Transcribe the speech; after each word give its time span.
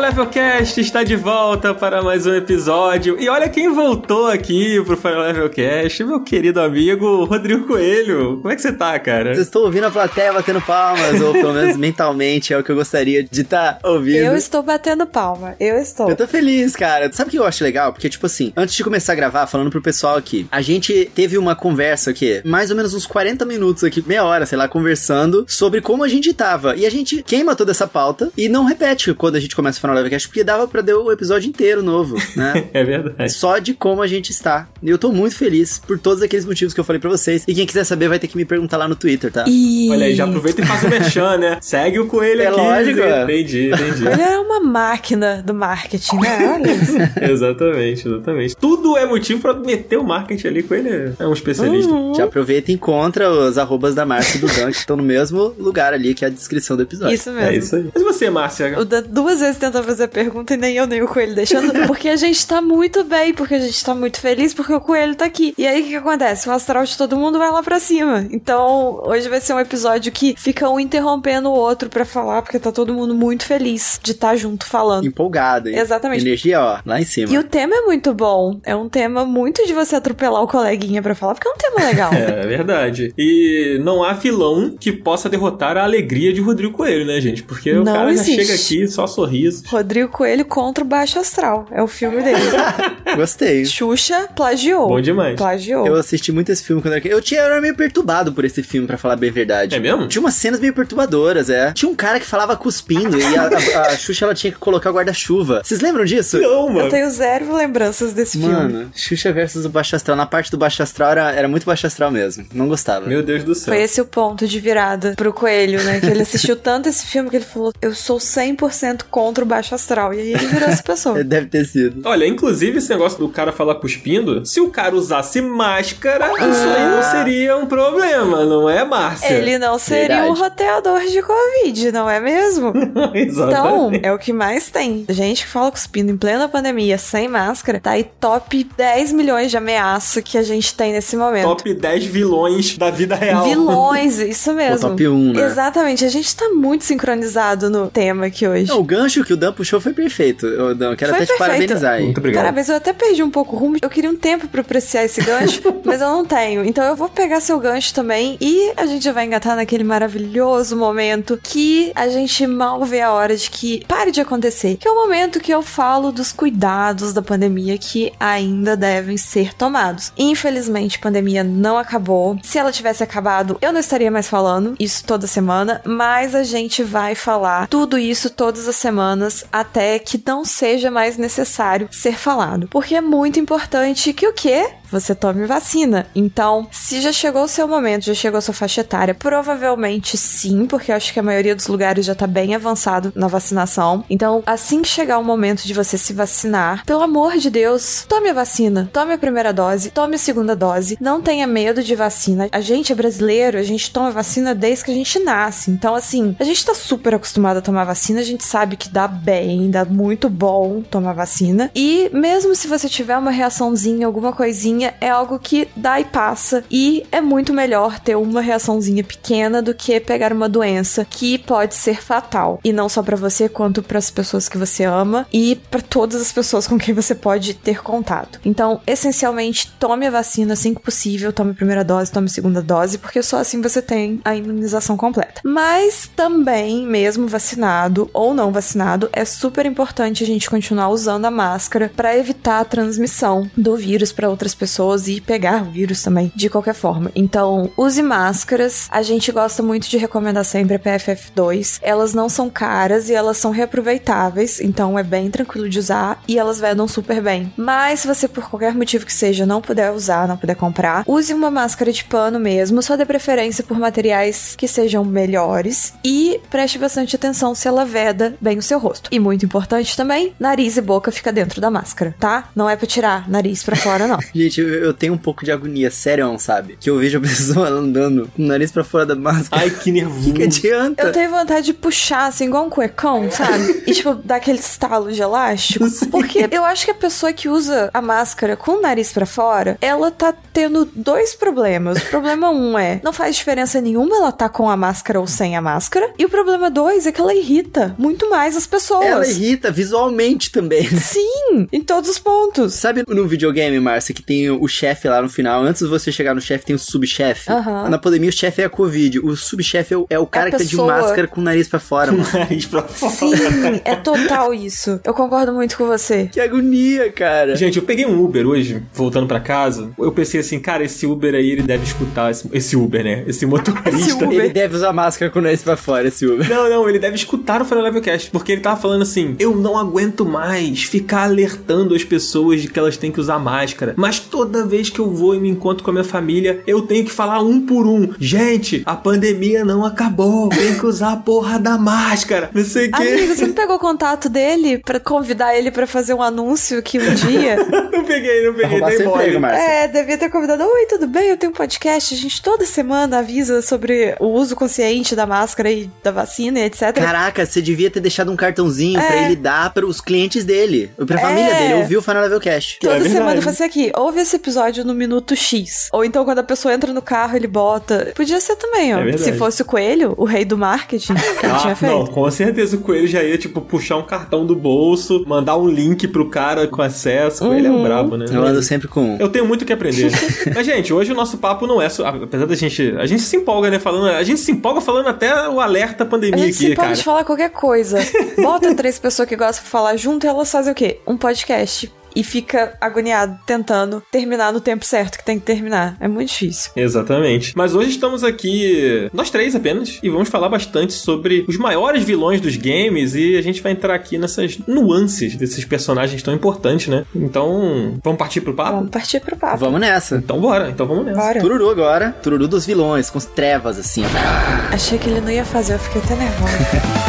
Final 0.00 0.12
Level 0.12 0.26
Cast 0.28 0.80
está 0.80 1.04
de 1.04 1.14
volta 1.14 1.74
para 1.74 2.00
mais 2.02 2.24
um 2.24 2.34
episódio. 2.34 3.20
E 3.20 3.28
olha 3.28 3.50
quem 3.50 3.70
voltou 3.70 4.28
aqui 4.28 4.82
pro 4.82 4.96
Final 4.96 5.20
Level 5.20 5.50
Cast, 5.50 6.02
meu 6.04 6.20
querido 6.20 6.58
amigo 6.58 7.24
Rodrigo 7.24 7.66
Coelho. 7.66 8.38
Como 8.38 8.50
é 8.50 8.56
que 8.56 8.62
você 8.62 8.72
tá, 8.72 8.98
cara? 8.98 9.34
Vocês 9.34 9.46
estão 9.46 9.60
ouvindo 9.60 9.84
a 9.84 9.90
plateia 9.90 10.32
batendo 10.32 10.58
palmas, 10.62 11.20
ou 11.20 11.34
pelo 11.34 11.52
menos 11.52 11.76
mentalmente 11.76 12.54
é 12.54 12.58
o 12.58 12.64
que 12.64 12.72
eu 12.72 12.76
gostaria 12.76 13.22
de 13.22 13.42
estar 13.42 13.74
tá 13.74 13.90
ouvindo. 13.90 14.24
Eu 14.24 14.34
estou 14.36 14.62
batendo 14.62 15.06
palma, 15.06 15.54
eu 15.60 15.76
estou. 15.76 16.08
Eu 16.08 16.16
tô 16.16 16.26
feliz, 16.26 16.74
cara. 16.74 17.12
Sabe 17.12 17.28
o 17.28 17.30
que 17.32 17.38
eu 17.38 17.44
acho 17.44 17.62
legal? 17.62 17.92
Porque, 17.92 18.08
tipo 18.08 18.24
assim, 18.24 18.54
antes 18.56 18.74
de 18.74 18.82
começar 18.82 19.12
a 19.12 19.16
gravar, 19.16 19.46
falando 19.46 19.70
pro 19.70 19.82
pessoal 19.82 20.16
aqui, 20.16 20.46
a 20.50 20.62
gente 20.62 21.10
teve 21.14 21.36
uma 21.36 21.54
conversa 21.54 22.10
aqui, 22.10 22.40
mais 22.42 22.70
ou 22.70 22.76
menos 22.76 22.94
uns 22.94 23.04
40 23.04 23.44
minutos 23.44 23.84
aqui, 23.84 24.02
meia 24.06 24.24
hora, 24.24 24.46
sei 24.46 24.56
lá, 24.56 24.66
conversando 24.66 25.44
sobre 25.46 25.82
como 25.82 26.02
a 26.02 26.08
gente 26.08 26.32
tava. 26.32 26.74
E 26.74 26.86
a 26.86 26.90
gente 26.90 27.22
queima 27.22 27.54
toda 27.54 27.70
essa 27.70 27.86
pauta 27.86 28.32
e 28.34 28.48
não 28.48 28.64
repete 28.64 29.12
quando 29.12 29.36
a 29.36 29.40
gente 29.40 29.54
começa 29.54 29.76
o 29.76 29.80
Final 29.82 29.89
Level 29.94 30.10
Cast, 30.10 30.28
porque 30.28 30.44
dava 30.44 30.66
pra 30.66 30.82
dar 30.82 30.96
o 30.96 31.10
episódio 31.10 31.48
inteiro 31.48 31.82
novo, 31.82 32.16
né? 32.36 32.64
é 32.72 32.84
verdade. 32.84 33.32
Só 33.32 33.58
de 33.58 33.74
como 33.74 34.02
a 34.02 34.06
gente 34.06 34.30
está. 34.30 34.68
E 34.82 34.88
eu 34.88 34.98
tô 34.98 35.12
muito 35.12 35.36
feliz 35.36 35.78
por 35.78 35.98
todos 35.98 36.22
aqueles 36.22 36.44
motivos 36.44 36.74
que 36.74 36.80
eu 36.80 36.84
falei 36.84 37.00
pra 37.00 37.10
vocês. 37.10 37.44
E 37.46 37.54
quem 37.54 37.66
quiser 37.66 37.84
saber 37.84 38.08
vai 38.08 38.18
ter 38.18 38.28
que 38.28 38.36
me 38.36 38.44
perguntar 38.44 38.76
lá 38.76 38.88
no 38.88 38.96
Twitter, 38.96 39.30
tá? 39.30 39.44
E... 39.46 39.88
Olha 39.90 40.06
aí, 40.06 40.14
já 40.14 40.24
aproveita 40.24 40.62
e 40.62 40.66
faz 40.66 40.82
o 40.82 40.88
merchan, 40.88 41.36
né? 41.38 41.58
Segue 41.60 41.98
o 41.98 42.06
coelho 42.06 42.42
é 42.42 42.46
aqui. 42.46 42.60
Lógico. 42.60 43.00
Entendi, 43.00 43.70
entendi. 43.72 44.06
Ele 44.06 44.22
é 44.22 44.38
uma 44.38 44.60
máquina 44.60 45.42
do 45.42 45.54
marketing, 45.54 46.16
né? 46.16 46.54
Olha 46.54 46.72
isso. 46.72 46.96
exatamente, 47.20 48.08
exatamente. 48.08 48.56
Tudo 48.56 48.96
é 48.96 49.06
motivo 49.06 49.40
pra 49.40 49.54
meter 49.54 49.98
o 49.98 50.04
marketing 50.04 50.46
ali 50.46 50.62
com 50.62 50.74
ele. 50.74 51.14
É 51.18 51.26
um 51.26 51.32
especialista. 51.32 51.92
Uhum. 51.92 52.14
Já 52.14 52.24
aproveita 52.24 52.70
e 52.70 52.74
encontra 52.74 53.30
os 53.30 53.58
arrobas 53.58 53.94
da 53.94 54.04
Márcia 54.06 54.38
e 54.38 54.40
do 54.40 54.46
Dan, 54.46 54.70
que 54.70 54.76
estão 54.76 54.96
no 54.96 55.02
mesmo 55.02 55.54
lugar 55.58 55.92
ali, 55.92 56.14
que 56.14 56.24
é 56.24 56.28
a 56.28 56.30
descrição 56.30 56.76
do 56.76 56.82
episódio. 56.82 57.14
Isso 57.14 57.30
mesmo. 57.30 57.48
É 57.48 57.56
isso 57.56 57.76
aí. 57.76 57.88
Mas 57.92 58.02
você, 58.02 58.30
Márcia? 58.30 58.78
O 58.78 58.84
Dan 58.84 59.02
duas 59.02 59.40
vezes 59.40 59.56
tentou 59.56 59.79
fazer 59.84 60.04
a 60.04 60.08
pergunta 60.08 60.54
e 60.54 60.56
nem 60.56 60.76
eu 60.76 60.86
nem 60.86 61.02
o 61.02 61.08
Coelho 61.08 61.34
deixando, 61.34 61.72
porque 61.86 62.08
a 62.08 62.16
gente 62.16 62.46
tá 62.46 62.60
muito 62.60 63.04
bem, 63.04 63.34
porque 63.34 63.54
a 63.54 63.58
gente 63.58 63.84
tá 63.84 63.94
muito 63.94 64.20
feliz, 64.20 64.54
porque 64.54 64.72
o 64.72 64.80
Coelho 64.80 65.14
tá 65.14 65.24
aqui. 65.24 65.54
E 65.56 65.66
aí 65.66 65.80
o 65.80 65.84
que, 65.84 65.90
que 65.90 65.96
acontece? 65.96 66.48
O 66.48 66.52
astral 66.52 66.84
de 66.84 66.96
todo 66.96 67.16
mundo 67.16 67.38
vai 67.38 67.50
lá 67.50 67.62
pra 67.62 67.78
cima. 67.78 68.26
Então, 68.30 69.02
hoje 69.04 69.28
vai 69.28 69.40
ser 69.40 69.54
um 69.54 69.60
episódio 69.60 70.12
que 70.12 70.34
fica 70.36 70.68
um 70.68 70.78
interrompendo 70.78 71.48
o 71.48 71.52
outro 71.52 71.88
para 71.88 72.04
falar, 72.04 72.42
porque 72.42 72.58
tá 72.58 72.72
todo 72.72 72.94
mundo 72.94 73.14
muito 73.14 73.44
feliz 73.44 74.00
de 74.02 74.12
estar 74.12 74.30
tá 74.30 74.36
junto 74.36 74.66
falando. 74.66 75.06
Empolgado, 75.06 75.68
hein? 75.68 75.78
Exatamente. 75.78 76.22
Energia, 76.22 76.60
ó, 76.60 76.78
lá 76.84 77.00
em 77.00 77.04
cima. 77.04 77.32
E 77.32 77.38
o 77.38 77.44
tema 77.44 77.74
é 77.74 77.80
muito 77.82 78.12
bom. 78.14 78.60
É 78.64 78.74
um 78.74 78.88
tema 78.88 79.24
muito 79.24 79.66
de 79.66 79.72
você 79.72 79.96
atropelar 79.96 80.42
o 80.42 80.48
coleguinha 80.48 81.02
para 81.02 81.14
falar, 81.14 81.34
porque 81.34 81.48
é 81.48 81.50
um 81.50 81.56
tema 81.56 81.88
legal. 81.88 82.12
é, 82.14 82.44
é 82.44 82.46
verdade. 82.46 83.12
E 83.16 83.78
não 83.82 84.02
há 84.02 84.12
vilão 84.12 84.76
que 84.78 84.92
possa 84.92 85.28
derrotar 85.28 85.76
a 85.76 85.84
alegria 85.84 86.32
de 86.32 86.40
Rodrigo 86.40 86.72
Coelho, 86.72 87.06
né, 87.06 87.20
gente? 87.20 87.42
Porque 87.42 87.72
não 87.72 87.82
o 87.82 87.84
cara 87.84 88.12
existe. 88.12 88.36
já 88.36 88.42
chega 88.42 88.54
aqui 88.54 88.88
só 88.88 89.06
sorriso. 89.06 89.64
Rodrigo 89.70 90.08
Coelho 90.08 90.44
contra 90.44 90.82
o 90.82 90.86
Baixo 90.86 91.18
Astral. 91.18 91.66
É 91.70 91.82
o 91.82 91.86
filme 91.86 92.22
dele. 92.22 92.40
Gostei. 93.14 93.64
Xuxa 93.64 94.28
plagiou. 94.34 94.88
Bom 94.88 95.00
demais. 95.00 95.36
Plagiou. 95.36 95.86
Eu 95.86 95.94
assisti 95.94 96.32
muito 96.32 96.50
esse 96.50 96.64
filme 96.64 96.82
quando 96.82 96.94
eu 96.94 96.98
era 96.98 97.08
Eu 97.08 97.22
tinha, 97.22 97.40
eu 97.40 97.46
era 97.46 97.60
meio 97.60 97.74
perturbado 97.74 98.32
por 98.32 98.44
esse 98.44 98.62
filme, 98.62 98.86
para 98.86 98.98
falar 98.98 99.16
bem 99.16 99.30
a 99.30 99.32
verdade. 99.32 99.76
É 99.76 99.78
mesmo? 99.78 100.08
Tinha 100.08 100.20
umas 100.20 100.34
cenas 100.34 100.60
meio 100.60 100.74
perturbadoras, 100.74 101.48
é. 101.48 101.72
Tinha 101.72 101.90
um 101.90 101.94
cara 101.94 102.18
que 102.18 102.26
falava 102.26 102.56
cuspindo 102.56 103.18
e 103.18 103.36
a, 103.36 103.42
a, 103.44 103.86
a 103.88 103.96
Xuxa 103.96 104.24
ela 104.24 104.34
tinha 104.34 104.52
que 104.52 104.58
colocar 104.58 104.90
o 104.90 104.94
guarda-chuva. 104.94 105.62
Vocês 105.64 105.80
lembram 105.80 106.04
disso? 106.04 106.40
Não, 106.40 106.68
mano. 106.68 106.80
Eu 106.80 106.90
tenho 106.90 107.10
zero 107.10 107.54
lembranças 107.54 108.12
desse 108.12 108.38
mano, 108.38 108.54
filme. 108.54 108.72
Mano, 108.72 108.92
Xuxa 108.94 109.32
versus 109.32 109.64
o 109.64 109.68
Baixo 109.68 109.94
Astral. 109.94 110.16
Na 110.16 110.26
parte 110.26 110.50
do 110.50 110.58
Baixo 110.58 110.82
Astral 110.82 111.10
era, 111.12 111.32
era 111.32 111.48
muito 111.48 111.64
Baixo 111.64 111.86
Astral 111.86 112.10
mesmo. 112.10 112.44
Não 112.52 112.68
gostava. 112.68 113.06
Meu 113.06 113.22
Deus 113.22 113.44
do 113.44 113.54
céu. 113.54 113.74
Foi 113.74 113.82
esse 113.82 114.00
o 114.00 114.04
ponto 114.04 114.46
de 114.46 114.58
virada 114.58 115.14
pro 115.16 115.32
Coelho, 115.32 115.82
né? 115.82 116.00
Que 116.00 116.06
ele 116.06 116.22
assistiu 116.22 116.56
tanto 116.56 116.88
esse 116.88 117.06
filme 117.06 117.30
que 117.30 117.36
ele 117.36 117.44
falou: 117.44 117.72
Eu 117.80 117.94
sou 117.94 118.18
100% 118.18 119.04
contra 119.10 119.44
o 119.44 119.46
Baixo 119.46 119.59
Astral. 119.60 120.14
E 120.14 120.20
aí 120.20 120.32
ele 120.32 120.46
virou 120.46 120.68
essa 120.68 120.82
pessoa. 120.82 121.22
Deve 121.24 121.46
ter 121.46 121.64
sido. 121.64 122.06
Olha, 122.08 122.26
inclusive 122.26 122.78
esse 122.78 122.90
negócio 122.90 123.18
do 123.18 123.28
cara 123.28 123.52
falar 123.52 123.76
cuspindo, 123.76 124.44
se 124.44 124.60
o 124.60 124.70
cara 124.70 124.94
usasse 124.94 125.40
máscara, 125.40 126.26
ah. 126.26 126.48
isso 126.48 126.68
aí 126.68 126.88
não 126.90 127.02
seria 127.02 127.56
um 127.56 127.66
problema, 127.66 128.44
não 128.44 128.68
é, 128.68 128.84
Márcia? 128.84 129.32
Ele 129.32 129.58
não 129.58 129.78
seria 129.78 130.08
Verdade. 130.08 130.30
um 130.30 130.34
roteador 130.34 131.00
de 131.00 131.22
Covid, 131.22 131.92
não 131.92 132.08
é 132.08 132.20
mesmo? 132.20 132.72
então, 133.14 133.90
é 134.02 134.12
o 134.12 134.18
que 134.18 134.32
mais 134.32 134.70
tem. 134.70 135.04
Gente 135.08 135.44
que 135.44 135.50
fala 135.50 135.70
cuspindo 135.70 136.10
em 136.10 136.16
plena 136.16 136.48
pandemia, 136.48 136.98
sem 136.98 137.28
máscara, 137.28 137.80
tá 137.80 137.92
aí 137.92 138.04
top 138.20 138.64
10 138.76 139.12
milhões 139.12 139.50
de 139.50 139.56
ameaça 139.56 140.22
que 140.22 140.38
a 140.38 140.42
gente 140.42 140.74
tem 140.74 140.92
nesse 140.92 141.16
momento. 141.16 141.44
Top 141.44 141.74
10 141.74 142.04
vilões 142.06 142.76
da 142.76 142.90
vida 142.90 143.14
real. 143.14 143.44
Vilões, 143.44 144.18
isso 144.18 144.52
mesmo. 144.52 144.88
O 144.88 144.90
top 144.90 145.08
1, 145.08 145.32
né? 145.32 145.44
Exatamente. 145.44 146.04
A 146.04 146.08
gente 146.08 146.34
tá 146.34 146.48
muito 146.50 146.84
sincronizado 146.84 147.70
no 147.70 147.88
tema 147.88 148.26
aqui 148.26 148.46
hoje. 148.46 148.68
Não, 148.68 148.80
o 148.80 148.84
gancho 148.84 149.24
que 149.24 149.32
o 149.32 149.36
Dan 149.36 149.49
puxou 149.52 149.80
foi 149.80 149.92
perfeito. 149.92 150.46
Eu, 150.46 150.74
Dan, 150.74 150.96
quero 150.96 151.12
foi 151.12 151.22
até 151.22 151.26
perfeito. 151.26 151.32
te 151.32 151.38
parabenizar 151.38 151.92
aí. 151.94 152.04
Muito 152.04 152.18
obrigado. 152.18 152.42
Cara, 152.42 152.54
mas 152.54 152.68
eu 152.68 152.76
até 152.76 152.92
perdi 152.92 153.22
um 153.22 153.30
pouco 153.30 153.56
o 153.56 153.58
rumo. 153.58 153.76
Eu 153.80 153.90
queria 153.90 154.10
um 154.10 154.16
tempo 154.16 154.48
pra 154.48 154.60
apreciar 154.60 155.04
esse 155.04 155.20
gancho, 155.22 155.62
mas 155.84 156.00
eu 156.00 156.08
não 156.08 156.24
tenho. 156.24 156.64
Então 156.64 156.84
eu 156.84 156.96
vou 156.96 157.08
pegar 157.08 157.40
seu 157.40 157.58
gancho 157.58 157.94
também 157.94 158.36
e 158.40 158.72
a 158.76 158.86
gente 158.86 159.10
vai 159.10 159.26
engatar 159.26 159.56
naquele 159.56 159.84
maravilhoso 159.84 160.76
momento 160.76 161.38
que 161.42 161.92
a 161.94 162.08
gente 162.08 162.46
mal 162.46 162.84
vê 162.84 163.00
a 163.00 163.12
hora 163.12 163.36
de 163.36 163.50
que 163.50 163.84
pare 163.86 164.10
de 164.10 164.20
acontecer. 164.20 164.76
Que 164.76 164.88
é 164.88 164.90
o 164.90 164.94
momento 164.94 165.40
que 165.40 165.52
eu 165.52 165.62
falo 165.62 166.12
dos 166.12 166.32
cuidados 166.32 167.12
da 167.12 167.22
pandemia 167.22 167.76
que 167.78 168.12
ainda 168.18 168.76
devem 168.76 169.16
ser 169.16 169.54
tomados. 169.54 170.12
Infelizmente, 170.18 170.96
a 170.98 171.02
pandemia 171.02 171.44
não 171.44 171.78
acabou. 171.78 172.38
Se 172.42 172.58
ela 172.58 172.72
tivesse 172.72 173.02
acabado, 173.02 173.58
eu 173.60 173.72
não 173.72 173.80
estaria 173.80 174.10
mais 174.10 174.28
falando 174.28 174.74
isso 174.78 175.04
toda 175.04 175.26
semana, 175.26 175.80
mas 175.84 176.34
a 176.34 176.42
gente 176.42 176.82
vai 176.82 177.14
falar 177.14 177.68
tudo 177.68 177.98
isso 177.98 178.30
todas 178.30 178.68
as 178.68 178.76
semanas 178.76 179.29
até 179.52 179.98
que 179.98 180.22
não 180.26 180.44
seja 180.44 180.90
mais 180.90 181.16
necessário 181.16 181.88
ser 181.90 182.16
falado. 182.16 182.68
Porque 182.70 182.94
é 182.94 183.00
muito 183.00 183.38
importante 183.38 184.12
que 184.12 184.26
o 184.26 184.32
quê? 184.32 184.70
Você 184.90 185.14
tome 185.14 185.46
vacina. 185.46 186.06
Então, 186.14 186.68
se 186.70 187.00
já 187.00 187.12
chegou 187.12 187.44
o 187.44 187.48
seu 187.48 187.66
momento, 187.68 188.06
já 188.06 188.14
chegou 188.14 188.38
a 188.38 188.40
sua 188.40 188.54
faixa 188.54 188.80
etária, 188.80 189.14
provavelmente 189.14 190.16
sim, 190.16 190.66
porque 190.66 190.92
eu 190.92 190.96
acho 190.96 191.12
que 191.12 191.20
a 191.20 191.22
maioria 191.22 191.54
dos 191.54 191.66
lugares 191.66 192.06
já 192.06 192.14
tá 192.14 192.26
bem 192.26 192.54
avançado 192.54 193.12
na 193.14 193.26
vacinação. 193.26 194.04
Então, 194.08 194.42
assim 194.46 194.82
que 194.82 194.88
chegar 194.88 195.18
o 195.18 195.24
momento 195.24 195.66
de 195.66 195.74
você 195.74 195.96
se 195.96 196.12
vacinar, 196.12 196.84
pelo 196.84 197.02
amor 197.02 197.36
de 197.38 197.50
Deus, 197.50 198.04
tome 198.08 198.28
a 198.30 198.34
vacina. 198.34 198.88
Tome 198.92 199.12
a 199.12 199.18
primeira 199.18 199.52
dose, 199.52 199.90
tome 199.90 200.16
a 200.16 200.18
segunda 200.18 200.56
dose. 200.56 200.96
Não 201.00 201.20
tenha 201.20 201.46
medo 201.46 201.82
de 201.82 201.94
vacina. 201.94 202.48
A 202.52 202.60
gente 202.60 202.92
é 202.92 202.94
brasileiro, 202.94 203.58
a 203.58 203.62
gente 203.62 203.90
toma 203.90 204.10
vacina 204.10 204.54
desde 204.54 204.84
que 204.84 204.90
a 204.90 204.94
gente 204.94 205.18
nasce. 205.18 205.70
Então, 205.70 205.94
assim, 205.94 206.34
a 206.38 206.44
gente 206.44 206.64
tá 206.64 206.74
super 206.74 207.14
acostumado 207.14 207.58
a 207.58 207.62
tomar 207.62 207.84
vacina, 207.84 208.20
a 208.20 208.24
gente 208.24 208.44
sabe 208.44 208.76
que 208.76 208.88
dá 208.88 209.06
bem, 209.06 209.70
dá 209.70 209.84
muito 209.84 210.28
bom 210.28 210.82
tomar 210.82 211.12
vacina. 211.12 211.70
E 211.74 212.10
mesmo 212.12 212.54
se 212.54 212.66
você 212.66 212.88
tiver 212.88 213.16
uma 213.16 213.30
reaçãozinha, 213.30 214.06
alguma 214.06 214.32
coisinha, 214.32 214.79
é 215.00 215.10
algo 215.10 215.38
que 215.38 215.68
dá 215.76 216.00
e 216.00 216.04
passa 216.04 216.64
e 216.70 217.06
é 217.12 217.20
muito 217.20 217.52
melhor 217.52 217.98
ter 218.00 218.16
uma 218.16 218.40
reaçãozinha 218.40 219.04
pequena 219.04 219.60
do 219.60 219.74
que 219.74 220.00
pegar 220.00 220.32
uma 220.32 220.48
doença 220.48 221.04
que 221.04 221.38
pode 221.38 221.74
ser 221.74 222.02
fatal 222.02 222.58
e 222.64 222.72
não 222.72 222.88
só 222.88 223.02
para 223.02 223.16
você 223.16 223.48
quanto 223.48 223.82
para 223.82 223.98
as 223.98 224.10
pessoas 224.10 224.48
que 224.48 224.58
você 224.58 224.84
ama 224.84 225.26
e 225.32 225.56
para 225.70 225.80
todas 225.80 226.20
as 226.20 226.32
pessoas 226.32 226.66
com 226.66 226.78
quem 226.78 226.94
você 226.94 227.14
pode 227.14 227.54
ter 227.54 227.82
contato. 227.82 228.40
Então, 228.44 228.80
essencialmente, 228.86 229.70
tome 229.78 230.06
a 230.06 230.10
vacina 230.10 230.54
assim 230.54 230.74
que 230.74 230.80
possível, 230.80 231.32
tome 231.32 231.52
a 231.52 231.54
primeira 231.54 231.84
dose, 231.84 232.10
tome 232.10 232.26
a 232.26 232.30
segunda 232.30 232.62
dose, 232.62 232.98
porque 232.98 233.22
só 233.22 233.38
assim 233.38 233.60
você 233.60 233.82
tem 233.82 234.20
a 234.24 234.34
imunização 234.34 234.96
completa. 234.96 235.40
Mas 235.44 236.10
também, 236.16 236.86
mesmo 236.86 237.28
vacinado 237.28 238.10
ou 238.12 238.34
não 238.34 238.50
vacinado, 238.50 239.08
é 239.12 239.24
super 239.24 239.66
importante 239.66 240.24
a 240.24 240.26
gente 240.26 240.48
continuar 240.48 240.88
usando 240.88 241.26
a 241.26 241.30
máscara 241.30 241.90
para 241.94 242.16
evitar 242.16 242.60
a 242.60 242.64
transmissão 242.64 243.50
do 243.56 243.76
vírus 243.76 244.12
para 244.12 244.28
outras 244.28 244.54
pessoas 244.54 244.69
pessoas 244.70 245.08
e 245.08 245.20
pegar 245.20 245.64
vírus 245.64 246.00
também, 246.00 246.30
de 246.32 246.48
qualquer 246.48 246.74
forma. 246.74 247.10
Então, 247.14 247.72
use 247.76 248.00
máscaras. 248.02 248.86
A 248.88 249.02
gente 249.02 249.32
gosta 249.32 249.64
muito 249.64 249.90
de 249.90 249.98
recomendar 249.98 250.44
sempre 250.44 250.76
a 250.76 250.78
PFF2. 250.78 251.80
Elas 251.82 252.14
não 252.14 252.28
são 252.28 252.48
caras 252.48 253.08
e 253.08 253.14
elas 253.14 253.36
são 253.36 253.50
reaproveitáveis, 253.50 254.60
então 254.60 254.96
é 254.96 255.02
bem 255.02 255.28
tranquilo 255.28 255.68
de 255.68 255.78
usar 255.78 256.22
e 256.28 256.38
elas 256.38 256.60
vedam 256.60 256.86
super 256.86 257.20
bem. 257.20 257.52
Mas 257.56 258.00
se 258.00 258.06
você, 258.06 258.28
por 258.28 258.48
qualquer 258.48 258.72
motivo 258.72 259.04
que 259.04 259.12
seja, 259.12 259.44
não 259.44 259.60
puder 259.60 259.90
usar, 259.90 260.28
não 260.28 260.36
puder 260.36 260.54
comprar, 260.54 261.02
use 261.06 261.34
uma 261.34 261.50
máscara 261.50 261.92
de 261.92 262.04
pano 262.04 262.38
mesmo, 262.38 262.80
só 262.80 262.96
dê 262.96 263.04
preferência 263.04 263.64
por 263.64 263.76
materiais 263.76 264.54
que 264.56 264.68
sejam 264.68 265.04
melhores 265.04 265.94
e 266.04 266.40
preste 266.48 266.78
bastante 266.78 267.16
atenção 267.16 267.56
se 267.56 267.66
ela 267.66 267.84
veda 267.84 268.36
bem 268.40 268.58
o 268.58 268.62
seu 268.62 268.78
rosto. 268.78 269.10
E 269.10 269.18
muito 269.18 269.44
importante 269.44 269.96
também, 269.96 270.32
nariz 270.38 270.76
e 270.76 270.80
boca 270.80 271.10
fica 271.10 271.32
dentro 271.32 271.60
da 271.60 271.70
máscara, 271.70 272.14
tá? 272.20 272.48
Não 272.54 272.70
é 272.70 272.76
para 272.76 272.86
tirar 272.86 273.28
nariz 273.28 273.64
para 273.64 273.74
fora, 273.74 274.06
não. 274.06 274.18
Gente, 274.32 274.59
Gente, 274.60 274.74
eu, 274.74 274.84
eu 274.84 274.94
tenho 274.94 275.14
um 275.14 275.18
pouco 275.18 275.44
de 275.44 275.52
agonia, 275.52 275.90
sério, 275.90 276.36
sabe? 276.38 276.76
Que 276.78 276.90
eu 276.90 276.98
vejo 276.98 277.18
a 277.18 277.20
pessoa 277.22 277.68
andando 277.68 278.30
com 278.34 278.42
o 278.42 278.46
nariz 278.46 278.70
pra 278.70 278.84
fora 278.84 279.06
da 279.06 279.14
máscara. 279.14 279.62
Ai, 279.62 279.70
que 279.70 279.90
nervoso. 279.92 280.30
O 280.30 280.34
que 280.34 280.42
adianta? 280.42 281.02
Eu 281.02 281.12
tenho 281.12 281.30
vontade 281.30 281.66
de 281.66 281.72
puxar, 281.72 282.26
assim, 282.26 282.46
igual 282.46 282.66
um 282.66 282.70
cuecão, 282.70 283.30
sabe? 283.30 283.80
E, 283.90 283.92
tipo, 283.92 284.14
dar 284.14 284.36
aquele 284.36 284.58
estalo 284.58 285.10
de 285.10 285.20
elástico. 285.20 285.84
Porque 286.10 286.48
eu 286.50 286.64
acho 286.64 286.84
que 286.84 286.90
a 286.90 286.94
pessoa 286.94 287.32
que 287.32 287.48
usa 287.48 287.90
a 287.92 288.00
máscara 288.00 288.56
com 288.56 288.72
o 288.72 288.80
nariz 288.80 289.12
pra 289.12 289.26
fora, 289.26 289.76
ela 289.80 290.10
tá 290.10 290.32
tendo 290.52 290.84
dois 290.94 291.34
problemas. 291.34 291.98
O 291.98 292.06
problema 292.06 292.50
um 292.50 292.78
é, 292.78 293.00
não 293.02 293.12
faz 293.12 293.36
diferença 293.36 293.80
nenhuma 293.80 294.16
ela 294.16 294.32
tá 294.32 294.48
com 294.48 294.68
a 294.68 294.76
máscara 294.76 295.18
ou 295.18 295.26
sem 295.26 295.56
a 295.56 295.62
máscara. 295.62 296.12
E 296.18 296.24
o 296.24 296.28
problema 296.28 296.70
dois 296.70 297.06
é 297.06 297.12
que 297.12 297.20
ela 297.20 297.34
irrita 297.34 297.94
muito 297.98 298.28
mais 298.30 298.56
as 298.56 298.66
pessoas. 298.66 299.06
Ela 299.06 299.26
irrita 299.26 299.70
visualmente 299.70 300.52
também. 300.52 300.86
Sim, 300.88 301.66
em 301.72 301.82
todos 301.82 302.10
os 302.10 302.18
pontos. 302.18 302.74
Sabe 302.74 303.02
no 303.08 303.26
videogame, 303.26 303.80
Márcia, 303.80 304.14
que 304.14 304.22
tem 304.22 304.49
o 304.50 304.68
chefe 304.68 305.08
lá 305.08 305.20
no 305.22 305.28
final, 305.28 305.62
antes 305.62 305.82
de 305.82 305.88
você 305.88 306.10
chegar 306.10 306.34
no 306.34 306.40
chefe, 306.40 306.66
tem 306.66 306.76
o 306.76 306.78
subchefe? 306.78 307.50
Aham. 307.50 307.88
Na 307.88 307.98
pandemia, 307.98 308.28
o 308.30 308.32
chefe 308.32 308.62
é 308.62 308.64
a 308.64 308.70
Covid. 308.70 309.20
O 309.20 309.36
subchefe 309.36 309.94
é 309.94 309.96
o, 309.96 310.06
é 310.10 310.18
o 310.18 310.26
cara 310.26 310.50
que 310.50 310.58
tá 310.58 310.64
de 310.64 310.76
máscara 310.76 311.26
com 311.26 311.40
o 311.40 311.44
nariz 311.44 311.68
pra 311.68 311.78
fora, 311.78 312.12
mano. 312.12 312.26
Nariz 312.32 312.66
pra 312.66 312.82
fora. 312.82 313.12
Sim, 313.12 313.80
é 313.84 313.96
total 313.96 314.54
isso. 314.54 315.00
Eu 315.04 315.12
concordo 315.12 315.52
muito 315.52 315.76
com 315.76 315.86
você. 315.86 316.28
que 316.32 316.40
agonia, 316.40 317.10
cara. 317.12 317.54
Gente, 317.56 317.78
eu 317.78 317.84
peguei 317.84 318.06
um 318.06 318.22
Uber 318.22 318.46
hoje, 318.46 318.82
voltando 318.94 319.26
pra 319.26 319.40
casa. 319.40 319.90
Eu 319.98 320.12
pensei 320.12 320.40
assim, 320.40 320.58
cara, 320.58 320.84
esse 320.84 321.06
Uber 321.06 321.34
aí, 321.34 321.50
ele 321.50 321.62
deve 321.62 321.84
escutar. 321.84 322.30
Esse, 322.30 322.48
esse 322.52 322.76
Uber, 322.76 323.04
né? 323.04 323.24
Esse 323.26 323.44
motorista. 323.46 323.90
Esse 323.90 324.12
Uber. 324.12 324.30
Ele 324.30 324.48
deve 324.50 324.76
usar 324.76 324.92
máscara 324.92 325.30
com 325.30 325.38
o 325.38 325.42
nariz 325.42 325.62
pra 325.62 325.76
fora, 325.76 326.08
esse 326.08 326.26
Uber. 326.26 326.48
Não, 326.48 326.68
não, 326.68 326.88
ele 326.88 326.98
deve 326.98 327.16
escutar 327.16 327.60
o 327.62 327.64
Final 327.64 327.84
Levelcast, 327.84 328.30
porque 328.30 328.52
ele 328.52 328.60
tava 328.60 328.80
falando 328.80 329.02
assim: 329.02 329.36
eu 329.38 329.54
não 329.56 329.76
aguento 329.78 330.24
mais 330.24 330.82
ficar 330.84 331.24
alertando 331.24 331.94
as 331.94 332.04
pessoas 332.04 332.62
de 332.62 332.68
que 332.68 332.78
elas 332.78 332.96
têm 332.96 333.10
que 333.12 333.20
usar 333.20 333.38
máscara. 333.38 333.94
Mas 333.96 334.18
toda 334.40 334.64
vez 334.64 334.88
que 334.88 334.98
eu 334.98 335.10
vou 335.10 335.34
e 335.34 335.38
me 335.40 335.50
encontro 335.50 335.84
com 335.84 335.90
a 335.90 335.92
minha 335.92 336.04
família, 336.04 336.62
eu 336.66 336.80
tenho 336.82 337.04
que 337.04 337.10
falar 337.10 337.40
um 337.42 337.60
por 337.66 337.86
um: 337.86 338.08
gente, 338.18 338.82
a 338.86 338.94
pandemia 338.96 339.64
não 339.66 339.84
acabou, 339.84 340.48
tem 340.48 340.74
que 340.78 340.86
usar 340.86 341.12
a 341.12 341.16
porra 341.16 341.58
da 341.58 341.76
máscara. 341.76 342.48
Não 342.54 342.64
sei 342.64 342.88
o 342.88 342.92
quê. 342.92 343.02
Amigo, 343.02 343.34
você 343.34 343.46
não 343.46 343.52
pegou 343.54 343.76
o 343.76 343.78
contato 343.78 344.28
dele 344.30 344.78
pra 344.78 344.98
convidar 344.98 345.54
ele 345.54 345.70
pra 345.70 345.86
fazer 345.86 346.14
um 346.14 346.22
anúncio 346.22 346.82
que 346.82 346.98
um 346.98 347.14
dia. 347.14 347.56
Não 347.90 348.04
peguei, 348.04 348.46
não 348.46 348.54
peguei, 348.54 348.80
dei 348.80 349.04
mole. 349.04 349.36
É, 349.52 349.88
devia 349.88 350.16
ter 350.16 350.30
convidado. 350.30 350.62
Oi, 350.64 350.86
tudo 350.86 351.06
bem? 351.06 351.28
Eu 351.28 351.36
tenho 351.36 351.50
um 351.50 351.54
podcast. 351.54 352.14
A 352.14 352.16
gente 352.16 352.40
toda 352.40 352.64
semana 352.64 353.18
avisa 353.18 353.60
sobre 353.62 354.14
o 354.20 354.26
uso 354.28 354.54
consciente 354.56 355.14
da 355.16 355.26
máscara 355.26 355.70
e 355.70 355.90
da 356.02 356.10
vacina 356.10 356.60
e 356.60 356.64
etc. 356.64 356.92
Caraca, 356.94 357.44
você 357.44 357.60
devia 357.60 357.90
ter 357.90 358.00
deixado 358.00 358.30
um 358.30 358.36
cartãozinho 358.36 358.98
pra 359.00 359.16
É. 359.16 359.24
ele 359.26 359.36
dar 359.36 359.72
pros 359.74 360.00
clientes 360.00 360.44
dele, 360.44 360.90
pra 361.06 361.18
família 361.18 361.50
É. 361.50 361.58
dele, 361.62 361.74
ouvir 361.82 361.96
o 361.96 362.02
Final 362.02 362.22
Level 362.22 362.40
Cash. 362.40 362.78
Toda 362.80 362.96
É 362.96 363.08
semana 363.08 363.36
eu 363.36 363.42
faço 363.42 363.62
aqui, 363.64 363.90
ouve 363.96 364.19
esse 364.20 364.36
episódio 364.36 364.84
no 364.84 364.94
minuto 364.94 365.34
X. 365.36 365.88
Ou 365.92 366.04
então 366.04 366.24
quando 366.24 366.38
a 366.38 366.42
pessoa 366.42 366.72
entra 366.74 366.92
no 366.92 367.02
carro, 367.02 367.36
ele 367.36 367.46
bota. 367.46 368.12
Podia 368.14 368.40
ser 368.40 368.56
também, 368.56 368.94
ó. 368.94 369.00
É. 369.00 369.16
Se 369.16 369.32
fosse 369.32 369.62
o 369.62 369.64
Coelho, 369.64 370.14
o 370.16 370.24
rei 370.24 370.44
do 370.44 370.56
marketing, 370.56 371.12
ele 371.42 371.54
tinha 371.60 371.72
Ah, 371.72 371.74
feito. 371.76 371.92
não, 371.92 372.06
com 372.06 372.30
certeza 372.30 372.76
o 372.76 372.80
Coelho 372.80 373.06
já 373.06 373.22
ia, 373.22 373.36
tipo, 373.38 373.60
puxar 373.60 373.96
um 373.96 374.02
cartão 374.02 374.44
do 374.46 374.54
bolso, 374.56 375.24
mandar 375.26 375.56
um 375.56 375.68
link 375.68 376.06
pro 376.08 376.28
cara 376.28 376.66
com 376.66 376.82
acesso. 376.82 377.44
O 377.44 377.48
Coelho 377.48 377.66
é 377.68 377.70
um 377.70 377.82
brabo, 377.82 378.16
né? 378.16 378.26
Eu 378.30 378.42
ando 378.44 378.62
sempre 378.62 378.88
com. 378.88 379.16
Eu 379.18 379.28
tenho 379.28 379.46
muito 379.46 379.62
o 379.62 379.64
que 379.64 379.72
aprender. 379.72 380.10
Mas, 380.54 380.66
gente, 380.66 380.92
hoje 380.92 381.12
o 381.12 381.14
nosso 381.14 381.38
papo 381.38 381.66
não 381.66 381.80
é 381.80 381.88
só. 381.88 382.06
Apesar 382.06 382.46
da 382.46 382.54
gente. 382.54 382.94
A 382.98 383.06
gente 383.06 383.22
se 383.22 383.36
empolga, 383.36 383.70
né? 383.70 383.78
Falando. 383.78 384.08
A 384.08 384.22
gente 384.22 384.40
se 384.40 384.50
empolga 384.52 384.80
falando 384.80 385.08
até 385.08 385.48
o 385.48 385.60
alerta 385.60 386.04
A 386.04 386.06
pandemia 386.06 386.44
gente 386.46 386.56
se 386.56 386.66
aqui, 386.66 386.76
cara. 386.76 386.88
pode 386.88 387.02
falar 387.02 387.24
qualquer 387.24 387.50
coisa. 387.50 387.98
Bota 388.40 388.74
três 388.74 388.98
pessoas 388.98 389.28
que 389.28 389.36
gostam 389.36 389.64
de 389.64 389.70
falar 389.70 389.96
junto 389.96 390.26
e 390.26 390.28
elas 390.28 390.50
fazem 390.50 390.72
o 390.72 390.74
quê? 390.74 390.98
Um 391.06 391.16
podcast. 391.16 391.90
E 392.14 392.22
fica 392.24 392.76
agoniado 392.80 393.38
tentando 393.46 394.02
terminar 394.10 394.52
no 394.52 394.60
tempo 394.60 394.84
certo 394.84 395.18
que 395.18 395.24
tem 395.24 395.38
que 395.38 395.44
terminar. 395.44 395.96
É 396.00 396.08
muito 396.08 396.28
difícil. 396.28 396.72
Exatamente. 396.74 397.52
Mas 397.56 397.74
hoje 397.74 397.90
estamos 397.90 398.24
aqui, 398.24 399.08
nós 399.12 399.30
três 399.30 399.54
apenas, 399.54 399.98
e 400.02 400.08
vamos 400.08 400.28
falar 400.28 400.48
bastante 400.48 400.92
sobre 400.92 401.44
os 401.48 401.56
maiores 401.56 402.04
vilões 402.04 402.40
dos 402.40 402.56
games 402.56 403.14
e 403.14 403.36
a 403.36 403.42
gente 403.42 403.62
vai 403.62 403.72
entrar 403.72 403.94
aqui 403.94 404.18
nessas 404.18 404.58
nuances 404.66 405.36
desses 405.36 405.64
personagens 405.64 406.22
tão 406.22 406.34
importantes, 406.34 406.88
né? 406.88 407.04
Então, 407.14 407.98
vamos 408.02 408.18
partir 408.18 408.40
pro 408.40 408.54
papo? 408.54 408.76
Vamos 408.76 408.90
partir 408.90 409.20
pro 409.20 409.36
papo. 409.36 409.58
Vamos 409.58 409.80
nessa. 409.80 410.16
Então 410.16 410.40
bora, 410.40 410.70
então 410.70 410.86
vamos 410.86 411.04
nessa. 411.06 411.20
Bora. 411.20 411.40
Tururu 411.40 411.70
agora. 411.70 412.12
Tururu 412.22 412.48
dos 412.48 412.66
vilões, 412.66 413.10
com 413.10 413.18
as 413.18 413.26
trevas, 413.26 413.78
assim. 413.78 414.02
ó. 414.04 414.74
Achei 414.74 414.98
que 414.98 415.08
ele 415.08 415.20
não 415.20 415.30
ia 415.30 415.44
fazer, 415.44 415.74
eu 415.74 415.78
fiquei 415.78 416.00
até 416.02 416.14
nervosa. 416.16 416.58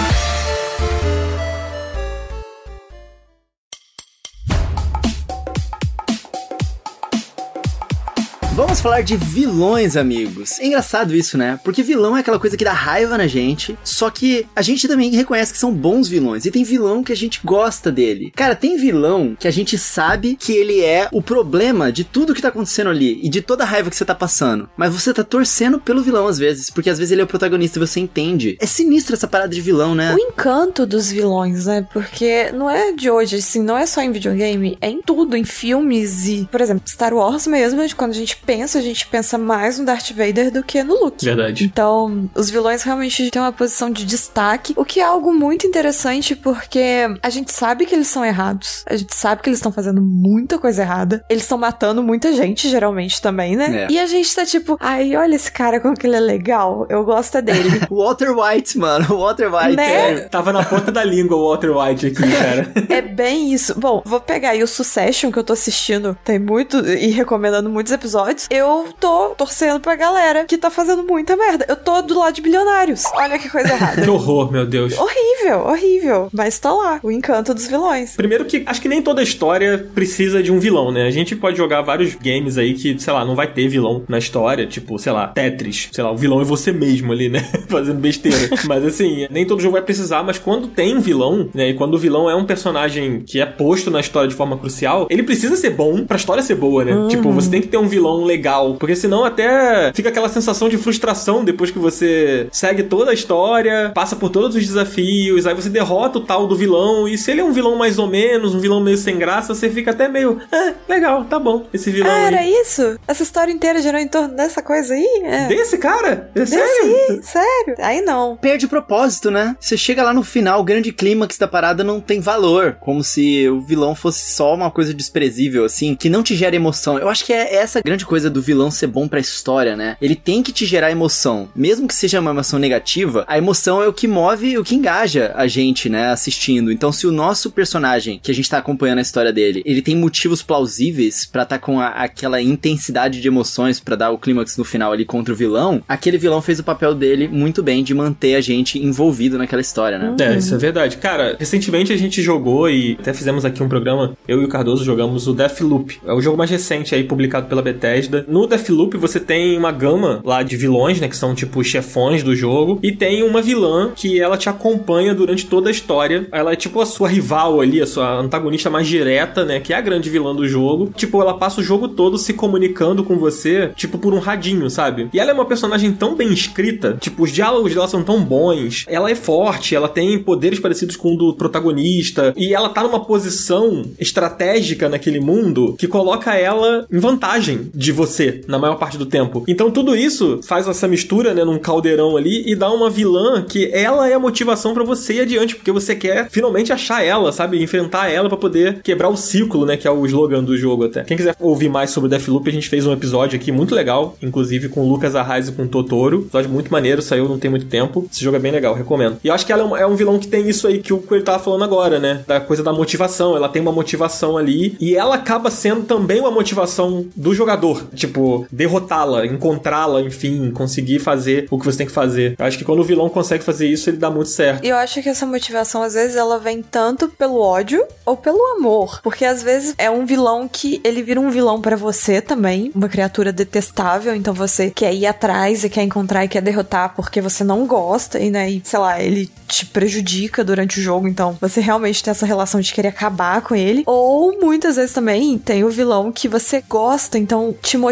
falar 8.82 9.02
de 9.02 9.16
vilões, 9.16 9.96
amigos. 9.96 10.60
É 10.60 10.66
engraçado 10.66 11.16
isso, 11.16 11.38
né? 11.38 11.60
Porque 11.64 11.84
vilão 11.84 12.18
é 12.18 12.22
aquela 12.22 12.40
coisa 12.40 12.58
que 12.58 12.66
dá 12.66 12.74
raiva 12.74 13.16
na 13.16 13.28
gente, 13.28 13.78
só 13.84 14.10
que 14.10 14.48
a 14.56 14.64
gente 14.64 14.88
também 14.88 15.12
reconhece 15.12 15.54
que 15.54 15.60
são 15.60 15.72
bons 15.72 16.08
vilões. 16.08 16.46
E 16.46 16.52
tem 16.52 16.64
vilão 16.64 17.04
que 17.04 17.14
a 17.14 17.16
gente 17.16 17.42
gosta 17.44 17.92
dele. 17.92 18.34
Cara, 18.36 18.56
tem 18.56 18.78
vilão 18.78 19.38
que 19.40 19.48
a 19.48 19.52
gente 19.52 19.78
sabe 19.78 20.36
que 20.36 20.52
ele 20.52 20.82
é 20.82 21.08
o 21.12 21.22
problema 21.22 21.92
de 21.92 22.04
tudo 22.04 22.34
que 22.34 22.42
tá 22.42 22.48
acontecendo 22.48 22.90
ali 22.90 23.20
e 23.22 23.30
de 23.30 23.40
toda 23.40 23.64
a 23.64 23.68
raiva 23.68 23.92
que 23.92 23.96
você 23.96 24.04
tá 24.04 24.16
passando. 24.16 24.68
Mas 24.76 24.92
você 24.92 25.14
tá 25.14 25.24
torcendo 25.24 25.80
pelo 25.80 26.02
vilão 26.02 26.26
às 26.26 26.40
vezes, 26.40 26.72
porque 26.72 26.90
às 26.90 26.98
vezes 26.98 27.12
ele 27.12 27.22
é 27.22 27.24
o 27.24 27.28
protagonista 27.28 27.78
e 27.78 27.86
você 27.88 28.00
entende. 28.00 28.58
É 28.60 28.66
sinistro 28.66 29.14
essa 29.14 29.28
parada 29.28 29.54
de 29.54 29.62
vilão, 29.62 29.94
né? 29.94 30.16
O 30.16 30.20
encanto 30.20 30.88
dos 30.88 31.12
vilões, 31.12 31.68
né? 31.68 31.88
Porque 31.94 32.52
não 32.52 32.68
é 32.68 32.94
de 32.94 33.12
hoje, 33.12 33.36
assim, 33.36 33.62
não 33.62 33.78
é 33.78 33.86
só 33.86 34.02
em 34.02 34.12
videogame, 34.12 34.76
é 34.82 34.90
em 34.90 35.04
tudo, 35.04 35.38
em 35.38 35.44
filmes 35.44 36.28
e, 36.28 36.50
por 36.52 36.62
exemplo, 36.62 36.90
Star 36.90 37.14
Wars 37.14 37.46
mesmo, 37.46 37.82
quando 37.96 38.12
a 38.12 38.16
gente 38.16 38.38
pensa, 38.38 38.71
a 38.78 38.82
gente 38.82 39.08
pensa 39.08 39.38
mais 39.38 39.80
no 39.80 39.86
Darth 39.86 40.12
Vader 40.12 40.52
do 40.52 40.64
que 40.64 40.84
no 40.84 41.06
Luke. 41.06 41.24
Verdade. 41.24 41.66
Então, 41.66 42.30
os 42.36 42.50
vilões 42.50 42.84
realmente 42.84 43.30
têm 43.30 43.42
uma 43.42 43.52
posição 43.52 43.90
de 43.90 44.06
destaque, 44.06 44.74
o 44.76 44.86
que 44.86 45.00
é 45.00 45.04
algo 45.04 45.34
muito 45.34 45.66
interessante 45.68 46.36
porque 46.36 47.08
a 47.22 47.30
gente 47.30 47.52
sabe 47.52 47.86
que 47.86 47.96
eles 47.96 48.08
são 48.08 48.24
errados, 48.24 48.84
a 48.88 48.96
gente 48.96 49.14
sabe 49.14 49.42
que 49.42 49.50
eles 49.50 49.60
estão 49.60 49.72
fazendo 49.72 50.02
muita 50.02 50.58
coisa 50.58 50.82
errada, 50.82 51.24
eles 51.30 51.44
estão 51.44 51.58
matando 51.58 52.04
muita 52.04 52.34
gente, 52.34 52.70
geralmente 52.70 53.22
também, 53.22 53.56
né? 53.56 53.84
É. 53.84 53.92
E 53.92 54.00
a 54.00 54.06
gente 54.06 54.34
tá 54.34 54.46
tipo, 54.46 54.78
ai, 54.80 55.16
olha 55.16 55.36
esse 55.36 55.52
cara 55.52 55.80
como 55.80 55.96
que 55.96 56.08
ele 56.08 56.16
é 56.16 56.20
legal, 56.20 56.86
eu 56.90 57.04
gosto 57.04 57.38
é 57.38 57.42
dele. 57.42 57.82
Walter 57.90 58.32
White, 58.32 58.78
mano. 58.78 59.06
Walter 59.18 59.54
White. 59.54 59.76
Né? 59.76 60.12
é. 60.12 60.20
Tava 60.22 60.54
na 60.54 60.64
ponta 60.64 60.92
da 60.92 61.04
língua 61.04 61.38
o 61.38 61.50
Walter 61.50 61.72
White 61.72 62.08
aqui, 62.08 62.32
cara. 62.32 62.72
É 62.90 63.02
bem 63.02 63.54
isso. 63.54 63.80
Bom, 63.80 64.02
vou 64.06 64.20
pegar 64.20 64.52
aí 64.52 64.64
o 64.64 64.68
Succession 64.68 65.32
que 65.32 65.40
eu 65.40 65.44
tô 65.44 65.54
assistindo, 65.54 66.18
tem 66.24 66.40
muito 66.40 66.78
e 66.86 67.08
recomendando 67.08 67.70
muitos 67.70 67.92
episódios. 67.92 68.48
Eu 68.50 68.61
tô 69.00 69.30
torcendo 69.30 69.80
pra 69.80 69.96
galera 69.96 70.46
que 70.46 70.58
tá 70.58 70.70
fazendo 70.70 71.04
muita 71.04 71.36
merda. 71.36 71.66
Eu 71.68 71.76
tô 71.76 72.02
do 72.02 72.18
lado 72.18 72.34
de 72.34 72.42
bilionários. 72.42 73.04
Olha 73.14 73.38
que 73.38 73.50
coisa 73.50 73.74
errada. 73.74 74.02
que 74.02 74.10
horror, 74.10 74.52
meu 74.52 74.66
Deus. 74.66 74.94
horrível, 74.98 75.66
horrível. 75.68 76.30
Mas 76.34 76.60
tô 76.60 76.78
lá, 76.78 77.00
o 77.04 77.12
encanto 77.12 77.54
dos 77.54 77.68
vilões. 77.68 78.16
Primeiro 78.16 78.46
que 78.46 78.64
acho 78.66 78.82
que 78.82 78.88
nem 78.88 79.02
toda 79.02 79.24
história 79.24 79.90
precisa 79.94 80.42
de 80.42 80.52
um 80.52 80.60
vilão, 80.60 80.92
né? 80.92 81.06
A 81.08 81.12
gente 81.12 81.36
pode 81.36 81.58
jogar 81.58 81.82
vários 81.82 82.16
games 82.16 82.58
aí 82.58 82.74
que, 82.74 82.98
sei 83.00 83.14
lá, 83.14 83.26
não 83.26 83.36
vai 83.36 83.48
ter 83.48 83.68
vilão 83.68 84.04
na 84.08 84.18
história, 84.18 84.66
tipo, 84.66 84.98
sei 85.00 85.12
lá, 85.12 85.28
Tetris. 85.28 85.90
Sei 85.92 86.04
lá, 86.04 86.12
o 86.12 86.18
vilão 86.18 86.42
é 86.42 86.44
você 86.44 86.72
mesmo 86.72 87.12
ali, 87.12 87.30
né? 87.30 87.40
Fazendo 87.70 88.00
besteira. 88.00 88.50
mas 88.66 88.86
assim, 88.86 89.28
nem 89.30 89.46
todo 89.46 89.62
jogo 89.62 89.74
vai 89.74 89.82
precisar, 89.82 90.24
mas 90.24 90.38
quando 90.38 90.68
tem 90.68 90.96
um 90.96 91.02
vilão, 91.02 91.50
né? 91.54 91.70
E 91.70 91.74
quando 91.74 91.96
o 91.96 91.98
vilão 91.98 92.30
é 92.30 92.36
um 92.36 92.46
personagem 92.46 93.22
que 93.26 93.40
é 93.40 93.46
posto 93.46 93.90
na 93.90 94.00
história 94.00 94.28
de 94.30 94.36
forma 94.36 94.58
crucial, 94.58 95.08
ele 95.10 95.24
precisa 95.24 95.56
ser 95.56 95.72
bom 95.72 96.06
pra 96.06 96.18
história 96.18 96.44
ser 96.44 96.56
boa, 96.56 96.84
né? 96.84 97.08
Tipo, 97.10 97.32
você 97.32 97.50
tem 97.50 97.62
que 97.62 97.68
ter 97.68 97.78
um 97.78 97.88
vilão 97.88 98.24
legal, 98.24 98.51
porque 98.80 98.96
senão 98.96 99.24
até 99.24 99.92
fica 99.94 100.10
aquela 100.10 100.30
sensação 100.30 100.68
de 100.70 100.78
frustração 100.78 101.44
depois 101.44 101.72
que 101.72 101.80
você 101.80 102.48
segue 102.52 102.84
toda 102.84 103.12
a 103.12 103.14
história, 103.14 103.92
passa 103.94 104.16
por 104.16 104.30
todos 104.30 104.56
os 104.56 104.66
desafios, 104.66 105.46
aí 105.46 105.54
você 105.54 105.70
derrota 105.70 106.20
o 106.20 106.22
tal 106.22 106.48
do 106.48 106.56
vilão, 106.56 107.08
e 107.08 107.18
se 107.18 107.32
ele 107.32 107.42
é 107.42 107.44
um 107.44 107.52
vilão 107.52 107.76
mais 107.76 107.98
ou 108.00 108.08
menos, 108.08 108.54
um 108.56 108.60
vilão 108.60 108.80
meio 108.82 108.98
sem 108.98 109.18
graça, 109.18 109.54
você 109.54 109.70
fica 109.70 109.92
até 109.92 110.08
meio, 110.08 110.40
ah, 110.52 110.74
legal, 110.88 111.24
tá 111.26 111.40
bom, 111.40 111.66
esse 111.74 111.90
vilão 111.92 112.10
Ah, 112.12 112.16
aí. 112.16 112.26
era 112.26 112.46
isso? 112.46 112.98
Essa 113.08 113.24
história 113.24 113.52
inteira 113.52 113.82
girou 113.82 114.00
em 114.00 114.08
torno 114.08 114.36
dessa 114.36 114.62
coisa 114.62 114.94
aí? 114.94 115.22
É. 115.24 115.48
Desse 115.48 115.78
cara? 115.78 116.30
É 116.36 116.40
Desse 116.40 116.54
sério? 116.56 116.84
aí? 117.10 117.20
Sério? 117.24 117.76
Aí 117.80 118.02
não. 118.02 118.36
perde 118.38 118.66
o 118.66 118.70
propósito, 118.70 119.30
né? 119.32 119.56
Você 119.60 119.78
chega 119.78 120.04
lá 120.04 120.14
no 120.14 120.24
final, 120.24 120.60
o 120.62 120.64
grande 120.64 120.92
clímax 120.92 121.38
da 121.38 121.48
parada 121.48 121.84
não 121.84 122.00
tem 122.00 122.20
valor. 122.20 122.78
Como 122.80 123.04
se 123.04 123.48
o 123.50 123.62
vilão 123.62 123.96
fosse 123.96 124.32
só 124.32 124.54
uma 124.54 124.72
coisa 124.72 124.94
desprezível, 124.94 125.66
assim, 125.66 125.96
que 125.96 126.10
não 126.10 126.24
te 126.24 126.36
gera 126.36 126.56
emoção. 126.56 126.98
Eu 126.98 127.10
acho 127.10 127.26
que 127.26 127.34
é 127.34 127.56
essa 127.56 127.82
grande 127.82 128.06
coisa 128.06 128.30
do 128.30 128.41
vilão 128.42 128.72
ser 128.72 128.88
bom 128.88 129.08
pra 129.08 129.20
história, 129.20 129.76
né? 129.76 129.98
Ele 130.02 130.16
tem 130.16 130.42
que 130.44 130.52
te 130.52 130.66
gerar 130.66 130.92
emoção. 130.92 131.50
Mesmo 131.56 131.88
que 131.88 131.94
seja 131.94 132.20
uma 132.20 132.32
emoção 132.32 132.60
negativa, 132.60 133.26
a 133.28 133.38
emoção 133.38 133.82
é 133.82 133.88
o 133.88 133.94
que 133.94 134.08
move, 134.08 134.58
o 134.58 134.64
que 134.64 134.76
engaja. 134.76 134.92
engaja 135.02 135.32
a 135.36 135.48
gente, 135.48 135.90
né, 135.90 136.08
assistindo. 136.08 136.72
Então, 136.72 136.92
se 136.92 137.08
o 137.08 137.12
nosso 137.12 137.52
personagem, 137.52 138.20
que 138.22 138.32
a 138.32 138.34
gente 138.34 138.50
tá 138.50 138.58
acompanhando 138.58 139.00
a 139.00 139.02
história 139.02 139.32
dele, 139.34 139.62
ele 139.66 139.82
tem 139.82 139.96
motivos 139.96 140.42
plausíveis 140.42 141.26
para 141.26 141.44
estar 141.44 141.58
tá 141.58 141.66
com 141.66 141.80
a, 141.80 141.88
aquela 141.88 142.42
intensidade 142.42 143.22
de 143.22 143.28
emoções 143.28 143.80
para 143.80 143.96
dar 143.96 144.12
o 144.12 144.18
clímax 144.18 144.58
no 144.58 144.64
final 144.64 144.92
ali 144.92 145.06
contra 145.06 145.34
o 145.34 145.38
vilão, 145.38 145.82
aquele 145.88 146.18
vilão 146.18 146.42
fez 146.42 146.60
o 146.60 146.64
papel 146.64 146.94
dele 146.94 147.28
muito 147.28 147.64
bem 147.64 147.84
de 147.84 147.94
manter 147.94 148.36
a 148.36 148.42
gente 148.42 148.80
envolvido 148.80 149.38
naquela 149.38 149.62
história, 149.62 149.98
né? 149.98 150.16
É, 150.20 150.38
isso 150.38 150.54
é 150.54 150.58
verdade. 150.58 150.98
Cara, 150.98 151.36
recentemente 151.40 151.92
a 151.94 151.98
gente 151.98 152.22
jogou 152.22 152.70
e 152.70 152.98
até 153.00 153.14
fizemos 153.14 153.46
aqui 153.46 153.62
um 153.64 153.70
programa, 153.70 154.16
eu 154.28 154.42
e 154.42 154.46
o 154.46 154.48
Cardoso 154.48 154.84
jogamos 154.84 155.28
o 155.28 155.34
Deathloop. 155.34 156.00
É 156.06 156.14
o 156.14 156.22
jogo 156.22 156.38
mais 156.38 156.50
recente 156.50 156.94
aí, 156.94 157.04
publicado 157.04 157.48
pela 157.48 157.62
Bethesda. 157.62 158.21
No 158.28 158.48
Deathloop 158.48 158.98
você 158.98 159.20
tem 159.20 159.58
uma 159.58 159.72
gama 159.72 160.22
lá 160.24 160.44
de 160.44 160.56
vilões, 160.58 161.00
né, 161.00 161.08
que 161.08 161.18
são 161.18 161.34
tipo 161.34 161.64
chefões 161.64 162.24
do 162.24 162.36
jogo, 162.36 162.80
e 162.82 162.92
tem 162.92 163.24
uma 163.24 163.42
vilã 163.42 163.92
que 163.96 164.20
ela 164.20 164.38
te 164.38 164.50
acompanha 164.50 165.14
durante 165.14 165.46
toda 165.46 165.70
a 165.70 165.72
história. 165.72 166.28
Ela 166.32 166.54
é 166.54 166.56
tipo 166.56 166.82
a 166.82 166.86
sua 166.86 167.08
rival 167.08 167.62
ali, 167.62 167.82
a 167.82 167.88
sua 167.88 168.20
antagonista 168.20 168.70
mais 168.70 168.88
direta, 168.88 169.46
né, 169.46 169.60
que 169.60 169.74
é 169.74 169.78
a 169.78 169.82
grande 169.82 170.10
vilã 170.10 170.36
do 170.36 170.48
jogo. 170.48 170.92
Tipo, 170.96 171.22
ela 171.22 171.34
passa 171.34 171.62
o 171.62 171.64
jogo 171.64 171.88
todo 171.88 172.18
se 172.18 172.34
comunicando 172.34 173.04
com 173.04 173.18
você, 173.18 173.72
tipo 173.76 173.98
por 173.98 174.14
um 174.14 174.20
radinho, 174.20 174.70
sabe? 174.70 175.10
E 175.14 175.20
ela 175.20 175.32
é 175.32 175.34
uma 175.34 175.46
personagem 175.46 175.92
tão 175.92 176.16
bem 176.16 176.32
escrita, 176.32 176.98
tipo, 177.00 177.24
os 177.24 177.32
diálogos 177.32 177.74
dela 177.74 177.88
são 177.88 178.04
tão 178.04 178.24
bons. 178.24 178.86
Ela 178.88 179.12
é 179.12 179.16
forte, 179.16 179.76
ela 179.76 179.88
tem 179.88 180.18
poderes 180.20 180.60
parecidos 180.60 180.96
com 180.96 181.14
o 181.14 181.18
do 181.18 181.34
protagonista, 181.36 182.34
e 182.36 182.54
ela 182.54 182.70
tá 182.70 182.84
numa 182.84 183.04
posição 183.06 183.84
estratégica 184.00 184.90
naquele 184.90 185.20
mundo 185.20 185.76
que 185.78 185.88
coloca 185.88 186.36
ela 186.36 186.86
em 186.92 187.00
vantagem 187.00 187.70
de 187.74 187.92
você 187.92 188.11
na 188.48 188.60
maior 188.60 188.76
parte 188.76 188.98
do 188.98 189.06
tempo. 189.06 189.44
Então 189.48 189.72
tudo 189.72 189.96
isso 189.96 190.40
faz 190.44 190.68
essa 190.68 190.88
mistura, 190.88 191.34
né, 191.34 191.44
num 191.44 191.60
caldeirão 191.60 192.18
ali 192.18 192.44
e 192.46 192.56
dá 192.56 192.72
uma 192.72 192.90
vilã 192.90 193.44
que 193.44 193.70
ela 193.74 194.10
é 194.10 194.14
a 194.14 194.20
motivação 194.20 194.74
para 194.74 194.84
você 194.84 195.16
ir 195.16 195.22
adiante, 195.22 195.56
porque 195.56 195.72
você 195.72 195.96
quer 195.96 196.30
finalmente 196.30 196.72
achar 196.72 197.04
ela, 197.04 197.32
sabe? 197.32 197.62
Enfrentar 197.62 198.10
ela 198.10 198.30
para 198.30 198.38
poder 198.38 198.82
quebrar 198.84 199.10
o 199.10 199.18
ciclo, 199.18 199.66
né, 199.66 199.78
que 199.78 199.88
é 199.88 199.92
o 199.92 200.06
slogan 200.06 200.44
do 200.44 200.58
jogo 200.58 200.86
até. 200.86 201.04
Quem 201.04 201.18
quiser 201.18 201.36
ouvir 201.40 201.70
mais 201.70 201.92
sobre 201.92 202.10
Deathloop, 202.10 202.50
a 202.50 202.54
gente 202.54 202.70
fez 202.70 202.86
um 202.86 202.94
episódio 202.94 203.38
aqui 203.38 203.52
muito 203.52 203.74
legal, 203.74 204.18
inclusive 204.22 204.70
com 204.70 204.82
o 204.82 204.90
Lucas 204.90 205.16
Arraes 205.16 205.48
e 205.48 205.52
com 205.52 205.64
o 205.64 205.68
Totoro. 205.68 206.22
Episódio 206.22 206.50
muito 206.50 206.72
maneiro, 206.72 207.02
saiu 207.02 207.28
não 207.28 207.40
tem 207.40 207.50
muito 207.50 207.66
tempo. 207.66 208.08
Esse 208.12 208.24
jogo 208.24 208.38
é 208.38 208.40
bem 208.40 208.52
legal, 208.52 208.74
recomendo. 208.74 209.18
E 209.24 209.28
eu 209.28 209.34
acho 209.34 209.46
que 209.46 209.52
ela 209.52 209.64
é 209.64 209.86
um, 209.86 209.94
é 209.94 209.96
vilão 209.96 210.20
que 210.20 210.28
tem 210.28 210.48
isso 210.50 210.68
aí 210.68 210.80
que 210.80 210.94
o 210.94 211.00
Coelho 211.00 211.24
tava 211.24 211.40
falando 211.40 211.64
agora, 211.64 212.00
né? 212.00 212.24
Da 212.28 212.40
coisa 212.40 212.64
da 212.64 212.74
motivação. 212.74 213.36
Ela 213.36 213.50
tem 213.50 213.62
uma 213.62 213.72
motivação 213.72 214.38
ali 214.38 214.76
e 214.80 214.96
ela 214.96 215.16
acaba 215.16 215.50
sendo 215.52 215.84
também 215.84 216.20
uma 216.20 216.32
motivação 216.32 217.06
do 217.16 217.34
jogador. 217.34 217.84
Tipo, 218.02 218.48
derrotá-la, 218.52 219.28
encontrá-la, 219.28 220.02
enfim, 220.02 220.50
conseguir 220.50 220.98
fazer 220.98 221.46
o 221.52 221.60
que 221.60 221.66
você 221.66 221.78
tem 221.78 221.86
que 221.86 221.94
fazer. 221.94 222.36
Eu 222.40 222.46
acho 222.46 222.58
que 222.58 222.66
quando 222.66 222.80
o 222.80 222.84
vilão 222.84 223.10
consegue 223.10 223.44
fazer 223.44 223.68
isso, 223.68 223.92
ele 223.92 223.98
dá 223.98 224.10
muito 224.10 224.30
certo. 224.30 224.66
E 224.66 224.70
eu 224.70 224.76
acho 224.76 225.04
que 225.04 225.10
essa 225.10 225.24
motivação, 225.24 225.84
às 225.84 225.94
vezes, 225.94 226.16
ela 226.16 226.40
vem 226.40 226.64
tanto 226.64 227.10
pelo 227.10 227.40
ódio 227.40 227.86
ou 228.04 228.18
pelo 228.18 228.44
amor. 228.56 229.02
Porque 229.04 229.24
às 229.24 229.44
vezes 229.44 229.76
é 229.78 229.88
um 229.88 230.04
vilão 230.04 230.48
que 230.48 230.82
ele 230.84 231.04
vira 231.04 231.20
um 231.20 231.30
vilão 231.30 231.62
para 231.62 231.76
você 231.76 232.20
também, 232.22 232.72
uma 232.74 232.90
criatura 232.90 233.32
detestável, 233.32 234.16
então 234.16 234.34
você 234.34 234.72
quer 234.72 234.94
ir 234.96 235.06
atrás 235.06 235.64
e 235.64 235.70
quer 235.70 235.84
encontrar 235.84 236.26
e 236.26 236.28
quer 236.28 236.42
derrotar 236.42 236.96
porque 236.96 237.22
você 237.22 237.44
não 237.44 237.68
gosta 237.68 238.20
e, 238.20 238.32
né, 238.32 238.50
e 238.50 238.62
sei 238.64 238.80
lá, 238.80 239.00
ele 239.00 239.30
te 239.48 239.66
prejudica 239.66 240.44
durante 240.44 240.80
o 240.80 240.82
jogo, 240.82 241.08
então 241.08 241.38
você 241.40 241.62
realmente 241.62 242.04
tem 242.04 242.10
essa 242.10 242.26
relação 242.26 242.60
de 242.60 242.74
querer 242.74 242.88
acabar 242.88 243.42
com 243.42 243.54
ele. 243.54 243.84
Ou 243.86 244.40
muitas 244.40 244.76
vezes 244.76 244.94
também 244.94 245.38
tem 245.38 245.64
o 245.64 245.70
vilão 245.70 246.12
que 246.12 246.28
você 246.28 246.64
gosta, 246.68 247.20
então 247.20 247.54
te 247.62 247.78
motiva 247.78 247.91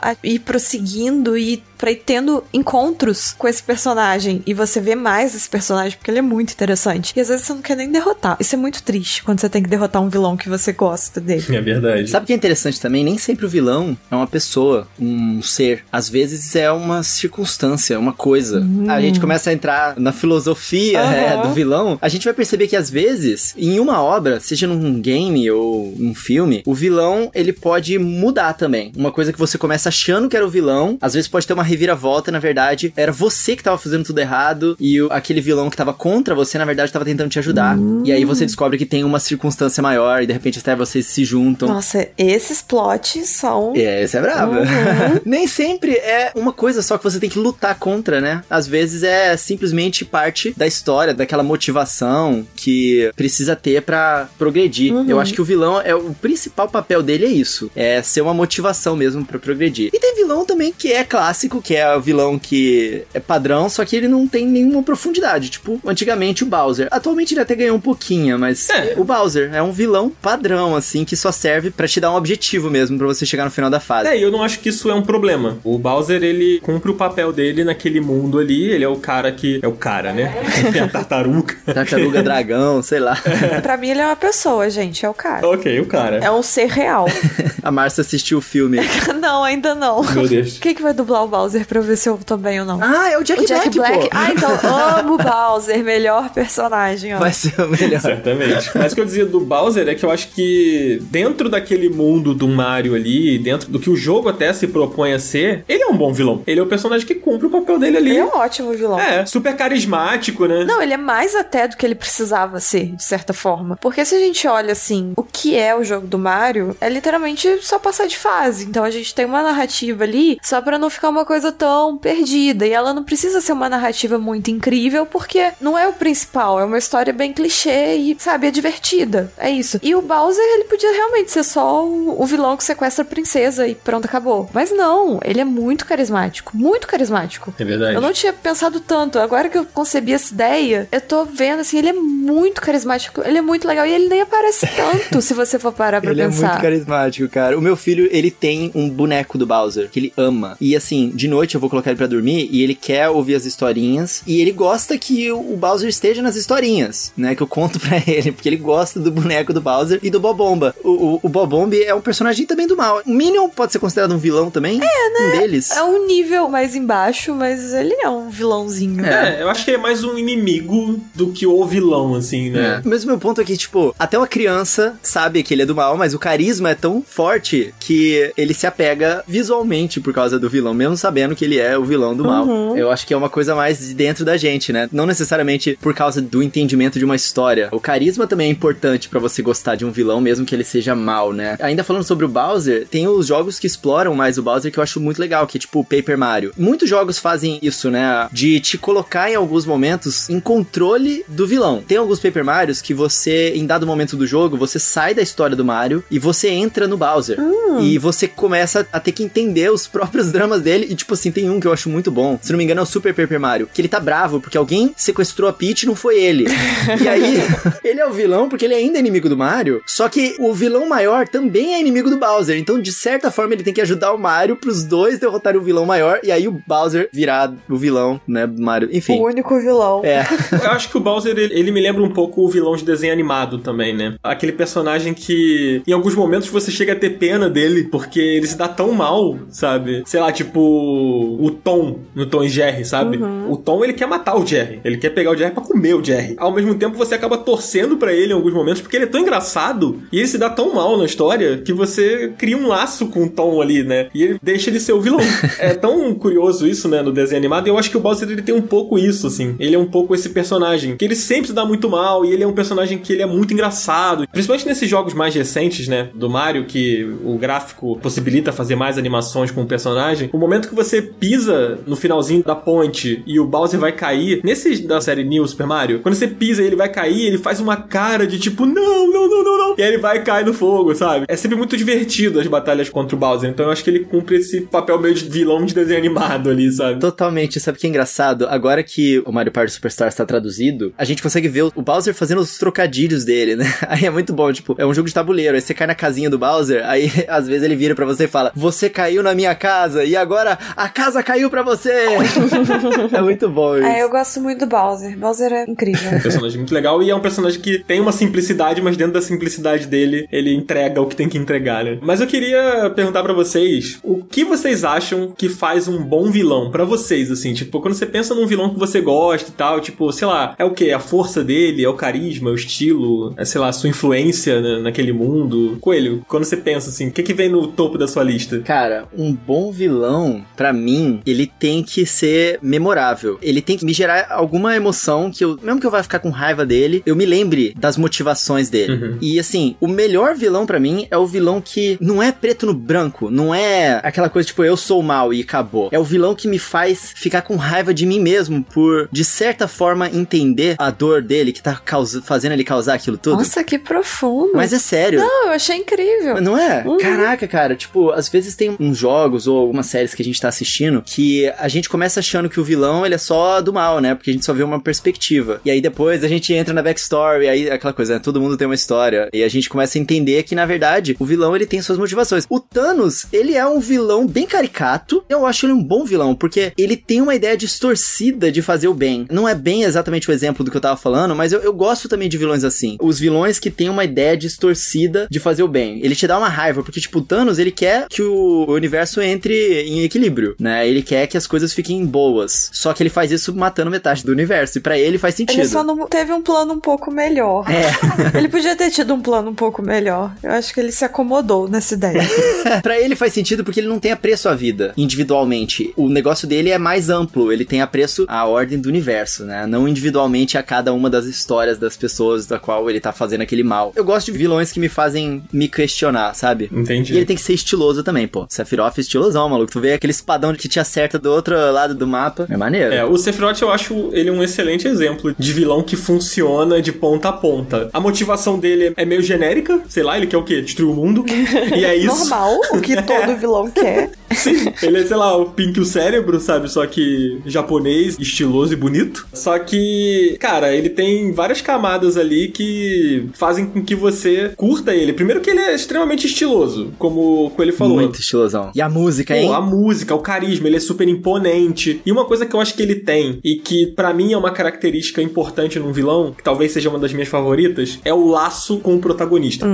a 0.00 0.16
ir 0.22 0.40
prosseguindo 0.40 1.36
e 1.36 1.62
pra 1.82 1.90
ir 1.90 1.96
tendo 2.06 2.44
encontros 2.54 3.34
com 3.36 3.48
esse 3.48 3.60
personagem 3.60 4.40
e 4.46 4.54
você 4.54 4.80
vê 4.80 4.94
mais 4.94 5.34
esse 5.34 5.48
personagem 5.48 5.98
porque 5.98 6.12
ele 6.12 6.20
é 6.20 6.22
muito 6.22 6.52
interessante. 6.52 7.12
E 7.16 7.20
às 7.20 7.26
vezes 7.26 7.44
você 7.44 7.54
não 7.54 7.60
quer 7.60 7.76
nem 7.76 7.90
derrotar. 7.90 8.36
Isso 8.38 8.54
é 8.54 8.58
muito 8.58 8.84
triste 8.84 9.24
quando 9.24 9.40
você 9.40 9.48
tem 9.48 9.60
que 9.60 9.68
derrotar 9.68 10.00
um 10.00 10.08
vilão 10.08 10.36
que 10.36 10.48
você 10.48 10.72
gosta 10.72 11.20
dele. 11.20 11.44
É 11.48 11.60
verdade. 11.60 12.08
Sabe 12.08 12.22
o 12.22 12.26
que 12.28 12.32
é 12.32 12.36
interessante 12.36 12.80
também? 12.80 13.02
Nem 13.02 13.18
sempre 13.18 13.46
o 13.46 13.48
vilão 13.48 13.98
é 14.08 14.14
uma 14.14 14.28
pessoa, 14.28 14.86
um 14.96 15.42
ser. 15.42 15.82
Às 15.90 16.08
vezes 16.08 16.54
é 16.54 16.70
uma 16.70 17.02
circunstância, 17.02 17.98
uma 17.98 18.12
coisa. 18.12 18.60
Hum. 18.60 18.88
A 18.88 19.00
gente 19.00 19.18
começa 19.18 19.50
a 19.50 19.52
entrar 19.52 19.98
na 19.98 20.12
filosofia 20.12 21.02
uhum. 21.02 21.10
é, 21.10 21.42
do 21.42 21.52
vilão. 21.52 21.98
A 22.00 22.08
gente 22.08 22.26
vai 22.26 22.32
perceber 22.32 22.68
que 22.68 22.76
às 22.76 22.88
vezes, 22.88 23.54
em 23.58 23.80
uma 23.80 24.00
obra, 24.00 24.38
seja 24.38 24.68
num 24.68 25.00
game 25.00 25.50
ou 25.50 25.92
num 25.98 26.14
filme, 26.14 26.62
o 26.64 26.74
vilão 26.74 27.28
ele 27.34 27.52
pode 27.52 27.98
mudar 27.98 28.52
também. 28.52 28.92
Uma 28.96 29.10
coisa 29.10 29.32
que 29.32 29.38
você 29.38 29.58
começa 29.58 29.88
achando 29.88 30.28
que 30.28 30.36
era 30.36 30.46
o 30.46 30.50
vilão, 30.50 30.96
às 31.00 31.14
vezes 31.14 31.26
pode 31.26 31.44
ter 31.44 31.54
uma 31.54 31.71
reviravolta, 31.72 32.30
na 32.30 32.38
verdade, 32.38 32.92
era 32.96 33.10
você 33.10 33.56
que 33.56 33.62
tava 33.62 33.78
fazendo 33.78 34.04
tudo 34.04 34.18
errado 34.18 34.76
e 34.78 35.00
o, 35.00 35.10
aquele 35.10 35.40
vilão 35.40 35.70
que 35.70 35.76
tava 35.76 35.92
contra 35.92 36.34
você, 36.34 36.58
na 36.58 36.64
verdade, 36.64 36.92
tava 36.92 37.04
tentando 37.04 37.30
te 37.30 37.38
ajudar. 37.38 37.76
Uhum. 37.76 38.02
E 38.04 38.12
aí 38.12 38.24
você 38.24 38.44
descobre 38.44 38.78
que 38.78 38.86
tem 38.86 39.04
uma 39.04 39.18
circunstância 39.18 39.82
maior 39.82 40.22
e 40.22 40.26
de 40.26 40.32
repente 40.32 40.58
até 40.58 40.76
vocês 40.76 41.06
se 41.06 41.24
juntam. 41.24 41.68
Nossa, 41.68 42.08
esses 42.18 42.60
plots 42.60 43.28
são. 43.28 43.72
É, 43.74 44.02
esse 44.02 44.16
é 44.16 44.20
brabo. 44.20 44.58
Uhum. 44.58 45.20
Nem 45.24 45.46
sempre 45.46 45.92
é 45.92 46.32
uma 46.34 46.52
coisa 46.52 46.82
só 46.82 46.98
que 46.98 47.04
você 47.04 47.18
tem 47.18 47.30
que 47.30 47.38
lutar 47.38 47.78
contra, 47.78 48.20
né? 48.20 48.42
Às 48.50 48.66
vezes 48.66 49.02
é 49.02 49.36
simplesmente 49.36 50.04
parte 50.04 50.52
da 50.56 50.66
história, 50.66 51.14
daquela 51.14 51.42
motivação 51.42 52.46
que 52.54 53.10
precisa 53.16 53.56
ter 53.56 53.82
para 53.82 54.28
progredir. 54.38 54.92
Uhum. 54.92 55.08
Eu 55.08 55.20
acho 55.20 55.32
que 55.32 55.40
o 55.40 55.44
vilão 55.44 55.80
é 55.80 55.94
o 55.94 56.12
principal 56.14 56.68
papel 56.68 57.02
dele 57.02 57.26
é 57.26 57.28
isso, 57.28 57.70
é 57.74 58.02
ser 58.02 58.20
uma 58.20 58.34
motivação 58.34 58.96
mesmo 58.96 59.24
para 59.24 59.38
progredir. 59.38 59.90
E 59.92 59.98
tem 59.98 60.14
vilão 60.14 60.44
também 60.44 60.72
que 60.72 60.92
é 60.92 61.04
clássico, 61.04 61.61
que 61.62 61.74
é 61.74 61.96
o 61.96 62.00
vilão 62.00 62.38
que 62.38 63.04
é 63.14 63.20
padrão, 63.20 63.68
só 63.68 63.84
que 63.84 63.96
ele 63.96 64.08
não 64.08 64.26
tem 64.26 64.46
nenhuma 64.46 64.82
profundidade. 64.82 65.50
Tipo, 65.50 65.80
antigamente 65.86 66.42
o 66.42 66.46
Bowser. 66.46 66.88
Atualmente 66.90 67.34
ele 67.34 67.40
até 67.40 67.54
ganhou 67.54 67.76
um 67.76 67.80
pouquinho, 67.80 68.38
mas 68.38 68.68
é. 68.70 68.94
o 68.96 69.04
Bowser 69.04 69.54
é 69.54 69.62
um 69.62 69.72
vilão 69.72 70.10
padrão, 70.10 70.74
assim, 70.74 71.04
que 71.04 71.16
só 71.16 71.32
serve 71.32 71.70
para 71.70 71.88
te 71.88 72.00
dar 72.00 72.10
um 72.10 72.16
objetivo 72.16 72.70
mesmo, 72.70 72.98
para 72.98 73.06
você 73.06 73.24
chegar 73.24 73.44
no 73.44 73.50
final 73.50 73.70
da 73.70 73.80
fase. 73.80 74.08
É, 74.08 74.18
e 74.18 74.22
eu 74.22 74.30
não 74.30 74.42
acho 74.42 74.60
que 74.60 74.68
isso 74.68 74.90
é 74.90 74.94
um 74.94 75.02
problema. 75.02 75.58
O 75.64 75.78
Bowser, 75.78 76.22
ele 76.22 76.60
cumpre 76.60 76.90
o 76.90 76.94
papel 76.94 77.32
dele 77.32 77.64
naquele 77.64 78.00
mundo 78.00 78.38
ali, 78.38 78.70
ele 78.70 78.84
é 78.84 78.88
o 78.88 78.96
cara 78.96 79.30
que. 79.32 79.60
É 79.62 79.68
o 79.68 79.72
cara, 79.72 80.12
né? 80.12 80.34
É 80.74 80.78
a 80.80 80.88
tartaruga. 80.88 81.54
Tartaruga 81.66 82.22
dragão, 82.22 82.82
sei 82.82 83.00
lá. 83.00 83.16
É. 83.24 83.60
pra 83.62 83.76
mim 83.76 83.90
ele 83.90 84.00
é 84.00 84.06
uma 84.06 84.16
pessoa, 84.16 84.68
gente, 84.70 85.04
é 85.04 85.08
o 85.08 85.14
cara. 85.14 85.46
Ok, 85.46 85.80
o 85.80 85.86
cara. 85.86 86.18
É 86.18 86.30
um 86.30 86.42
ser 86.42 86.68
real. 86.68 87.06
a 87.62 87.70
Márcia 87.70 88.00
assistiu 88.02 88.38
o 88.38 88.40
filme. 88.40 88.78
não, 89.20 89.44
ainda 89.44 89.74
não. 89.74 90.02
Meu 90.02 90.28
Deus. 90.28 90.58
Quem 90.58 90.74
que 90.74 90.82
vai 90.82 90.92
dublar 90.92 91.24
o 91.24 91.28
Bowser? 91.28 91.41
Bowser 91.42 91.66
pra 91.66 91.80
ver 91.80 91.96
se 91.96 92.08
eu 92.08 92.18
tô 92.24 92.36
bem 92.36 92.60
ou 92.60 92.66
não. 92.66 92.78
Ah, 92.80 93.10
é 93.10 93.18
o 93.18 93.24
Jack, 93.24 93.42
o 93.42 93.46
Jack 93.46 93.70
Black. 93.70 93.96
Black. 93.96 94.10
Ah, 94.12 94.30
então 94.30 94.50
amo 94.98 95.18
Bowser, 95.18 95.82
melhor 95.82 96.30
personagem. 96.30 97.14
Ó. 97.14 97.18
Vai 97.18 97.32
ser 97.32 97.60
o 97.60 97.68
melhor. 97.68 98.00
Certamente. 98.00 98.70
Mas 98.74 98.92
o 98.92 98.94
que 98.94 99.00
eu 99.00 99.04
dizia 99.04 99.26
do 99.26 99.40
Bowser 99.40 99.88
é 99.88 99.94
que 99.94 100.04
eu 100.04 100.10
acho 100.10 100.28
que 100.28 101.02
dentro 101.02 101.48
daquele 101.48 101.88
mundo 101.88 102.32
do 102.34 102.46
Mario 102.46 102.94
ali, 102.94 103.38
dentro 103.38 103.70
do 103.70 103.80
que 103.80 103.90
o 103.90 103.96
jogo 103.96 104.28
até 104.28 104.52
se 104.52 104.68
propõe 104.68 105.12
a 105.12 105.18
ser, 105.18 105.64
ele 105.68 105.82
é 105.82 105.86
um 105.86 105.96
bom 105.96 106.12
vilão. 106.12 106.42
Ele 106.46 106.60
é 106.60 106.62
o 106.62 106.66
personagem 106.66 107.06
que 107.06 107.14
cumpre 107.14 107.46
o 107.46 107.50
papel 107.50 107.78
dele 107.78 107.96
ali. 107.96 108.10
Ele 108.10 108.18
é 108.18 108.24
um 108.24 108.36
ótimo 108.36 108.72
vilão. 108.72 109.00
É, 109.00 109.26
super 109.26 109.56
carismático, 109.56 110.46
né? 110.46 110.64
Não, 110.64 110.80
ele 110.80 110.92
é 110.92 110.96
mais 110.96 111.34
até 111.34 111.66
do 111.66 111.76
que 111.76 111.84
ele 111.84 111.94
precisava 111.94 112.60
ser, 112.60 112.94
de 112.94 113.02
certa 113.02 113.32
forma. 113.32 113.76
Porque 113.80 114.04
se 114.04 114.14
a 114.14 114.18
gente 114.18 114.46
olha 114.46 114.72
assim, 114.72 115.12
o 115.16 115.24
que 115.24 115.56
é 115.58 115.74
o 115.74 115.82
jogo 115.82 116.06
do 116.06 116.18
Mario, 116.18 116.76
é 116.80 116.88
literalmente 116.88 117.58
só 117.62 117.78
passar 117.78 118.06
de 118.06 118.16
fase. 118.16 118.64
Então 118.64 118.84
a 118.84 118.90
gente 118.90 119.14
tem 119.14 119.24
uma 119.24 119.42
narrativa 119.42 120.04
ali 120.04 120.38
só 120.42 120.60
para 120.60 120.78
não 120.78 120.88
ficar 120.88 121.08
uma 121.08 121.24
coisa 121.24 121.31
tão 121.52 121.96
perdida. 121.96 122.66
E 122.66 122.72
ela 122.72 122.92
não 122.92 123.04
precisa 123.04 123.40
ser 123.40 123.52
uma 123.52 123.68
narrativa 123.68 124.18
muito 124.18 124.50
incrível, 124.50 125.06
porque 125.06 125.52
não 125.60 125.78
é 125.78 125.88
o 125.88 125.92
principal, 125.92 126.60
é 126.60 126.64
uma 126.64 126.78
história 126.78 127.12
bem 127.12 127.32
clichê 127.32 127.94
e, 127.96 128.16
sabe, 128.18 128.48
é 128.48 128.50
divertida. 128.50 129.32
É 129.38 129.50
isso. 129.50 129.78
E 129.82 129.94
o 129.94 130.02
Bowser, 130.02 130.42
ele 130.42 130.64
podia 130.64 130.92
realmente 130.92 131.30
ser 131.30 131.44
só 131.44 131.86
o, 131.86 132.24
vilão 132.26 132.56
que 132.56 132.64
sequestra 132.64 133.02
a 133.02 133.06
princesa 133.06 133.66
e 133.66 133.74
pronto, 133.74 134.06
acabou. 134.06 134.48
Mas 134.52 134.70
não, 134.70 135.20
ele 135.24 135.40
é 135.40 135.44
muito 135.44 135.86
carismático, 135.86 136.56
muito 136.56 136.86
carismático. 136.86 137.54
É 137.58 137.64
verdade. 137.64 137.94
Eu 137.94 138.00
não 138.00 138.12
tinha 138.12 138.32
pensado 138.32 138.80
tanto. 138.80 139.18
Agora 139.18 139.48
que 139.48 139.58
eu 139.58 139.64
concebi 139.64 140.12
essa 140.12 140.32
ideia, 140.32 140.88
eu 140.90 141.00
tô 141.00 141.24
vendo 141.24 141.60
assim, 141.60 141.78
ele 141.78 141.90
é 141.90 141.92
muito 141.92 142.60
carismático, 142.60 143.22
ele 143.24 143.38
é 143.38 143.42
muito 143.42 143.66
legal 143.66 143.86
e 143.86 143.92
ele 143.92 144.08
nem 144.08 144.20
aparece 144.20 144.66
tanto 144.76 145.20
se 145.20 145.34
você 145.34 145.58
for 145.58 145.72
parar 145.72 146.00
pra 146.00 146.10
ele 146.10 146.22
pensar. 146.22 146.36
Ele 146.36 146.46
é 146.46 146.48
muito 146.50 146.62
carismático, 146.62 147.28
cara. 147.28 147.58
O 147.58 147.60
meu 147.60 147.76
filho, 147.76 148.08
ele 148.10 148.30
tem 148.30 148.70
um 148.74 148.88
boneco 148.88 149.38
do 149.38 149.46
Bowser 149.46 149.88
que 149.90 149.98
ele 149.98 150.12
ama. 150.16 150.56
E 150.60 150.74
assim, 150.76 151.12
de 151.22 151.28
noite 151.28 151.54
eu 151.54 151.60
vou 151.60 151.70
colocar 151.70 151.90
ele 151.90 151.98
pra 151.98 152.08
dormir 152.08 152.48
e 152.50 152.64
ele 152.64 152.74
quer 152.74 153.08
ouvir 153.08 153.36
as 153.36 153.44
historinhas 153.44 154.24
e 154.26 154.40
ele 154.40 154.50
gosta 154.50 154.98
que 154.98 155.30
o 155.30 155.56
Bowser 155.56 155.88
esteja 155.88 156.20
nas 156.20 156.34
historinhas, 156.34 157.12
né? 157.16 157.36
Que 157.36 157.42
eu 157.42 157.46
conto 157.46 157.78
pra 157.80 158.02
ele, 158.04 158.32
porque 158.32 158.48
ele 158.48 158.56
gosta 158.56 158.98
do 158.98 159.12
boneco 159.12 159.52
do 159.52 159.60
Bowser 159.60 160.00
e 160.02 160.10
do 160.10 160.18
Bobomba. 160.18 160.74
O, 160.82 160.90
o, 160.90 161.20
o 161.22 161.28
Bobomb 161.28 161.80
é 161.80 161.94
um 161.94 162.00
personagem 162.00 162.44
também 162.44 162.66
do 162.66 162.76
mal. 162.76 163.02
O 163.06 163.10
Minion 163.10 163.48
pode 163.48 163.70
ser 163.70 163.78
considerado 163.78 164.12
um 164.12 164.18
vilão 164.18 164.50
também? 164.50 164.80
É, 164.82 165.10
né? 165.10 165.36
Um 165.36 165.38
deles. 165.38 165.70
É 165.70 165.82
um 165.84 166.08
nível 166.08 166.48
mais 166.48 166.74
embaixo, 166.74 167.32
mas 167.36 167.72
ele 167.72 167.94
é 168.02 168.08
um 168.08 168.28
vilãozinho. 168.28 169.06
É, 169.06 169.38
é 169.38 169.42
eu 169.42 169.48
acho 169.48 169.64
que 169.64 169.70
é 169.70 169.78
mais 169.78 170.02
um 170.02 170.18
inimigo 170.18 171.00
do 171.14 171.30
que 171.30 171.46
o 171.46 171.64
vilão, 171.64 172.16
assim, 172.16 172.50
né? 172.50 172.82
É. 172.84 172.88
Mas 172.88 173.04
o 173.04 173.06
meu 173.06 173.18
ponto 173.18 173.40
é 173.40 173.44
que, 173.44 173.56
tipo, 173.56 173.94
até 173.96 174.18
uma 174.18 174.26
criança 174.26 174.98
sabe 175.00 175.44
que 175.44 175.54
ele 175.54 175.62
é 175.62 175.66
do 175.66 175.74
mal, 175.76 175.96
mas 175.96 176.14
o 176.14 176.18
carisma 176.18 176.70
é 176.70 176.74
tão 176.74 177.00
forte 177.00 177.72
que 177.78 178.32
ele 178.36 178.52
se 178.52 178.66
apega 178.66 179.22
visualmente 179.28 180.00
por 180.00 180.12
causa 180.12 180.36
do 180.36 180.50
vilão, 180.50 180.74
mesmo 180.74 180.96
sabendo 180.96 181.11
sabendo 181.12 181.36
que 181.36 181.44
ele 181.44 181.58
é 181.58 181.76
o 181.76 181.84
vilão 181.84 182.16
do 182.16 182.24
mal. 182.24 182.46
Uhum. 182.46 182.76
Eu 182.76 182.90
acho 182.90 183.06
que 183.06 183.12
é 183.12 183.16
uma 183.16 183.28
coisa 183.28 183.54
mais 183.54 183.78
de 183.80 183.92
dentro 183.92 184.24
da 184.24 184.38
gente, 184.38 184.72
né? 184.72 184.88
Não 184.90 185.04
necessariamente 185.04 185.78
por 185.80 185.94
causa 185.94 186.22
do 186.22 186.42
entendimento 186.42 186.98
de 186.98 187.04
uma 187.04 187.14
história. 187.14 187.68
O 187.70 187.78
carisma 187.78 188.26
também 188.26 188.48
é 188.48 188.50
importante 188.50 189.10
para 189.10 189.20
você 189.20 189.42
gostar 189.42 189.74
de 189.74 189.84
um 189.84 189.92
vilão, 189.92 190.22
mesmo 190.22 190.46
que 190.46 190.54
ele 190.54 190.64
seja 190.64 190.94
mal, 190.94 191.32
né? 191.34 191.58
Ainda 191.60 191.84
falando 191.84 192.04
sobre 192.04 192.24
o 192.24 192.28
Bowser, 192.28 192.86
tem 192.88 193.06
os 193.06 193.26
jogos 193.26 193.58
que 193.58 193.66
exploram 193.66 194.14
mais 194.14 194.38
o 194.38 194.42
Bowser 194.42 194.72
que 194.72 194.78
eu 194.78 194.82
acho 194.82 195.00
muito 195.00 195.18
legal, 195.18 195.46
que 195.46 195.58
é 195.58 195.60
tipo 195.60 195.80
o 195.80 195.84
Paper 195.84 196.16
Mario. 196.16 196.52
Muitos 196.56 196.88
jogos 196.88 197.18
fazem 197.18 197.58
isso, 197.60 197.90
né? 197.90 198.26
De 198.32 198.58
te 198.58 198.78
colocar 198.78 199.30
em 199.30 199.34
alguns 199.34 199.66
momentos 199.66 200.30
em 200.30 200.40
controle 200.40 201.24
do 201.28 201.46
vilão. 201.46 201.82
Tem 201.86 201.98
alguns 201.98 202.20
Paper 202.20 202.44
Marios 202.44 202.80
que 202.80 202.94
você, 202.94 203.52
em 203.54 203.66
dado 203.66 203.86
momento 203.86 204.16
do 204.16 204.26
jogo, 204.26 204.56
você 204.56 204.78
sai 204.78 205.14
da 205.14 205.20
história 205.20 205.54
do 205.54 205.64
Mario 205.64 206.02
e 206.10 206.18
você 206.18 206.48
entra 206.48 206.88
no 206.88 206.96
Bowser. 206.96 207.38
E 207.80 207.98
você 207.98 208.26
começa 208.26 208.86
a 208.92 209.00
ter 209.00 209.12
que 209.12 209.22
entender 209.22 209.70
os 209.70 209.86
próprios 209.92 210.32
dramas 210.32 210.62
dele. 210.62 210.86
E, 210.88 210.94
tipo 211.02 211.14
assim, 211.14 211.30
tem 211.30 211.50
um 211.50 211.60
que 211.60 211.66
eu 211.66 211.72
acho 211.72 211.88
muito 211.88 212.10
bom. 212.10 212.38
Se 212.40 212.52
não 212.52 212.58
me 212.58 212.64
engano, 212.64 212.80
é 212.80 212.82
o 212.82 212.86
Super 212.86 213.14
Paper 213.14 213.38
Mario. 213.38 213.68
Que 213.72 213.80
ele 213.80 213.88
tá 213.88 214.00
bravo 214.00 214.40
porque 214.40 214.56
alguém 214.56 214.92
sequestrou 214.96 215.48
a 215.48 215.52
Peach 215.52 215.82
e 215.82 215.86
não 215.86 215.94
foi 215.94 216.20
ele. 216.20 216.46
e 217.00 217.08
aí, 217.08 217.38
ele 217.84 218.00
é 218.00 218.06
o 218.06 218.12
vilão 218.12 218.48
porque 218.48 218.64
ele 218.64 218.74
ainda 218.74 218.98
é 218.98 219.00
inimigo 219.00 219.28
do 219.28 219.36
Mario. 219.36 219.82
Só 219.86 220.08
que 220.08 220.36
o 220.38 220.52
vilão 220.52 220.88
maior 220.88 221.28
também 221.28 221.74
é 221.74 221.80
inimigo 221.80 222.10
do 222.10 222.18
Bowser. 222.18 222.56
Então, 222.56 222.80
de 222.80 222.92
certa 222.92 223.30
forma, 223.30 223.54
ele 223.54 223.62
tem 223.62 223.74
que 223.74 223.80
ajudar 223.80 224.12
o 224.12 224.18
Mario 224.18 224.56
pros 224.56 224.84
dois 224.84 225.18
derrotarem 225.18 225.60
o 225.60 225.64
vilão 225.64 225.84
maior. 225.84 226.20
E 226.22 226.32
aí 226.32 226.48
o 226.48 226.62
Bowser 226.66 227.08
virar 227.12 227.52
o 227.68 227.76
vilão, 227.76 228.20
né, 228.26 228.46
do 228.46 228.60
Mario. 228.62 228.88
Enfim. 228.92 229.18
O 229.18 229.26
único 229.26 229.58
vilão. 229.58 230.02
É. 230.04 230.24
Eu 230.52 230.70
acho 230.70 230.88
que 230.88 230.96
o 230.96 231.00
Bowser, 231.00 231.36
ele, 231.36 231.54
ele 231.54 231.70
me 231.70 231.80
lembra 231.80 232.02
um 232.02 232.10
pouco 232.10 232.42
o 232.42 232.48
vilão 232.48 232.76
de 232.76 232.84
desenho 232.84 233.12
animado 233.12 233.58
também, 233.58 233.94
né? 233.94 234.14
Aquele 234.22 234.52
personagem 234.52 235.14
que, 235.14 235.82
em 235.86 235.92
alguns 235.92 236.14
momentos, 236.14 236.48
você 236.48 236.70
chega 236.70 236.92
a 236.92 236.96
ter 236.96 237.10
pena 237.18 237.48
dele, 237.48 237.84
porque 237.84 238.20
ele 238.20 238.46
se 238.46 238.56
dá 238.56 238.68
tão 238.68 238.92
mal, 238.92 239.38
sabe? 239.50 240.02
Sei 240.06 240.20
lá, 240.20 240.32
tipo, 240.32 240.91
o 240.92 241.50
Tom, 241.50 242.00
no 242.14 242.26
Tom 242.26 242.44
e 242.44 242.48
Jerry, 242.48 242.84
sabe? 242.84 243.18
O 243.48 243.56
Tom, 243.56 243.84
ele 243.84 243.92
quer 243.92 244.06
matar 244.06 244.36
o 244.36 244.46
Jerry. 244.46 244.80
Ele 244.84 244.96
quer 244.96 245.10
pegar 245.10 245.30
o 245.30 245.36
Jerry 245.36 245.52
pra 245.52 245.62
comer 245.62 245.94
o 245.94 246.04
Jerry. 246.04 246.34
Ao 246.38 246.52
mesmo 246.52 246.74
tempo, 246.74 246.96
você 246.96 247.14
acaba 247.14 247.38
torcendo 247.38 247.96
pra 247.96 248.12
ele 248.12 248.32
em 248.32 248.36
alguns 248.36 248.52
momentos, 248.52 248.80
porque 248.80 248.96
ele 248.96 249.04
é 249.04 249.08
tão 249.08 249.20
engraçado 249.20 250.02
e 250.10 250.18
ele 250.18 250.28
se 250.28 250.38
dá 250.38 250.50
tão 250.50 250.74
mal 250.74 250.96
na 250.96 251.04
história 251.04 251.58
que 251.58 251.72
você 251.72 252.32
cria 252.36 252.56
um 252.56 252.66
laço 252.66 253.06
com 253.06 253.24
o 253.24 253.28
Tom 253.28 253.60
ali, 253.60 253.82
né? 253.82 254.08
E 254.14 254.22
ele 254.22 254.38
deixa 254.42 254.70
ele 254.70 254.80
ser 254.80 254.92
o 254.92 255.00
vilão. 255.00 255.20
é 255.58 255.74
tão 255.74 256.14
curioso 256.14 256.66
isso, 256.66 256.88
né, 256.88 257.02
no 257.02 257.12
desenho 257.12 257.38
animado. 257.38 257.66
E 257.66 257.70
eu 257.70 257.78
acho 257.78 257.90
que 257.90 257.96
o 257.96 258.00
Bowser, 258.00 258.28
ele 258.30 258.42
tem 258.42 258.54
um 258.54 258.62
pouco 258.62 258.98
isso, 258.98 259.26
assim. 259.26 259.54
Ele 259.58 259.74
é 259.74 259.78
um 259.78 259.86
pouco 259.86 260.14
esse 260.14 260.30
personagem, 260.30 260.96
que 260.96 261.04
ele 261.04 261.16
sempre 261.16 261.48
se 261.48 261.52
dá 261.52 261.64
muito 261.64 261.88
mal 261.88 262.24
e 262.24 262.32
ele 262.32 262.42
é 262.42 262.46
um 262.46 262.52
personagem 262.52 262.98
que 262.98 263.12
ele 263.12 263.22
é 263.22 263.26
muito 263.26 263.52
engraçado. 263.52 264.26
Principalmente 264.28 264.66
nesses 264.66 264.88
jogos 264.88 265.14
mais 265.14 265.34
recentes, 265.34 265.88
né, 265.88 266.10
do 266.14 266.28
Mario, 266.28 266.66
que 266.66 267.04
o 267.24 267.36
gráfico 267.38 267.98
possibilita 267.98 268.52
fazer 268.52 268.74
mais 268.74 268.98
animações 268.98 269.50
com 269.50 269.62
o 269.62 269.66
personagem. 269.66 270.30
O 270.32 270.38
momento 270.38 270.68
que 270.68 270.74
você 270.74 270.81
pisa 271.02 271.78
no 271.86 271.96
finalzinho 271.96 272.42
da 272.42 272.54
ponte 272.54 273.22
e 273.26 273.38
o 273.38 273.46
Bowser 273.46 273.78
vai 273.78 273.92
cair, 273.92 274.40
nesse 274.42 274.82
da 274.82 275.00
série 275.00 275.24
New 275.24 275.46
Super 275.46 275.66
Mario, 275.66 276.00
quando 276.00 276.14
você 276.14 276.26
pisa 276.26 276.62
e 276.62 276.66
ele 276.66 276.76
vai 276.76 276.88
cair, 276.88 277.26
ele 277.26 277.38
faz 277.38 277.60
uma 277.60 277.76
cara 277.76 278.26
de 278.26 278.38
tipo, 278.38 278.66
não, 278.66 279.10
não, 279.10 279.28
não, 279.28 279.44
não, 279.44 279.58
não. 279.58 279.74
E 279.78 279.82
aí 279.82 279.88
ele 279.88 279.98
vai 279.98 280.18
e 280.18 280.20
cai 280.20 280.44
no 280.44 280.52
fogo, 280.52 280.94
sabe? 280.94 281.26
É 281.28 281.36
sempre 281.36 281.56
muito 281.56 281.76
divertido 281.76 282.40
as 282.40 282.46
batalhas 282.46 282.88
contra 282.88 283.16
o 283.16 283.18
Bowser. 283.18 283.48
Então 283.48 283.66
eu 283.66 283.72
acho 283.72 283.82
que 283.82 283.90
ele 283.90 284.00
cumpre 284.00 284.36
esse 284.36 284.62
papel 284.62 285.00
meio 285.00 285.14
de 285.14 285.28
vilão 285.28 285.64
de 285.64 285.74
desenho 285.74 285.98
animado 285.98 286.50
ali, 286.50 286.70
sabe? 286.70 287.00
Totalmente. 287.00 287.60
Sabe 287.60 287.78
que 287.78 287.86
é 287.86 287.90
engraçado? 287.90 288.46
Agora 288.48 288.82
que 288.82 289.22
o 289.24 289.32
Mario 289.32 289.52
Party 289.52 289.72
Superstar 289.72 290.08
está 290.08 290.24
traduzido, 290.24 290.92
a 290.96 291.04
gente 291.04 291.22
consegue 291.22 291.48
ver 291.48 291.62
o 291.62 291.82
Bowser 291.82 292.14
fazendo 292.14 292.40
os 292.40 292.58
trocadilhos 292.58 293.24
dele, 293.24 293.56
né? 293.56 293.72
Aí 293.88 294.04
é 294.04 294.10
muito 294.10 294.32
bom, 294.32 294.52
tipo, 294.52 294.74
é 294.78 294.86
um 294.86 294.94
jogo 294.94 295.08
de 295.08 295.14
tabuleiro. 295.14 295.54
Aí 295.54 295.60
você 295.60 295.74
cai 295.74 295.86
na 295.86 295.94
casinha 295.94 296.30
do 296.30 296.38
Bowser, 296.38 296.84
aí 296.84 297.10
às 297.28 297.46
vezes 297.46 297.62
ele 297.62 297.76
vira 297.76 297.94
pra 297.94 298.04
você 298.04 298.24
e 298.24 298.28
fala: 298.28 298.52
Você 298.54 298.88
caiu 298.88 299.22
na 299.22 299.34
minha 299.34 299.54
casa 299.54 300.04
e 300.04 300.16
agora 300.16 300.58
a 300.76 300.88
casa 300.88 301.22
caiu 301.22 301.50
pra 301.50 301.62
você. 301.62 301.90
é 303.12 303.20
muito 303.22 303.48
bom 303.48 303.76
isso. 303.76 303.86
É, 303.86 304.02
eu 304.02 304.10
gosto 304.10 304.40
muito 304.40 304.60
do 304.60 304.66
Bowser. 304.66 305.16
Bowser 305.16 305.52
é 305.52 305.64
incrível. 305.68 306.18
um 306.18 306.20
personagem 306.20 306.58
muito 306.58 306.74
legal 306.74 307.02
e 307.02 307.10
é 307.10 307.14
um 307.14 307.20
personagem 307.20 307.60
que 307.60 307.78
tem 307.78 308.00
uma 308.00 308.12
simplicidade, 308.12 308.80
mas 308.80 308.96
dentro 308.96 309.14
da 309.14 309.22
simplicidade 309.22 309.86
dele, 309.86 310.26
ele 310.30 310.54
entrega 310.54 311.00
o 311.00 311.06
que 311.06 311.16
tem 311.16 311.28
que 311.28 311.38
entregar, 311.38 311.84
né? 311.84 311.98
Mas 312.00 312.20
eu 312.20 312.26
queria 312.26 312.90
perguntar 312.94 313.22
pra 313.22 313.32
vocês, 313.32 313.98
o 314.02 314.22
que 314.22 314.44
vocês 314.44 314.84
acham 314.84 315.32
que 315.36 315.48
faz 315.48 315.88
um 315.88 316.02
bom 316.02 316.30
vilão 316.30 316.70
pra 316.70 316.84
vocês, 316.84 317.30
assim? 317.30 317.52
Tipo, 317.54 317.80
quando 317.80 317.94
você 317.94 318.06
pensa 318.06 318.34
num 318.34 318.46
vilão 318.46 318.70
que 318.70 318.78
você 318.78 319.00
gosta 319.00 319.50
e 319.50 319.52
tal, 319.52 319.80
tipo, 319.80 320.10
sei 320.12 320.26
lá, 320.26 320.54
é 320.58 320.64
o 320.64 320.72
quê? 320.72 320.90
A 320.90 321.00
força 321.00 321.42
dele, 321.42 321.84
é 321.84 321.88
o 321.88 321.94
carisma, 321.94 322.50
é 322.50 322.52
o 322.52 322.56
estilo, 322.56 323.34
é, 323.36 323.44
sei 323.44 323.60
lá, 323.60 323.68
a 323.68 323.72
sua 323.72 323.88
influência 323.88 324.60
né, 324.60 324.78
naquele 324.78 325.12
mundo? 325.12 325.78
Coelho, 325.80 326.24
quando 326.28 326.44
você 326.44 326.56
pensa 326.56 326.90
assim, 326.90 327.08
o 327.08 327.12
que 327.12 327.22
que 327.22 327.34
vem 327.34 327.48
no 327.48 327.66
topo 327.66 327.98
da 327.98 328.08
sua 328.08 328.22
lista? 328.22 328.60
Cara, 328.60 329.06
um 329.16 329.32
bom 329.32 329.70
vilão, 329.72 330.44
pra 330.56 330.72
mim, 330.72 331.20
ele 331.26 331.46
tem 331.46 331.82
que 331.82 332.04
ser 332.06 332.58
memorável. 332.62 333.38
Ele 333.42 333.60
tem 333.60 333.76
que 333.76 333.84
me 333.84 333.92
gerar 333.92 334.26
alguma 334.30 334.74
emoção 334.76 335.30
que 335.30 335.44
eu, 335.44 335.58
mesmo 335.62 335.80
que 335.80 335.86
eu 335.86 335.90
vá 335.90 336.02
ficar 336.02 336.18
com 336.18 336.30
raiva 336.30 336.64
dele, 336.66 337.02
eu 337.06 337.14
me 337.16 337.24
lembre 337.24 337.74
das 337.78 337.96
motivações 337.96 338.68
dele. 338.68 338.92
Uhum. 338.92 339.18
E 339.20 339.38
assim, 339.38 339.76
o 339.80 339.88
melhor 339.88 340.34
vilão 340.34 340.66
pra 340.66 340.80
mim 340.80 341.06
é 341.10 341.16
o 341.16 341.26
vilão 341.26 341.60
que 341.60 341.96
não 342.00 342.22
é 342.22 342.30
preto 342.32 342.66
no 342.66 342.74
branco, 342.74 343.30
não 343.30 343.54
é 343.54 344.00
aquela 344.02 344.28
coisa 344.28 344.46
tipo 344.46 344.64
eu 344.64 344.76
sou 344.76 345.02
mal 345.02 345.32
e 345.32 345.40
acabou. 345.40 345.88
É 345.92 345.98
o 345.98 346.04
vilão 346.04 346.34
que 346.34 346.48
me 346.48 346.58
faz 346.58 347.12
ficar 347.14 347.42
com 347.42 347.56
raiva 347.56 347.92
de 347.94 348.06
mim 348.06 348.20
mesmo 348.20 348.62
por 348.62 349.08
de 349.10 349.24
certa 349.24 349.66
forma 349.68 350.08
entender 350.08 350.76
a 350.78 350.90
dor 350.90 351.22
dele 351.22 351.52
que 351.52 351.62
tá 351.62 351.74
causa- 351.84 352.22
fazendo 352.22 352.52
ele 352.52 352.64
causar 352.64 352.94
aquilo 352.94 353.16
tudo. 353.18 353.36
Nossa, 353.36 353.62
que 353.64 353.78
profundo. 353.78 354.52
Mas 354.54 354.72
é 354.72 354.78
sério. 354.78 355.20
Não, 355.20 355.46
eu 355.46 355.52
achei 355.52 355.76
incrível. 355.76 356.40
Não 356.40 356.56
é? 356.58 356.82
Uhum. 356.86 356.98
Caraca, 356.98 357.46
cara, 357.48 357.74
tipo, 357.76 358.10
às 358.10 358.28
vezes 358.28 358.54
tem 358.56 358.76
uns 358.78 358.98
jogos 358.98 359.46
ou 359.46 359.58
algumas 359.58 359.86
séries 359.86 360.14
que 360.14 360.22
a 360.22 360.24
gente 360.24 360.34
tá 360.42 360.48
assistindo 360.48 361.02
que 361.04 361.50
a 361.58 361.68
gente 361.68 361.88
começa 361.88 362.20
achando 362.20 362.48
que 362.48 362.60
o 362.60 362.64
vilão 362.64 363.04
ele 363.04 363.14
é 363.14 363.18
só 363.18 363.60
do 363.60 363.72
mal, 363.72 364.00
né? 364.00 364.14
Porque 364.14 364.30
a 364.30 364.32
gente 364.32 364.44
só 364.44 364.52
vê 364.52 364.62
uma 364.62 364.80
perspectiva. 364.80 365.60
E 365.64 365.70
aí 365.70 365.80
depois 365.80 366.24
a 366.24 366.28
gente 366.28 366.52
entra 366.52 366.74
na 366.74 366.82
backstory, 366.82 367.48
aí 367.48 367.70
aquela 367.70 367.92
coisa, 367.92 368.14
né? 368.14 368.20
Todo 368.20 368.40
mundo 368.40 368.56
tem 368.56 368.66
uma 368.66 368.74
história. 368.74 369.28
E 369.32 369.42
a 369.42 369.48
gente 369.48 369.68
começa 369.68 369.98
a 369.98 370.00
entender 370.00 370.42
que, 370.42 370.54
na 370.54 370.66
verdade, 370.66 371.16
o 371.18 371.24
vilão 371.24 371.54
ele 371.54 371.66
tem 371.66 371.80
suas 371.82 371.98
motivações. 371.98 372.46
O 372.48 372.60
Thanos, 372.60 373.26
ele 373.32 373.54
é 373.54 373.66
um 373.66 373.80
vilão 373.80 374.26
bem 374.26 374.46
caricato. 374.46 375.24
Eu 375.28 375.46
acho 375.46 375.66
ele 375.66 375.72
um 375.72 375.82
bom 375.82 376.04
vilão, 376.04 376.34
porque 376.34 376.72
ele 376.76 376.96
tem 376.96 377.20
uma 377.20 377.34
ideia 377.34 377.56
distorcida 377.56 378.50
de 378.50 378.62
fazer 378.62 378.88
o 378.88 378.94
bem. 378.94 379.26
Não 379.30 379.48
é 379.48 379.54
bem 379.54 379.82
exatamente 379.84 380.28
o 380.28 380.32
exemplo 380.32 380.64
do 380.64 380.70
que 380.70 380.76
eu 380.76 380.80
tava 380.80 380.96
falando, 380.96 381.34
mas 381.34 381.52
eu, 381.52 381.60
eu 381.60 381.72
gosto 381.72 382.08
também 382.08 382.28
de 382.28 382.38
vilões 382.38 382.64
assim. 382.64 382.96
Os 383.00 383.18
vilões 383.18 383.58
que 383.58 383.70
têm 383.70 383.88
uma 383.88 384.04
ideia 384.04 384.36
distorcida 384.36 385.26
de 385.30 385.40
fazer 385.40 385.62
o 385.62 385.68
bem. 385.68 386.00
Ele 386.02 386.16
te 386.16 386.26
dá 386.26 386.38
uma 386.38 386.48
raiva, 386.48 386.82
porque, 386.82 387.00
tipo, 387.00 387.18
o 387.18 387.22
Thanos, 387.22 387.58
ele 387.58 387.70
quer 387.70 388.06
que 388.08 388.22
o 388.22 388.66
universo 388.68 389.20
entre 389.20 389.82
em 389.82 390.02
equilíbrio, 390.02 390.31
né? 390.58 390.86
Ele 390.88 391.02
quer 391.02 391.26
que 391.26 391.36
as 391.36 391.46
coisas 391.46 391.72
fiquem 391.72 392.04
boas. 392.04 392.70
Só 392.72 392.92
que 392.92 393.02
ele 393.02 393.10
faz 393.10 393.30
isso 393.30 393.54
matando 393.54 393.90
metade 393.90 394.24
do 394.24 394.32
universo. 394.32 394.78
E 394.78 394.80
pra 394.80 394.98
ele 394.98 395.18
faz 395.18 395.34
sentido. 395.34 395.60
Ele 395.60 395.68
só 395.68 395.82
não 395.82 396.06
teve 396.06 396.32
um 396.32 396.42
plano 396.42 396.74
um 396.74 396.80
pouco 396.80 397.10
melhor. 397.10 397.64
É. 397.70 397.92
Ele 398.36 398.48
podia 398.48 398.74
ter 398.74 398.90
tido 398.90 399.14
um 399.14 399.20
plano 399.20 399.50
um 399.50 399.54
pouco 399.54 399.82
melhor. 399.82 400.34
Eu 400.42 400.52
acho 400.52 400.72
que 400.72 400.80
ele 400.80 400.90
se 400.90 401.04
acomodou 401.04 401.68
nessa 401.68 401.94
ideia. 401.94 402.22
pra 402.82 402.98
ele 402.98 403.14
faz 403.14 403.32
sentido 403.32 403.62
porque 403.62 403.80
ele 403.80 403.88
não 403.88 403.98
tem 403.98 404.12
apreço 404.12 404.48
à 404.48 404.54
vida 404.54 404.92
individualmente. 404.96 405.92
O 405.96 406.08
negócio 406.08 406.48
dele 406.48 406.70
é 406.70 406.78
mais 406.78 407.10
amplo, 407.10 407.52
ele 407.52 407.64
tem 407.64 407.80
apreço 407.80 408.24
à 408.28 408.46
ordem 408.46 408.78
do 408.78 408.88
universo, 408.88 409.44
né? 409.44 409.66
Não 409.66 409.86
individualmente 409.86 410.56
a 410.56 410.62
cada 410.62 410.92
uma 410.92 411.10
das 411.10 411.26
histórias 411.26 411.78
das 411.78 411.96
pessoas 411.96 412.46
da 412.46 412.58
qual 412.58 412.88
ele 412.88 413.00
tá 413.00 413.12
fazendo 413.12 413.42
aquele 413.42 413.62
mal. 413.62 413.92
Eu 413.94 414.04
gosto 414.04 414.32
de 414.32 414.38
vilões 414.38 414.72
que 414.72 414.80
me 414.80 414.88
fazem 414.88 415.42
me 415.52 415.68
questionar, 415.68 416.34
sabe? 416.34 416.70
Entendi. 416.72 417.12
E 417.12 417.16
ele 417.16 417.26
tem 417.26 417.36
que 417.36 417.42
ser 417.42 417.54
estiloso 417.54 418.02
também, 418.02 418.26
pô. 418.26 418.46
Sephiroth 418.48 418.98
é 418.98 419.00
estilosão, 419.00 419.48
maluco. 419.48 419.72
Tu 419.72 419.80
vê 419.80 419.92
aquele 419.92 420.12
espadão 420.22 420.54
que 420.54 420.68
te 420.68 420.78
acerta 420.78 421.18
do 421.18 421.30
outro 421.30 421.54
lado 421.72 421.94
do 421.94 422.06
mapa. 422.06 422.46
É 422.48 422.56
maneiro. 422.56 422.94
É, 422.94 423.04
o 423.04 423.16
Sephiroth 423.16 423.60
eu 423.60 423.70
acho 423.70 424.10
ele 424.12 424.30
um 424.30 424.42
excelente 424.42 424.86
exemplo 424.86 425.34
de 425.36 425.52
vilão 425.52 425.82
que 425.82 425.96
funciona 425.96 426.80
de 426.80 426.92
ponta 426.92 427.28
a 427.28 427.32
ponta. 427.32 427.90
A 427.92 428.00
motivação 428.00 428.58
dele 428.58 428.92
é 428.96 429.04
meio 429.04 429.22
genérica, 429.22 429.80
sei 429.88 430.02
lá, 430.02 430.16
ele 430.16 430.26
quer 430.26 430.36
o 430.36 430.44
quê? 430.44 430.62
Destruir 430.62 430.90
o 430.90 430.94
mundo. 430.94 431.24
E 431.76 431.84
é 431.84 431.96
isso. 431.96 432.06
Normal, 432.06 432.58
o 432.72 432.80
que 432.80 433.00
todo 433.02 433.36
vilão 433.36 433.70
quer. 433.70 434.10
Sim, 434.34 434.72
ele 434.82 434.98
é, 434.98 435.06
sei 435.06 435.16
lá, 435.16 435.36
o 435.36 435.50
Pink 435.50 435.78
o 435.80 435.84
cérebro, 435.84 436.40
sabe? 436.40 436.70
Só 436.70 436.86
que 436.86 437.40
japonês, 437.46 438.18
estiloso 438.18 438.72
e 438.72 438.76
bonito. 438.76 439.26
Só 439.32 439.58
que, 439.58 440.36
cara, 440.40 440.74
ele 440.74 440.88
tem 440.88 441.32
várias 441.32 441.60
camadas 441.60 442.16
ali 442.16 442.48
que 442.48 443.28
fazem 443.34 443.66
com 443.66 443.82
que 443.82 443.94
você 443.94 444.52
curta 444.56 444.94
ele. 444.94 445.12
Primeiro 445.12 445.40
que 445.40 445.50
ele 445.50 445.60
é 445.60 445.74
extremamente 445.74 446.26
estiloso, 446.26 446.92
como 446.98 447.46
o 447.46 447.50
Coelho 447.50 447.72
falou. 447.72 447.96
Muito 447.96 448.20
estilosão. 448.20 448.70
E 448.74 448.80
a 448.80 448.88
música, 448.88 449.36
hein? 449.36 449.52
A 449.52 449.60
música, 449.60 450.11
o 450.14 450.20
carisma, 450.20 450.66
ele 450.66 450.76
é 450.76 450.80
super 450.80 451.08
imponente. 451.08 452.00
E 452.04 452.12
uma 452.12 452.24
coisa 452.24 452.46
que 452.46 452.54
eu 452.54 452.60
acho 452.60 452.74
que 452.74 452.82
ele 452.82 452.96
tem, 452.96 453.38
e 453.42 453.56
que 453.56 453.86
pra 453.88 454.12
mim 454.12 454.32
é 454.32 454.36
uma 454.36 454.50
característica 454.50 455.22
importante 455.22 455.78
num 455.78 455.92
vilão, 455.92 456.32
que 456.36 456.42
talvez 456.42 456.72
seja 456.72 456.90
uma 456.90 456.98
das 456.98 457.12
minhas 457.12 457.28
favoritas, 457.28 457.98
é 458.04 458.12
o 458.12 458.26
laço 458.26 458.78
com 458.78 458.94
o 458.94 458.98
protagonista. 458.98 459.66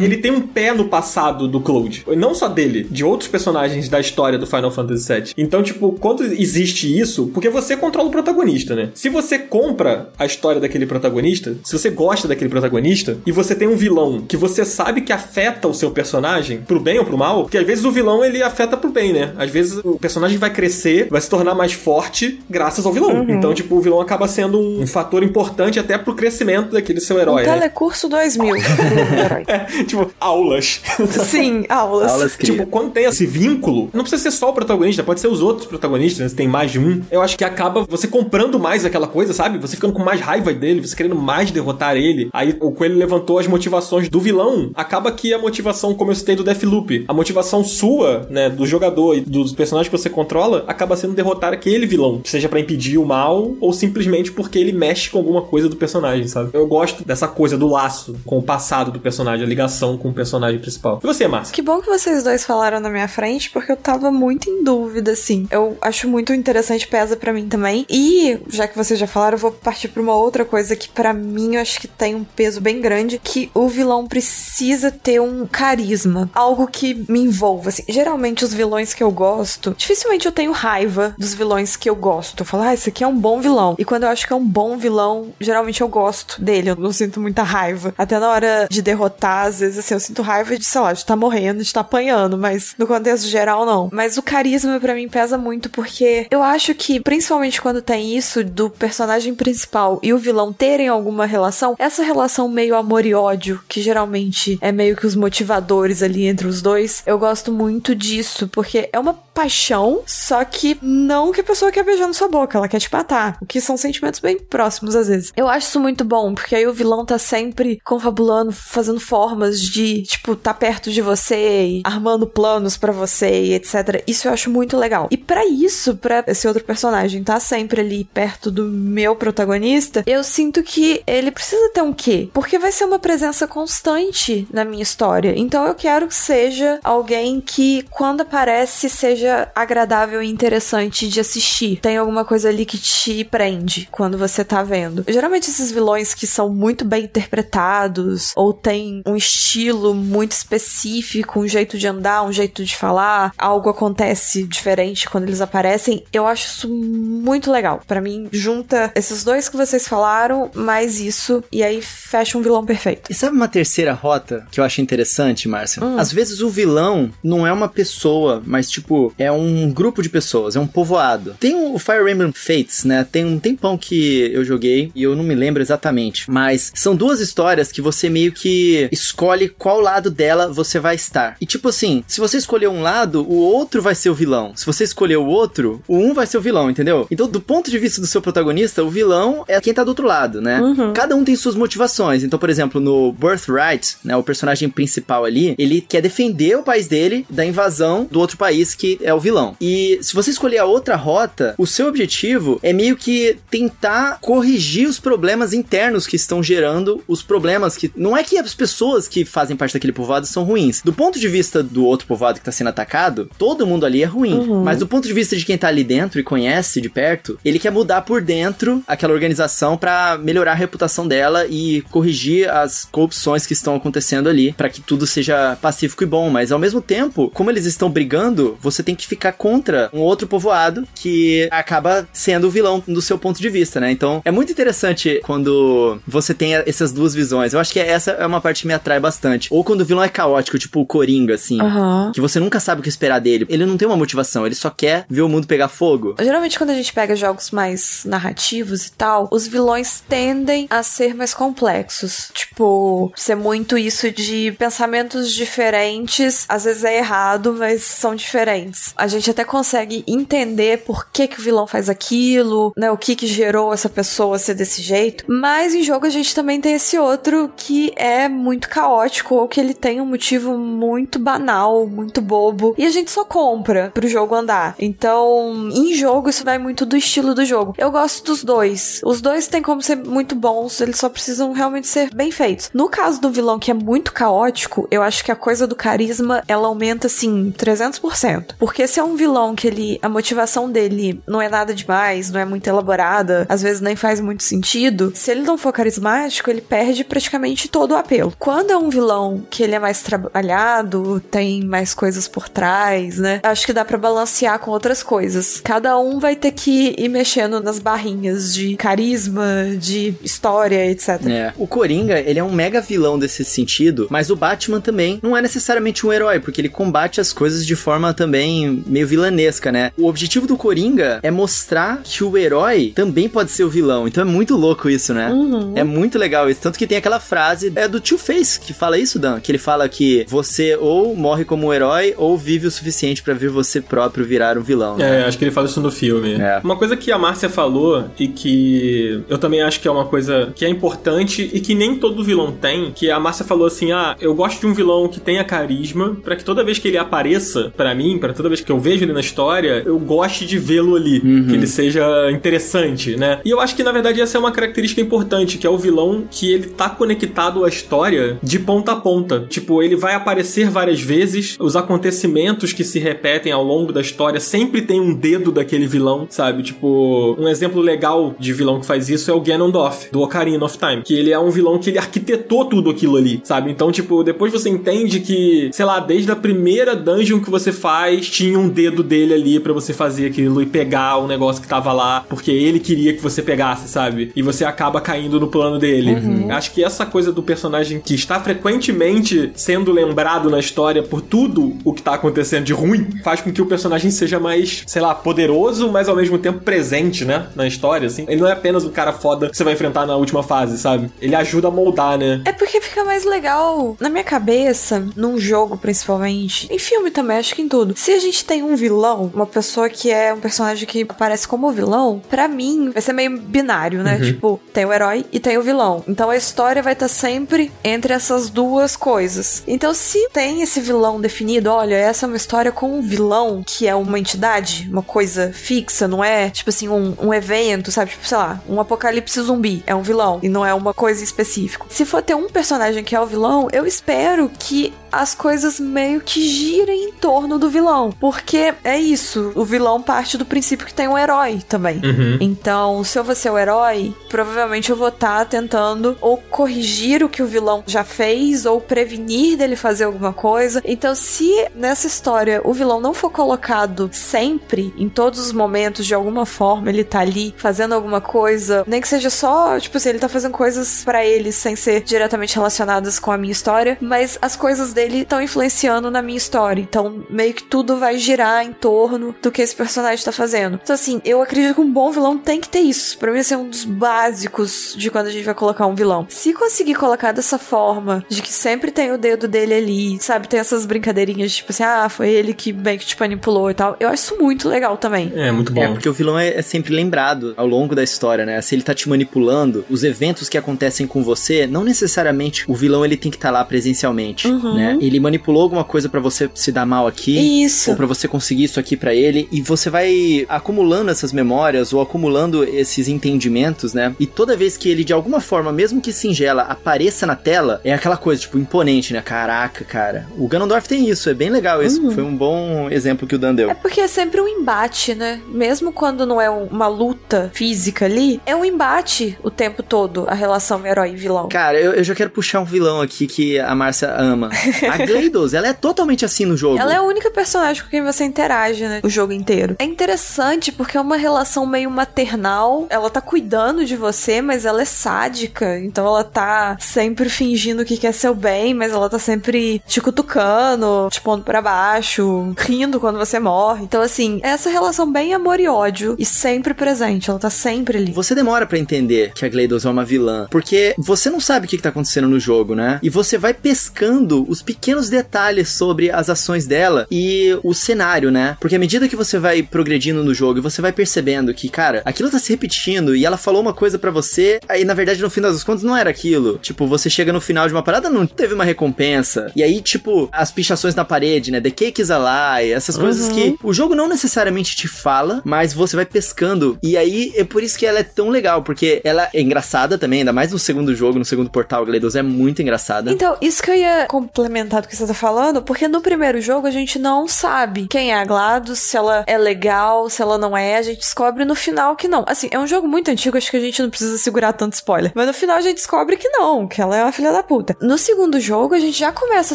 Ele 0.00 0.16
tem 0.16 0.30
um 0.30 0.40
pé 0.40 0.72
no 0.72 0.86
passado 0.86 1.46
do 1.46 1.60
Cloud. 1.60 2.04
Não 2.16 2.34
só 2.34 2.48
dele, 2.48 2.86
de 2.90 3.04
outros 3.04 3.28
personagens 3.28 3.52
personagens 3.52 3.88
da 3.88 4.00
história 4.00 4.38
do 4.38 4.46
Final 4.46 4.70
Fantasy 4.70 5.12
VII. 5.12 5.32
Então, 5.36 5.62
tipo, 5.62 5.92
quando 5.92 6.24
existe 6.24 6.98
isso, 6.98 7.28
porque 7.28 7.48
você 7.48 7.76
controla 7.76 8.08
o 8.08 8.10
protagonista, 8.10 8.74
né? 8.74 8.90
Se 8.94 9.08
você 9.08 9.38
compra 9.38 10.10
a 10.18 10.26
história 10.26 10.60
daquele 10.60 10.86
protagonista, 10.86 11.56
se 11.62 11.78
você 11.78 11.90
gosta 11.90 12.26
daquele 12.26 12.50
protagonista, 12.50 13.18
e 13.26 13.32
você 13.32 13.54
tem 13.54 13.68
um 13.68 13.76
vilão 13.76 14.22
que 14.22 14.36
você 14.36 14.64
sabe 14.64 15.02
que 15.02 15.12
afeta 15.12 15.68
o 15.68 15.74
seu 15.74 15.90
personagem, 15.90 16.62
pro 16.62 16.80
bem 16.80 16.98
ou 16.98 17.04
pro 17.04 17.18
mal, 17.18 17.46
que 17.46 17.58
às 17.58 17.66
vezes 17.66 17.84
o 17.84 17.90
vilão 17.90 18.24
ele 18.24 18.42
afeta 18.42 18.76
pro 18.76 18.90
bem, 18.90 19.12
né? 19.12 19.32
Às 19.36 19.50
vezes 19.50 19.61
o 19.84 19.98
personagem 19.98 20.38
vai 20.38 20.50
crescer, 20.50 21.08
vai 21.10 21.20
se 21.20 21.28
tornar 21.28 21.54
mais 21.54 21.72
forte 21.72 22.40
graças 22.48 22.84
ao 22.86 22.92
vilão. 22.92 23.20
Uhum. 23.20 23.30
Então, 23.30 23.54
tipo, 23.54 23.76
o 23.76 23.80
vilão 23.80 24.00
acaba 24.00 24.26
sendo 24.28 24.58
um, 24.58 24.82
um, 24.82 24.86
fator 24.86 25.22
importante 25.22 25.78
até 25.78 25.96
pro 25.96 26.14
crescimento 26.14 26.72
daquele 26.72 27.00
seu 27.00 27.18
herói. 27.18 27.42
Um 27.42 27.46
né? 27.46 27.54
telecurso 27.54 28.08
2000. 28.08 28.56
é, 29.46 29.58
tipo, 29.84 30.10
aulas. 30.20 30.80
Sim, 31.24 31.64
aulas. 31.68 32.12
aulas 32.12 32.36
tipo, 32.36 32.66
quando 32.66 32.90
tem 32.92 33.04
esse 33.04 33.26
vínculo, 33.26 33.90
não 33.92 34.02
precisa 34.02 34.22
ser 34.22 34.30
só 34.30 34.50
o 34.50 34.52
protagonista, 34.52 35.02
pode 35.02 35.20
ser 35.20 35.28
os 35.28 35.42
outros 35.42 35.66
protagonistas, 35.66 36.20
né? 36.20 36.28
Se 36.28 36.34
tem 36.34 36.48
mais 36.48 36.70
de 36.70 36.78
um. 36.78 37.02
Eu 37.10 37.22
acho 37.22 37.36
que 37.36 37.44
acaba 37.44 37.84
você 37.88 38.06
comprando 38.06 38.58
mais 38.58 38.84
aquela 38.84 39.06
coisa, 39.06 39.32
sabe? 39.32 39.58
Você 39.58 39.76
ficando 39.76 39.92
com 39.92 40.02
mais 40.02 40.20
raiva 40.20 40.52
dele, 40.52 40.80
você 40.80 40.94
querendo 40.94 41.16
mais 41.16 41.50
derrotar 41.50 41.96
ele. 41.96 42.28
Aí 42.32 42.56
o 42.60 42.72
Coelho 42.72 42.96
levantou 42.96 43.38
as 43.38 43.46
motivações 43.46 44.08
do 44.08 44.20
vilão. 44.20 44.70
Acaba 44.74 45.12
que 45.12 45.32
a 45.32 45.38
motivação, 45.38 45.94
como 45.94 46.10
eu 46.10 46.14
citei 46.14 46.36
do 46.36 46.44
Deathloop, 46.44 47.04
a 47.08 47.14
motivação 47.14 47.64
sua, 47.64 48.26
né, 48.30 48.48
do 48.48 48.66
jogador 48.66 49.16
e 49.16 49.20
dos 49.20 49.51
personagens 49.54 49.90
que 49.90 49.96
você 49.96 50.10
controla, 50.10 50.64
acaba 50.66 50.96
sendo 50.96 51.14
derrotar 51.14 51.52
aquele 51.52 51.86
vilão. 51.86 52.20
Seja 52.24 52.48
para 52.48 52.60
impedir 52.60 52.98
o 52.98 53.04
mal 53.04 53.54
ou 53.60 53.72
simplesmente 53.72 54.32
porque 54.32 54.58
ele 54.58 54.72
mexe 54.72 55.10
com 55.10 55.18
alguma 55.18 55.42
coisa 55.42 55.68
do 55.68 55.76
personagem, 55.76 56.26
sabe? 56.28 56.50
Eu 56.52 56.66
gosto 56.66 57.04
dessa 57.04 57.28
coisa 57.28 57.56
do 57.56 57.68
laço 57.68 58.16
com 58.24 58.38
o 58.38 58.42
passado 58.42 58.90
do 58.90 59.00
personagem, 59.00 59.44
a 59.44 59.48
ligação 59.48 59.96
com 59.96 60.08
o 60.08 60.12
personagem 60.12 60.60
principal. 60.60 61.00
E 61.02 61.06
você, 61.06 61.26
Márcia? 61.26 61.54
Que 61.54 61.62
bom 61.62 61.80
que 61.80 61.88
vocês 61.88 62.22
dois 62.22 62.44
falaram 62.44 62.80
na 62.80 62.90
minha 62.90 63.08
frente, 63.08 63.50
porque 63.50 63.72
eu 63.72 63.76
tava 63.76 64.10
muito 64.10 64.48
em 64.48 64.62
dúvida, 64.62 65.12
assim. 65.12 65.46
Eu 65.50 65.76
acho 65.80 66.08
muito 66.08 66.32
interessante, 66.32 66.86
pesa 66.86 67.16
para 67.16 67.32
mim 67.32 67.48
também. 67.48 67.86
E, 67.88 68.38
já 68.48 68.66
que 68.66 68.76
vocês 68.76 68.98
já 68.98 69.06
falaram, 69.06 69.36
eu 69.36 69.40
vou 69.40 69.52
partir 69.52 69.88
pra 69.88 70.02
uma 70.02 70.16
outra 70.16 70.44
coisa 70.44 70.76
que 70.76 70.88
para 70.88 71.12
mim 71.12 71.56
eu 71.56 71.60
acho 71.60 71.80
que 71.80 71.88
tem 71.88 72.14
um 72.14 72.24
peso 72.24 72.60
bem 72.60 72.80
grande, 72.80 73.20
que 73.22 73.50
o 73.54 73.68
vilão 73.68 74.06
precisa 74.06 74.90
ter 74.90 75.20
um 75.20 75.46
carisma. 75.46 76.30
Algo 76.34 76.66
que 76.66 77.04
me 77.08 77.20
envolva, 77.20 77.68
assim. 77.68 77.84
Geralmente 77.88 78.44
os 78.44 78.52
vilões 78.52 78.94
que 78.94 79.02
eu 79.02 79.10
gosto, 79.10 79.41
dificilmente 79.76 80.26
eu 80.26 80.32
tenho 80.32 80.52
raiva 80.52 81.14
dos 81.18 81.34
vilões 81.34 81.76
que 81.76 81.88
eu 81.88 81.96
gosto. 81.96 82.40
Eu 82.40 82.46
falo, 82.46 82.64
ah, 82.64 82.74
esse 82.74 82.88
aqui 82.88 83.04
é 83.04 83.06
um 83.06 83.18
bom 83.18 83.40
vilão. 83.40 83.74
E 83.78 83.84
quando 83.84 84.04
eu 84.04 84.08
acho 84.08 84.26
que 84.26 84.32
é 84.32 84.36
um 84.36 84.44
bom 84.44 84.76
vilão, 84.76 85.32
geralmente 85.40 85.80
eu 85.80 85.88
gosto 85.88 86.42
dele. 86.42 86.70
Eu 86.70 86.76
não 86.76 86.92
sinto 86.92 87.20
muita 87.20 87.42
raiva. 87.42 87.94
Até 87.96 88.18
na 88.18 88.30
hora 88.30 88.66
de 88.70 88.82
derrotar, 88.82 89.46
às 89.46 89.60
vezes, 89.60 89.78
assim, 89.78 89.94
eu 89.94 90.00
sinto 90.00 90.22
raiva 90.22 90.56
de, 90.56 90.64
sei 90.64 90.80
lá, 90.80 90.92
de 90.92 91.00
estar 91.00 91.14
tá 91.14 91.16
morrendo, 91.16 91.58
de 91.58 91.64
estar 91.64 91.82
tá 91.82 91.86
apanhando, 91.86 92.38
mas 92.38 92.74
no 92.78 92.86
contexto 92.86 93.26
geral, 93.26 93.64
não. 93.66 93.88
Mas 93.92 94.16
o 94.16 94.22
carisma 94.22 94.78
para 94.80 94.94
mim 94.94 95.08
pesa 95.08 95.36
muito 95.36 95.70
porque 95.70 96.26
eu 96.30 96.42
acho 96.42 96.74
que, 96.74 97.00
principalmente 97.00 97.60
quando 97.60 97.82
tem 97.82 98.16
isso 98.16 98.44
do 98.44 98.70
personagem 98.70 99.34
principal 99.34 99.98
e 100.02 100.12
o 100.12 100.18
vilão 100.18 100.52
terem 100.52 100.88
alguma 100.88 101.26
relação, 101.26 101.74
essa 101.78 102.02
relação 102.02 102.48
meio 102.48 102.76
amor 102.76 103.04
e 103.04 103.14
ódio, 103.14 103.60
que 103.68 103.80
geralmente 103.80 104.58
é 104.60 104.72
meio 104.72 104.96
que 104.96 105.06
os 105.06 105.14
motivadores 105.14 106.02
ali 106.02 106.26
entre 106.26 106.46
os 106.46 106.62
dois, 106.62 107.02
eu 107.06 107.18
gosto 107.18 107.52
muito 107.52 107.94
disso, 107.94 108.48
porque 108.48 108.88
é 108.92 108.98
uma 108.98 109.14
paixão, 109.34 110.02
só 110.06 110.44
que 110.44 110.78
não 110.82 111.32
que 111.32 111.40
a 111.40 111.44
pessoa 111.44 111.72
quer 111.72 111.84
beijar 111.84 112.06
na 112.06 112.12
sua 112.12 112.28
boca, 112.28 112.58
ela 112.58 112.68
quer 112.68 112.80
te 112.80 112.92
matar. 112.92 113.38
O 113.40 113.46
que 113.46 113.60
são 113.60 113.76
sentimentos 113.76 114.20
bem 114.20 114.38
próximos 114.38 114.94
às 114.94 115.08
vezes. 115.08 115.32
Eu 115.36 115.48
acho 115.48 115.68
isso 115.68 115.80
muito 115.80 116.04
bom, 116.04 116.34
porque 116.34 116.54
aí 116.54 116.66
o 116.66 116.72
vilão 116.72 117.04
tá 117.04 117.18
sempre 117.18 117.80
confabulando, 117.84 118.52
fazendo 118.52 119.00
formas 119.00 119.60
de, 119.60 120.02
tipo, 120.02 120.36
tá 120.36 120.52
perto 120.52 120.90
de 120.90 121.00
você 121.00 121.80
armando 121.84 122.26
planos 122.26 122.76
para 122.76 122.92
você 122.92 123.44
e 123.44 123.54
etc. 123.54 124.02
Isso 124.06 124.28
eu 124.28 124.32
acho 124.32 124.50
muito 124.50 124.76
legal. 124.76 125.08
E 125.10 125.16
para 125.16 125.46
isso, 125.46 125.96
para 125.96 126.24
esse 126.26 126.46
outro 126.46 126.64
personagem 126.64 127.24
tá 127.24 127.40
sempre 127.40 127.80
ali 127.80 128.04
perto 128.04 128.50
do 128.50 128.64
meu 128.64 129.16
protagonista, 129.16 130.02
eu 130.06 130.22
sinto 130.22 130.62
que 130.62 131.02
ele 131.06 131.30
precisa 131.30 131.70
ter 131.70 131.82
um 131.82 131.92
quê? 131.92 132.28
Porque 132.32 132.58
vai 132.58 132.72
ser 132.72 132.84
uma 132.84 132.98
presença 132.98 133.46
constante 133.46 134.46
na 134.52 134.64
minha 134.64 134.82
história. 134.82 135.34
Então 135.36 135.66
eu 135.66 135.74
quero 135.74 136.06
que 136.06 136.14
seja 136.14 136.78
alguém 136.84 137.40
que 137.40 137.84
quando 137.90 138.22
aparece 138.22 138.88
seja 138.88 139.21
seja 139.22 139.48
agradável 139.54 140.20
e 140.20 140.28
interessante 140.28 141.08
de 141.08 141.20
assistir. 141.20 141.78
Tem 141.80 141.96
alguma 141.96 142.24
coisa 142.24 142.48
ali 142.48 142.66
que 142.66 142.76
te 142.76 143.22
prende 143.24 143.88
quando 143.90 144.18
você 144.18 144.44
tá 144.44 144.62
vendo. 144.62 145.04
Geralmente 145.06 145.48
esses 145.48 145.70
vilões 145.70 146.12
que 146.12 146.26
são 146.26 146.48
muito 146.48 146.84
bem 146.84 147.04
interpretados 147.04 148.32
ou 148.34 148.52
tem 148.52 149.02
um 149.06 149.14
estilo 149.14 149.94
muito 149.94 150.32
específico, 150.32 151.40
um 151.40 151.46
jeito 151.46 151.78
de 151.78 151.86
andar, 151.86 152.24
um 152.24 152.32
jeito 152.32 152.64
de 152.64 152.76
falar, 152.76 153.32
algo 153.38 153.70
acontece 153.70 154.42
diferente 154.42 155.08
quando 155.08 155.24
eles 155.24 155.40
aparecem, 155.40 156.04
eu 156.12 156.26
acho 156.26 156.46
isso 156.46 156.68
muito 156.68 157.50
legal. 157.50 157.80
Para 157.86 158.00
mim, 158.00 158.28
junta 158.32 158.90
esses 158.94 159.22
dois 159.22 159.48
que 159.48 159.56
vocês 159.56 159.86
falaram, 159.86 160.50
mais 160.54 161.00
isso, 161.00 161.44
e 161.52 161.62
aí 161.62 161.80
fecha 161.80 162.36
um 162.36 162.42
vilão 162.42 162.64
perfeito. 162.64 163.10
E 163.10 163.14
sabe 163.14 163.36
uma 163.36 163.48
terceira 163.48 163.92
rota 163.92 164.46
que 164.50 164.58
eu 164.58 164.64
acho 164.64 164.80
interessante, 164.80 165.48
Márcia? 165.48 165.84
Hum. 165.84 165.98
Às 165.98 166.12
vezes 166.12 166.40
o 166.40 166.48
vilão 166.48 167.10
não 167.22 167.46
é 167.46 167.52
uma 167.52 167.68
pessoa, 167.68 168.42
mas 168.44 168.68
tipo, 168.68 169.11
é 169.18 169.30
um 169.30 169.70
grupo 169.70 170.02
de 170.02 170.08
pessoas, 170.08 170.56
é 170.56 170.60
um 170.60 170.66
povoado. 170.66 171.36
Tem 171.38 171.54
o 171.54 171.78
Fire 171.78 172.10
Emblem 172.10 172.32
Fates, 172.32 172.84
né? 172.84 173.06
Tem 173.10 173.24
um 173.24 173.38
tempão 173.38 173.76
que 173.76 174.30
eu 174.32 174.44
joguei 174.44 174.90
e 174.94 175.02
eu 175.02 175.16
não 175.16 175.24
me 175.24 175.34
lembro 175.34 175.62
exatamente, 175.62 176.30
mas 176.30 176.72
são 176.74 176.94
duas 176.94 177.20
histórias 177.20 177.70
que 177.70 177.80
você 177.80 178.08
meio 178.08 178.32
que 178.32 178.88
escolhe 178.92 179.48
qual 179.48 179.80
lado 179.80 180.10
dela 180.10 180.48
você 180.48 180.78
vai 180.78 180.94
estar. 180.94 181.36
E 181.40 181.46
tipo 181.46 181.68
assim, 181.68 182.04
se 182.06 182.20
você 182.20 182.36
escolher 182.36 182.68
um 182.68 182.82
lado, 182.82 183.22
o 183.28 183.36
outro 183.36 183.82
vai 183.82 183.94
ser 183.94 184.10
o 184.10 184.14
vilão. 184.14 184.52
Se 184.54 184.66
você 184.66 184.84
escolher 184.84 185.16
o 185.16 185.26
outro, 185.26 185.82
o 185.88 185.96
um 185.96 186.14
vai 186.14 186.26
ser 186.26 186.38
o 186.38 186.40
vilão, 186.40 186.70
entendeu? 186.70 187.06
Então, 187.10 187.28
do 187.28 187.40
ponto 187.40 187.70
de 187.70 187.78
vista 187.78 188.00
do 188.00 188.06
seu 188.06 188.20
protagonista, 188.20 188.82
o 188.82 188.90
vilão 188.90 189.44
é 189.48 189.60
quem 189.60 189.74
tá 189.74 189.84
do 189.84 189.88
outro 189.88 190.06
lado, 190.06 190.40
né? 190.40 190.60
Uhum. 190.60 190.92
Cada 190.92 191.14
um 191.16 191.24
tem 191.24 191.36
suas 191.36 191.54
motivações. 191.54 192.22
Então, 192.22 192.38
por 192.38 192.50
exemplo, 192.50 192.80
no 192.80 193.12
Birthright, 193.12 193.96
né, 194.04 194.16
o 194.16 194.22
personagem 194.22 194.68
principal 194.68 195.24
ali, 195.24 195.54
ele 195.58 195.80
quer 195.80 196.00
defender 196.00 196.56
o 196.56 196.62
país 196.62 196.86
dele 196.88 197.26
da 197.28 197.44
invasão 197.44 198.06
do 198.10 198.20
outro 198.20 198.36
país 198.36 198.74
que 198.74 198.98
é 199.04 199.12
o 199.14 199.20
vilão. 199.20 199.56
E 199.60 199.98
se 200.02 200.14
você 200.14 200.30
escolher 200.30 200.58
a 200.58 200.64
outra 200.64 200.96
rota, 200.96 201.54
o 201.58 201.66
seu 201.66 201.88
objetivo 201.88 202.58
é 202.62 202.72
meio 202.72 202.96
que 202.96 203.36
tentar 203.50 204.18
corrigir 204.20 204.88
os 204.88 204.98
problemas 204.98 205.52
internos 205.52 206.06
que 206.06 206.16
estão 206.16 206.42
gerando 206.42 207.02
os 207.06 207.22
problemas 207.22 207.76
que. 207.76 207.90
Não 207.96 208.16
é 208.16 208.22
que 208.22 208.38
as 208.38 208.54
pessoas 208.54 209.08
que 209.08 209.24
fazem 209.24 209.56
parte 209.56 209.74
daquele 209.74 209.92
povoado 209.92 210.26
são 210.26 210.44
ruins. 210.44 210.82
Do 210.82 210.92
ponto 210.92 211.18
de 211.18 211.28
vista 211.28 211.62
do 211.62 211.84
outro 211.84 212.06
povoado 212.06 212.38
que 212.38 212.44
tá 212.44 212.52
sendo 212.52 212.68
atacado, 212.68 213.30
todo 213.38 213.66
mundo 213.66 213.86
ali 213.86 214.02
é 214.02 214.06
ruim. 214.06 214.34
Uhum. 214.34 214.62
Mas 214.62 214.78
do 214.78 214.86
ponto 214.86 215.06
de 215.06 215.14
vista 215.14 215.36
de 215.36 215.44
quem 215.44 215.58
tá 215.58 215.68
ali 215.68 215.84
dentro 215.84 216.20
e 216.20 216.22
conhece 216.22 216.80
de 216.80 216.88
perto, 216.88 217.38
ele 217.44 217.58
quer 217.58 217.70
mudar 217.70 218.02
por 218.02 218.20
dentro 218.20 218.82
aquela 218.86 219.12
organização 219.12 219.76
para 219.76 220.18
melhorar 220.18 220.52
a 220.52 220.56
reputação 220.56 221.06
dela 221.06 221.46
e 221.46 221.82
corrigir 221.90 222.48
as 222.50 222.84
corrupções 222.84 223.46
que 223.46 223.52
estão 223.52 223.74
acontecendo 223.74 224.28
ali, 224.28 224.52
para 224.52 224.68
que 224.68 224.80
tudo 224.80 225.06
seja 225.06 225.56
pacífico 225.60 226.02
e 226.02 226.06
bom. 226.06 226.30
Mas 226.30 226.52
ao 226.52 226.58
mesmo 226.58 226.80
tempo, 226.80 227.30
como 227.32 227.50
eles 227.50 227.66
estão 227.66 227.90
brigando, 227.90 228.56
você 228.60 228.82
tem 228.82 228.91
tem 228.92 228.96
que 228.96 229.06
ficar 229.06 229.32
contra 229.32 229.88
um 229.92 230.00
outro 230.00 230.26
povoado 230.28 230.86
que 230.94 231.48
acaba 231.50 232.06
sendo 232.12 232.46
o 232.46 232.50
vilão 232.50 232.82
do 232.86 233.00
seu 233.00 233.18
ponto 233.18 233.40
de 233.40 233.48
vista, 233.48 233.80
né? 233.80 233.90
Então 233.90 234.20
é 234.24 234.30
muito 234.30 234.52
interessante 234.52 235.20
quando 235.24 235.98
você 236.06 236.34
tem 236.34 236.54
essas 236.54 236.92
duas 236.92 237.14
visões. 237.14 237.54
Eu 237.54 237.60
acho 237.60 237.72
que 237.72 237.80
essa 237.80 238.12
é 238.12 238.26
uma 238.26 238.40
parte 238.40 238.62
que 238.62 238.66
me 238.66 238.74
atrai 238.74 239.00
bastante. 239.00 239.48
Ou 239.50 239.64
quando 239.64 239.80
o 239.80 239.84
vilão 239.84 240.04
é 240.04 240.08
caótico, 240.08 240.58
tipo 240.58 240.80
o 240.80 240.86
Coringa, 240.86 241.34
assim, 241.34 241.60
uhum. 241.60 242.12
que 242.12 242.20
você 242.20 242.38
nunca 242.38 242.60
sabe 242.60 242.80
o 242.80 242.82
que 242.82 242.88
esperar 242.88 243.18
dele. 243.18 243.46
Ele 243.48 243.64
não 243.64 243.76
tem 243.76 243.88
uma 243.88 243.96
motivação, 243.96 244.44
ele 244.44 244.54
só 244.54 244.68
quer 244.68 245.06
ver 245.08 245.22
o 245.22 245.28
mundo 245.28 245.46
pegar 245.46 245.68
fogo. 245.68 246.14
Geralmente, 246.20 246.58
quando 246.58 246.70
a 246.70 246.74
gente 246.74 246.92
pega 246.92 247.16
jogos 247.16 247.50
mais 247.50 248.02
narrativos 248.04 248.86
e 248.86 248.92
tal, 248.92 249.28
os 249.30 249.46
vilões 249.46 250.02
tendem 250.06 250.66
a 250.68 250.82
ser 250.82 251.14
mais 251.14 251.32
complexos. 251.32 252.30
Tipo, 252.34 253.12
ser 253.16 253.36
muito 253.36 253.78
isso 253.78 254.10
de 254.10 254.52
pensamentos 254.58 255.32
diferentes. 255.32 256.44
Às 256.48 256.64
vezes 256.64 256.84
é 256.84 256.98
errado, 256.98 257.54
mas 257.58 257.82
são 257.82 258.14
diferentes. 258.14 258.81
A 258.96 259.06
gente 259.06 259.30
até 259.30 259.44
consegue 259.44 260.04
entender 260.06 260.78
por 260.84 261.08
que, 261.10 261.28
que 261.28 261.38
o 261.38 261.42
vilão 261.42 261.66
faz 261.66 261.88
aquilo, 261.88 262.72
né? 262.76 262.90
O 262.90 262.96
que 262.96 263.14
que 263.14 263.26
gerou 263.26 263.72
essa 263.72 263.88
pessoa 263.88 264.38
ser 264.38 264.54
desse 264.54 264.82
jeito. 264.82 265.24
Mas 265.28 265.74
em 265.74 265.82
jogo 265.82 266.06
a 266.06 266.10
gente 266.10 266.34
também 266.34 266.60
tem 266.60 266.74
esse 266.74 266.98
outro 266.98 267.52
que 267.56 267.92
é 267.96 268.28
muito 268.28 268.68
caótico 268.68 269.34
ou 269.34 269.48
que 269.48 269.60
ele 269.60 269.74
tem 269.74 270.00
um 270.00 270.06
motivo 270.06 270.56
muito 270.56 271.18
banal, 271.18 271.86
muito 271.86 272.20
bobo. 272.20 272.74
E 272.76 272.86
a 272.86 272.90
gente 272.90 273.10
só 273.10 273.24
compra 273.24 273.90
pro 273.92 274.08
jogo 274.08 274.34
andar. 274.34 274.74
Então, 274.78 275.68
em 275.72 275.94
jogo, 275.94 276.28
isso 276.28 276.44
vai 276.44 276.58
muito 276.58 276.86
do 276.86 276.96
estilo 276.96 277.34
do 277.34 277.44
jogo. 277.44 277.74
Eu 277.78 277.90
gosto 277.90 278.24
dos 278.24 278.42
dois. 278.42 279.00
Os 279.04 279.20
dois 279.20 279.46
têm 279.46 279.62
como 279.62 279.82
ser 279.82 279.96
muito 279.96 280.34
bons, 280.34 280.80
eles 280.80 280.98
só 280.98 281.08
precisam 281.08 281.52
realmente 281.52 281.86
ser 281.86 282.12
bem 282.14 282.30
feitos. 282.30 282.70
No 282.72 282.88
caso 282.88 283.20
do 283.20 283.30
vilão 283.30 283.58
que 283.58 283.70
é 283.70 283.74
muito 283.74 284.12
caótico, 284.12 284.86
eu 284.90 285.02
acho 285.02 285.24
que 285.24 285.32
a 285.32 285.36
coisa 285.36 285.66
do 285.66 285.76
carisma 285.76 286.42
ela 286.48 286.68
aumenta 286.68 287.06
assim 287.06 287.52
300%. 287.56 288.54
Porque 288.58 288.71
se 288.86 289.00
é 289.00 289.04
um 289.04 289.16
vilão 289.16 289.54
que 289.54 289.66
ele. 289.66 289.98
A 290.02 290.08
motivação 290.08 290.70
dele 290.70 291.20
não 291.26 291.40
é 291.40 291.48
nada 291.48 291.74
demais, 291.74 292.30
não 292.30 292.40
é 292.40 292.44
muito 292.44 292.66
elaborada, 292.66 293.46
às 293.48 293.62
vezes 293.62 293.80
nem 293.80 293.96
faz 293.96 294.20
muito 294.20 294.42
sentido. 294.42 295.12
Se 295.14 295.30
ele 295.30 295.42
não 295.42 295.58
for 295.58 295.72
carismático, 295.72 296.50
ele 296.50 296.60
perde 296.60 297.04
praticamente 297.04 297.68
todo 297.68 297.92
o 297.92 297.96
apelo. 297.96 298.32
Quando 298.38 298.70
é 298.70 298.76
um 298.76 298.88
vilão 298.88 299.42
que 299.50 299.62
ele 299.62 299.74
é 299.74 299.78
mais 299.78 300.02
trabalhado, 300.02 301.20
tem 301.30 301.62
mais 301.62 301.94
coisas 301.94 302.26
por 302.26 302.48
trás 302.48 303.02
né? 303.18 303.40
Acho 303.42 303.66
que 303.66 303.72
dá 303.72 303.84
para 303.84 303.98
balancear 303.98 304.58
com 304.58 304.70
outras 304.70 305.02
coisas. 305.02 305.60
Cada 305.62 305.98
um 305.98 306.18
vai 306.18 306.36
ter 306.36 306.52
que 306.52 306.94
ir 306.96 307.08
mexendo 307.08 307.60
nas 307.60 307.78
barrinhas 307.78 308.54
de 308.54 308.76
carisma, 308.76 309.44
de 309.78 310.14
história, 310.22 310.86
etc. 310.90 311.08
É. 311.26 311.52
O 311.56 311.66
Coringa, 311.66 312.18
ele 312.18 312.38
é 312.38 312.44
um 312.44 312.52
mega 312.52 312.80
vilão 312.80 313.18
desse 313.18 313.44
sentido, 313.44 314.06
mas 314.10 314.30
o 314.30 314.36
Batman 314.36 314.80
também 314.80 315.18
não 315.22 315.36
é 315.36 315.42
necessariamente 315.42 316.06
um 316.06 316.12
herói, 316.12 316.40
porque 316.40 316.60
ele 316.60 316.68
combate 316.68 317.20
as 317.20 317.32
coisas 317.32 317.66
de 317.66 317.76
forma 317.76 318.12
também 318.14 318.61
meio 318.68 319.06
vilanesca, 319.06 319.72
né? 319.72 319.92
O 319.96 320.06
objetivo 320.06 320.46
do 320.46 320.56
Coringa 320.56 321.20
é 321.22 321.30
mostrar 321.30 322.00
que 322.02 322.24
o 322.24 322.36
herói 322.36 322.92
também 322.94 323.28
pode 323.28 323.50
ser 323.50 323.64
o 323.64 323.68
vilão. 323.68 324.06
Então 324.06 324.22
é 324.22 324.26
muito 324.26 324.56
louco 324.56 324.88
isso, 324.88 325.12
né? 325.14 325.30
Uhum. 325.30 325.72
É 325.74 325.84
muito 325.84 326.18
legal 326.18 326.48
isso. 326.48 326.60
Tanto 326.60 326.78
que 326.78 326.86
tem 326.86 326.98
aquela 326.98 327.20
frase, 327.20 327.72
é 327.74 327.88
do 327.88 328.00
Two 328.00 328.18
Face 328.18 328.60
que 328.60 328.72
fala 328.72 328.98
isso, 328.98 329.18
Dan, 329.18 329.40
que 329.40 329.50
ele 329.50 329.58
fala 329.58 329.88
que 329.88 330.24
você 330.28 330.76
ou 330.76 331.14
morre 331.14 331.44
como 331.44 331.66
um 331.66 331.72
herói 331.72 332.14
ou 332.16 332.36
vive 332.36 332.66
o 332.66 332.70
suficiente 332.70 333.22
para 333.22 333.34
ver 333.34 333.48
você 333.48 333.80
próprio 333.80 334.24
virar 334.24 334.56
um 334.58 334.62
vilão. 334.62 334.96
Né? 334.96 335.20
É, 335.20 335.24
acho 335.24 335.38
que 335.38 335.44
ele 335.44 335.50
fala 335.50 335.66
isso 335.66 335.80
no 335.80 335.90
filme. 335.90 336.34
É. 336.34 336.60
Uma 336.62 336.76
coisa 336.76 336.96
que 336.96 337.10
a 337.10 337.18
Márcia 337.18 337.48
falou 337.48 338.04
e 338.18 338.28
que 338.28 339.22
eu 339.28 339.38
também 339.38 339.62
acho 339.62 339.80
que 339.80 339.88
é 339.88 339.90
uma 339.90 340.04
coisa 340.04 340.52
que 340.54 340.64
é 340.64 340.68
importante 340.68 341.50
e 341.52 341.60
que 341.60 341.74
nem 341.74 341.96
todo 341.96 342.24
vilão 342.24 342.52
tem, 342.52 342.92
que 342.92 343.10
a 343.10 343.18
Márcia 343.18 343.44
falou 343.44 343.66
assim: 343.66 343.92
"Ah, 343.92 344.16
eu 344.20 344.34
gosto 344.34 344.60
de 344.60 344.66
um 344.66 344.74
vilão 344.74 345.08
que 345.08 345.20
tenha 345.20 345.44
carisma, 345.44 346.16
para 346.22 346.36
que 346.36 346.44
toda 346.44 346.64
vez 346.64 346.78
que 346.78 346.88
ele 346.88 346.98
apareça 346.98 347.72
para 347.76 347.94
mim, 347.94 348.18
para 348.18 348.32
toda 348.42 348.48
vez 348.48 348.60
que 348.60 348.72
eu 348.72 348.78
vejo 348.80 349.04
ele 349.04 349.12
na 349.12 349.20
história, 349.20 349.82
eu 349.86 349.98
goste 349.98 350.44
de 350.44 350.58
vê-lo 350.58 350.96
ali, 350.96 351.20
Uhum. 351.22 351.46
que 351.48 351.54
ele 351.54 351.66
seja 351.66 352.30
interessante, 352.32 353.16
né? 353.16 353.38
E 353.44 353.50
eu 353.50 353.60
acho 353.60 353.76
que 353.76 353.82
na 353.84 353.92
verdade 353.92 354.20
essa 354.20 354.36
é 354.36 354.40
uma 354.40 354.50
característica 354.50 355.00
importante, 355.00 355.58
que 355.58 355.66
é 355.66 355.70
o 355.70 355.78
vilão 355.78 356.24
que 356.30 356.50
ele 356.52 356.66
tá 356.66 356.88
conectado 356.90 357.64
à 357.64 357.68
história 357.68 358.38
de 358.42 358.58
ponta 358.58 358.92
a 358.92 358.96
ponta. 358.96 359.46
Tipo, 359.48 359.82
ele 359.82 359.94
vai 359.96 360.14
aparecer 360.14 360.68
várias 360.68 361.00
vezes, 361.00 361.56
os 361.60 361.76
acontecimentos 361.76 362.72
que 362.72 362.82
se 362.84 362.98
repetem 362.98 363.52
ao 363.52 363.62
longo 363.62 363.92
da 363.92 364.00
história 364.00 364.40
sempre 364.40 364.82
tem 364.82 365.00
um 365.00 365.14
dedo 365.14 365.52
daquele 365.52 365.86
vilão, 365.86 366.26
sabe? 366.28 366.62
Tipo, 366.62 367.36
um 367.38 367.48
exemplo 367.48 367.80
legal 367.80 368.34
de 368.38 368.52
vilão 368.52 368.80
que 368.80 368.86
faz 368.86 369.08
isso 369.08 369.30
é 369.30 369.34
o 369.34 369.40
Ganondorf, 369.40 370.08
do 370.10 370.20
Ocarina 370.20 370.64
of 370.64 370.76
Time, 370.76 371.02
que 371.02 371.14
ele 371.14 371.30
é 371.30 371.38
um 371.38 371.50
vilão 371.50 371.78
que 371.78 371.90
ele 371.90 371.98
arquitetou 371.98 372.64
tudo 372.64 372.90
aquilo 372.90 373.16
ali, 373.16 373.40
sabe? 373.44 373.70
Então, 373.70 373.92
tipo, 373.92 374.24
depois 374.24 374.52
você 374.52 374.68
entende 374.68 375.20
que, 375.20 375.70
sei 375.72 375.84
lá, 375.84 376.00
desde 376.00 376.30
a 376.30 376.36
primeira 376.36 376.94
dungeon 376.96 377.40
que 377.40 377.50
você 377.50 377.70
faz, 377.72 378.28
tinha 378.32 378.58
um 378.58 378.66
dedo 378.66 379.02
dele 379.02 379.34
ali 379.34 379.60
pra 379.60 379.74
você 379.74 379.92
fazer 379.92 380.26
aquilo 380.26 380.62
e 380.62 380.66
pegar 380.66 381.18
o 381.18 381.26
negócio 381.26 381.60
que 381.60 381.68
tava 381.68 381.92
lá, 381.92 382.24
porque 382.26 382.50
ele 382.50 382.80
queria 382.80 383.12
que 383.12 383.20
você 383.20 383.42
pegasse, 383.42 383.86
sabe? 383.88 384.32
E 384.34 384.40
você 384.40 384.64
acaba 384.64 385.02
caindo 385.02 385.38
no 385.38 385.48
plano 385.48 385.78
dele. 385.78 386.16
Acho 386.50 386.72
que 386.72 386.82
essa 386.82 387.04
coisa 387.04 387.30
do 387.30 387.42
personagem 387.42 388.00
que 388.00 388.14
está 388.14 388.40
frequentemente 388.40 389.52
sendo 389.54 389.92
lembrado 389.92 390.48
na 390.48 390.58
história 390.58 391.02
por 391.02 391.20
tudo 391.20 391.76
o 391.84 391.92
que 391.92 392.00
tá 392.00 392.14
acontecendo 392.14 392.64
de 392.64 392.72
ruim, 392.72 393.06
faz 393.22 393.42
com 393.42 393.52
que 393.52 393.60
o 393.60 393.66
personagem 393.66 394.10
seja 394.10 394.40
mais, 394.40 394.82
sei 394.86 395.02
lá, 395.02 395.14
poderoso, 395.14 395.92
mas 395.92 396.08
ao 396.08 396.16
mesmo 396.16 396.38
tempo 396.38 396.60
presente, 396.60 397.26
né? 397.26 397.48
Na 397.54 397.66
história, 397.66 398.06
assim. 398.06 398.24
Ele 398.26 398.40
não 398.40 398.48
é 398.48 398.52
apenas 398.52 398.82
o 398.82 398.90
cara 398.90 399.12
foda 399.12 399.50
que 399.50 399.56
você 399.56 399.62
vai 399.62 399.74
enfrentar 399.74 400.06
na 400.06 400.16
última 400.16 400.42
fase, 400.42 400.78
sabe? 400.78 401.10
Ele 401.20 401.34
ajuda 401.34 401.68
a 401.68 401.70
moldar, 401.70 402.16
né? 402.16 402.40
É 402.46 402.52
porque 402.52 402.80
fica 402.80 403.04
mais 403.04 403.26
legal 403.26 403.94
na 404.00 404.08
minha 404.08 404.24
cabeça, 404.24 405.06
num 405.14 405.38
jogo 405.38 405.76
principalmente, 405.76 406.66
em 406.72 406.78
filme 406.78 407.10
também, 407.10 407.36
acho 407.36 407.54
que 407.54 407.60
em 407.60 407.68
tudo. 407.68 407.92
Se 407.94 408.12
a 408.12 408.21
gente 408.22 408.44
tem 408.44 408.62
um 408.62 408.74
vilão, 408.74 409.30
uma 409.34 409.46
pessoa 409.46 409.88
que 409.88 410.10
é 410.10 410.32
um 410.32 410.40
personagem 410.40 410.86
que 410.86 411.02
aparece 411.02 411.46
como 411.46 411.70
vilão, 411.70 412.22
pra 412.30 412.48
mim 412.48 412.90
vai 412.90 413.02
ser 413.02 413.12
meio 413.12 413.38
binário, 413.38 414.02
né? 414.02 414.18
Tipo, 414.22 414.60
tem 414.72 414.84
o 414.84 414.92
herói 414.92 415.26
e 415.32 415.40
tem 415.40 415.58
o 415.58 415.62
vilão. 415.62 416.04
Então 416.06 416.30
a 416.30 416.36
história 416.36 416.82
vai 416.82 416.92
estar 416.92 417.08
sempre 417.08 417.72
entre 417.82 418.12
essas 418.12 418.48
duas 418.48 418.96
coisas. 418.96 419.62
Então 419.66 419.92
se 419.92 420.28
tem 420.30 420.62
esse 420.62 420.80
vilão 420.80 421.20
definido, 421.20 421.70
olha, 421.70 421.94
essa 421.94 422.26
é 422.26 422.28
uma 422.28 422.36
história 422.36 422.72
com 422.72 422.98
um 422.98 423.02
vilão 423.02 423.62
que 423.66 423.86
é 423.86 423.94
uma 423.94 424.18
entidade, 424.18 424.88
uma 424.90 425.02
coisa 425.02 425.52
fixa, 425.52 426.06
não 426.08 426.22
é 426.22 426.50
tipo 426.50 426.70
assim, 426.70 426.88
um, 426.88 427.14
um 427.20 427.34
evento, 427.34 427.90
sabe? 427.90 428.10
Tipo, 428.10 428.26
sei 428.26 428.38
lá, 428.38 428.60
um 428.68 428.80
apocalipse 428.80 429.40
zumbi 429.40 429.82
é 429.86 429.94
um 429.94 430.02
vilão 430.02 430.38
e 430.42 430.48
não 430.48 430.64
é 430.64 430.72
uma 430.72 430.94
coisa 430.94 431.22
específica. 431.24 431.86
Se 431.88 432.04
for 432.04 432.22
ter 432.22 432.34
um 432.34 432.48
personagem 432.48 433.02
que 433.02 433.14
é 433.14 433.20
o 433.20 433.26
vilão, 433.26 433.68
eu 433.72 433.86
espero 433.86 434.50
que 434.58 434.92
as 435.10 435.34
coisas 435.34 435.78
meio 435.78 436.20
que 436.20 436.40
girem 436.48 437.10
em 437.10 437.12
torno 437.12 437.58
do 437.58 437.68
vilão. 437.68 438.11
Porque 438.18 438.74
é 438.84 438.98
isso, 438.98 439.52
o 439.54 439.64
vilão 439.64 440.02
parte 440.02 440.36
do 440.36 440.44
princípio 440.44 440.86
que 440.86 440.94
tem 440.94 441.08
um 441.08 441.18
herói 441.18 441.60
também. 441.68 441.96
Uhum. 441.96 442.38
Então, 442.40 443.02
se 443.04 443.18
eu 443.18 443.24
vou 443.24 443.34
ser 443.34 443.50
o 443.50 443.58
herói, 443.58 444.14
provavelmente 444.28 444.90
eu 444.90 444.96
vou 444.96 445.08
estar 445.08 445.44
tentando 445.46 446.16
ou 446.20 446.36
corrigir 446.36 447.22
o 447.22 447.28
que 447.28 447.42
o 447.42 447.46
vilão 447.46 447.82
já 447.86 448.04
fez, 448.04 448.66
ou 448.66 448.80
prevenir 448.80 449.56
dele 449.56 449.76
fazer 449.76 450.04
alguma 450.04 450.32
coisa. 450.32 450.82
Então, 450.84 451.14
se 451.14 451.68
nessa 451.74 452.06
história 452.06 452.60
o 452.64 452.72
vilão 452.72 453.00
não 453.00 453.14
for 453.14 453.30
colocado 453.30 454.10
sempre, 454.12 454.92
em 454.96 455.08
todos 455.08 455.40
os 455.40 455.52
momentos, 455.52 456.06
de 456.06 456.14
alguma 456.14 456.46
forma, 456.46 456.88
ele 456.88 457.04
tá 457.04 457.20
ali 457.20 457.54
fazendo 457.56 457.94
alguma 457.94 458.20
coisa, 458.20 458.84
nem 458.86 459.00
que 459.00 459.08
seja 459.08 459.30
só, 459.30 459.78
tipo 459.78 459.96
assim, 459.96 460.10
ele 460.10 460.18
tá 460.18 460.28
fazendo 460.28 460.52
coisas 460.52 461.02
pra 461.04 461.24
ele 461.24 461.52
sem 461.52 461.76
ser 461.76 462.02
diretamente 462.02 462.54
relacionadas 462.54 463.18
com 463.18 463.30
a 463.30 463.38
minha 463.38 463.52
história, 463.52 463.96
mas 464.00 464.38
as 464.40 464.56
coisas 464.56 464.92
dele 464.92 465.22
estão 465.22 465.40
influenciando 465.40 466.10
na 466.10 466.22
minha 466.22 466.38
história. 466.38 466.80
Então, 466.80 467.24
meio 467.28 467.54
que 467.54 467.62
tudo 467.62 467.96
vai 468.02 468.18
girar 468.18 468.64
em 468.66 468.72
torno 468.72 469.32
do 469.40 469.50
que 469.50 469.62
esse 469.62 469.74
personagem 469.76 470.24
tá 470.24 470.32
fazendo. 470.32 470.78
Então, 470.82 470.92
assim, 470.94 471.20
eu 471.24 471.40
acredito 471.40 471.74
que 471.76 471.80
um 471.80 471.90
bom 471.90 472.10
vilão 472.10 472.36
tem 472.36 472.60
que 472.60 472.68
ter 472.68 472.80
isso. 472.80 473.16
Pra 473.16 473.30
mim, 473.32 473.38
esse 473.38 473.54
é 473.54 473.56
um 473.56 473.68
dos 473.68 473.84
básicos 473.84 474.94
de 474.96 475.10
quando 475.10 475.26
a 475.26 475.30
gente 475.30 475.44
vai 475.44 475.54
colocar 475.54 475.86
um 475.86 475.94
vilão. 475.94 476.26
Se 476.28 476.52
conseguir 476.52 476.94
colocar 476.94 477.32
dessa 477.32 477.58
forma, 477.58 478.24
de 478.28 478.42
que 478.42 478.52
sempre 478.52 478.90
tem 478.90 479.12
o 479.12 479.18
dedo 479.18 479.46
dele 479.46 479.74
ali, 479.74 480.18
sabe? 480.20 480.48
Tem 480.48 480.58
essas 480.60 480.86
brincadeirinhas, 480.86 481.54
tipo 481.54 481.70
assim, 481.72 481.82
ah, 481.84 482.08
foi 482.08 482.28
ele 482.30 482.52
que 482.54 482.72
bem 482.72 482.98
que 482.98 483.06
te 483.06 483.16
manipulou 483.18 483.70
e 483.70 483.74
tal. 483.74 483.96
Eu 484.00 484.08
acho 484.08 484.22
isso 484.24 484.36
muito 484.42 484.68
legal 484.68 484.96
também. 484.96 485.32
É, 485.34 485.50
muito 485.52 485.72
bom. 485.72 485.82
É, 485.82 485.88
porque 485.88 486.08
o 486.08 486.12
vilão 486.12 486.38
é, 486.38 486.56
é 486.56 486.62
sempre 486.62 486.94
lembrado 486.94 487.54
ao 487.56 487.66
longo 487.66 487.94
da 487.94 488.02
história, 488.02 488.44
né? 488.44 488.60
Se 488.62 488.74
ele 488.74 488.82
tá 488.82 488.94
te 488.94 489.08
manipulando, 489.08 489.84
os 489.90 490.02
eventos 490.04 490.48
que 490.48 490.58
acontecem 490.58 491.06
com 491.06 491.22
você, 491.22 491.66
não 491.66 491.84
necessariamente 491.84 492.64
o 492.68 492.74
vilão 492.74 493.04
ele 493.04 493.16
tem 493.16 493.30
que 493.30 493.36
estar 493.36 493.50
lá 493.50 493.64
presencialmente, 493.64 494.48
Uhum. 494.48 494.74
né? 494.74 494.98
Ele 495.00 495.18
manipulou 495.20 495.62
alguma 495.62 495.84
coisa 495.84 496.08
pra 496.08 496.20
você 496.20 496.50
se 496.54 496.72
dar 496.72 496.84
mal 496.86 497.06
aqui, 497.06 497.62
Isso. 497.64 497.91
Ou 497.92 497.96
pra 497.96 498.06
você 498.06 498.26
conseguir 498.28 498.64
isso 498.64 498.80
aqui 498.80 498.96
pra 498.96 499.14
ele, 499.14 499.48
e 499.52 499.60
você 499.60 499.88
vai 499.90 500.44
acumulando 500.48 501.10
essas 501.10 501.32
memórias 501.32 501.92
ou 501.92 502.00
acumulando 502.00 502.64
esses 502.64 503.08
entendimentos, 503.08 503.94
né? 503.94 504.14
E 504.18 504.26
toda 504.26 504.56
vez 504.56 504.76
que 504.76 504.88
ele 504.88 505.04
de 505.04 505.12
alguma 505.12 505.40
forma, 505.40 505.72
mesmo 505.72 506.00
que 506.00 506.12
singela, 506.12 506.62
apareça 506.62 507.26
na 507.26 507.34
tela, 507.36 507.80
é 507.84 507.92
aquela 507.92 508.16
coisa 508.16 508.40
tipo 508.42 508.58
imponente, 508.58 509.12
né? 509.12 509.20
Caraca, 509.22 509.84
cara. 509.84 510.26
O 510.36 510.46
Ganondorf 510.48 510.88
tem 510.88 511.08
isso, 511.08 511.28
é 511.30 511.34
bem 511.34 511.50
legal 511.50 511.82
isso. 511.82 512.10
Foi 512.12 512.22
um 512.22 512.36
bom 512.36 512.88
exemplo 512.90 513.26
que 513.26 513.34
o 513.34 513.38
Dan 513.38 513.54
deu. 513.54 513.70
É 513.70 513.74
porque 513.74 514.00
é 514.00 514.08
sempre 514.08 514.40
um 514.40 514.48
embate, 514.48 515.14
né? 515.14 515.40
Mesmo 515.48 515.92
quando 515.92 516.26
não 516.26 516.40
é 516.40 516.50
um- 516.50 516.66
uma 516.66 516.88
luta 516.88 517.50
física 517.54 518.04
ali, 518.04 518.40
é 518.46 518.54
um 518.54 518.64
embate 518.64 519.36
o 519.42 519.50
tempo 519.50 519.82
todo, 519.82 520.24
a 520.28 520.34
relação 520.34 520.84
herói 520.86 521.12
e 521.12 521.16
vilão. 521.16 521.48
Cara, 521.48 521.80
eu, 521.80 521.92
eu 521.92 522.04
já 522.04 522.14
quero 522.14 522.30
puxar 522.30 522.60
um 522.60 522.64
vilão 522.64 523.00
aqui 523.00 523.26
que 523.26 523.58
a 523.58 523.74
Márcia 523.74 524.12
ama. 524.16 524.50
A 524.90 524.98
GLaDOS, 525.04 525.54
ela 525.54 525.68
é 525.68 525.72
totalmente 525.72 526.24
assim 526.24 526.44
no 526.44 526.56
jogo. 526.56 526.78
Ela 526.78 526.92
é 526.94 526.96
a 526.96 527.02
única 527.02 527.30
personagem 527.30 527.81
com 527.82 527.90
quem 527.90 528.02
você 528.02 528.24
interage, 528.24 528.84
né? 528.84 529.00
O 529.02 529.08
jogo 529.08 529.32
inteiro. 529.32 529.76
É 529.78 529.84
interessante 529.84 530.72
porque 530.72 530.96
é 530.96 531.00
uma 531.00 531.16
relação 531.16 531.66
meio 531.66 531.90
maternal. 531.90 532.86
Ela 532.88 533.10
tá 533.10 533.20
cuidando 533.20 533.84
de 533.84 533.96
você, 533.96 534.40
mas 534.40 534.64
ela 534.64 534.82
é 534.82 534.84
sádica. 534.84 535.78
Então 535.78 536.06
ela 536.06 536.24
tá 536.24 536.76
sempre 536.80 537.28
fingindo 537.28 537.84
que 537.84 537.96
quer 537.96 538.12
seu 538.12 538.34
bem, 538.34 538.74
mas 538.74 538.92
ela 538.92 539.08
tá 539.08 539.18
sempre 539.18 539.82
te 539.86 540.00
cutucando, 540.00 541.08
te 541.10 541.20
pondo 541.20 541.44
pra 541.44 541.62
baixo, 541.62 542.54
rindo 542.58 543.00
quando 543.00 543.18
você 543.18 543.38
morre. 543.38 543.84
Então, 543.84 544.02
assim, 544.02 544.40
é 544.42 544.50
essa 544.50 544.70
relação 544.70 545.10
bem 545.10 545.34
amor 545.34 545.60
e 545.60 545.68
ódio 545.68 546.14
e 546.18 546.24
sempre 546.24 546.74
presente. 546.74 547.30
Ela 547.30 547.38
tá 547.38 547.50
sempre 547.50 547.98
ali. 547.98 548.12
Você 548.12 548.34
demora 548.34 548.66
pra 548.66 548.78
entender 548.78 549.32
que 549.34 549.44
a 549.44 549.48
GLaDOS 549.48 549.84
é 549.84 549.90
uma 549.90 550.04
vilã, 550.04 550.46
porque 550.50 550.94
você 550.98 551.30
não 551.30 551.40
sabe 551.40 551.66
o 551.66 551.68
que, 551.68 551.76
que 551.76 551.82
tá 551.82 551.88
acontecendo 551.88 552.28
no 552.28 552.38
jogo, 552.38 552.74
né? 552.74 552.98
E 553.02 553.10
você 553.10 553.38
vai 553.38 553.54
pescando 553.54 554.44
os 554.48 554.62
pequenos 554.62 555.08
detalhes 555.08 555.68
sobre 555.70 556.10
as 556.10 556.28
ações 556.28 556.66
dela 556.66 557.06
e 557.10 557.58
o 557.62 557.71
cenário, 557.74 558.30
né? 558.30 558.56
Porque 558.60 558.76
à 558.76 558.78
medida 558.78 559.08
que 559.08 559.16
você 559.16 559.38
vai 559.38 559.62
progredindo 559.62 560.22
no 560.22 560.34
jogo 560.34 560.58
e 560.58 560.62
você 560.62 560.80
vai 560.80 560.92
percebendo 560.92 561.52
que, 561.54 561.68
cara, 561.68 562.02
aquilo 562.04 562.30
tá 562.30 562.38
se 562.38 562.50
repetindo 562.50 563.14
e 563.14 563.24
ela 563.24 563.36
falou 563.36 563.60
uma 563.60 563.72
coisa 563.72 563.98
pra 563.98 564.10
você, 564.10 564.60
aí 564.68 564.84
na 564.84 564.94
verdade 564.94 565.22
no 565.22 565.30
fim 565.30 565.40
das 565.40 565.62
contas 565.64 565.82
não 565.82 565.96
era 565.96 566.10
aquilo. 566.10 566.58
Tipo, 566.58 566.86
você 566.86 567.08
chega 567.08 567.32
no 567.32 567.40
final 567.40 567.66
de 567.66 567.74
uma 567.74 567.82
parada, 567.82 568.10
não 568.10 568.26
teve 568.26 568.54
uma 568.54 568.64
recompensa. 568.64 569.50
E 569.54 569.62
aí, 569.62 569.80
tipo, 569.80 570.28
as 570.32 570.50
pichações 570.50 570.94
na 570.94 571.04
parede, 571.04 571.50
né? 571.50 571.60
The 571.60 571.70
cake 571.70 572.02
is 572.02 572.10
a 572.10 572.18
lie, 572.18 572.72
essas 572.72 572.96
coisas 572.96 573.28
que 573.28 573.56
o 573.62 573.72
jogo 573.72 573.94
não 573.94 574.08
necessariamente 574.08 574.76
te 574.76 574.88
fala, 574.88 575.42
mas 575.44 575.72
você 575.72 575.96
vai 575.96 576.06
pescando. 576.06 576.78
E 576.82 576.96
aí 576.96 577.32
é 577.36 577.44
por 577.44 577.62
isso 577.62 577.78
que 577.78 577.86
ela 577.86 578.00
é 578.00 578.02
tão 578.02 578.28
legal, 578.28 578.62
porque 578.62 579.00
ela 579.04 579.28
é 579.32 579.40
engraçada 579.40 579.98
também, 579.98 580.20
ainda 580.20 580.32
mais 580.32 580.52
no 580.52 580.58
segundo 580.58 580.94
jogo, 580.94 581.18
no 581.18 581.24
segundo 581.24 581.50
portal, 581.50 581.82
a 581.82 581.86
GLaDOS 581.86 582.16
é 582.16 582.22
muito 582.22 582.62
engraçada. 582.62 583.12
Então, 583.12 583.36
isso 583.40 583.62
que 583.62 583.70
eu 583.70 583.74
ia 583.74 584.06
complementar 584.06 584.82
do 584.82 584.88
que 584.88 584.96
você 584.96 585.06
tá 585.06 585.14
falando, 585.14 585.62
porque 585.62 585.88
no 585.88 586.00
primeiro 586.00 586.40
jogo 586.40 586.66
a 586.66 586.70
gente 586.70 586.98
não 586.98 587.26
sabe 587.28 587.61
quem 587.88 588.12
é 588.12 588.14
a 588.14 588.24
GLaDOS, 588.24 588.78
se 588.78 588.96
ela 588.96 589.24
é 589.26 589.38
legal, 589.38 590.10
se 590.10 590.20
ela 590.20 590.36
não 590.36 590.56
é, 590.56 590.76
a 590.76 590.82
gente 590.82 590.98
descobre 590.98 591.44
no 591.44 591.54
final 591.54 591.94
que 591.94 592.08
não. 592.08 592.24
Assim, 592.26 592.48
é 592.50 592.58
um 592.58 592.66
jogo 592.66 592.88
muito 592.88 593.10
antigo, 593.10 593.36
acho 593.36 593.50
que 593.50 593.56
a 593.56 593.60
gente 593.60 593.82
não 593.82 593.90
precisa 593.90 594.18
segurar 594.18 594.52
tanto 594.52 594.74
spoiler. 594.74 595.12
Mas 595.14 595.26
no 595.26 595.32
final 595.32 595.56
a 595.56 595.60
gente 595.60 595.76
descobre 595.76 596.16
que 596.16 596.28
não, 596.28 596.66
que 596.66 596.80
ela 596.80 596.96
é 596.96 597.02
uma 597.02 597.12
filha 597.12 597.32
da 597.32 597.42
puta. 597.42 597.76
No 597.80 597.96
segundo 597.96 598.40
jogo 598.40 598.74
a 598.74 598.80
gente 598.80 598.98
já 598.98 599.12
começa 599.12 599.54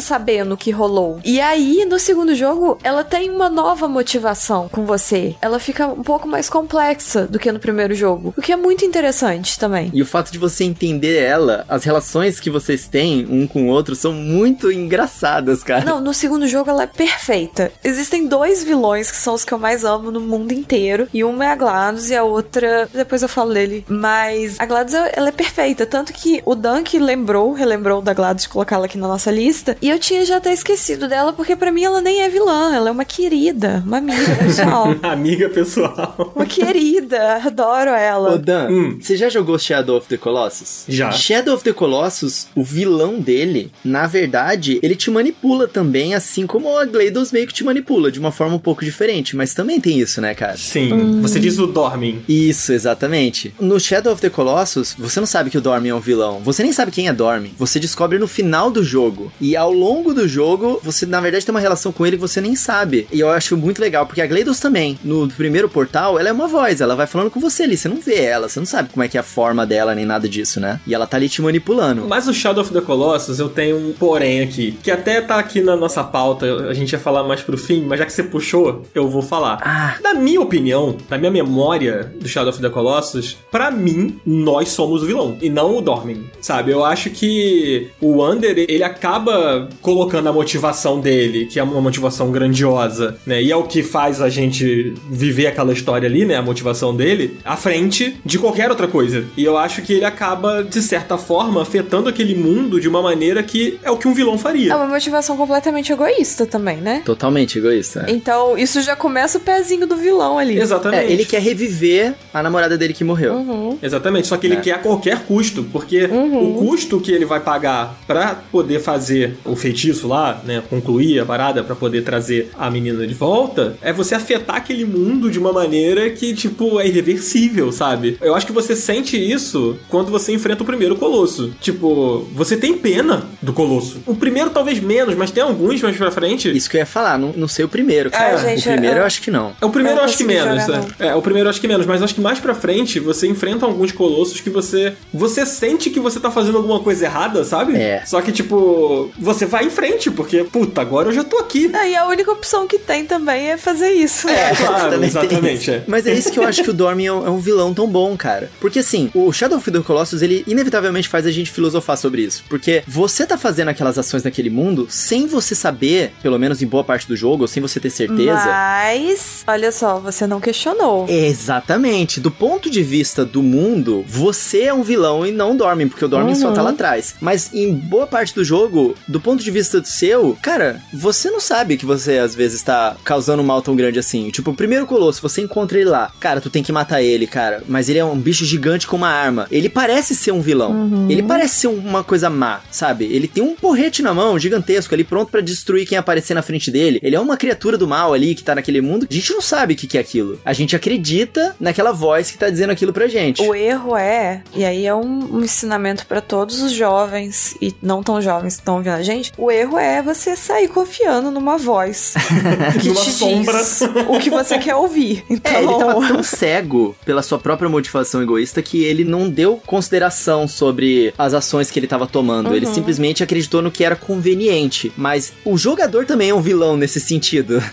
sabendo 0.00 0.54
o 0.54 0.56
que 0.56 0.70
rolou. 0.70 1.20
E 1.24 1.40
aí, 1.40 1.84
no 1.84 1.98
no 1.98 2.00
segundo 2.00 2.32
jogo, 2.32 2.78
ela 2.84 3.02
tem 3.02 3.28
uma 3.28 3.50
nova 3.50 3.88
motivação 3.88 4.68
com 4.68 4.86
você. 4.86 5.34
Ela 5.42 5.58
fica 5.58 5.88
um 5.88 6.04
pouco 6.04 6.28
mais 6.28 6.48
complexa 6.48 7.26
do 7.26 7.40
que 7.40 7.50
no 7.50 7.58
primeiro 7.58 7.92
jogo, 7.92 8.32
o 8.36 8.40
que 8.40 8.52
é 8.52 8.56
muito 8.56 8.84
interessante 8.84 9.58
também. 9.58 9.90
E 9.92 10.00
o 10.00 10.06
fato 10.06 10.30
de 10.30 10.38
você 10.38 10.62
entender 10.62 11.20
ela, 11.20 11.64
as 11.68 11.82
relações 11.82 12.38
que 12.38 12.50
vocês 12.50 12.86
têm 12.86 13.26
um 13.28 13.48
com 13.48 13.64
o 13.64 13.66
outro 13.66 13.96
são 13.96 14.12
muito 14.12 14.70
engraçadas, 14.70 15.64
cara. 15.64 15.84
Não, 15.84 16.00
no 16.00 16.14
segundo 16.14 16.46
jogo 16.46 16.70
ela 16.70 16.84
é 16.84 16.86
perfeita. 16.86 17.72
Existem 17.88 18.26
dois 18.26 18.62
vilões 18.62 19.10
que 19.10 19.16
são 19.16 19.32
os 19.32 19.46
que 19.46 19.52
eu 19.54 19.58
mais 19.58 19.82
amo 19.82 20.10
no 20.10 20.20
mundo 20.20 20.52
inteiro, 20.52 21.08
e 21.12 21.24
uma 21.24 21.46
é 21.46 21.48
a 21.48 21.56
GLaDOS 21.56 22.10
e 22.10 22.14
a 22.14 22.22
outra, 22.22 22.86
depois 22.92 23.22
eu 23.22 23.28
falo 23.30 23.54
dele, 23.54 23.82
mas 23.88 24.60
a 24.60 24.66
GLaDOS 24.66 24.94
ela 25.14 25.30
é 25.30 25.32
perfeita, 25.32 25.86
tanto 25.86 26.12
que 26.12 26.42
o 26.44 26.54
Dunk 26.54 26.98
lembrou, 26.98 27.54
relembrou 27.54 28.02
da 28.02 28.12
GLaDOS 28.12 28.42
de 28.42 28.48
colocá-la 28.50 28.84
aqui 28.84 28.98
na 28.98 29.08
nossa 29.08 29.30
lista, 29.30 29.74
e 29.80 29.88
eu 29.88 29.98
tinha 29.98 30.22
já 30.26 30.36
até 30.36 30.52
esquecido 30.52 31.08
dela, 31.08 31.32
porque 31.32 31.56
para 31.56 31.72
mim 31.72 31.82
ela 31.82 32.02
nem 32.02 32.20
é 32.20 32.28
vilã, 32.28 32.74
ela 32.74 32.90
é 32.90 32.92
uma 32.92 33.06
querida, 33.06 33.82
uma 33.86 33.96
amiga 33.96 34.36
pessoal. 34.36 34.94
amiga 35.02 35.48
pessoal. 35.48 36.32
Uma 36.36 36.44
querida, 36.44 37.40
adoro 37.42 37.90
ela. 37.90 38.34
Ô 38.34 38.38
Dan, 38.38 38.68
hum. 38.70 38.98
você 39.00 39.16
já 39.16 39.30
jogou 39.30 39.58
Shadow 39.58 39.96
of 39.96 40.06
the 40.08 40.18
Colossus? 40.18 40.84
Já. 40.86 41.10
Shadow 41.10 41.54
of 41.54 41.64
the 41.64 41.72
Colossus, 41.72 42.48
o 42.54 42.62
vilão 42.62 43.18
dele, 43.18 43.72
na 43.82 44.06
verdade, 44.06 44.78
ele 44.82 44.94
te 44.94 45.10
manipula 45.10 45.66
também, 45.66 46.14
assim 46.14 46.46
como 46.46 46.76
a 46.76 46.84
GLaDOS 46.84 47.32
meio 47.32 47.46
que 47.46 47.54
te 47.54 47.64
manipula, 47.64 47.77
de 48.10 48.18
uma 48.18 48.30
forma 48.30 48.56
um 48.56 48.58
pouco 48.58 48.84
diferente, 48.84 49.36
mas 49.36 49.54
também 49.54 49.80
tem 49.80 49.98
isso, 49.98 50.20
né, 50.20 50.34
cara? 50.34 50.56
Sim. 50.56 50.92
Hum. 50.92 51.22
Você 51.22 51.40
diz 51.40 51.58
o 51.58 51.66
Dormin. 51.66 52.22
Isso, 52.28 52.72
exatamente. 52.72 53.54
No 53.60 53.78
Shadow 53.80 54.12
of 54.12 54.20
the 54.20 54.30
Colossus, 54.30 54.94
você 54.98 55.20
não 55.20 55.26
sabe 55.26 55.50
que 55.50 55.58
o 55.58 55.60
Dormin 55.60 55.88
é 55.88 55.94
um 55.94 56.00
vilão. 56.00 56.40
Você 56.40 56.62
nem 56.62 56.72
sabe 56.72 56.92
quem 56.92 57.08
é 57.08 57.12
Dormin. 57.12 57.52
Você 57.58 57.80
descobre 57.80 58.18
no 58.18 58.28
final 58.28 58.70
do 58.70 58.82
jogo. 58.82 59.32
E 59.40 59.56
ao 59.56 59.72
longo 59.72 60.12
do 60.12 60.28
jogo, 60.28 60.80
você 60.82 61.06
na 61.06 61.20
verdade 61.20 61.44
tem 61.44 61.54
uma 61.54 61.60
relação 61.60 61.92
com 61.92 62.06
ele 62.06 62.16
que 62.16 62.20
você 62.20 62.40
nem 62.40 62.54
sabe. 62.56 63.06
E 63.12 63.20
eu 63.20 63.30
acho 63.30 63.56
muito 63.56 63.80
legal, 63.80 64.06
porque 64.06 64.20
a 64.20 64.26
GLaDOS 64.26 64.60
também, 64.60 64.98
no 65.02 65.28
primeiro 65.28 65.68
portal, 65.68 66.18
ela 66.18 66.28
é 66.28 66.32
uma 66.32 66.48
voz, 66.48 66.80
ela 66.80 66.94
vai 66.94 67.06
falando 67.06 67.30
com 67.30 67.40
você 67.40 67.62
ali, 67.62 67.76
você 67.76 67.88
não 67.88 68.00
vê 68.00 68.16
ela, 68.16 68.48
você 68.48 68.58
não 68.58 68.66
sabe 68.66 68.90
como 68.90 69.02
é 69.02 69.08
que 69.08 69.16
é 69.16 69.20
a 69.20 69.24
forma 69.24 69.66
dela, 69.66 69.94
nem 69.94 70.04
nada 70.04 70.28
disso, 70.28 70.60
né? 70.60 70.80
E 70.86 70.94
ela 70.94 71.06
tá 71.06 71.16
ali 71.16 71.28
te 71.28 71.40
manipulando. 71.40 72.06
Mas 72.06 72.28
o 72.28 72.34
Shadow 72.34 72.62
of 72.62 72.72
the 72.72 72.80
Colossus, 72.80 73.38
eu 73.38 73.48
tenho 73.48 73.76
um 73.76 73.92
porém 73.92 74.40
aqui, 74.40 74.72
que 74.82 74.90
até 74.90 75.20
tá 75.20 75.38
aqui 75.38 75.60
na 75.60 75.76
nossa 75.76 76.02
pauta, 76.04 76.46
a 76.68 76.74
gente 76.74 76.92
ia 76.92 76.98
falar 76.98 77.24
mais 77.24 77.40
pro 77.40 77.56
fim, 77.68 77.82
mas 77.82 77.98
já 77.98 78.06
que 78.06 78.12
você 78.12 78.22
puxou, 78.22 78.82
eu 78.94 79.06
vou 79.08 79.20
falar. 79.20 79.58
Ah. 79.62 79.96
Na 80.02 80.14
minha 80.14 80.40
opinião, 80.40 80.96
na 81.10 81.18
minha 81.18 81.30
memória 81.30 82.10
do 82.18 82.26
Shadow 82.26 82.48
of 82.50 82.60
the 82.60 82.70
Colossus, 82.70 83.36
para 83.50 83.70
mim, 83.70 84.18
nós 84.24 84.70
somos 84.70 85.02
o 85.02 85.06
vilão, 85.06 85.36
e 85.42 85.50
não 85.50 85.76
o 85.76 85.82
Dormin, 85.82 86.24
sabe? 86.40 86.72
Eu 86.72 86.82
acho 86.82 87.10
que 87.10 87.88
o 88.00 88.18
Wander, 88.18 88.56
ele 88.56 88.82
acaba 88.82 89.68
colocando 89.82 90.28
a 90.28 90.32
motivação 90.32 90.98
dele, 90.98 91.44
que 91.44 91.60
é 91.60 91.62
uma 91.62 91.80
motivação 91.80 92.32
grandiosa, 92.32 93.18
né? 93.26 93.42
E 93.42 93.52
é 93.52 93.56
o 93.56 93.64
que 93.64 93.82
faz 93.82 94.22
a 94.22 94.30
gente 94.30 94.94
viver 95.10 95.48
aquela 95.48 95.72
história 95.72 96.08
ali, 96.08 96.24
né? 96.24 96.36
A 96.36 96.42
motivação 96.42 96.96
dele, 96.96 97.38
à 97.44 97.56
frente 97.56 98.18
de 98.24 98.38
qualquer 98.38 98.70
outra 98.70 98.88
coisa. 98.88 99.26
E 99.36 99.44
eu 99.44 99.58
acho 99.58 99.82
que 99.82 99.92
ele 99.92 100.06
acaba, 100.06 100.64
de 100.64 100.80
certa 100.80 101.18
forma, 101.18 101.60
afetando 101.60 102.08
aquele 102.08 102.34
mundo 102.34 102.80
de 102.80 102.88
uma 102.88 103.02
maneira 103.02 103.42
que 103.42 103.78
é 103.82 103.90
o 103.90 103.98
que 103.98 104.08
um 104.08 104.14
vilão 104.14 104.38
faria. 104.38 104.72
É 104.72 104.76
uma 104.76 104.86
motivação 104.86 105.36
completamente 105.36 105.92
egoísta 105.92 106.46
também, 106.46 106.78
né? 106.78 107.02
Totalmente 107.04 107.57
egoísta. 107.58 108.06
Então, 108.08 108.56
isso 108.56 108.80
já 108.80 108.96
começa 108.96 109.38
o 109.38 109.40
pezinho 109.40 109.86
do 109.86 109.96
vilão 109.96 110.38
ali. 110.38 110.58
Exatamente. 110.58 111.04
É, 111.04 111.12
ele 111.12 111.24
quer 111.24 111.40
reviver 111.40 112.14
a 112.32 112.42
namorada 112.42 112.76
dele 112.76 112.92
que 112.92 113.04
morreu. 113.04 113.34
Uhum. 113.34 113.78
Exatamente. 113.82 114.26
Só 114.28 114.36
que 114.36 114.46
ele 114.46 114.56
é. 114.56 114.60
quer 114.60 114.72
a 114.72 114.78
qualquer 114.78 115.20
custo, 115.24 115.64
porque 115.64 116.04
uhum. 116.04 116.50
o 116.50 116.54
custo 116.58 117.00
que 117.00 117.12
ele 117.12 117.24
vai 117.24 117.40
pagar 117.40 117.98
para 118.06 118.34
poder 118.50 118.80
fazer 118.80 119.36
o 119.44 119.56
feitiço 119.56 120.08
lá, 120.08 120.40
né, 120.44 120.62
concluir 120.68 121.20
a 121.20 121.26
parada 121.26 121.62
para 121.62 121.74
poder 121.74 122.02
trazer 122.02 122.50
a 122.58 122.70
menina 122.70 123.06
de 123.06 123.14
volta, 123.14 123.76
é 123.82 123.92
você 123.92 124.14
afetar 124.14 124.56
aquele 124.56 124.84
mundo 124.84 125.30
de 125.30 125.38
uma 125.38 125.52
maneira 125.52 126.10
que, 126.10 126.34
tipo, 126.34 126.80
é 126.80 126.86
irreversível, 126.86 127.72
sabe? 127.72 128.16
Eu 128.20 128.34
acho 128.34 128.46
que 128.46 128.52
você 128.52 128.74
sente 128.76 129.16
isso 129.16 129.78
quando 129.88 130.10
você 130.10 130.32
enfrenta 130.32 130.62
o 130.62 130.66
primeiro 130.66 130.96
colosso. 130.96 131.52
Tipo, 131.60 132.26
você 132.34 132.56
tem 132.56 132.76
pena 132.76 133.24
do 133.40 133.52
colosso. 133.52 133.98
O 134.06 134.14
primeiro 134.14 134.50
talvez 134.50 134.80
menos, 134.80 135.14
mas 135.14 135.30
tem 135.30 135.42
alguns 135.42 135.80
mais 135.82 135.96
pra 135.96 136.10
frente. 136.10 136.54
Isso 136.56 136.68
que 136.68 136.76
eu 136.76 136.80
ia 136.80 136.86
falar, 136.86 137.18
não, 137.18 137.32
não 137.34 137.47
sei 137.48 137.64
o 137.64 137.68
primeiro. 137.68 138.10
Cara. 138.10 138.34
É, 138.34 138.38
gente, 138.38 138.68
o 138.68 138.72
primeiro 138.72 138.96
eu, 138.96 139.00
eu 139.00 139.06
acho 139.06 139.22
que 139.22 139.30
não. 139.30 139.54
É 139.60 139.64
o 139.64 139.70
primeiro 139.70 139.98
eu, 139.98 140.04
acho 140.04 140.16
que 140.16 140.24
menos. 140.24 140.64
Jogar, 140.64 140.84
é. 140.98 141.08
é, 141.08 141.14
o 141.14 141.22
primeiro 141.22 141.46
eu 141.46 141.50
acho 141.50 141.60
que 141.60 141.68
menos, 141.68 141.86
mas 141.86 142.02
acho 142.02 142.14
que 142.14 142.20
mais 142.20 142.38
pra 142.38 142.54
frente 142.54 143.00
você 143.00 143.26
enfrenta 143.26 143.66
alguns 143.66 143.92
colossos 143.92 144.40
que 144.40 144.50
você 144.50 144.94
você 145.12 145.44
sente 145.46 145.90
que 145.90 146.00
você 146.00 146.20
tá 146.20 146.30
fazendo 146.30 146.58
alguma 146.58 146.80
coisa 146.80 147.04
errada, 147.04 147.44
sabe? 147.44 147.76
É. 147.76 148.02
Só 148.04 148.20
que 148.20 148.32
tipo, 148.32 149.10
você 149.18 149.46
vai 149.46 149.64
em 149.64 149.70
frente 149.70 150.10
porque 150.10 150.44
puta, 150.44 150.80
agora 150.80 151.08
eu 151.08 151.12
já 151.12 151.24
tô 151.24 151.38
aqui. 151.38 151.70
É, 151.74 151.90
e 151.90 151.96
a 151.96 152.06
única 152.06 152.30
opção 152.30 152.66
que 152.66 152.78
tem 152.78 153.04
também 153.04 153.50
é 153.50 153.56
fazer 153.56 153.90
isso. 153.92 154.28
É, 154.28 154.54
claro, 154.56 155.02
exatamente. 155.04 155.70
É. 155.70 155.82
Mas 155.86 156.06
é 156.06 156.12
isso 156.12 156.30
que 156.30 156.38
eu 156.38 156.44
acho 156.44 156.62
que 156.62 156.70
o 156.70 156.74
Dormin 156.74 157.06
é 157.06 157.12
um 157.12 157.38
vilão 157.38 157.72
tão 157.72 157.86
bom, 157.86 158.16
cara. 158.16 158.50
Porque 158.60 158.80
assim, 158.80 159.10
o 159.14 159.32
Shadow 159.32 159.58
of 159.58 159.70
the 159.70 159.80
Colossus, 159.80 160.22
ele 160.22 160.44
inevitavelmente 160.46 161.08
faz 161.08 161.26
a 161.26 161.30
gente 161.30 161.50
filosofar 161.50 161.96
sobre 161.96 162.22
isso. 162.22 162.44
Porque 162.48 162.82
você 162.86 163.26
tá 163.26 163.36
fazendo 163.36 163.68
aquelas 163.68 163.98
ações 163.98 164.22
naquele 164.22 164.50
mundo 164.50 164.86
sem 164.88 165.26
você 165.26 165.54
saber, 165.54 166.12
pelo 166.22 166.38
menos 166.38 166.62
em 166.62 166.66
boa 166.66 166.84
parte 166.84 167.06
do 167.06 167.16
jogo, 167.16 167.37
ou 167.42 167.48
sem 167.48 167.62
você 167.62 167.80
ter 167.80 167.90
certeza. 167.90 168.44
Mas, 168.44 169.44
olha 169.46 169.72
só, 169.72 169.98
você 169.98 170.26
não 170.26 170.40
questionou. 170.40 171.06
Exatamente. 171.08 172.20
Do 172.20 172.30
ponto 172.30 172.70
de 172.70 172.82
vista 172.82 173.24
do 173.24 173.42
mundo, 173.42 174.04
você 174.06 174.64
é 174.64 174.74
um 174.74 174.82
vilão 174.82 175.26
e 175.26 175.32
não 175.32 175.56
Dormin, 175.56 175.88
porque 175.88 176.04
o 176.04 176.08
Dormin 176.08 176.32
uhum. 176.32 176.40
só 176.40 176.52
tá 176.52 176.62
lá 176.62 176.70
atrás. 176.70 177.16
Mas 177.20 177.52
em 177.52 177.72
boa 177.74 178.06
parte 178.06 178.34
do 178.34 178.44
jogo, 178.44 178.94
do 179.06 179.20
ponto 179.20 179.42
de 179.42 179.50
vista 179.50 179.80
do 179.80 179.86
seu, 179.86 180.36
cara, 180.42 180.80
você 180.92 181.30
não 181.30 181.40
sabe 181.40 181.76
que 181.76 181.86
você 181.86 182.18
às 182.18 182.34
vezes 182.34 182.62
tá 182.62 182.96
causando 183.04 183.42
um 183.42 183.46
mal 183.46 183.62
tão 183.62 183.76
grande 183.76 183.98
assim. 183.98 184.30
Tipo, 184.30 184.50
o 184.50 184.54
primeiro 184.54 184.86
colosso, 184.86 185.22
você 185.22 185.40
encontra 185.40 185.78
ele 185.78 185.88
lá. 185.88 186.12
Cara, 186.20 186.40
tu 186.40 186.50
tem 186.50 186.62
que 186.62 186.72
matar 186.72 187.02
ele, 187.02 187.26
cara. 187.26 187.62
Mas 187.68 187.88
ele 187.88 187.98
é 187.98 188.04
um 188.04 188.18
bicho 188.18 188.44
gigante 188.44 188.86
com 188.86 188.96
uma 188.96 189.08
arma. 189.08 189.46
Ele 189.50 189.68
parece 189.68 190.14
ser 190.14 190.32
um 190.32 190.40
vilão. 190.40 190.72
Uhum. 190.72 191.10
Ele 191.10 191.22
parece 191.22 191.60
ser 191.60 191.66
uma 191.68 192.04
coisa 192.04 192.30
má, 192.30 192.60
sabe? 192.70 193.04
Ele 193.04 193.28
tem 193.28 193.42
um 193.42 193.54
porrete 193.54 194.02
na 194.02 194.14
mão, 194.14 194.38
gigantesco, 194.38 194.94
ali 194.94 195.04
pronto 195.04 195.30
para 195.30 195.40
destruir 195.40 195.86
quem 195.86 195.98
aparecer 195.98 196.34
na 196.34 196.42
frente 196.42 196.70
dele. 196.70 196.98
Ele 197.02 197.16
é 197.16 197.20
uma 197.28 197.36
criatura 197.36 197.76
do 197.76 197.86
mal 197.86 198.12
ali 198.12 198.34
que 198.34 198.42
tá 198.42 198.54
naquele 198.54 198.80
mundo. 198.80 199.06
A 199.08 199.14
gente 199.14 199.32
não 199.32 199.40
sabe 199.40 199.74
o 199.74 199.76
que, 199.76 199.86
que 199.86 199.98
é 199.98 200.00
aquilo. 200.00 200.40
A 200.44 200.52
gente 200.52 200.74
acredita 200.74 201.54
naquela 201.60 201.92
voz 201.92 202.30
que 202.30 202.38
tá 202.38 202.48
dizendo 202.48 202.70
aquilo 202.70 202.92
pra 202.92 203.06
gente. 203.06 203.42
O 203.42 203.54
erro 203.54 203.96
é, 203.96 204.42
e 204.54 204.64
aí 204.64 204.86
é 204.86 204.94
um, 204.94 205.36
um 205.36 205.42
ensinamento 205.42 206.06
para 206.06 206.20
todos 206.20 206.60
os 206.62 206.72
jovens 206.72 207.56
e 207.60 207.74
não 207.82 208.02
tão 208.02 208.20
jovens 208.20 208.54
que 208.54 208.60
estão 208.60 208.76
ouvindo 208.76 208.94
a 208.94 209.02
gente. 209.02 209.32
O 209.36 209.50
erro 209.50 209.78
é 209.78 210.02
você 210.02 210.34
sair 210.36 210.68
confiando 210.68 211.30
numa 211.30 211.58
voz 211.58 212.14
que 212.80 212.88
numa 212.88 213.00
te 213.00 213.10
sombra. 213.10 213.58
diz 213.58 213.82
o 214.08 214.18
que 214.18 214.30
você 214.30 214.58
quer 214.58 214.74
ouvir. 214.74 215.24
Então... 215.28 215.48
É, 215.58 215.62
ele 215.62 215.78
tava 215.78 216.08
tão 216.08 216.22
cego 216.22 216.96
pela 217.04 217.22
sua 217.22 217.38
própria 217.38 217.68
motivação 217.68 218.22
egoísta 218.22 218.62
que 218.62 218.84
ele 218.84 219.02
não 219.02 219.28
deu 219.28 219.60
consideração 219.66 220.46
sobre 220.46 221.12
as 221.18 221.34
ações 221.34 221.70
que 221.70 221.78
ele 221.78 221.86
tava 221.86 222.06
tomando. 222.06 222.50
Uhum. 222.50 222.54
Ele 222.54 222.66
simplesmente 222.66 223.22
acreditou 223.22 223.60
no 223.60 223.70
que 223.70 223.82
era 223.82 223.96
conveniente. 223.96 224.92
Mas 224.96 225.32
o 225.44 225.56
jogador 225.56 226.04
também 226.06 226.30
é 226.30 226.34
um 226.34 226.40
vilão 226.40 226.76
nesse 226.76 227.00
sentido. 227.00 227.17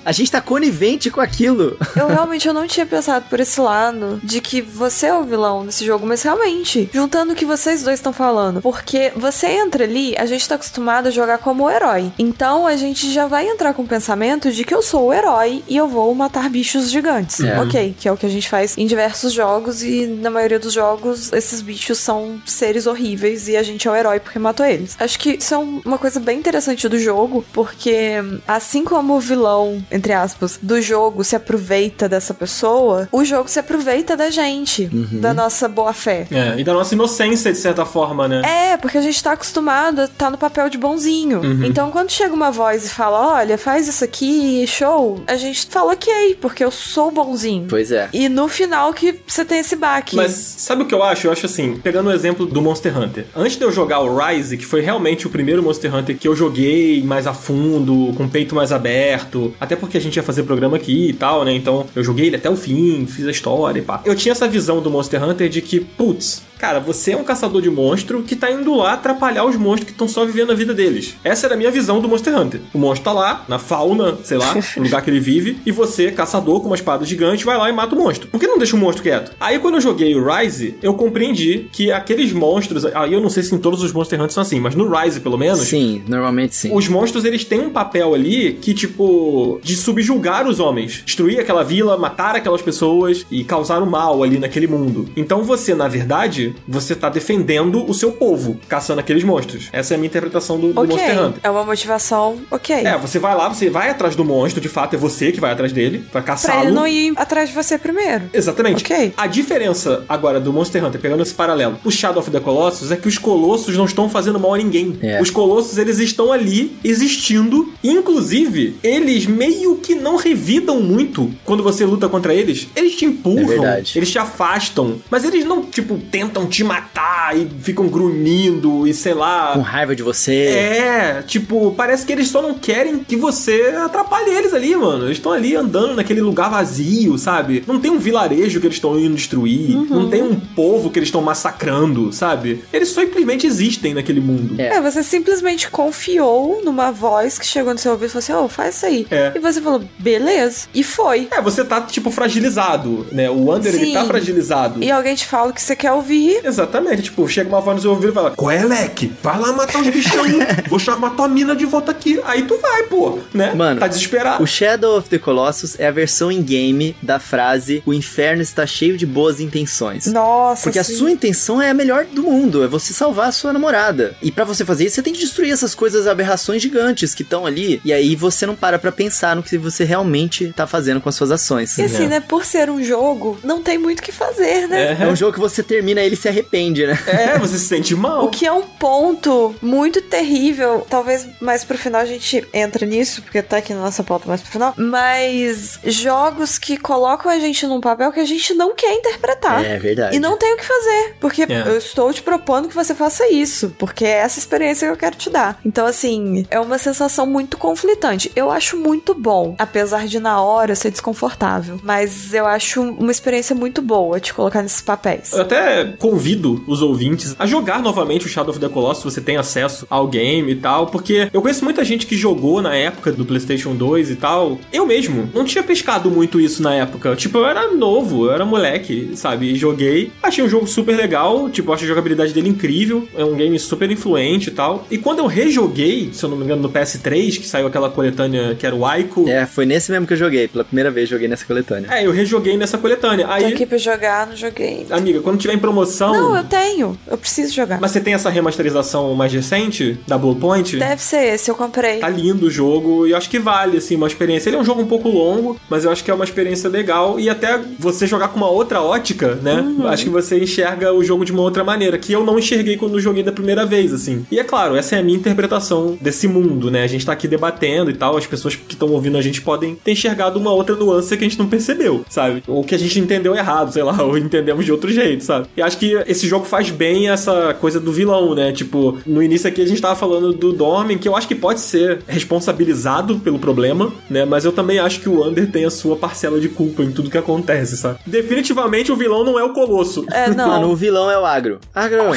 A 0.03 0.12
gente 0.12 0.31
tá 0.31 0.41
conivente 0.41 1.10
com 1.10 1.21
aquilo. 1.21 1.77
Eu 1.95 2.08
realmente 2.08 2.47
eu 2.47 2.53
não 2.53 2.67
tinha 2.67 2.86
pensado 2.86 3.25
por 3.29 3.39
esse 3.39 3.60
lado 3.60 4.19
de 4.23 4.41
que 4.41 4.62
você 4.62 5.08
é 5.08 5.13
o 5.13 5.23
vilão 5.23 5.65
desse 5.65 5.86
jogo, 5.86 6.05
mas 6.05 6.21
realmente, 6.21 6.89
juntando 6.93 7.34
o 7.34 7.36
que 7.36 7.45
vocês 7.45 7.84
dois 7.84 7.99
estão 7.99 8.12
falando, 8.12 8.62
porque 8.62 9.12
você 9.15 9.47
entra 9.47 9.84
ali, 9.84 10.15
a 10.17 10.25
gente 10.25 10.47
tá 10.47 10.55
acostumado 10.55 11.08
a 11.08 11.12
jogar 11.12 11.38
como 11.38 11.63
o 11.63 11.69
herói. 11.69 12.12
Então 12.19 12.67
a 12.67 12.75
gente 12.75 13.12
já 13.12 13.27
vai 13.27 13.47
entrar 13.47 13.73
com 13.73 13.84
o 13.84 13.88
pensamento 13.88 14.51
de 14.51 14.63
que 14.63 14.73
eu 14.73 14.81
sou 14.81 15.08
o 15.08 15.13
herói 15.13 15.63
e 15.67 15.77
eu 15.77 15.88
vou 15.88 16.13
matar 16.13 16.49
bichos 16.49 16.91
gigantes. 16.91 17.39
É. 17.39 17.60
Ok, 17.60 17.95
que 17.99 18.08
é 18.08 18.12
o 18.12 18.17
que 18.17 18.25
a 18.25 18.29
gente 18.29 18.49
faz 18.49 18.77
em 18.77 18.86
diversos 18.86 19.34
jogos 19.34 19.84
e 19.84 20.05
na 20.05 20.29
maioria 20.29 20.60
dos 20.60 20.73
jogos 20.73 21.31
esses 21.34 21.62
bichos 21.62 21.97
são 21.97 22.41
seres 22.45 22.88
horríveis 22.88 23.47
e 23.47 23.55
a 23.55 23.63
gente 23.63 23.88
é 23.88 23.91
o 23.91 23.95
herói 23.95 24.19
porque 24.19 24.39
matou 24.39 24.65
eles. 24.65 24.95
Acho 24.99 25.17
que 25.19 25.38
isso 25.39 25.53
é 25.53 25.58
uma 25.58 25.97
coisa 25.97 26.19
bem 26.19 26.39
interessante 26.39 26.88
do 26.88 26.99
jogo, 26.99 27.45
porque 27.53 28.15
assim 28.47 28.84
como 28.84 29.15
o 29.15 29.19
vilão, 29.25 29.83
entre 29.91 30.13
aspas, 30.13 30.59
do 30.61 30.81
jogo 30.81 31.23
se 31.23 31.35
aproveita 31.35 32.07
dessa 32.07 32.33
pessoa, 32.33 33.07
o 33.11 33.23
jogo 33.25 33.49
se 33.49 33.59
aproveita 33.59 34.15
da 34.15 34.29
gente, 34.29 34.89
Uhum. 34.93 35.19
da 35.19 35.33
nossa 35.33 35.67
boa 35.67 35.93
fé. 35.93 36.27
É, 36.31 36.59
e 36.59 36.63
da 36.63 36.73
nossa 36.73 36.93
inocência, 36.93 37.51
de 37.51 37.57
certa 37.57 37.85
forma, 37.85 38.27
né? 38.27 38.41
É, 38.73 38.77
porque 38.77 38.97
a 38.97 39.01
gente 39.01 39.21
tá 39.21 39.31
acostumado 39.33 40.01
a 40.01 40.05
estar 40.05 40.29
no 40.29 40.38
papel 40.38 40.69
de 40.69 40.77
bonzinho. 40.77 41.39
Uhum. 41.41 41.65
Então, 41.65 41.91
quando 41.91 42.11
chega 42.11 42.33
uma 42.33 42.51
voz 42.51 42.85
e 42.85 42.89
fala, 42.89 43.35
olha, 43.35 43.57
faz 43.57 43.88
isso 43.88 44.03
aqui, 44.03 44.65
show, 44.67 45.21
a 45.27 45.35
gente 45.35 45.65
fala 45.69 45.93
ok, 45.93 46.38
porque 46.39 46.63
eu 46.63 46.71
sou 46.71 47.11
bonzinho. 47.11 47.65
Pois 47.69 47.91
é. 47.91 48.09
E 48.13 48.29
no 48.29 48.47
final 48.47 48.93
que 48.93 49.19
você 49.27 49.43
tem 49.43 49.59
esse 49.59 49.75
baque. 49.75 50.15
Mas 50.15 50.31
sabe 50.57 50.83
o 50.83 50.85
que 50.85 50.93
eu 50.93 51.03
acho? 51.03 51.27
Eu 51.27 51.31
acho 51.31 51.45
assim, 51.45 51.77
pegando 51.81 52.09
o 52.09 52.13
exemplo 52.13 52.45
do 52.45 52.61
Monster 52.61 52.97
Hunter. 52.97 53.25
Antes 53.35 53.57
de 53.57 53.63
eu 53.63 53.71
jogar 53.71 53.99
o 54.01 54.15
Rise, 54.17 54.57
que 54.57 54.65
foi 54.65 54.81
realmente 54.81 55.25
o 55.27 55.29
primeiro 55.29 55.63
Monster 55.63 55.93
Hunter 55.93 56.17
que 56.17 56.27
eu 56.27 56.35
joguei 56.35 57.01
mais 57.03 57.25
a 57.27 57.33
fundo, 57.33 58.13
com 58.15 58.25
o 58.25 58.29
peito 58.29 58.53
mais 58.55 58.71
aberto, 58.71 59.14
até 59.60 59.75
porque 59.75 59.97
a 59.97 60.01
gente 60.01 60.15
ia 60.15 60.23
fazer 60.23 60.43
programa 60.43 60.78
aqui 60.78 61.10
e 61.10 61.13
tal, 61.13 61.43
né? 61.43 61.54
Então 61.54 61.86
eu 61.95 62.04
joguei 62.04 62.28
ele 62.28 62.36
até 62.36 62.49
o 62.49 62.56
fim, 62.56 63.06
fiz 63.06 63.28
a 63.28 63.32
história 63.32 63.80
e 63.80 63.82
pá. 63.82 64.01
Eu 64.06 64.15
tinha 64.15 64.32
essa 64.32 64.47
visão 64.47 64.82
do 64.82 64.89
Monster 64.89 65.23
Hunter 65.23 65.49
de 65.49 65.62
que, 65.62 65.80
putz, 65.80 66.43
Cara, 66.57 66.79
você 66.79 67.11
é 67.11 67.17
um 67.17 67.23
caçador 67.23 67.61
de 67.61 67.69
monstro 67.69 68.23
que 68.23 68.35
tá 68.35 68.51
indo 68.51 68.75
lá 68.75 68.93
atrapalhar 68.93 69.45
os 69.45 69.55
monstros 69.55 69.85
que 69.85 69.91
estão 69.91 70.07
só 70.07 70.25
vivendo 70.25 70.51
a 70.51 70.55
vida 70.55 70.73
deles. 70.73 71.15
Essa 71.23 71.47
era 71.47 71.55
a 71.55 71.57
minha 71.57 71.71
visão 71.71 71.99
do 71.99 72.07
Monster 72.07 72.37
Hunter. 72.37 72.61
O 72.73 72.77
monstro 72.77 73.05
tá 73.05 73.11
lá, 73.11 73.45
na 73.47 73.59
fauna, 73.59 74.17
sei 74.23 74.37
lá, 74.37 74.53
no 74.77 74.83
lugar 74.83 75.01
que 75.01 75.09
ele 75.09 75.19
vive, 75.19 75.59
e 75.65 75.71
você, 75.71 76.11
caçador 76.11 76.59
com 76.61 76.67
uma 76.67 76.75
espada 76.75 77.05
gigante, 77.05 77.45
vai 77.45 77.57
lá 77.57 77.69
e 77.69 77.73
mata 77.73 77.95
o 77.95 77.97
monstro. 77.97 78.27
Por 78.27 78.39
que 78.39 78.47
não 78.47 78.57
deixa 78.57 78.75
o 78.75 78.79
monstro 78.79 79.03
quieto? 79.03 79.33
Aí 79.39 79.59
quando 79.59 79.75
eu 79.75 79.81
joguei 79.81 80.15
o 80.15 80.25
Rise, 80.25 80.75
eu 80.81 80.93
compreendi 80.93 81.67
que 81.71 81.91
aqueles 81.91 82.31
monstros. 82.31 82.85
Aí 82.85 83.13
eu 83.13 83.21
não 83.21 83.29
sei 83.29 83.43
se 83.43 83.53
em 83.53 83.57
todos 83.57 83.83
os 83.83 83.91
Monster 83.91 84.19
Hunters 84.19 84.33
são 84.33 84.41
assim, 84.41 84.59
mas 84.59 84.75
no 84.75 84.89
Rise, 84.89 85.19
pelo 85.19 85.37
menos. 85.37 85.61
Sim, 85.61 86.03
normalmente 86.07 86.55
sim. 86.55 86.71
Os 86.73 86.87
monstros, 86.87 87.25
eles 87.25 87.43
têm 87.43 87.59
um 87.61 87.69
papel 87.69 88.13
ali 88.13 88.53
que, 88.53 88.73
tipo, 88.73 89.59
de 89.63 89.75
subjugar 89.75 90.47
os 90.47 90.60
homens. 90.60 91.03
Destruir 91.06 91.39
aquela 91.39 91.63
vila, 91.63 91.97
matar 91.97 92.35
aquelas 92.35 92.62
pessoas 92.62 93.25
e 93.29 93.43
causar 93.43 93.81
o 93.81 93.85
mal 93.85 94.23
ali 94.23 94.37
naquele 94.39 94.67
mundo. 94.67 95.10
Então 95.15 95.43
você, 95.43 95.73
na 95.73 95.87
verdade, 95.87 96.44
você 96.67 96.96
tá 96.96 97.10
defendendo 97.10 97.89
o 97.89 97.93
seu 97.93 98.12
povo, 98.12 98.58
caçando 98.67 99.00
aqueles 99.00 99.23
monstros. 99.23 99.69
Essa 99.71 99.93
é 99.93 99.96
a 99.96 99.98
minha 99.98 100.08
interpretação 100.08 100.60
do, 100.60 100.73
do 100.73 100.81
Ok, 100.81 100.96
Monster 100.96 101.23
Hunter. 101.23 101.39
é 101.43 101.50
uma 101.50 101.63
motivação 101.63 102.37
ok. 102.52 102.75
É, 102.75 102.98
você 102.98 103.19
vai 103.19 103.35
lá, 103.35 103.48
você 103.50 103.69
vai 103.69 103.89
atrás 103.89 104.15
do 104.15 104.23
monstro, 104.25 104.62
de 104.62 104.69
fato, 104.69 104.96
é 104.96 104.98
você 104.98 105.31
que 105.31 105.39
vai 105.39 105.52
atrás 105.52 105.71
dele, 105.71 106.00
vai 106.00 106.10
Pra 106.12 106.21
caçá-lo. 106.21 106.63
ele 106.63 106.71
não 106.71 106.87
ir 106.87 107.13
atrás 107.15 107.50
de 107.50 107.56
você 107.56 107.77
primeiro. 107.77 108.23
Exatamente. 108.33 108.83
Ok. 108.83 109.13
A 109.17 109.27
diferença 109.27 110.04
agora 110.10 110.39
do 110.39 110.52
Monster 110.54 110.83
Hunter, 110.83 111.00
pegando 111.00 111.21
esse 111.23 111.33
paralelo, 111.33 111.77
o 111.83 111.91
Shadow 111.91 112.19
of 112.21 112.31
the 112.31 112.39
Colossus, 112.39 112.91
é 112.91 112.96
que 112.96 113.08
os 113.08 113.17
colossos 113.17 113.75
não 113.77 113.85
estão 113.85 114.10
fazendo 114.10 114.39
mal 114.39 114.54
a 114.54 114.58
ninguém. 114.58 114.98
É. 115.02 115.21
Os 115.21 115.29
colossos, 115.29 115.77
eles 115.77 116.00
estão 116.00 116.31
ali, 116.31 116.75
existindo. 116.83 117.73
Inclusive, 117.83 118.75
eles 118.83 119.25
meio 119.25 119.77
que 119.77 119.96
não 119.96 120.15
revidam 120.15 120.81
muito 120.81 121.31
quando 121.43 121.63
você 121.63 121.85
luta 121.85 122.08
contra 122.10 122.33
eles. 122.33 122.67
Eles 122.75 122.96
te 122.96 123.06
É 123.06 123.08
empurram, 123.08 123.48
verdade. 123.48 123.93
eles 123.98 124.12
te 124.12 124.19
afastam. 124.19 124.96
Mas 125.10 125.23
eles 125.23 125.46
não, 125.46 125.63
tipo, 125.63 125.98
tentam 126.12 126.35
te 126.44 126.63
matar 126.63 127.38
e 127.38 127.48
ficam 127.62 127.88
grunhindo 127.88 128.88
e 128.88 128.94
sei 128.94 129.13
lá. 129.13 129.54
Com 129.54 129.62
raiva 129.62 129.96
de 129.96 130.02
você. 130.02 130.33
É, 130.33 131.23
tipo, 131.25 131.71
parece 131.77 132.06
que 132.06 132.12
eles 132.12 132.27
só 132.27 132.42
não 132.42 132.56
querem 132.56 133.00
que 133.00 133.15
você 133.15 133.75
atrapalhe 133.83 134.31
eles 134.31 134.54
ali, 134.54 134.75
mano. 134.75 135.06
Eles 135.06 135.17
estão 135.17 135.31
ali 135.31 135.56
andando 135.56 135.96
naquele 135.96 136.21
lugar 136.21 136.50
vazio, 136.50 137.17
sabe? 137.17 137.63
Não 137.67 137.79
tem 137.79 137.92
um 137.92 138.00
vilarejo 138.00 138.60
que 138.60 138.67
eles 138.67 138.77
estão 138.77 139.00
indo 139.00 139.15
destruir, 139.15 139.75
não 139.90 140.10
tem 140.10 140.23
um 140.23 140.40
povo 140.40 140.90
que 140.90 141.00
eles 141.00 141.08
estão 141.08 141.21
massacrando, 141.21 142.12
sabe? 142.12 142.63
Eles 142.73 142.90
simplesmente 142.90 143.46
existem 143.46 143.94
naquele 143.94 144.19
mundo. 144.19 144.60
É. 144.60 144.75
É, 144.75 144.81
você 144.81 145.04
simplesmente 145.04 145.69
confiou 145.69 146.62
numa 146.63 146.92
voz 146.92 147.38
que 147.38 147.46
chegou 147.46 147.73
no 147.73 147.79
seu 147.79 147.92
ouvido 147.92 148.10
e 148.10 148.12
falou 148.12 148.19
assim: 148.19 148.33
Ô, 148.33 148.48
faz 148.48 148.75
isso 148.75 148.86
aí. 148.86 149.08
É. 149.12 149.33
E 149.36 149.40
você 149.40 149.62
falou, 149.62 149.83
beleza. 150.00 150.67
E 150.73 150.83
foi. 150.83 151.27
É, 151.31 151.42
você 151.42 151.63
tá, 151.63 151.81
tipo, 151.81 152.10
fragilizado, 152.12 153.08
né? 153.12 153.29
O 153.29 153.46
Wander, 153.46 153.73
ele 153.73 153.94
tá 153.94 154.06
fragilizado. 154.06 154.83
E 154.83 154.92
alguém 154.92 155.15
te 155.15 155.25
fala 155.25 155.52
o 155.52 155.54
que 155.54 155.62
você 155.62 155.75
quer 155.75 155.92
ouvir. 155.92 156.25
Exatamente, 156.44 157.04
tipo, 157.04 157.28
chega 157.28 157.50
uma 157.50 157.62
voz 157.62 157.78
no 157.78 157.82
seu 157.82 157.92
ouvido 157.92 158.12
e 158.12 158.13
fala: 158.13 158.32
Qual 158.32 158.52
é, 158.52 158.63
Leque? 158.63 159.12
Vai 159.21 159.40
lá 159.40 159.52
matar 159.54 159.82
os 159.82 159.88
bichão, 159.88 160.23
vou 160.69 160.80
chamar 160.80 161.12
tua 161.12 161.28
mina 161.28 161.56
de 161.56 161.65
volta 161.65 161.92
aqui. 161.92 162.19
Aí 162.26 162.44
tu 162.44 162.58
vai, 162.58 162.84
pô, 162.84 163.19
né? 163.34 163.54
Mano, 163.54 163.80
tá 163.80 163.88
desesperado. 163.88 164.44
O 164.44 164.48
Shadow 164.48 164.98
of 164.98 165.10
the 165.10 165.17
Colossus 165.17 165.80
é 165.80 165.88
a 165.88 165.92
versão 165.92 166.32
em 166.32 166.42
game 166.42 166.96
da 167.02 167.19
frase 167.19 167.82
O 167.86 167.94
inferno 167.94 168.42
está 168.42 168.65
cheio 168.65 168.98
de 168.98 169.06
boas 169.06 169.40
intenções. 169.40 170.06
Nossa, 170.08 170.63
Porque 170.63 170.80
a 170.80 170.84
sim. 170.84 170.96
sua 170.96 171.12
intenção 171.12 171.62
é 171.62 171.69
a 171.69 171.73
melhor 171.73 172.06
do 172.06 172.23
mundo, 172.23 172.63
é 172.63 172.67
você 172.67 172.94
salvar 172.94 173.30
a 173.30 173.32
sua 173.32 173.54
namorada. 173.54 174.15
E 174.21 174.32
pra 174.32 174.44
você 174.44 174.63
fazer 174.65 174.86
isso, 174.86 174.96
você 174.96 175.02
tem 175.02 175.13
que 175.13 175.19
destruir 175.19 175.52
essas 175.52 175.76
coisas, 175.76 176.08
aberrações 176.08 176.62
gigantes 176.62 177.13
que 177.13 177.23
estão 177.23 177.46
ali. 177.46 177.82
E 177.84 177.92
aí 177.94 178.15
você 178.15 178.46
não 178.46 178.56
para 178.56 178.80
pra 178.80 178.92
pensar 178.92 179.36
no 179.36 179.44
que 179.44 179.58
você 179.58 179.84
realmente 179.84 180.54
tá 180.56 180.65
fazendo 180.67 181.02
com 181.02 181.10
as 181.10 181.15
suas 181.15 181.32
ações. 181.32 181.78
E 181.78 181.84
assim, 181.84 182.08
né, 182.08 182.19
por 182.19 182.46
ser 182.46 182.69
um 182.69 182.84
jogo, 182.84 183.38
não 183.44 183.62
tem 183.62 183.78
muito 183.78 184.00
o 184.00 184.04
que 184.04 184.12
fazer, 184.12 184.67
né? 184.67 184.98
É 185.00 185.08
um 185.08 185.15
jogo 185.15 185.34
que 185.34 185.40
você 185.40 185.62
termina 185.63 186.02
e 186.02 186.14
ele 186.15 186.21
se 186.21 186.27
arrepende, 186.27 186.87
né? 186.87 186.97
É, 187.07 187.37
você 187.37 187.57
se 187.57 187.67
sente 187.67 187.93
mal. 187.95 188.25
O 188.25 188.29
que 188.29 188.45
é 188.45 188.51
um 188.51 188.61
ponto 188.63 189.53
muito 189.61 190.01
terrível. 190.01 190.85
Talvez 190.89 191.27
mais 191.41 191.63
pro 191.63 191.77
final 191.77 192.01
a 192.01 192.05
gente 192.05 192.47
entra 192.53 192.85
nisso, 192.85 193.21
porque 193.21 193.41
tá 193.41 193.57
aqui 193.57 193.73
na 193.73 193.81
nossa 193.81 194.03
pauta 194.03 194.27
mais 194.27 194.41
pro 194.41 194.51
final. 194.51 194.73
Mas 194.77 195.79
jogos 195.83 196.57
que 196.57 196.77
colocam 196.77 197.31
a 197.31 197.37
gente 197.39 197.65
num 197.67 197.81
papel 197.81 198.11
que 198.11 198.19
a 198.19 198.25
gente 198.25 198.53
não 198.53 198.73
quer 198.73 198.93
interpretar. 198.93 199.63
É 199.63 199.77
verdade. 199.77 200.15
E 200.15 200.19
não 200.19 200.37
tem 200.37 200.53
o 200.53 200.57
que 200.57 200.65
fazer, 200.65 201.15
porque 201.19 201.43
É. 201.43 201.63
eu 201.67 201.77
estou 201.77 202.11
te 202.13 202.21
propondo 202.21 202.67
que 202.67 202.75
você 202.75 202.95
faça 202.95 203.29
isso, 203.29 203.73
porque 203.77 204.05
é 204.05 204.17
essa 204.19 204.39
experiência 204.39 204.87
que 204.87 204.93
eu 204.93 204.97
quero 204.97 205.15
te 205.15 205.29
dar. 205.29 205.59
Então, 205.65 205.85
assim, 205.85 206.45
é 206.49 206.59
uma 206.59 206.77
sensação 206.77 207.25
muito 207.25 207.57
conflitante. 207.57 208.31
Eu 208.35 208.49
acho 208.51 208.77
muito 208.77 209.13
bom, 209.13 209.55
apesar 209.59 210.07
de 210.07 210.19
na 210.19 210.41
hora 210.41 210.75
ser 210.75 210.91
desconfortável, 210.91 211.79
mas 211.83 212.33
eu 212.33 212.45
acho 212.45 212.81
uma 212.81 213.11
experiência 213.11 213.55
muito 213.55 213.81
boa 213.81 214.19
te 214.19 214.33
colocar 214.33 214.61
nesses 214.61 214.81
papéis. 214.81 215.31
Eu 215.33 215.41
até 215.41 215.83
convido 216.06 216.63
os 216.67 216.83
ouvintes 216.83 217.35
a 217.39 217.47
jogar 217.47 217.81
novamente 217.81 218.27
o 218.27 218.29
Shadow 218.29 218.51
of 218.51 218.60
the 218.60 218.69
Colossus, 218.69 218.99
se 218.99 219.10
você 219.19 219.21
tem 219.21 219.37
acesso 219.37 219.87
ao 219.89 220.08
game 220.08 220.51
e 220.51 220.56
tal, 220.56 220.85
porque 220.85 221.29
eu 221.33 221.41
conheço 221.41 221.63
muita 221.63 221.83
gente 221.83 222.06
que 222.06 222.15
jogou 222.15 222.62
na 222.62 222.75
época 222.75 223.12
do 223.12 223.25
PlayStation 223.25 223.73
2 223.73 224.12
e 224.12 224.15
tal. 224.15 224.60
Eu 224.71 224.85
mesmo 224.85 225.27
não 225.33 225.43
tinha 225.43 225.63
pescado 225.63 226.12
muito 226.12 226.39
isso 226.39 226.62
na 226.62 226.75
época. 226.75 227.15
Tipo, 227.15 227.39
eu 227.39 227.45
era 227.47 227.71
novo, 227.73 228.25
eu 228.27 228.33
era 228.33 228.45
moleque, 228.45 229.13
sabe? 229.15 229.51
E 229.51 229.56
joguei. 229.56 230.12
Achei 230.21 230.43
um 230.43 230.47
jogo 230.47 230.67
super 230.67 230.95
legal, 230.95 231.49
tipo, 231.49 231.73
acho 231.73 231.85
a 231.85 231.87
jogabilidade 231.87 232.33
dele 232.33 232.49
incrível. 232.49 233.08
É 233.17 233.25
um 233.25 233.33
game 233.33 233.58
super 233.58 233.89
influente 233.89 234.49
e 234.49 234.53
tal. 234.53 234.85
E 234.91 234.99
quando 234.99 235.19
eu 235.19 235.25
rejoguei, 235.25 236.12
se 236.13 236.23
eu 236.23 236.29
não 236.29 236.37
me 236.37 236.43
engano, 236.43 236.62
no 236.62 236.69
PS3, 236.69 237.39
que 237.39 237.47
saiu 237.47 237.65
aquela 237.65 237.89
coletânea 237.89 238.53
que 238.53 238.63
era 238.63 238.75
o 238.75 238.85
Aiko. 238.85 239.27
É, 239.27 239.47
foi 239.47 239.65
nesse 239.65 239.91
mesmo 239.91 240.06
que 240.06 240.13
eu 240.13 240.17
joguei. 240.17 240.47
Pela 240.47 240.63
primeira 240.63 240.91
vez 240.91 241.10
joguei 241.10 241.27
nessa 241.27 241.45
coletânea. 241.45 241.91
É, 241.91 242.06
eu 242.06 242.12
rejoguei 242.12 242.56
nessa 242.56 242.77
coletânea. 242.77 243.25
Tô 243.25 243.31
Aí, 243.33 243.45
aqui 243.45 243.65
pra 243.65 243.79
jogar, 243.79 244.27
não 244.27 244.35
joguei. 244.35 244.85
amiga, 244.91 245.19
quando 245.21 245.39
tiver 245.39 245.56
em 245.56 245.60
promoção. 245.60 245.94
Não, 246.00 246.35
eu 246.35 246.43
tenho. 246.43 246.98
Eu 247.08 247.17
preciso 247.17 247.54
jogar. 247.54 247.79
Mas 247.79 247.91
você 247.91 248.02
tem 248.02 248.13
essa 248.13 248.29
remasterização 248.29 249.13
mais 249.13 249.31
recente 249.31 250.00
da 250.08 250.17
Bluepoint? 250.17 250.77
Deve 250.77 251.02
ser 251.02 251.33
esse, 251.33 251.50
eu 251.50 251.56
comprei. 251.56 252.00
Tá 252.00 252.10
lindo 252.10 252.48
o 252.48 252.50
jogo 252.50 253.08
e 253.08 253.12
eu 253.12 253.17
acho 253.17 253.29
que 253.29 253.39
vale, 253.39 253.77
assim, 253.77 253.96
uma 253.96 254.08
experiência. 254.08 254.50
Ele 254.50 254.58
é 254.58 254.60
um 254.60 254.65
jogo 254.65 254.81
um 254.81 254.87
pouco 254.87 255.10
longo, 255.10 255.60
mas 255.69 255.85
eu 255.85 255.91
acho 255.91 256.04
que 256.04 256.12
é 256.12 256.13
uma 256.13 256.25
experiência 256.25 256.69
legal. 256.69 257.19
E 257.19 257.29
até 257.29 257.60
você 257.79 258.08
jogar 258.08 258.29
com 258.29 258.37
uma 258.37 258.50
outra 258.50 258.81
ótica, 258.81 259.35
né? 259.41 259.62
Uhum. 259.62 259.87
Acho 259.87 260.04
que 260.04 260.10
você 260.10 260.39
enxerga 260.39 260.93
o 260.93 261.04
jogo 261.04 261.25
de 261.25 261.31
uma 261.31 261.41
outra 261.41 261.63
maneira, 261.63 261.98
que 261.98 262.13
eu 262.13 262.23
não 262.23 262.37
enxerguei 262.37 262.77
quando 262.77 263.00
joguei 263.00 263.23
da 263.23 263.31
primeira 263.31 263.65
vez, 263.65 263.93
assim. 263.93 264.25
E 264.31 264.39
é 264.39 264.43
claro, 264.43 264.75
essa 264.75 264.96
é 264.96 265.00
a 265.00 265.04
minha 265.04 265.17
interpretação 265.17 265.98
desse 266.02 266.27
mundo, 266.27 266.71
né? 266.71 266.83
A 266.83 266.87
gente 266.87 267.06
tá 267.06 267.13
aqui 267.13 267.27
debatendo 267.27 267.89
e 267.89 267.93
tal, 267.93 268.17
as 268.17 268.25
pessoas 268.25 268.56
que 268.56 268.73
estão 268.73 268.89
ouvindo 268.89 269.17
a 269.17 269.21
gente 269.21 269.41
podem 269.41 269.75
ter 269.75 269.91
enxergado 269.91 270.39
uma 270.39 270.52
outra 270.52 270.75
nuance 270.75 271.15
que 271.15 271.23
a 271.23 271.27
gente 271.27 271.39
não 271.39 271.48
percebeu, 271.48 272.04
sabe? 272.10 272.43
Ou 272.48 272.63
que 272.63 272.75
a 272.75 272.79
gente 272.79 273.00
entendeu 273.00 273.35
errado, 273.35 273.71
sei 273.71 273.83
lá, 273.83 273.96
ou 274.04 274.17
entendemos 274.17 274.65
de 274.65 274.71
outro 274.71 274.91
jeito, 274.91 275.23
sabe? 275.23 275.48
E 275.56 275.62
acho 275.62 275.77
que 275.77 275.85
esse 276.08 276.27
jogo 276.27 276.46
faz 276.46 276.69
bem 276.69 277.10
essa 277.10 277.54
coisa 277.54 277.79
do 277.79 277.92
vilão, 277.92 278.36
né? 278.36 278.52
Tipo, 278.52 279.00
no 279.06 279.21
início 279.21 279.48
aqui 279.48 279.62
a 279.62 279.67
gente 279.67 279.81
tava 279.81 279.96
falando 279.96 280.33
do 280.33 280.54
Dormin, 280.54 280.98
que 280.98 281.08
eu 281.08 281.15
acho 281.15 281.27
que 281.27 281.36
pode 281.36 281.60
ser 281.60 282.00
responsabilizado 282.08 283.19
pelo 283.19 283.40
problema, 283.40 283.92
né? 284.10 284.25
Mas 284.25 284.46
eu 284.46 284.52
também 284.52 284.79
acho 284.79 285.00
que 285.00 285.10
o 285.10 285.25
Under 285.25 285.50
tem 285.50 285.65
a 285.65 285.69
sua 285.69 285.96
parcela 285.96 286.40
de 286.40 286.50
culpa 286.50 286.83
em 286.83 286.92
tudo 286.92 287.10
que 287.10 287.17
acontece, 287.17 287.77
sabe? 287.77 288.00
Definitivamente 288.06 288.92
o 288.92 288.96
vilão 288.96 289.23
não 289.23 289.40
é 289.40 289.44
o 289.44 289.54
Colosso. 289.54 290.06
É, 290.12 290.29
não. 290.33 290.48
Mano, 290.48 290.69
o 290.69 290.75
vilão 290.75 291.10
é 291.10 291.17
o 291.17 291.25
Agro. 291.25 291.60
Agro! 291.73 292.04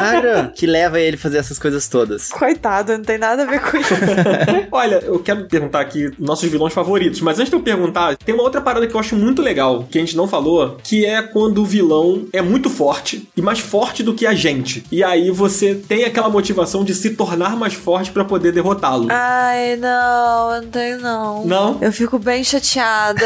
Agro! 0.00 0.52
Que 0.54 0.66
leva 0.66 1.00
ele 1.00 1.16
a 1.16 1.18
fazer 1.18 1.38
essas 1.38 1.58
coisas 1.58 1.88
todas. 1.88 2.28
Coitado, 2.28 2.92
não 2.92 3.04
tem 3.04 3.18
nada 3.18 3.42
a 3.42 3.46
ver 3.46 3.60
com 3.60 3.76
isso. 3.76 3.94
Olha, 4.70 4.96
eu 5.04 5.18
quero 5.18 5.44
perguntar 5.44 5.80
aqui 5.80 6.10
nossos 6.18 6.48
vilões 6.50 6.72
favoritos, 6.72 7.20
mas 7.20 7.38
antes 7.38 7.50
de 7.50 7.56
eu 7.56 7.62
perguntar, 7.62 8.16
tem 8.16 8.34
uma 8.34 8.44
outra 8.44 8.60
parada 8.60 8.86
que 8.86 8.94
eu 8.94 9.00
acho 9.00 9.16
muito 9.16 9.42
legal, 9.42 9.86
que 9.90 9.98
a 9.98 10.00
gente 10.00 10.16
não 10.16 10.26
falou, 10.26 10.78
que 10.82 11.04
é 11.04 11.22
quando 11.22 11.62
o 11.62 11.64
vilão 11.64 12.26
é 12.32 12.42
muito 12.42 12.68
forte 12.74 13.28
e 13.36 13.42
mais 13.42 13.60
forte 13.60 14.02
do 14.02 14.14
que 14.14 14.26
a 14.26 14.34
gente. 14.34 14.84
E 14.90 15.02
aí 15.02 15.30
você 15.30 15.74
tem 15.74 16.04
aquela 16.04 16.28
motivação 16.28 16.84
de 16.84 16.94
se 16.94 17.10
tornar 17.10 17.56
mais 17.56 17.74
forte 17.74 18.10
pra 18.10 18.24
poder 18.24 18.52
derrotá-lo. 18.52 19.08
Ai, 19.10 19.76
não, 19.76 20.54
eu 20.54 20.62
não 20.62 20.68
tenho 20.68 21.00
não. 21.00 21.44
Não? 21.44 21.78
Eu 21.80 21.92
fico 21.92 22.18
bem 22.18 22.42
chateada. 22.42 23.24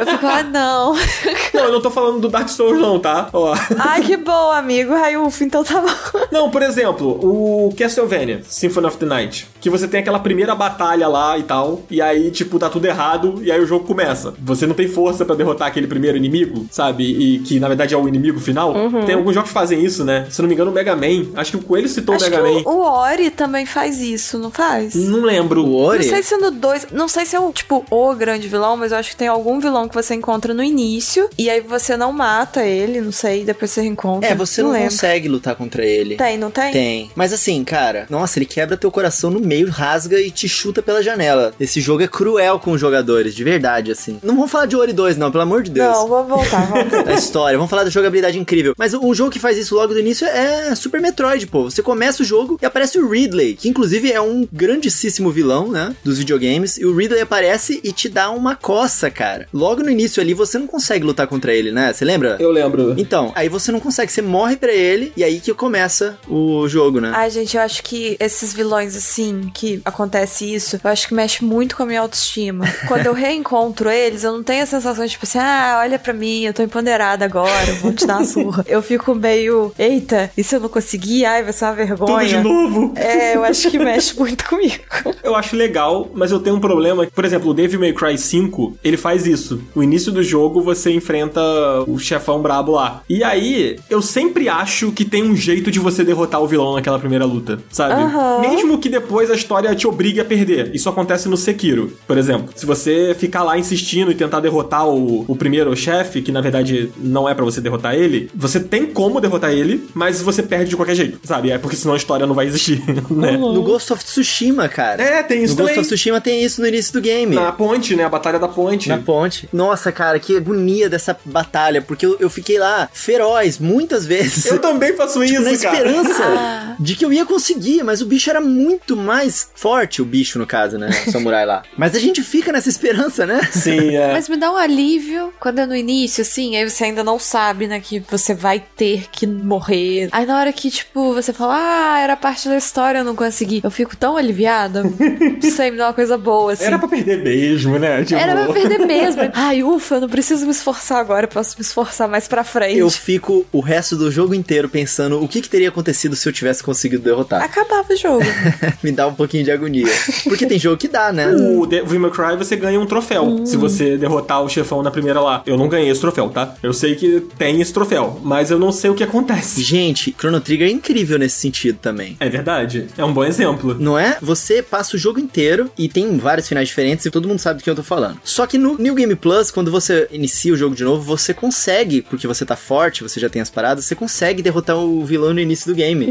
eu 0.00 0.06
fico, 0.06 0.26
ah, 0.26 0.42
não. 0.42 0.96
Não, 1.54 1.64
eu 1.64 1.72
não 1.72 1.80
tô 1.80 1.90
falando 1.90 2.20
do 2.20 2.28
Dark 2.28 2.48
Souls 2.48 2.78
não, 2.78 3.00
tá? 3.00 3.28
Ó. 3.32 3.54
Ai, 3.78 4.02
que 4.02 4.16
bom, 4.16 4.52
amigo. 4.52 4.92
Ai, 4.92 5.16
ufa, 5.16 5.42
então 5.44 5.64
tá 5.64 5.80
bom. 5.80 6.20
Não, 6.30 6.50
por 6.50 6.62
exemplo, 6.62 7.08
o 7.20 7.74
Castlevania, 7.76 8.42
Symphony 8.46 8.86
of 8.86 8.96
the 8.98 9.06
Night, 9.06 9.48
que 9.60 9.68
você 9.70 9.88
tem 9.88 10.00
aquela 10.00 10.20
primeira 10.20 10.54
batalha 10.54 11.08
lá 11.08 11.36
e 11.38 11.42
tal, 11.42 11.82
e 11.90 12.00
aí, 12.00 12.30
tipo, 12.30 12.58
tá 12.58 12.68
tudo 12.68 12.84
errado, 12.86 13.40
e 13.42 13.50
aí 13.50 13.60
o 13.60 13.66
jogo 13.66 13.86
começa. 13.86 14.34
Você 14.40 14.66
não 14.66 14.74
tem 14.74 14.86
força 14.88 15.24
pra 15.24 15.34
derrotar 15.34 15.68
aquele 15.68 15.86
primeiro 15.86 16.16
inimigo, 16.16 16.66
sabe? 16.70 17.04
E 17.04 17.38
que, 17.40 17.58
na 17.58 17.66
verdade, 17.68 17.94
é 17.94 17.96
o 17.96 18.06
inimigo 18.06 18.38
final. 18.38 18.67
Tem 19.06 19.14
alguns 19.14 19.34
jogos 19.34 19.50
que 19.50 19.54
fazem 19.54 19.84
isso, 19.84 20.04
né? 20.04 20.26
Se 20.30 20.40
não 20.40 20.48
me 20.48 20.54
engano, 20.54 20.70
o 20.70 20.74
Mega 20.74 20.94
Man. 20.96 21.26
Acho 21.36 21.52
que 21.52 21.56
o 21.58 21.62
Coelho 21.62 21.88
citou 21.88 22.14
Acho 22.14 22.26
o 22.26 22.30
que 22.30 22.36
Mega 22.36 22.48
Man. 22.48 22.62
o, 22.64 22.78
o 22.78 22.80
Ori 22.82 23.30
também 23.30 23.66
faz 23.66 24.00
isso, 24.00 24.38
não 24.38 24.50
faz? 24.50 24.94
Não 24.94 25.20
lembro. 25.20 25.64
O 25.64 25.76
Ori? 25.76 26.04
Não 26.04 26.10
sei 26.14 26.22
se 26.22 26.36
no 26.36 26.50
2. 26.50 26.86
Não 26.92 27.08
sei 27.08 27.24
se 27.26 27.36
é 27.36 27.40
o, 27.40 27.52
tipo, 27.52 27.84
o 27.90 28.14
grande 28.14 28.48
vilão, 28.48 28.76
mas 28.76 28.92
eu 28.92 28.98
acho 28.98 29.10
que 29.10 29.16
tem 29.16 29.28
algum 29.28 29.60
vilão 29.60 29.88
que 29.88 29.94
você 29.94 30.14
encontra 30.14 30.52
no 30.54 30.62
início. 30.62 31.28
E 31.38 31.48
aí 31.50 31.60
você 31.60 31.96
não 31.96 32.12
mata 32.12 32.64
ele, 32.64 33.00
não 33.00 33.12
sei, 33.12 33.44
depois 33.44 33.70
você 33.70 33.80
reencontra. 33.82 34.30
É, 34.30 34.34
você 34.34 34.62
não, 34.62 34.70
lembro. 34.70 34.90
consegue 34.90 35.28
lutar 35.28 35.54
contra 35.54 35.84
ele. 35.84 36.16
Tem, 36.16 36.36
não 36.38 36.50
tem? 36.50 36.72
Tem. 36.72 37.10
Mas 37.14 37.32
assim, 37.32 37.62
cara, 37.64 38.06
nossa, 38.10 38.38
ele 38.38 38.46
quebra 38.46 38.76
teu 38.76 38.90
coração 38.90 39.30
no 39.30 39.40
meio, 39.40 39.68
rasga 39.70 40.18
e 40.20 40.30
te 40.30 40.48
chuta 40.48 40.82
pela 40.82 41.02
janela. 41.02 41.52
Esse 41.58 41.80
jogo 41.80 42.02
é 42.02 42.08
cruel 42.08 42.58
com 42.58 42.72
os 42.72 42.80
jogadores, 42.80 43.34
de 43.34 43.44
verdade, 43.44 43.90
assim. 43.92 44.18
Não 44.22 44.34
vamos 44.34 44.50
falar 44.50 44.66
de 44.66 44.76
Ori 44.76 44.92
2, 44.92 45.16
não, 45.16 45.30
pelo 45.30 45.42
amor 45.42 45.62
de 45.62 45.70
Deus. 45.70 45.94
Não, 45.96 46.08
vamos 46.08 46.28
voltar, 46.28 46.66
vamos 46.66 46.88
voltar. 46.90 47.04
da 47.04 47.14
história. 47.14 47.56
Vamos 47.58 47.70
falar 47.70 47.84
da 47.84 47.90
jogabilidade 47.90 48.38
incrível. 48.38 48.57
Mas 48.76 48.94
um 48.94 49.14
jogo 49.14 49.30
que 49.30 49.38
faz 49.38 49.56
isso 49.56 49.74
logo 49.74 49.94
do 49.94 50.00
início 50.00 50.26
é 50.26 50.74
Super 50.74 51.00
Metroid, 51.00 51.46
pô. 51.46 51.64
Você 51.64 51.82
começa 51.82 52.22
o 52.22 52.26
jogo 52.26 52.58
e 52.60 52.66
aparece 52.66 52.98
o 52.98 53.08
Ridley, 53.08 53.54
que 53.54 53.68
inclusive 53.68 54.12
é 54.12 54.20
um 54.20 54.46
grandíssimo 54.52 55.30
vilão, 55.30 55.70
né? 55.70 55.94
Dos 56.04 56.18
videogames. 56.18 56.78
E 56.78 56.84
o 56.84 56.94
Ridley 56.94 57.20
aparece 57.20 57.80
e 57.82 57.92
te 57.92 58.08
dá 58.08 58.30
uma 58.30 58.54
coça, 58.54 59.10
cara. 59.10 59.48
Logo 59.52 59.82
no 59.82 59.90
início 59.90 60.22
ali, 60.22 60.34
você 60.34 60.58
não 60.58 60.66
consegue 60.66 61.04
lutar 61.04 61.26
contra 61.26 61.52
ele, 61.52 61.70
né? 61.72 61.92
Você 61.92 62.04
lembra? 62.04 62.36
Eu 62.40 62.50
lembro. 62.50 62.94
Então, 62.98 63.32
aí 63.34 63.48
você 63.48 63.70
não 63.72 63.80
consegue, 63.80 64.10
você 64.10 64.22
morre 64.22 64.56
pra 64.56 64.72
ele 64.72 65.12
e 65.16 65.24
aí 65.24 65.40
que 65.40 65.52
começa 65.54 66.18
o 66.28 66.68
jogo, 66.68 67.00
né? 67.00 67.12
Ai, 67.14 67.30
gente, 67.30 67.56
eu 67.56 67.62
acho 67.62 67.82
que 67.82 68.16
esses 68.20 68.52
vilões, 68.52 68.96
assim, 68.96 69.50
que 69.54 69.80
acontece 69.84 70.54
isso, 70.54 70.80
eu 70.82 70.90
acho 70.90 71.08
que 71.08 71.14
mexe 71.14 71.44
muito 71.44 71.76
com 71.76 71.82
a 71.82 71.86
minha 71.86 72.00
autoestima. 72.00 72.64
Quando 72.86 73.06
eu 73.06 73.12
reencontro 73.14 73.90
eles, 73.90 74.24
eu 74.24 74.32
não 74.32 74.42
tenho 74.42 74.62
a 74.62 74.66
sensação 74.66 75.04
de, 75.04 75.10
tipo 75.10 75.24
assim, 75.24 75.38
ah, 75.38 75.78
olha 75.80 75.98
pra 75.98 76.12
mim, 76.12 76.44
eu 76.44 76.54
tô 76.54 76.62
empoderada 76.62 77.24
agora, 77.24 77.68
eu 77.68 77.76
vou 77.76 77.92
te 77.92 78.06
dar 78.06 78.16
uma 78.16 78.24
surra. 78.24 78.47
Eu 78.66 78.82
fico 78.82 79.14
meio, 79.14 79.72
eita, 79.78 80.30
e 80.36 80.44
se 80.44 80.56
eu 80.56 80.60
não 80.60 80.68
conseguir? 80.68 81.24
Ai, 81.24 81.42
vai 81.42 81.52
ser 81.52 81.64
uma 81.66 81.74
vergonha. 81.74 82.18
Tudo 82.18 82.26
de 82.26 82.48
novo. 82.48 82.92
É, 82.96 83.36
eu 83.36 83.44
acho 83.44 83.70
que 83.70 83.78
mexe 83.78 84.18
muito 84.18 84.44
comigo. 84.46 84.78
Eu 85.22 85.34
acho 85.34 85.56
legal, 85.56 86.10
mas 86.14 86.30
eu 86.30 86.40
tenho 86.40 86.56
um 86.56 86.60
problema. 86.60 87.06
Por 87.06 87.24
exemplo, 87.24 87.50
o 87.50 87.54
Devil 87.54 87.80
May 87.80 87.92
Cry 87.92 88.16
5, 88.16 88.78
ele 88.82 88.96
faz 88.96 89.26
isso. 89.26 89.60
O 89.74 89.82
início 89.82 90.10
do 90.10 90.22
jogo, 90.22 90.62
você 90.62 90.90
enfrenta 90.90 91.40
o 91.86 91.98
chefão 91.98 92.40
brabo 92.40 92.72
lá. 92.72 93.02
E 93.08 93.22
aí, 93.22 93.78
eu 93.90 94.00
sempre 94.00 94.48
acho 94.48 94.90
que 94.92 95.04
tem 95.04 95.22
um 95.22 95.36
jeito 95.36 95.70
de 95.70 95.78
você 95.78 96.02
derrotar 96.02 96.40
o 96.40 96.46
vilão 96.46 96.74
naquela 96.74 96.98
primeira 96.98 97.26
luta, 97.26 97.58
sabe? 97.70 98.00
Aham. 98.00 98.40
Mesmo 98.40 98.78
que 98.78 98.88
depois 98.88 99.30
a 99.30 99.34
história 99.34 99.74
te 99.74 99.86
obrigue 99.86 100.20
a 100.20 100.24
perder. 100.24 100.74
Isso 100.74 100.88
acontece 100.88 101.28
no 101.28 101.36
Sekiro, 101.36 101.92
por 102.06 102.16
exemplo. 102.16 102.48
Se 102.54 102.64
você 102.64 103.14
ficar 103.18 103.42
lá 103.42 103.58
insistindo 103.58 104.10
e 104.10 104.14
tentar 104.14 104.40
derrotar 104.40 104.88
o, 104.88 105.24
o 105.28 105.36
primeiro 105.36 105.74
chefe, 105.76 106.22
que 106.22 106.32
na 106.32 106.40
verdade 106.40 106.90
não 106.96 107.28
é 107.28 107.34
pra 107.34 107.44
você 107.44 107.60
derrotar 107.60 107.94
ele, 107.94 108.30
você 108.40 108.60
tem 108.60 108.86
como 108.86 109.20
derrotar 109.20 109.50
ele, 109.50 109.88
mas 109.92 110.22
você 110.22 110.42
perde 110.44 110.70
de 110.70 110.76
qualquer 110.76 110.94
jeito, 110.94 111.18
sabe? 111.24 111.50
É 111.50 111.58
porque 111.58 111.74
senão 111.76 111.94
a 111.94 111.96
história 111.96 112.24
não 112.24 112.34
vai 112.34 112.46
existir, 112.46 112.80
né? 113.10 113.32
No 113.32 113.62
Ghost 113.62 113.92
of 113.92 114.04
Tsushima, 114.04 114.68
cara. 114.68 115.02
É, 115.02 115.22
tem 115.24 115.42
isso 115.42 115.54
no 115.54 115.58
Ghost 115.62 115.70
também. 115.74 115.80
of 115.80 115.88
Tsushima 115.88 116.20
tem 116.20 116.44
isso 116.44 116.60
no 116.60 116.66
início 116.68 116.92
do 116.92 117.00
game. 117.00 117.34
Na 117.34 117.50
ponte, 117.50 117.96
né? 117.96 118.04
A 118.04 118.08
batalha 118.08 118.38
da 118.38 118.46
ponte. 118.46 118.88
Na 118.88 118.98
ponte. 118.98 119.48
Nossa, 119.52 119.90
cara, 119.90 120.20
que 120.20 120.36
agonia 120.36 120.88
dessa 120.88 121.18
batalha, 121.24 121.82
porque 121.82 122.06
eu, 122.06 122.16
eu 122.20 122.30
fiquei 122.30 122.58
lá 122.60 122.88
feroz 122.92 123.58
muitas 123.58 124.06
vezes. 124.06 124.46
Eu 124.46 124.60
também 124.60 124.94
faço 124.94 125.18
Tipo, 125.24 125.40
na 125.42 125.52
isso, 125.52 125.62
cara. 125.64 125.76
esperança 125.76 126.22
Ah. 126.38 126.76
de 126.78 126.94
que 126.94 127.04
eu 127.04 127.12
ia 127.12 127.26
conseguir, 127.26 127.82
mas 127.82 128.00
o 128.00 128.06
bicho 128.06 128.30
era 128.30 128.40
muito 128.40 128.96
mais 128.96 129.50
forte, 129.54 130.00
o 130.00 130.04
bicho 130.04 130.38
no 130.38 130.46
caso, 130.46 130.78
né? 130.78 130.90
O 131.06 131.10
samurai 131.10 131.44
lá. 131.44 131.62
Mas 131.76 131.94
a 131.94 131.98
gente 131.98 132.22
fica 132.22 132.52
nessa 132.52 132.68
esperança, 132.68 133.26
né? 133.26 133.40
Sim, 133.50 133.96
é. 133.96 134.12
Mas 134.12 134.28
me 134.28 134.36
dá 134.36 134.52
um 134.52 134.56
alívio 134.56 135.32
quando 135.40 135.58
é 135.58 135.66
no 135.66 135.74
início, 135.74 136.22
assim, 136.22 136.56
aí 136.56 136.68
você 136.68 136.84
ainda 136.84 137.02
não 137.02 137.18
sabe, 137.18 137.66
né, 137.66 137.80
que 137.80 138.00
você 138.10 138.27
vai 138.34 138.62
ter 138.76 139.06
que 139.10 139.26
morrer. 139.26 140.08
Aí 140.12 140.26
na 140.26 140.38
hora 140.38 140.52
que, 140.52 140.70
tipo, 140.70 141.14
você 141.14 141.32
fala, 141.32 141.56
ah, 141.56 142.00
era 142.00 142.16
parte 142.16 142.48
da 142.48 142.56
história, 142.56 142.98
eu 142.98 143.04
não 143.04 143.16
consegui. 143.16 143.60
Eu 143.62 143.70
fico 143.70 143.96
tão 143.96 144.16
aliviada. 144.16 144.82
Isso 145.42 145.60
aí 145.60 145.70
me 145.70 145.76
dá 145.76 145.88
uma 145.88 145.94
coisa 145.94 146.16
boa, 146.16 146.52
assim. 146.52 146.64
Era 146.64 146.78
pra 146.78 146.88
perder 146.88 147.22
mesmo, 147.22 147.78
né? 147.78 148.04
Tipo... 148.04 148.20
Era 148.20 148.44
pra 148.44 148.52
perder 148.52 148.78
mesmo. 148.78 149.22
Ai, 149.34 149.62
ufa, 149.62 149.96
eu 149.96 150.00
não 150.02 150.08
preciso 150.08 150.44
me 150.44 150.52
esforçar 150.52 150.98
agora, 150.98 151.24
eu 151.24 151.28
posso 151.28 151.56
me 151.56 151.62
esforçar 151.62 152.08
mais 152.08 152.28
pra 152.28 152.44
frente. 152.44 152.78
Eu 152.78 152.90
fico 152.90 153.46
o 153.52 153.60
resto 153.60 153.96
do 153.96 154.10
jogo 154.10 154.34
inteiro 154.34 154.68
pensando 154.68 155.22
o 155.22 155.28
que, 155.28 155.40
que 155.40 155.48
teria 155.48 155.68
acontecido 155.68 156.16
se 156.16 156.28
eu 156.28 156.32
tivesse 156.32 156.62
conseguido 156.62 157.02
derrotar. 157.02 157.42
Acabava 157.42 157.92
o 157.92 157.96
jogo. 157.96 158.24
Me 158.82 158.92
dá 158.92 159.06
um 159.06 159.14
pouquinho 159.14 159.44
de 159.44 159.50
agonia. 159.50 159.86
Porque 160.24 160.46
tem 160.46 160.58
jogo 160.58 160.76
que 160.76 160.88
dá, 160.88 161.12
né? 161.12 161.28
O 161.28 161.66
Devil 161.66 162.00
May 162.00 162.10
Cry 162.10 162.36
você 162.36 162.56
ganha 162.56 162.80
um 162.80 162.86
troféu 162.86 163.46
se 163.46 163.56
você 163.56 163.96
derrotar 163.96 164.42
o 164.42 164.48
chefão 164.48 164.82
na 164.82 164.90
primeira 164.90 165.20
lá. 165.20 165.42
Eu 165.46 165.56
não 165.56 165.68
ganhei 165.68 165.90
esse 165.90 166.00
troféu, 166.00 166.28
tá? 166.28 166.54
Eu 166.62 166.72
sei 166.72 166.94
que 166.94 167.20
tem 167.36 167.60
esse 167.60 167.72
troféu, 167.72 168.17
mas 168.22 168.50
eu 168.50 168.58
não 168.58 168.72
sei 168.72 168.90
o 168.90 168.94
que 168.94 169.04
acontece. 169.04 169.62
Gente, 169.62 170.14
Chrono 170.18 170.40
Trigger 170.40 170.68
é 170.68 170.70
incrível 170.70 171.18
nesse 171.18 171.36
sentido 171.36 171.78
também. 171.80 172.16
É 172.20 172.28
verdade. 172.28 172.86
É 172.96 173.04
um 173.04 173.12
bom 173.12 173.24
exemplo. 173.24 173.76
Não 173.78 173.98
é? 173.98 174.18
Você 174.20 174.62
passa 174.62 174.96
o 174.96 174.98
jogo 174.98 175.18
inteiro 175.18 175.70
e 175.76 175.88
tem 175.88 176.16
vários 176.18 176.48
finais 176.48 176.68
diferentes 176.68 177.06
e 177.06 177.10
todo 177.10 177.28
mundo 177.28 177.38
sabe 177.38 177.60
do 177.60 177.64
que 177.64 177.70
eu 177.70 177.74
tô 177.74 177.82
falando. 177.82 178.18
Só 178.24 178.46
que 178.46 178.58
no 178.58 178.76
New 178.78 178.94
Game 178.94 179.14
Plus, 179.14 179.50
quando 179.50 179.70
você 179.70 180.08
inicia 180.10 180.52
o 180.52 180.56
jogo 180.56 180.74
de 180.74 180.84
novo, 180.84 181.02
você 181.02 181.32
consegue, 181.34 182.02
porque 182.02 182.26
você 182.26 182.44
tá 182.44 182.56
forte, 182.56 183.02
você 183.02 183.20
já 183.20 183.28
tem 183.28 183.42
as 183.42 183.50
paradas, 183.50 183.84
você 183.84 183.94
consegue 183.94 184.42
derrotar 184.42 184.76
o 184.76 185.04
vilão 185.04 185.32
no 185.34 185.40
início 185.40 185.66
do 185.66 185.74
game. 185.74 186.08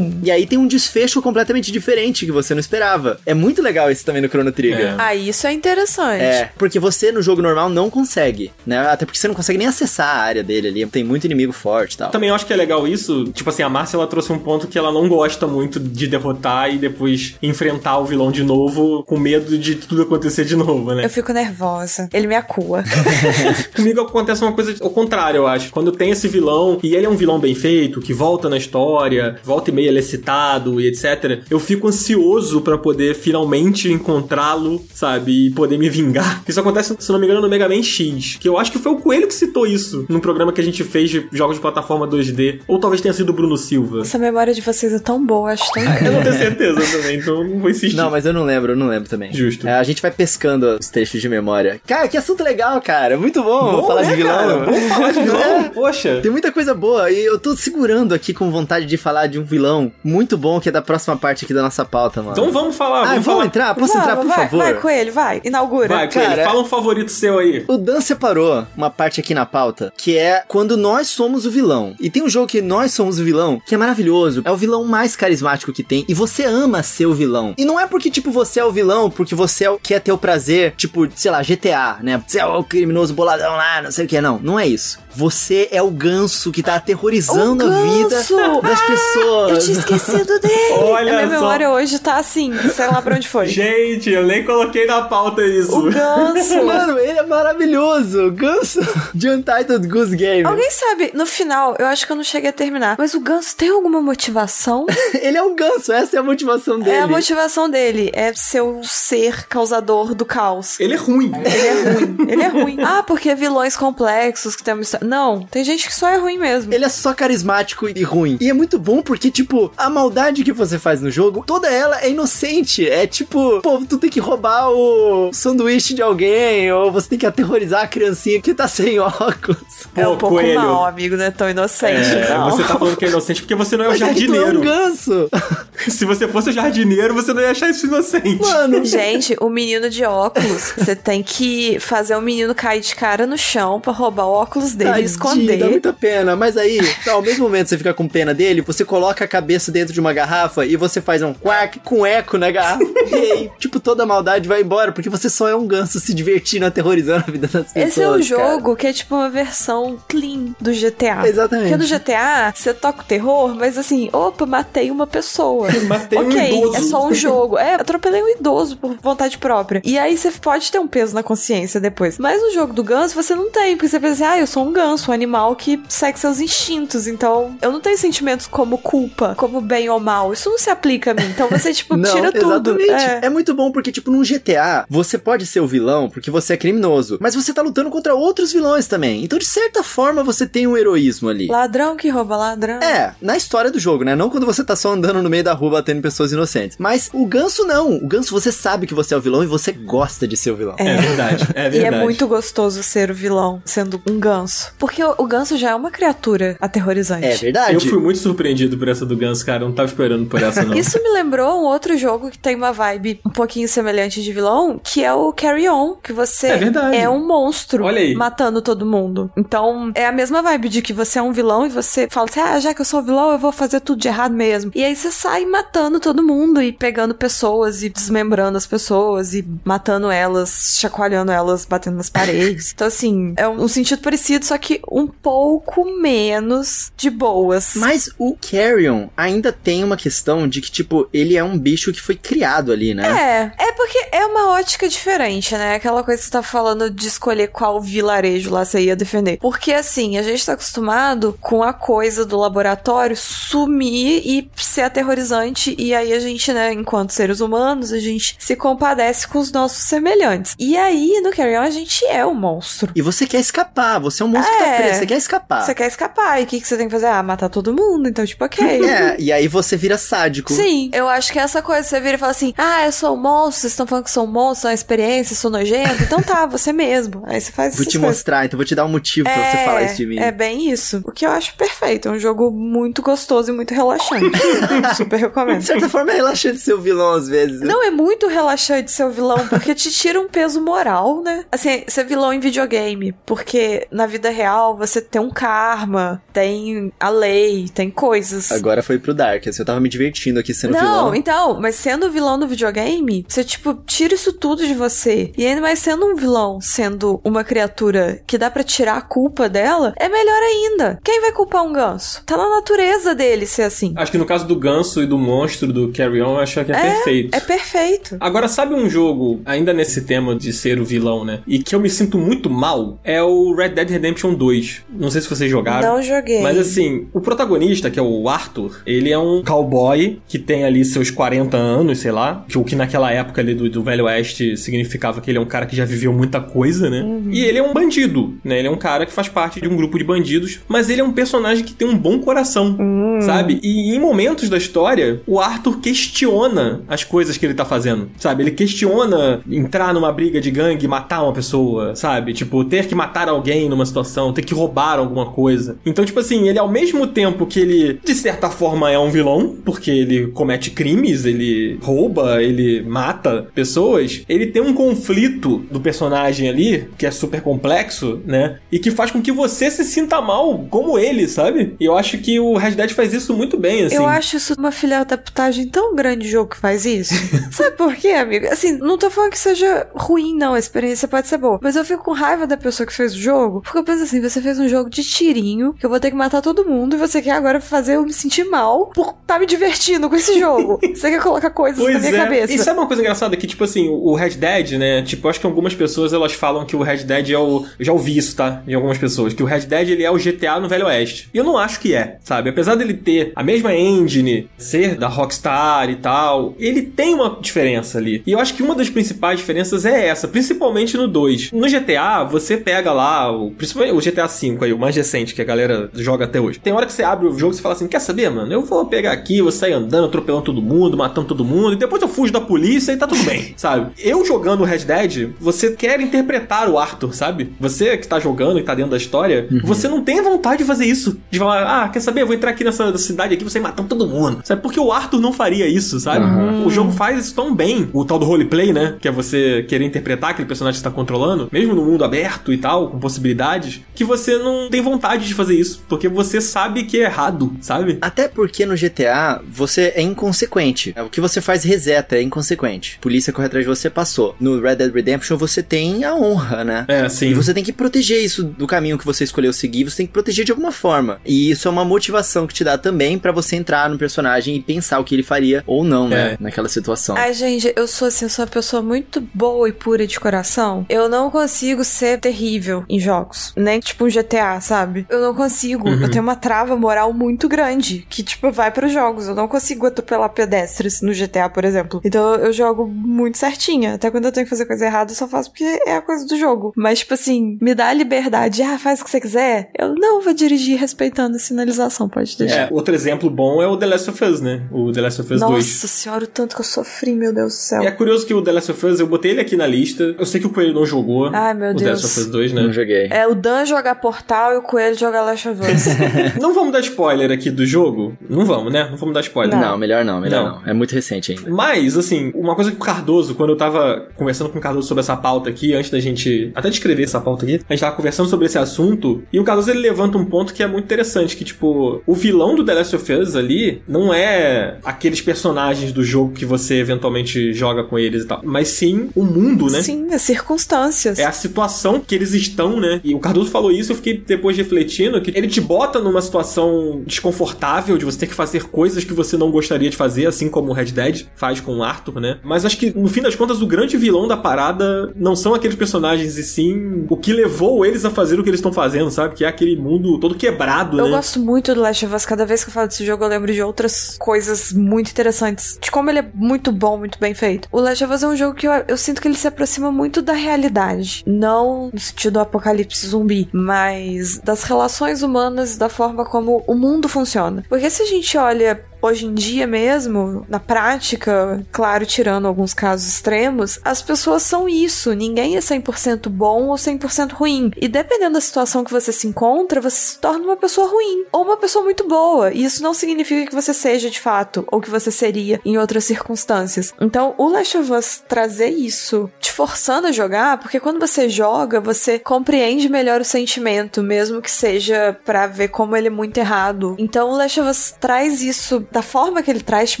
E 0.22 0.30
aí 0.30 0.46
tem 0.46 0.58
um 0.58 0.66
desfecho 0.66 1.20
completamente 1.22 1.70
diferente 1.70 2.26
que 2.26 2.32
você 2.32 2.54
não 2.54 2.60
esperava. 2.60 3.18
É 3.26 3.34
muito 3.34 3.62
legal 3.62 3.90
isso 3.90 4.04
também 4.04 4.22
no 4.22 4.28
Chrono 4.28 4.52
Trigger. 4.52 4.86
É. 4.86 4.94
Ah, 4.98 5.14
isso 5.14 5.46
é 5.46 5.52
interessante. 5.52 6.22
É, 6.22 6.50
porque 6.56 6.78
você 6.78 7.12
no 7.12 7.22
jogo 7.22 7.42
normal 7.42 7.68
não 7.68 7.90
consegue, 7.90 8.52
né? 8.66 8.78
Até 8.88 9.04
porque 9.04 9.18
você 9.18 9.28
não 9.28 9.34
consegue 9.34 9.58
nem 9.58 9.66
acessar 9.66 10.08
a 10.08 10.20
área 10.20 10.42
dele 10.42 10.68
ali. 10.68 10.86
Tem 10.86 11.04
muito 11.04 11.26
inimigo 11.34 11.52
forte 11.52 11.94
e 11.94 11.98
tal. 11.98 12.10
Também 12.10 12.28
eu 12.28 12.34
acho 12.34 12.46
que 12.46 12.52
é 12.52 12.56
legal 12.56 12.86
isso. 12.86 13.24
Tipo 13.32 13.50
assim, 13.50 13.62
a 13.62 13.68
Márcia 13.68 13.96
ela 13.96 14.06
trouxe 14.06 14.32
um 14.32 14.38
ponto 14.38 14.66
que 14.66 14.78
ela 14.78 14.92
não 14.92 15.08
gosta 15.08 15.46
muito 15.46 15.78
de 15.78 16.06
derrotar 16.06 16.72
e 16.72 16.78
depois 16.78 17.34
enfrentar 17.42 17.98
o 17.98 18.04
vilão 18.04 18.30
de 18.30 18.42
novo 18.42 19.02
com 19.04 19.18
medo 19.18 19.58
de 19.58 19.74
tudo 19.74 20.02
acontecer 20.02 20.44
de 20.44 20.56
novo, 20.56 20.94
né? 20.94 21.04
Eu 21.04 21.10
fico 21.10 21.32
nervosa. 21.32 22.08
Ele 22.12 22.26
me 22.26 22.34
acua. 22.34 22.84
Comigo 23.74 24.00
acontece 24.00 24.42
uma 24.42 24.52
coisa 24.52 24.74
ao 24.80 24.90
contrário, 24.90 25.38
eu 25.38 25.46
acho. 25.46 25.70
Quando 25.70 25.92
tem 25.92 26.10
esse 26.10 26.28
vilão, 26.28 26.78
e 26.82 26.94
ele 26.94 27.06
é 27.06 27.08
um 27.08 27.16
vilão 27.16 27.38
bem 27.38 27.54
feito, 27.54 28.00
que 28.00 28.12
volta 28.12 28.48
na 28.48 28.56
história, 28.56 29.36
volta 29.44 29.70
e 29.70 29.72
meia 29.72 29.88
ele 29.88 29.98
é 29.98 30.02
citado 30.02 30.80
e 30.80 30.86
etc., 30.86 31.42
eu 31.50 31.58
fico 31.58 31.88
ansioso 31.88 32.60
pra 32.60 32.78
poder 32.78 33.14
finalmente 33.14 33.90
encontrá-lo, 33.90 34.84
sabe? 34.92 35.46
E 35.46 35.50
poder 35.50 35.78
me 35.78 35.88
vingar. 35.88 36.42
Isso 36.46 36.60
acontece, 36.60 36.96
se 36.98 37.12
não 37.12 37.18
me 37.18 37.26
engano, 37.26 37.40
no 37.40 37.48
Mega 37.48 37.68
Man 37.68 37.82
X, 37.82 38.36
que 38.38 38.48
eu 38.48 38.58
acho 38.58 38.70
que 38.72 38.78
foi 38.78 38.92
o 38.92 38.96
Coelho 38.96 39.26
que 39.26 39.34
citou 39.34 39.66
isso 39.66 40.04
num 40.08 40.20
programa 40.20 40.52
que 40.52 40.60
a 40.60 40.64
gente 40.64 40.84
fez 40.84 41.10
de 41.10 41.20
jogos 41.32 41.56
de 41.56 41.62
plataforma 41.62 42.06
2D. 42.06 42.60
Ou 42.66 42.78
talvez 42.78 43.00
tenha 43.00 43.12
sido 43.14 43.30
o 43.30 43.32
Bruno 43.32 43.56
Silva. 43.56 44.00
Essa 44.02 44.18
memória 44.18 44.52
de 44.52 44.60
vocês 44.60 44.92
é 44.92 44.98
tão 44.98 45.24
boa, 45.24 45.52
acho 45.52 45.70
tão 45.72 45.82
Eu 46.04 46.12
não 46.12 46.22
tenho 46.22 46.36
certeza 46.36 46.80
também, 46.98 47.18
então 47.18 47.44
não 47.44 47.58
vou 47.60 47.70
insistir. 47.70 47.96
Não, 47.96 48.10
mas 48.10 48.26
eu 48.26 48.32
não 48.32 48.44
lembro, 48.44 48.72
eu 48.72 48.76
não 48.76 48.88
lembro 48.88 49.08
também. 49.08 49.32
Justo. 49.32 49.66
É, 49.66 49.74
a 49.74 49.82
gente 49.82 50.00
vai 50.02 50.10
pescando 50.10 50.76
os 50.78 50.88
trechos 50.88 51.20
de 51.20 51.28
memória. 51.28 51.80
Cara, 51.86 52.08
que 52.08 52.16
assunto 52.16 52.42
legal, 52.42 52.80
cara. 52.80 53.16
Muito 53.16 53.42
bom, 53.42 53.72
Bom, 53.80 53.86
falar 53.86 54.02
né, 54.02 54.08
de 54.10 54.16
vilão. 54.16 54.36
cara? 54.36 54.58
Vamos 54.64 54.84
falar 54.84 55.12
de 55.12 55.20
vilão. 55.22 55.34
É. 55.44 55.68
Poxa. 55.68 56.20
Tem 56.22 56.30
muita 56.30 56.50
coisa 56.50 56.74
boa 56.74 57.10
e 57.10 57.24
eu 57.24 57.38
tô 57.38 57.54
segurando 57.54 58.14
aqui 58.14 58.32
com 58.32 58.50
vontade 58.50 58.86
de 58.86 58.96
falar 58.96 59.26
de 59.26 59.38
um 59.38 59.44
vilão 59.44 59.92
muito 60.02 60.36
bom 60.38 60.58
que 60.58 60.68
é 60.68 60.72
da 60.72 60.80
próxima 60.82 61.16
parte 61.16 61.44
aqui 61.44 61.52
da 61.52 61.62
nossa 61.62 61.84
pauta, 61.84 62.22
mano. 62.22 62.32
Então 62.32 62.50
vamos 62.50 62.74
falar, 62.76 63.02
ah, 63.02 63.04
vamos 63.06 63.24
vamos 63.24 63.26
falar. 63.26 63.46
entrar? 63.46 63.74
Posso 63.74 63.98
entrar, 63.98 64.16
por 64.16 64.26
vai, 64.26 64.36
favor? 64.36 64.58
Vai, 64.58 64.74
Coelho, 64.74 65.12
vai. 65.12 65.40
Inaugura. 65.44 65.88
Vai, 65.88 66.10
Coelho, 66.10 66.28
Cara, 66.30 66.44
fala 66.44 66.60
um 66.60 66.64
favorito 66.64 67.10
seu 67.10 67.38
aí. 67.38 67.64
O 67.68 67.76
Dan 67.76 68.00
separou 68.00 68.66
uma 68.76 68.90
parte 68.90 69.20
aqui 69.20 69.34
na 69.34 69.44
pauta, 69.46 69.92
que 69.96 70.16
é 70.16 70.42
quando 70.48 70.76
nós 70.76 71.13
somos 71.14 71.46
o 71.46 71.50
vilão. 71.50 71.94
E 72.00 72.10
tem 72.10 72.22
um 72.22 72.28
jogo 72.28 72.46
que 72.46 72.60
nós 72.60 72.92
somos 72.92 73.18
o 73.18 73.24
vilão, 73.24 73.60
que 73.64 73.74
é 73.74 73.78
maravilhoso. 73.78 74.42
É 74.44 74.50
o 74.50 74.56
vilão 74.56 74.84
mais 74.84 75.16
carismático 75.16 75.72
que 75.72 75.82
tem. 75.82 76.04
E 76.08 76.14
você 76.14 76.44
ama 76.44 76.82
ser 76.82 77.06
o 77.06 77.14
vilão. 77.14 77.54
E 77.56 77.64
não 77.64 77.78
é 77.78 77.86
porque, 77.86 78.10
tipo, 78.10 78.30
você 78.30 78.60
é 78.60 78.64
o 78.64 78.72
vilão, 78.72 79.10
porque 79.10 79.34
você 79.34 79.64
é 79.64 79.70
o, 79.70 79.78
quer 79.78 80.00
ter 80.00 80.12
o 80.12 80.18
prazer, 80.18 80.74
tipo, 80.76 81.08
sei 81.14 81.30
lá, 81.30 81.42
GTA, 81.42 81.98
né? 82.02 82.22
Você 82.26 82.38
é 82.38 82.46
o 82.46 82.62
criminoso 82.64 83.14
boladão 83.14 83.52
lá, 83.56 83.82
não 83.82 83.90
sei 83.90 84.04
o 84.04 84.08
que. 84.08 84.20
Não, 84.20 84.38
não 84.42 84.58
é 84.58 84.66
isso. 84.66 84.98
Você 85.16 85.68
é 85.70 85.80
o 85.80 85.90
ganso 85.90 86.50
que 86.50 86.60
tá 86.62 86.74
aterrorizando 86.74 87.64
O 87.64 87.72
a 87.72 87.82
vida 87.82 88.08
das 88.08 88.30
Ah, 88.32 88.86
pessoas. 88.86 89.50
Eu 89.52 89.58
tinha 89.60 89.78
esquecido 89.78 90.40
dele. 90.40 90.72
Olha 90.82 91.12
a 91.12 91.16
minha 91.16 91.28
só. 91.28 91.34
memória 91.34 91.70
hoje 91.70 91.98
tá 92.00 92.16
assim, 92.18 92.52
sei 92.74 92.86
lá 92.88 93.00
pra 93.00 93.14
onde 93.14 93.28
foi. 93.28 93.46
Gente, 93.46 94.10
eu 94.10 94.26
nem 94.26 94.44
coloquei 94.44 94.86
na 94.86 95.02
pauta 95.02 95.42
isso. 95.46 95.76
O 95.78 95.82
ganso. 95.90 96.62
Mano, 96.64 96.98
ele 96.98 97.18
é 97.18 97.22
maravilhoso. 97.26 98.26
O 98.26 98.30
ganso 98.32 98.80
de 99.14 99.28
Untitled 99.30 99.86
Goose 99.86 100.16
Game. 100.16 100.44
Alguém 100.44 100.70
sabe, 100.70 100.93
no 101.14 101.26
final, 101.26 101.76
eu 101.78 101.86
acho 101.86 102.06
que 102.06 102.12
eu 102.12 102.16
não 102.16 102.24
cheguei 102.24 102.50
a 102.50 102.52
terminar, 102.52 102.96
mas 102.98 103.14
o 103.14 103.20
ganso 103.20 103.56
tem 103.56 103.68
alguma 103.70 104.00
motivação? 104.00 104.86
Ele 105.20 105.36
é 105.36 105.42
um 105.42 105.54
ganso, 105.54 105.92
essa 105.92 106.16
é 106.16 106.18
a 106.18 106.22
motivação 106.22 106.78
dele. 106.78 106.96
É 106.96 107.00
a 107.00 107.06
motivação 107.06 107.68
dele, 107.68 108.10
é 108.12 108.32
ser 108.34 108.60
o 108.62 108.82
ser 108.84 109.46
causador 109.46 110.14
do 110.14 110.24
caos. 110.24 110.78
Ele 110.80 110.94
é 110.94 110.96
ruim. 110.96 111.32
Ele 111.44 111.66
é 111.66 111.92
ruim. 111.92 112.16
Ele 112.28 112.42
é 112.42 112.48
ruim. 112.48 112.76
Ah, 112.82 113.02
porque 113.02 113.34
vilões 113.34 113.76
complexos 113.76 114.56
que 114.56 114.62
tem 114.62 114.74
uma 114.74 114.82
história. 114.82 115.06
Não, 115.06 115.42
tem 115.42 115.64
gente 115.64 115.86
que 115.86 115.94
só 115.94 116.08
é 116.08 116.16
ruim 116.16 116.38
mesmo. 116.38 116.72
Ele 116.72 116.84
é 116.84 116.88
só 116.88 117.12
carismático 117.14 117.88
e 117.88 118.02
ruim. 118.02 118.36
E 118.40 118.48
é 118.48 118.52
muito 118.52 118.78
bom 118.78 119.02
porque, 119.02 119.30
tipo, 119.30 119.72
a 119.76 119.88
maldade 119.90 120.44
que 120.44 120.52
você 120.52 120.78
faz 120.78 121.00
no 121.00 121.10
jogo, 121.10 121.44
toda 121.46 121.68
ela 121.68 122.00
é 122.02 122.10
inocente. 122.10 122.88
É 122.88 123.06
tipo, 123.06 123.60
pô, 123.60 123.82
tu 123.88 123.98
tem 123.98 124.10
que 124.10 124.20
roubar 124.20 124.70
o 124.70 125.30
sanduíche 125.32 125.94
de 125.94 126.02
alguém, 126.02 126.72
ou 126.72 126.90
você 126.90 127.10
tem 127.10 127.18
que 127.18 127.26
aterrorizar 127.26 127.82
a 127.84 127.86
criancinha 127.86 128.40
que 128.40 128.54
tá 128.54 128.68
sem 128.68 128.98
óculos. 129.00 129.58
é 129.94 130.06
um 130.06 130.12
Pô, 130.12 130.18
pouco 130.18 130.34
Coelho. 130.36 130.60
mal, 130.60 130.83
amigo, 130.84 131.16
não 131.16 131.24
é 131.24 131.30
tão 131.30 131.48
inocente, 131.48 132.14
É, 132.14 132.30
não. 132.30 132.50
você 132.50 132.62
tá 132.62 132.76
falando 132.78 132.96
que 132.96 133.04
é 133.04 133.08
inocente 133.08 133.40
porque 133.42 133.54
você 133.54 133.76
não 133.76 133.84
é 133.84 133.88
o 133.88 133.90
Mas 133.92 134.00
é 134.00 134.04
é 134.04 134.06
jardineiro. 134.08 134.58
um 134.58 134.62
ganso. 134.62 135.28
Se 135.88 136.04
você 136.04 136.28
fosse 136.28 136.50
o 136.50 136.52
jardineiro, 136.52 137.12
você 137.14 137.32
não 137.32 137.42
ia 137.42 137.50
achar 137.50 137.68
isso 137.68 137.86
inocente. 137.86 138.40
Mano. 138.40 138.84
Gente, 138.86 139.36
o 139.40 139.48
menino 139.48 139.90
de 139.90 140.04
óculos, 140.04 140.72
você 140.76 140.94
tem 140.94 141.22
que 141.22 141.78
fazer 141.80 142.16
o 142.16 142.20
menino 142.20 142.54
cair 142.54 142.80
de 142.80 142.94
cara 142.94 143.26
no 143.26 143.36
chão 143.36 143.80
pra 143.80 143.92
roubar 143.92 144.26
o 144.26 144.32
óculos 144.32 144.74
dele 144.74 144.90
e 144.90 144.92
Tadinho, 144.92 145.06
esconder. 145.06 145.58
Dá 145.58 145.66
muita 145.68 145.92
pena. 145.92 146.36
Mas 146.36 146.56
aí, 146.56 146.78
ao 147.08 147.20
mesmo 147.22 147.44
momento 147.44 147.64
que 147.64 147.68
você 147.70 147.78
fica 147.78 147.92
com 147.94 148.06
pena 148.08 148.32
dele, 148.32 148.60
você 148.62 148.84
coloca 148.84 149.24
a 149.24 149.28
cabeça 149.28 149.70
dentro 149.72 149.92
de 149.92 150.00
uma 150.00 150.12
garrafa 150.12 150.64
e 150.64 150.76
você 150.76 151.00
faz 151.00 151.22
um 151.22 151.34
quack 151.34 151.80
com 151.80 152.06
eco 152.06 152.38
na 152.38 152.50
garrafa. 152.50 152.84
e 153.10 153.14
aí, 153.14 153.50
tipo, 153.58 153.80
toda 153.80 154.02
a 154.04 154.06
maldade 154.06 154.48
vai 154.48 154.60
embora, 154.62 154.92
porque 154.92 155.08
você 155.10 155.28
só 155.28 155.48
é 155.48 155.54
um 155.56 155.66
ganso 155.66 155.98
se 156.00 156.14
divertindo, 156.14 156.66
aterrorizando 156.66 157.24
a 157.26 157.30
vida 157.30 157.46
das 157.48 157.72
pessoas. 157.72 157.88
Esse 157.88 158.02
é 158.02 158.06
um 158.08 158.12
cara. 158.12 158.22
jogo 158.22 158.76
que 158.76 158.86
é 158.86 158.92
tipo 158.92 159.14
uma 159.14 159.28
versão 159.30 159.98
clean 160.08 160.54
do 160.60 160.72
GTA. 160.74 161.26
Exatamente. 161.26 161.70
Porque 161.70 161.82
no 161.82 161.98
GTA, 161.98 162.52
você 162.54 162.74
toca 162.74 163.02
o 163.02 163.04
terror, 163.04 163.54
mas 163.54 163.78
assim, 163.78 164.08
opa, 164.12 164.46
matei 164.46 164.90
uma 164.90 165.06
pessoa. 165.06 165.68
Matei 165.84 166.18
um 166.18 166.28
ok, 166.28 166.58
idoso. 166.58 166.76
é 166.76 166.80
só 166.82 167.06
um 167.06 167.14
jogo. 167.14 167.58
É, 167.58 167.74
atropelei 167.74 168.22
um 168.22 168.28
idoso 168.30 168.76
por 168.76 168.96
vontade 169.02 169.36
própria. 169.38 169.82
E 169.84 169.98
aí 169.98 170.16
você 170.16 170.30
pode 170.30 170.70
ter 170.70 170.78
um 170.78 170.86
peso 170.86 171.14
na 171.14 171.22
consciência 171.22 171.80
depois. 171.80 172.18
Mas 172.18 172.40
no 172.40 172.52
jogo 172.52 172.72
do 172.72 172.82
ganso, 172.82 173.14
você 173.14 173.34
não 173.34 173.50
tem, 173.50 173.76
porque 173.76 173.88
você 173.88 174.00
pensa 174.00 174.24
assim, 174.24 174.36
ah, 174.36 174.40
eu 174.40 174.46
sou 174.46 174.64
um 174.66 174.72
ganso, 174.72 175.10
um 175.10 175.14
animal 175.14 175.54
que 175.56 175.80
segue 175.88 176.18
seus 176.18 176.40
instintos. 176.40 177.06
Então, 177.06 177.56
eu 177.60 177.70
não 177.70 177.80
tenho 177.80 177.98
sentimentos 177.98 178.46
como 178.46 178.78
culpa, 178.78 179.34
como 179.36 179.60
bem 179.60 179.88
ou 179.88 180.00
mal. 180.00 180.32
Isso 180.32 180.48
não 180.48 180.58
se 180.58 180.70
aplica 180.70 181.10
a 181.10 181.14
mim. 181.14 181.26
Então 181.26 181.48
você, 181.48 181.72
tipo, 181.74 181.96
Não, 181.96 182.10
tira 182.14 182.32
tudo. 182.32 182.80
exatamente. 182.80 183.04
É. 183.04 183.20
É. 183.26 183.30
muito 183.30 183.54
bom 183.54 183.70
porque, 183.70 183.92
tipo, 183.92 184.10
num 184.10 184.22
GTA, 184.22 184.84
você 184.88 185.18
pode 185.18 185.46
ser 185.46 185.60
o 185.60 185.66
vilão 185.66 186.08
porque 186.08 186.30
você 186.30 186.54
é 186.54 186.56
criminoso, 186.56 187.18
mas 187.20 187.34
você 187.34 187.52
tá 187.52 187.62
lutando 187.62 187.90
contra 187.90 188.14
outros 188.14 188.52
vilões 188.52 188.86
também. 188.86 189.24
Então, 189.24 189.38
de 189.38 189.46
certa 189.46 189.82
forma, 189.82 190.22
você 190.22 190.46
tem 190.46 190.63
um 190.66 190.76
heroísmo 190.76 191.28
ali. 191.28 191.46
Ladrão 191.46 191.96
que 191.96 192.08
rouba 192.08 192.36
ladrão. 192.36 192.76
É, 192.80 193.14
na 193.20 193.36
história 193.36 193.70
do 193.70 193.78
jogo, 193.78 194.04
né? 194.04 194.14
Não 194.14 194.30
quando 194.30 194.46
você 194.46 194.62
tá 194.64 194.74
só 194.76 194.92
andando 194.92 195.22
no 195.22 195.30
meio 195.30 195.44
da 195.44 195.52
rua 195.52 195.70
batendo 195.72 196.00
pessoas 196.02 196.32
inocentes. 196.32 196.76
Mas 196.78 197.10
o 197.12 197.26
ganso 197.26 197.64
não. 197.66 197.96
O 197.96 198.06
ganso 198.06 198.32
você 198.32 198.50
sabe 198.52 198.86
que 198.86 198.94
você 198.94 199.14
é 199.14 199.16
o 199.16 199.20
vilão 199.20 199.42
e 199.42 199.46
você 199.46 199.72
gosta 199.72 200.26
de 200.26 200.36
ser 200.36 200.50
o 200.50 200.56
vilão. 200.56 200.74
É 200.78 200.96
verdade, 200.96 201.46
é 201.54 201.66
E 201.66 201.70
verdade. 201.70 201.94
é 201.96 202.00
muito 202.02 202.26
gostoso 202.26 202.82
ser 202.82 203.10
o 203.10 203.14
vilão, 203.14 203.62
sendo 203.64 204.00
um 204.08 204.18
ganso. 204.18 204.72
Porque 204.78 205.02
o, 205.02 205.14
o 205.18 205.26
ganso 205.26 205.56
já 205.56 205.70
é 205.70 205.74
uma 205.74 205.90
criatura 205.90 206.56
aterrorizante. 206.60 207.26
É 207.26 207.34
verdade. 207.36 207.74
Eu 207.74 207.80
fui 207.80 207.98
muito 207.98 208.18
surpreendido 208.18 208.76
por 208.78 208.88
essa 208.88 209.04
do 209.06 209.16
Ganso, 209.16 209.44
cara. 209.44 209.62
Eu 209.64 209.68
não 209.68 209.74
tava 209.74 209.88
esperando 209.88 210.26
por 210.26 210.42
essa, 210.42 210.62
não. 210.62 210.74
Isso 210.76 211.00
me 211.02 211.08
lembrou 211.10 211.60
um 211.60 211.64
outro 211.64 211.96
jogo 211.96 212.30
que 212.30 212.38
tem 212.38 212.54
uma 212.56 212.72
vibe 212.72 213.20
um 213.24 213.30
pouquinho 213.30 213.68
semelhante 213.68 214.22
de 214.22 214.32
vilão, 214.32 214.80
que 214.82 215.02
é 215.04 215.12
o 215.12 215.32
Carry 215.32 215.68
On, 215.68 215.94
que 215.94 216.12
você 216.12 216.48
É 216.48 216.56
verdade. 216.56 216.96
é 216.96 217.08
um 217.08 217.26
monstro 217.26 217.84
Olha 217.84 217.98
aí. 218.00 218.14
matando 218.14 218.60
todo 218.62 218.84
mundo. 218.86 219.30
Então, 219.36 219.90
é 219.94 220.06
a 220.06 220.12
mesma 220.12 220.42
vibe 220.42 220.53
de 220.58 220.82
que 220.82 220.92
você 220.92 221.18
é 221.18 221.22
um 221.22 221.32
vilão 221.32 221.66
e 221.66 221.68
você 221.68 222.08
fala 222.10 222.28
assim: 222.28 222.40
ah, 222.40 222.60
já 222.60 222.74
que 222.74 222.80
eu 222.80 222.84
sou 222.84 223.02
vilão, 223.02 223.32
eu 223.32 223.38
vou 223.38 223.52
fazer 223.52 223.80
tudo 223.80 224.00
de 224.00 224.08
errado 224.08 224.34
mesmo. 224.34 224.70
E 224.74 224.84
aí 224.84 224.94
você 224.94 225.10
sai 225.10 225.44
matando 225.44 226.00
todo 226.00 226.22
mundo 226.22 226.62
e 226.62 226.72
pegando 226.72 227.14
pessoas 227.14 227.82
e 227.82 227.88
desmembrando 227.88 228.56
as 228.56 228.66
pessoas 228.66 229.34
e 229.34 229.44
matando 229.64 230.10
elas, 230.10 230.76
chacoalhando 230.78 231.32
elas, 231.32 231.64
batendo 231.64 231.96
nas 231.96 232.10
paredes. 232.10 232.72
Então, 232.74 232.88
assim, 232.88 233.34
é 233.36 233.48
um 233.48 233.68
sentido 233.68 234.00
parecido, 234.00 234.44
só 234.44 234.58
que 234.58 234.80
um 234.90 235.06
pouco 235.06 235.84
menos 235.84 236.92
de 236.96 237.08
boas. 237.08 237.74
Mas 237.76 238.10
o 238.18 238.36
Carrion 238.36 239.08
ainda 239.16 239.52
tem 239.52 239.84
uma 239.84 239.96
questão 239.96 240.48
de 240.48 240.60
que, 240.60 240.70
tipo, 240.70 241.08
ele 241.12 241.36
é 241.36 241.44
um 241.44 241.56
bicho 241.56 241.92
que 241.92 242.00
foi 242.00 242.16
criado 242.16 242.72
ali, 242.72 242.94
né? 242.94 243.52
É, 243.58 243.68
é 243.68 243.72
porque 243.72 244.08
é 244.10 244.26
uma 244.26 244.50
ótica 244.52 244.88
diferente, 244.88 245.54
né? 245.54 245.76
Aquela 245.76 246.02
coisa 246.02 246.18
que 246.18 246.26
você 246.26 246.32
tá 246.32 246.42
falando 246.42 246.90
de 246.90 247.06
escolher 247.06 247.48
qual 247.48 247.80
vilarejo 247.80 248.50
lá 248.50 248.64
você 248.64 248.80
ia 248.80 248.96
defender. 248.96 249.38
Porque 249.38 249.72
assim, 249.72 250.18
a 250.18 250.22
gente 250.22 250.43
tá 250.46 250.52
acostumado 250.54 251.36
com 251.40 251.62
a 251.62 251.72
coisa 251.72 252.24
do 252.24 252.36
laboratório 252.38 253.16
sumir 253.16 254.22
e 254.24 254.50
ser 254.56 254.82
aterrorizante, 254.82 255.74
e 255.78 255.94
aí 255.94 256.12
a 256.12 256.18
gente, 256.18 256.52
né, 256.52 256.72
enquanto 256.72 257.10
seres 257.12 257.40
humanos, 257.40 257.92
a 257.92 257.98
gente 257.98 258.36
se 258.38 258.56
compadece 258.56 259.26
com 259.28 259.38
os 259.38 259.52
nossos 259.52 259.78
semelhantes. 259.84 260.54
E 260.58 260.76
aí, 260.76 261.20
no 261.22 261.30
Carry 261.30 261.56
On, 261.56 261.62
a 261.62 261.70
gente 261.70 262.04
é 262.06 262.24
o 262.24 262.34
monstro. 262.34 262.92
E 262.94 263.02
você 263.02 263.26
quer 263.26 263.40
escapar, 263.40 263.98
você 263.98 264.22
é 264.22 264.26
um 264.26 264.28
monstro 264.28 264.52
que 264.52 264.58
tá 264.62 264.66
É. 264.68 264.76
preso, 264.82 264.98
você 265.00 265.06
quer 265.06 265.16
escapar. 265.16 265.62
Você 265.62 265.74
quer 265.74 265.86
escapar, 265.86 266.40
e 266.40 266.44
o 266.44 266.46
que, 266.46 266.60
que 266.60 266.66
você 266.66 266.76
tem 266.76 266.86
que 266.86 266.92
fazer? 266.92 267.06
Ah, 267.06 267.22
matar 267.22 267.48
todo 267.48 267.72
mundo, 267.72 268.08
então, 268.08 268.24
tipo, 268.24 268.44
ok. 268.44 268.64
É, 268.94 269.16
e 269.18 269.32
aí 269.32 269.48
você 269.48 269.76
vira 269.76 269.96
sádico. 269.98 270.52
Sim, 270.52 270.90
eu 270.92 271.08
acho 271.08 271.32
que 271.32 271.38
essa 271.38 271.60
coisa, 271.62 271.82
você 271.88 272.00
vira 272.00 272.14
e 272.14 272.18
fala 272.18 272.30
assim: 272.32 272.52
ah, 272.56 272.84
eu 272.86 272.92
sou 272.92 273.14
um 273.14 273.20
monstro, 273.20 273.62
vocês 273.62 273.72
estão 273.72 273.86
falando 273.86 274.04
que 274.04 274.10
sou 274.10 274.24
um 274.24 274.30
monstro, 274.30 274.68
é 274.68 274.70
uma 274.70 274.74
experiência, 274.74 275.34
sou 275.36 275.50
nojento. 275.50 276.02
Então 276.02 276.22
tá, 276.22 276.46
você 276.46 276.72
mesmo. 276.72 277.22
Aí 277.26 277.40
você 277.40 277.50
faz 277.52 277.76
Vou 277.76 277.84
te 277.84 277.98
coisas. 277.98 278.00
mostrar, 278.16 278.44
então 278.44 278.56
vou 278.56 278.64
te 278.64 278.74
dar 278.74 278.84
um 278.84 278.88
motivo 278.88 279.28
pra 279.28 279.50
você 279.50 279.64
falar 279.64 279.82
isso 279.84 279.96
de 279.96 280.06
mim. 280.06 280.18
É 280.18 280.30
bem 280.34 280.70
isso. 280.70 281.00
O 281.04 281.12
que 281.12 281.24
eu 281.24 281.30
acho 281.30 281.54
perfeito. 281.56 282.08
É 282.08 282.10
um 282.10 282.18
jogo 282.18 282.50
muito 282.50 283.00
gostoso 283.00 283.50
e 283.50 283.54
muito 283.54 283.72
relaxante. 283.74 284.30
Super 284.96 285.18
recomendo. 285.18 285.58
De 285.60 285.64
certa 285.64 285.88
forma 285.88 286.12
é 286.12 286.16
relaxante 286.16 286.58
ser 286.58 286.74
o 286.74 286.80
vilão 286.80 287.12
às 287.12 287.28
vezes. 287.28 287.60
né? 287.60 287.66
Não 287.66 287.82
é 287.82 287.90
muito 287.90 288.26
relaxante 288.26 288.90
ser 288.90 289.04
o 289.04 289.10
vilão, 289.10 289.46
porque 289.48 289.74
te 289.74 289.90
tira 289.90 290.20
um 290.20 290.28
peso 290.28 290.60
moral, 290.60 291.22
né? 291.22 291.44
Assim, 291.50 291.84
ser 291.86 292.04
vilão 292.04 292.32
em 292.32 292.40
videogame. 292.40 293.14
Porque 293.24 293.86
na 293.90 294.06
vida 294.06 294.28
real 294.30 294.76
você 294.76 295.00
tem 295.00 295.20
um 295.20 295.30
karma, 295.30 296.22
tem 296.32 296.92
a 296.98 297.08
lei, 297.08 297.68
tem 297.72 297.90
coisas. 297.90 298.50
Agora 298.52 298.82
foi 298.82 298.98
pro 298.98 299.14
Dark, 299.14 299.46
assim, 299.46 299.62
eu 299.62 299.66
tava 299.66 299.80
me 299.80 299.88
divertindo 299.88 300.40
aqui 300.40 300.52
sendo 300.52 300.72
Não, 300.72 300.80
vilão. 300.80 301.14
então, 301.14 301.60
mas 301.60 301.76
sendo 301.76 302.10
vilão 302.10 302.36
no 302.36 302.46
videogame, 302.48 303.24
você, 303.28 303.44
tipo, 303.44 303.74
tira 303.86 304.14
isso 304.14 304.32
tudo 304.32 304.66
de 304.66 304.74
você. 304.74 305.32
E 305.36 305.46
ainda 305.46 305.60
mais 305.60 305.78
sendo 305.78 306.06
um 306.06 306.16
vilão, 306.16 306.60
sendo 306.60 307.20
uma 307.24 307.44
criatura 307.44 308.20
que 308.26 308.36
dá 308.38 308.50
pra 308.50 308.64
tirar 308.64 308.96
a 308.96 309.00
culpa 309.02 309.48
dela, 309.48 309.92
é 309.96 310.08
melhor 310.08 310.23
ainda. 310.30 310.98
Quem 311.02 311.20
vai 311.20 311.32
culpar 311.32 311.64
um 311.64 311.72
ganso? 311.72 312.22
Tá 312.24 312.36
na 312.36 312.48
natureza 312.48 313.14
dele 313.14 313.46
ser 313.46 313.62
assim. 313.62 313.92
Acho 313.96 314.12
que 314.12 314.18
no 314.18 314.26
caso 314.26 314.46
do 314.46 314.56
Ganso 314.56 315.02
e 315.02 315.06
do 315.06 315.18
monstro 315.18 315.72
do 315.72 315.88
Carry 315.92 316.22
On, 316.22 316.34
eu 316.34 316.40
acho 316.40 316.64
que 316.64 316.72
é, 316.72 316.80
perfeito. 316.80 317.34
É 317.34 317.40
perfeito. 317.40 318.16
Agora, 318.20 318.48
sabe 318.48 318.74
um 318.74 318.88
jogo, 318.88 319.40
ainda 319.44 319.72
nesse 319.72 320.02
tema 320.02 320.34
de 320.34 320.52
ser 320.52 320.80
o 320.80 320.84
vilão, 320.84 321.24
né? 321.24 321.40
E 321.46 321.58
que 321.58 321.74
eu 321.74 321.80
me 321.80 321.90
sinto 321.90 322.18
muito 322.18 322.48
mal? 322.48 322.98
É 323.04 323.22
o 323.22 323.54
Red 323.54 323.70
Dead 323.70 323.90
Redemption 323.90 324.34
2. 324.34 324.82
Não 324.90 325.10
sei 325.10 325.20
se 325.20 325.28
vocês 325.28 325.50
jogaram. 325.50 325.94
Não 325.94 326.02
joguei. 326.02 326.42
Mas 326.42 326.58
assim, 326.58 327.08
o 327.12 327.20
protagonista, 327.20 327.90
que 327.90 327.98
é 327.98 328.02
o 328.02 328.28
Arthur, 328.28 328.80
ele 328.86 329.10
é 329.10 329.18
um 329.18 329.42
cowboy 329.42 330.20
que 330.28 330.38
tem 330.38 330.64
ali 330.64 330.84
seus 330.84 331.10
40 331.10 331.56
anos, 331.56 331.98
sei 331.98 332.12
lá. 332.12 332.44
Que 332.48 332.58
o 332.58 332.64
que 332.64 332.76
naquela 332.76 333.10
época 333.10 333.40
ali 333.40 333.54
do, 333.54 333.68
do 333.68 333.82
Velho 333.82 334.04
Oeste 334.04 334.56
significava 334.56 335.20
que 335.20 335.30
ele 335.30 335.38
é 335.38 335.40
um 335.40 335.46
cara 335.46 335.66
que 335.66 335.76
já 335.76 335.84
viveu 335.84 336.12
muita 336.12 336.40
coisa, 336.40 336.88
né? 336.88 337.04
E 337.30 337.44
ele 337.44 337.58
é 337.58 337.62
um 337.62 337.72
bandido, 337.72 338.34
né? 338.44 338.58
Ele 338.58 338.68
é 338.68 338.70
um 338.70 338.76
cara 338.76 339.06
que 339.06 339.12
faz 339.12 339.28
parte 339.28 339.60
de 339.60 339.68
um 339.68 339.76
grupo 339.76 339.98
de 339.98 340.03
bandidos, 340.04 340.60
mas 340.68 340.88
ele 340.88 341.00
é 341.00 341.04
um 341.04 341.12
personagem 341.12 341.64
que 341.64 341.72
tem 341.72 341.88
um 341.88 341.96
bom 341.96 342.18
coração, 342.18 342.76
sabe? 343.20 343.60
E 343.62 343.94
em 343.94 343.98
momentos 343.98 344.48
da 344.48 344.56
história, 344.56 345.20
o 345.26 345.40
Arthur 345.40 345.80
questiona 345.80 346.82
as 346.88 347.04
coisas 347.04 347.36
que 347.36 347.46
ele 347.46 347.54
tá 347.54 347.64
fazendo, 347.64 348.10
sabe? 348.18 348.42
Ele 348.42 348.50
questiona 348.50 349.40
entrar 349.50 349.92
numa 349.94 350.12
briga 350.12 350.40
de 350.40 350.50
gangue 350.50 350.84
e 350.84 350.88
matar 350.88 351.22
uma 351.22 351.32
pessoa, 351.32 351.94
sabe? 351.96 352.32
Tipo, 352.32 352.64
ter 352.64 352.86
que 352.86 352.94
matar 352.94 353.28
alguém 353.28 353.68
numa 353.68 353.86
situação, 353.86 354.32
ter 354.32 354.42
que 354.42 354.54
roubar 354.54 354.98
alguma 354.98 355.26
coisa. 355.26 355.76
Então, 355.84 356.04
tipo 356.04 356.20
assim, 356.20 356.48
ele 356.48 356.58
ao 356.58 356.68
mesmo 356.68 357.06
tempo 357.06 357.46
que 357.46 357.60
ele, 357.60 358.00
de 358.04 358.14
certa 358.14 358.50
forma, 358.50 358.90
é 358.90 358.98
um 358.98 359.10
vilão, 359.10 359.56
porque 359.64 359.90
ele 359.90 360.28
comete 360.28 360.70
crimes, 360.70 361.24
ele 361.24 361.78
rouba, 361.82 362.42
ele 362.42 362.82
mata 362.82 363.48
pessoas, 363.54 364.22
ele 364.28 364.46
tem 364.46 364.62
um 364.62 364.74
conflito 364.74 365.58
do 365.70 365.80
personagem 365.80 366.48
ali, 366.48 366.88
que 366.98 367.06
é 367.06 367.10
super 367.10 367.40
complexo, 367.40 368.20
né? 368.26 368.58
E 368.70 368.78
que 368.78 368.90
faz 368.90 369.10
com 369.10 369.22
que 369.22 369.32
você 369.32 369.70
se 369.70 369.84
sinta 369.94 370.20
mal 370.20 370.66
como 370.70 370.98
ele, 370.98 371.28
sabe? 371.28 371.76
E 371.78 371.84
eu 371.84 371.96
acho 371.96 372.18
que 372.18 372.38
o 372.40 372.56
Red 372.56 372.72
Dead 372.72 372.90
faz 372.90 373.12
isso 373.12 373.34
muito 373.34 373.56
bem, 373.56 373.84
assim. 373.84 373.96
Eu 373.96 374.06
acho 374.06 374.36
isso 374.36 374.54
uma 374.58 374.72
filha 374.72 375.04
da 375.04 375.16
putagem 375.16 375.68
tão 375.68 375.94
grande 375.94 376.28
jogo 376.28 376.50
que 376.50 376.56
faz 376.56 376.84
isso. 376.84 377.14
Sabe 377.52 377.76
por 377.76 377.94
quê, 377.94 378.10
amigo? 378.10 378.46
Assim, 378.48 378.78
não 378.78 378.98
tô 378.98 379.10
falando 379.10 379.30
que 379.30 379.38
seja 379.38 379.86
ruim, 379.94 380.34
não. 380.36 380.54
A 380.54 380.58
experiência 380.58 381.08
pode 381.08 381.28
ser 381.28 381.38
boa. 381.38 381.58
Mas 381.62 381.76
eu 381.76 381.84
fico 381.84 382.04
com 382.04 382.12
raiva 382.12 382.46
da 382.46 382.56
pessoa 382.56 382.86
que 382.86 382.92
fez 382.92 383.14
o 383.14 383.18
jogo. 383.18 383.60
Porque 383.62 383.78
eu 383.78 383.84
penso 383.84 384.02
assim: 384.02 384.20
você 384.20 384.40
fez 384.40 384.58
um 384.58 384.68
jogo 384.68 384.90
de 384.90 385.02
tirinho, 385.02 385.74
que 385.74 385.84
eu 385.86 385.90
vou 385.90 386.00
ter 386.00 386.10
que 386.10 386.16
matar 386.16 386.42
todo 386.42 386.64
mundo, 386.64 386.96
e 386.96 386.98
você 386.98 387.22
quer 387.22 387.32
agora 387.32 387.60
fazer 387.60 387.96
eu 387.96 388.04
me 388.04 388.12
sentir 388.12 388.44
mal 388.44 388.86
por 388.86 389.14
tá 389.26 389.38
me 389.38 389.46
divertindo 389.46 390.08
com 390.08 390.16
esse 390.16 390.38
jogo. 390.38 390.78
você 390.94 391.10
quer 391.10 391.22
colocar 391.22 391.50
coisas 391.50 391.78
na 391.78 391.84
Pois 391.84 392.02
minha 392.02 392.14
é. 392.14 392.24
cabeça. 392.24 392.52
E 392.52 392.58
sabe 392.58 392.78
uma 392.78 392.86
coisa 392.86 393.02
engraçada? 393.02 393.36
Que, 393.36 393.46
tipo 393.46 393.64
assim, 393.64 393.88
o 393.88 394.14
Red 394.14 394.30
Dead, 394.30 394.72
né? 394.72 395.02
Tipo, 395.02 395.28
acho 395.28 395.40
que 395.40 395.46
algumas 395.46 395.74
pessoas 395.74 396.12
elas 396.12 396.32
falam 396.32 396.64
que 396.64 396.76
o 396.76 396.82
Red 396.82 397.04
Dead 397.04 397.30
é 397.30 397.38
o. 397.38 397.64
Eu 397.78 397.84
já 397.84 397.92
ouvi 397.92 398.16
isso, 398.16 398.36
tá? 398.36 398.62
De 398.66 398.74
algumas 398.74 398.98
pessoas. 398.98 399.32
Que 399.32 399.42
o 399.42 399.46
Red 399.46 399.60
Dead 399.60 399.83
ele 399.92 400.02
é 400.02 400.10
o 400.10 400.18
GTA 400.18 400.60
no 400.60 400.68
Velho 400.68 400.86
Oeste. 400.86 401.28
E 401.32 401.38
eu 401.38 401.44
não 401.44 401.58
acho 401.58 401.80
que 401.80 401.94
é, 401.94 402.18
sabe? 402.22 402.50
Apesar 402.50 402.74
dele 402.74 402.94
ter 402.94 403.32
a 403.34 403.42
mesma 403.42 403.74
engine, 403.74 404.48
ser 404.56 404.96
da 404.96 405.08
Rockstar 405.08 405.90
e 405.90 405.96
tal, 405.96 406.54
ele 406.58 406.82
tem 406.82 407.14
uma 407.14 407.38
diferença 407.40 407.98
ali. 407.98 408.22
E 408.26 408.32
eu 408.32 408.38
acho 408.38 408.54
que 408.54 408.62
uma 408.62 408.74
das 408.74 408.90
principais 408.90 409.38
diferenças 409.38 409.84
é 409.84 410.06
essa, 410.06 410.28
principalmente 410.28 410.96
no 410.96 411.08
2. 411.08 411.52
No 411.52 411.68
GTA, 411.68 412.24
você 412.24 412.56
pega 412.56 412.92
lá, 412.92 413.30
o, 413.30 413.50
principalmente 413.50 413.94
o 413.94 414.00
GTA 414.00 414.26
V 414.26 414.58
aí, 414.62 414.72
o 414.72 414.78
mais 414.78 414.96
recente 414.96 415.34
que 415.34 415.42
a 415.42 415.44
galera 415.44 415.90
joga 415.94 416.24
até 416.24 416.40
hoje. 416.40 416.58
Tem 416.58 416.72
hora 416.72 416.86
que 416.86 416.92
você 416.92 417.02
abre 417.02 417.26
o 417.26 417.38
jogo 417.38 417.54
e 417.54 417.60
fala 417.60 417.74
assim: 417.74 417.88
quer 417.88 418.00
saber, 418.00 418.30
mano? 418.30 418.52
Eu 418.52 418.62
vou 418.62 418.86
pegar 418.86 419.12
aqui, 419.12 419.42
vou 419.42 419.52
sair 419.52 419.72
andando, 419.72 420.06
atropelando 420.06 420.44
todo 420.44 420.62
mundo, 420.62 420.96
matando 420.96 421.28
todo 421.28 421.44
mundo, 421.44 421.74
e 421.74 421.76
depois 421.76 422.00
eu 422.02 422.08
fujo 422.08 422.32
da 422.32 422.40
polícia 422.40 422.92
e 422.92 422.96
tá 422.96 423.06
tudo 423.06 423.22
bem, 423.24 423.54
sabe? 423.56 423.92
Eu 423.98 424.24
jogando 424.24 424.60
o 424.60 424.64
Red 424.64 424.78
Dead, 424.78 425.30
você 425.40 425.72
quer 425.72 426.00
interpretar 426.00 426.68
o 426.68 426.78
Arthur, 426.78 427.14
sabe? 427.14 427.52
Você 427.60 427.96
que 427.96 428.06
tá 428.06 428.18
jogando 428.18 428.58
e 428.58 428.62
tá 428.62 428.74
dentro 428.74 428.90
da 428.92 428.96
história, 428.96 429.46
você 429.74 429.88
não 429.88 430.02
tem 430.02 430.22
vontade 430.22 430.58
de 430.58 430.64
fazer 430.64 430.86
isso. 430.86 431.18
De 431.30 431.38
falar, 431.38 431.84
ah, 431.84 431.88
quer 431.88 432.00
saber? 432.00 432.22
Eu 432.22 432.26
vou 432.26 432.34
entrar 432.34 432.50
aqui 432.50 432.64
nessa 432.64 432.96
cidade 432.98 433.34
aqui, 433.34 433.44
você 433.44 433.60
matando 433.60 433.88
todo 433.88 434.06
mundo. 434.06 434.40
Sabe? 434.44 434.62
Porque 434.62 434.78
o 434.78 434.92
Arthur 434.92 435.20
não 435.20 435.32
faria 435.32 435.66
isso, 435.66 435.98
sabe? 436.00 436.24
O 436.64 436.70
jogo 436.70 436.92
faz 436.92 437.26
isso 437.26 437.34
tão 437.34 437.54
bem. 437.54 437.88
O 437.92 438.04
tal 438.04 438.18
do 438.18 438.24
roleplay, 438.24 438.72
né? 438.72 438.96
Que 439.00 439.08
é 439.08 439.12
você 439.12 439.64
querer 439.68 439.84
interpretar 439.84 440.30
aquele 440.30 440.46
personagem 440.46 440.78
que 440.78 440.82
você 440.82 440.90
tá 440.90 440.94
controlando, 440.94 441.48
mesmo 441.52 441.74
no 441.74 441.84
mundo 441.84 442.04
aberto 442.04 442.52
e 442.52 442.58
tal, 442.58 442.88
com 442.88 442.98
possibilidades, 442.98 443.80
que 443.94 444.04
você 444.04 444.38
não 444.38 444.68
tem 444.68 444.80
vontade 444.80 445.26
de 445.26 445.34
fazer 445.34 445.54
isso. 445.54 445.82
Porque 445.88 446.08
você 446.08 446.40
sabe 446.40 446.84
que 446.84 446.98
é 446.98 447.04
errado, 447.04 447.54
sabe? 447.60 447.98
Até 448.00 448.28
porque 448.28 448.66
no 448.66 448.74
GTA 448.74 449.40
você 449.48 449.92
é 449.94 450.02
inconsequente. 450.02 450.94
O 451.04 451.08
que 451.08 451.20
você 451.20 451.40
faz 451.40 451.64
reseta, 451.64 452.16
é 452.16 452.22
inconsequente. 452.22 452.98
Polícia 453.00 453.32
corre 453.32 453.46
atrás 453.46 453.64
de 453.64 453.68
você, 453.68 453.90
passou. 453.90 454.34
No 454.40 454.60
Red 454.60 454.76
Dead 454.76 454.94
Redemption 454.94 455.36
você 455.36 455.62
tem 455.62 456.04
a 456.04 456.14
honra, 456.14 456.64
né? 456.64 456.84
É, 456.88 457.08
sim. 457.08 457.28
E 457.28 457.34
você 457.34 457.52
tem 457.52 457.64
que 457.64 457.72
proteger 457.72 458.22
isso 458.22 458.44
do 458.44 458.66
caminho 458.66 458.98
que 458.98 459.04
você 459.04 459.24
escolheu 459.24 459.52
seguir, 459.52 459.63
você 459.84 459.98
tem 459.98 460.06
que 460.06 460.12
proteger 460.12 460.44
de 460.44 460.52
alguma 460.52 460.72
forma. 460.72 461.20
E 461.24 461.50
isso 461.50 461.68
é 461.68 461.70
uma 461.70 461.84
motivação 461.84 462.46
que 462.46 462.54
te 462.54 462.64
dá 462.64 462.78
também 462.78 463.18
para 463.18 463.32
você 463.32 463.56
entrar 463.56 463.88
no 463.90 463.98
personagem 463.98 464.56
e 464.56 464.62
pensar 464.62 464.98
o 464.98 465.04
que 465.04 465.14
ele 465.14 465.22
faria 465.22 465.62
ou 465.66 465.84
não, 465.84 466.08
né? 466.08 466.32
É. 466.32 466.36
Naquela 466.40 466.68
situação. 466.68 467.16
Ai, 467.16 467.32
gente, 467.34 467.72
eu 467.76 467.86
sou 467.86 468.08
assim, 468.08 468.24
eu 468.24 468.28
sou 468.28 468.44
uma 468.44 468.50
pessoa 468.50 468.82
muito 468.82 469.20
boa 469.32 469.68
e 469.68 469.72
pura 469.72 470.06
de 470.06 470.18
coração. 470.18 470.86
Eu 470.88 471.08
não 471.08 471.30
consigo 471.30 471.84
ser 471.84 472.18
terrível 472.20 472.84
em 472.88 472.98
jogos. 472.98 473.52
Nem 473.56 473.80
tipo 473.80 474.04
um 474.04 474.08
GTA, 474.08 474.60
sabe? 474.60 475.06
Eu 475.08 475.20
não 475.20 475.34
consigo. 475.34 475.88
Uhum. 475.88 476.02
Eu 476.02 476.10
tenho 476.10 476.22
uma 476.22 476.36
trava 476.36 476.76
moral 476.76 477.12
muito 477.12 477.48
grande. 477.48 478.06
Que, 478.08 478.22
tipo, 478.22 478.50
vai 478.50 478.70
pros 478.70 478.92
jogos. 478.92 479.28
Eu 479.28 479.34
não 479.34 479.48
consigo 479.48 479.86
atropelar 479.86 480.28
pedestres 480.30 481.00
no 481.00 481.12
GTA, 481.12 481.48
por 481.48 481.64
exemplo. 481.64 482.00
Então 482.04 482.34
eu 482.36 482.52
jogo 482.52 482.86
muito 482.86 483.38
certinha. 483.38 483.94
Até 483.94 484.10
quando 484.10 484.26
eu 484.26 484.32
tenho 484.32 484.46
que 484.46 484.50
fazer 484.50 484.66
coisa 484.66 484.86
errada, 484.86 485.12
eu 485.12 485.16
só 485.16 485.28
faço 485.28 485.50
porque 485.50 485.64
é 485.86 485.96
a 485.96 486.02
coisa 486.02 486.26
do 486.26 486.36
jogo. 486.36 486.72
Mas, 486.76 487.00
tipo 487.00 487.14
assim, 487.14 487.58
me 487.60 487.74
dá 487.74 487.88
a 487.88 487.92
liberdade. 487.92 488.62
Ah, 488.62 488.78
faz 488.78 489.00
o 489.00 489.04
que 489.04 489.10
você 489.10 489.20
quiser. 489.20 489.53
Eu 489.78 489.94
não 489.94 490.20
vou 490.20 490.32
dirigir 490.34 490.78
respeitando 490.78 491.36
a 491.36 491.38
sinalização, 491.38 492.08
pode 492.08 492.36
deixar. 492.36 492.68
É, 492.68 492.68
outro 492.70 492.94
exemplo 492.94 493.28
bom 493.30 493.62
é 493.62 493.66
o 493.66 493.76
The 493.76 493.86
Last 493.86 494.10
of 494.10 494.24
Us, 494.24 494.40
né? 494.40 494.62
O 494.70 494.92
The 494.92 495.00
Last 495.00 495.20
of 495.20 495.34
Us 495.34 495.40
2. 495.40 495.52
Nossa 495.52 495.88
senhora, 495.88 496.24
o 496.24 496.26
tanto 496.26 496.54
que 496.54 496.60
eu 496.60 496.64
sofri, 496.64 497.14
meu 497.14 497.32
Deus 497.32 497.52
do 497.52 497.56
céu. 497.56 497.82
E 497.82 497.86
é 497.86 497.90
curioso 497.90 498.26
que 498.26 498.34
o 498.34 498.42
The 498.42 498.52
Last 498.52 498.70
of 498.72 498.86
Us, 498.86 499.00
eu 499.00 499.06
botei 499.06 499.32
ele 499.32 499.40
aqui 499.40 499.56
na 499.56 499.66
lista. 499.66 500.14
Eu 500.18 500.26
sei 500.26 500.40
que 500.40 500.46
o 500.46 500.50
Coelho 500.50 500.74
não 500.74 500.86
jogou 500.86 501.30
Ai, 501.32 501.54
meu 501.54 501.70
o 501.72 501.76
The 501.76 501.84
Deus. 501.84 502.02
Last 502.02 502.20
of 502.20 502.26
Us 502.26 502.32
2, 502.32 502.52
Não 502.52 502.66
né? 502.68 502.72
joguei. 502.72 503.08
É 503.10 503.26
o 503.26 503.34
Dan 503.34 503.64
jogar 503.64 503.94
Portal 503.96 504.54
e 504.54 504.56
o 504.56 504.62
Coelho 504.62 504.98
jogar 504.98 505.22
Last 505.22 505.48
of 505.48 505.60
Us. 505.60 505.84
não 506.40 506.54
vamos 506.54 506.72
dar 506.72 506.80
spoiler 506.80 507.30
aqui 507.30 507.50
do 507.50 507.64
jogo? 507.66 508.16
Não 508.28 508.44
vamos, 508.44 508.72
né? 508.72 508.88
Não 508.90 508.96
vamos 508.96 509.14
dar 509.14 509.20
spoiler. 509.20 509.58
Não, 509.58 509.76
melhor 509.78 510.04
não, 510.04 510.20
melhor 510.20 510.44
Não. 510.44 510.60
não. 510.60 510.66
É 510.68 510.72
muito 510.72 510.92
recente 510.92 511.32
ainda. 511.32 511.50
Mas, 511.50 511.96
assim, 511.96 512.32
uma 512.34 512.54
coisa 512.54 512.70
que 512.70 512.76
o 512.76 512.80
Cardoso, 512.80 513.34
quando 513.34 513.50
eu 513.50 513.56
tava 513.56 514.08
conversando 514.16 514.50
com 514.50 514.58
o 514.58 514.60
Cardoso 514.62 514.88
sobre 514.88 515.00
essa 515.00 515.16
pauta 515.16 515.50
aqui, 515.50 515.74
antes 515.74 515.90
da 515.90 516.00
gente 516.00 516.50
até 516.54 516.68
descrever 516.70 517.04
essa 517.04 517.20
pauta 517.20 517.44
aqui, 517.44 517.60
a 517.68 517.72
gente 517.72 517.80
tava 517.80 517.96
conversando 517.96 518.28
sobre 518.28 518.46
esse 518.46 518.58
assunto, 518.58 519.22
e 519.32 519.38
o 519.44 519.46
Cardoso 519.46 519.70
ele 519.70 519.80
levanta 519.80 520.16
um 520.16 520.24
ponto 520.24 520.54
que 520.54 520.62
é 520.62 520.66
muito 520.66 520.84
interessante, 520.84 521.36
que, 521.36 521.44
tipo, 521.44 522.02
o 522.06 522.14
vilão 522.14 522.54
do 522.56 522.64
The 522.64 522.74
Last 522.74 522.96
of 522.96 523.12
Us 523.12 523.36
ali 523.36 523.82
não 523.86 524.12
é 524.12 524.78
aqueles 524.82 525.20
personagens 525.20 525.92
do 525.92 526.02
jogo 526.02 526.32
que 526.32 526.46
você 526.46 526.76
eventualmente 526.76 527.52
joga 527.52 527.84
com 527.84 527.98
eles 527.98 528.24
e 528.24 528.26
tal, 528.26 528.40
mas 528.42 528.68
sim 528.68 529.10
o 529.14 529.22
mundo, 529.22 529.66
né? 529.66 529.82
Sim, 529.82 530.12
as 530.12 530.22
circunstâncias. 530.22 531.18
É 531.18 531.24
a 531.24 531.32
situação 531.32 532.00
que 532.00 532.14
eles 532.14 532.32
estão, 532.32 532.80
né? 532.80 533.00
E 533.04 533.14
o 533.14 533.20
Cardoso 533.20 533.50
falou 533.50 533.70
isso, 533.70 533.92
eu 533.92 533.96
fiquei 533.96 534.16
depois 534.16 534.56
refletindo 534.56 535.20
que 535.20 535.30
ele 535.36 535.46
te 535.46 535.60
bota 535.60 536.00
numa 536.00 536.22
situação 536.22 537.02
desconfortável 537.06 537.98
de 537.98 538.04
você 538.04 538.18
ter 538.18 538.26
que 538.26 538.34
fazer 538.34 538.64
coisas 538.64 539.04
que 539.04 539.12
você 539.12 539.36
não 539.36 539.50
gostaria 539.50 539.90
de 539.90 539.96
fazer, 539.96 540.26
assim 540.26 540.48
como 540.48 540.70
o 540.70 540.72
Red 540.72 540.86
Dead 540.86 541.26
faz 541.36 541.60
com 541.60 541.78
o 541.78 541.82
Arthur, 541.82 542.18
né? 542.18 542.38
Mas 542.42 542.64
acho 542.64 542.78
que 542.78 542.98
no 542.98 543.08
fim 543.08 543.20
das 543.20 543.36
contas 543.36 543.60
o 543.60 543.66
grande 543.66 543.98
vilão 543.98 544.26
da 544.26 544.36
parada 544.36 545.12
não 545.14 545.36
são 545.36 545.54
aqueles 545.54 545.76
personagens 545.76 546.38
e 546.38 546.42
sim 546.42 547.04
o 547.10 547.16
que 547.16 547.32
levou 547.32 547.84
eles 547.84 548.04
a 548.04 548.10
fazer 548.10 548.40
o 548.40 548.42
que 548.42 548.48
eles 548.48 548.60
estão 548.60 548.72
fazendo, 548.72 549.10
sabe? 549.10 549.33
Que 549.34 549.44
é 549.44 549.48
aquele 549.48 549.76
mundo 549.76 550.18
todo 550.18 550.34
quebrado, 550.34 550.98
Eu 550.98 551.06
né? 551.06 551.10
gosto 551.10 551.40
muito 551.40 551.74
do 551.74 551.80
Last 551.80 552.04
of 552.06 552.14
Us. 552.14 552.26
Cada 552.26 552.46
vez 552.46 552.62
que 552.64 552.70
eu 552.70 552.74
falo 552.74 552.88
desse 552.88 553.04
jogo, 553.04 553.24
eu 553.24 553.28
lembro 553.28 553.52
de 553.52 553.62
outras 553.62 554.16
coisas 554.18 554.72
muito 554.72 555.10
interessantes. 555.10 555.78
De 555.80 555.90
como 555.90 556.10
ele 556.10 556.20
é 556.20 556.26
muito 556.34 556.70
bom, 556.72 556.98
muito 556.98 557.18
bem 557.18 557.34
feito. 557.34 557.68
O 557.70 557.80
Last 557.80 558.04
of 558.04 558.12
Us 558.12 558.22
é 558.22 558.28
um 558.28 558.36
jogo 558.36 558.54
que 558.54 558.66
eu, 558.66 558.72
eu 558.88 558.96
sinto 558.96 559.20
que 559.20 559.28
ele 559.28 559.36
se 559.36 559.46
aproxima 559.48 559.90
muito 559.90 560.22
da 560.22 560.32
realidade. 560.32 561.22
Não 561.26 561.90
no 561.92 561.98
sentido 562.00 562.34
do 562.34 562.40
apocalipse 562.40 563.06
zumbi, 563.06 563.48
mas 563.52 564.38
das 564.38 564.64
relações 564.64 565.22
humanas, 565.22 565.76
da 565.76 565.88
forma 565.88 566.24
como 566.24 566.64
o 566.66 566.74
mundo 566.74 567.08
funciona. 567.08 567.64
Porque 567.68 567.88
se 567.90 568.02
a 568.02 568.06
gente 568.06 568.36
olha 568.36 568.84
hoje 569.04 569.26
em 569.26 569.34
dia 569.34 569.66
mesmo, 569.66 570.46
na 570.48 570.58
prática, 570.58 571.64
claro, 571.70 572.06
tirando 572.06 572.46
alguns 572.46 572.72
casos 572.72 573.06
extremos, 573.06 573.78
as 573.84 574.00
pessoas 574.00 574.42
são 574.42 574.68
isso. 574.68 575.12
Ninguém 575.12 575.56
é 575.56 575.60
100% 575.60 576.28
bom 576.28 576.68
ou 576.68 576.76
100% 576.76 577.32
ruim. 577.32 577.70
E 577.76 577.86
dependendo 577.86 578.34
da 578.34 578.40
situação 578.40 578.82
que 578.82 578.90
você 578.90 579.12
se 579.12 579.26
encontra, 579.26 579.80
você 579.80 579.96
se 579.96 580.18
torna 580.18 580.44
uma 580.44 580.56
pessoa 580.56 580.88
ruim 580.88 581.24
ou 581.30 581.42
uma 581.42 581.56
pessoa 581.56 581.84
muito 581.84 582.08
boa. 582.08 582.52
E 582.52 582.64
isso 582.64 582.82
não 582.82 582.94
significa 582.94 583.46
que 583.46 583.54
você 583.54 583.74
seja 583.74 584.08
de 584.08 584.20
fato 584.20 584.64
ou 584.70 584.80
que 584.80 584.90
você 584.90 585.10
seria 585.10 585.60
em 585.64 585.76
outras 585.76 586.04
circunstâncias. 586.04 586.94
Então, 587.00 587.34
o 587.36 587.48
Last 587.48 587.76
of 587.76 587.92
Us 587.92 588.22
trazer 588.26 588.70
isso, 588.70 589.30
te 589.38 589.52
forçando 589.52 590.06
a 590.06 590.12
jogar, 590.12 590.58
porque 590.58 590.80
quando 590.80 590.98
você 590.98 591.28
joga, 591.28 591.80
você 591.80 592.18
compreende 592.18 592.88
melhor 592.88 593.20
o 593.20 593.24
sentimento, 593.24 594.02
mesmo 594.02 594.40
que 594.40 594.50
seja 594.50 595.16
pra 595.24 595.46
ver 595.46 595.68
como 595.68 595.94
ele 595.94 596.06
é 596.06 596.10
muito 596.10 596.38
errado. 596.38 596.96
Então, 596.98 597.30
o 597.30 597.36
Last 597.36 597.60
of 597.60 597.68
Us 597.68 597.94
traz 598.00 598.40
isso 598.40 598.80
da 598.94 599.02
forma 599.02 599.42
que 599.42 599.50
ele 599.50 599.60
traz, 599.60 599.90
te 599.90 600.00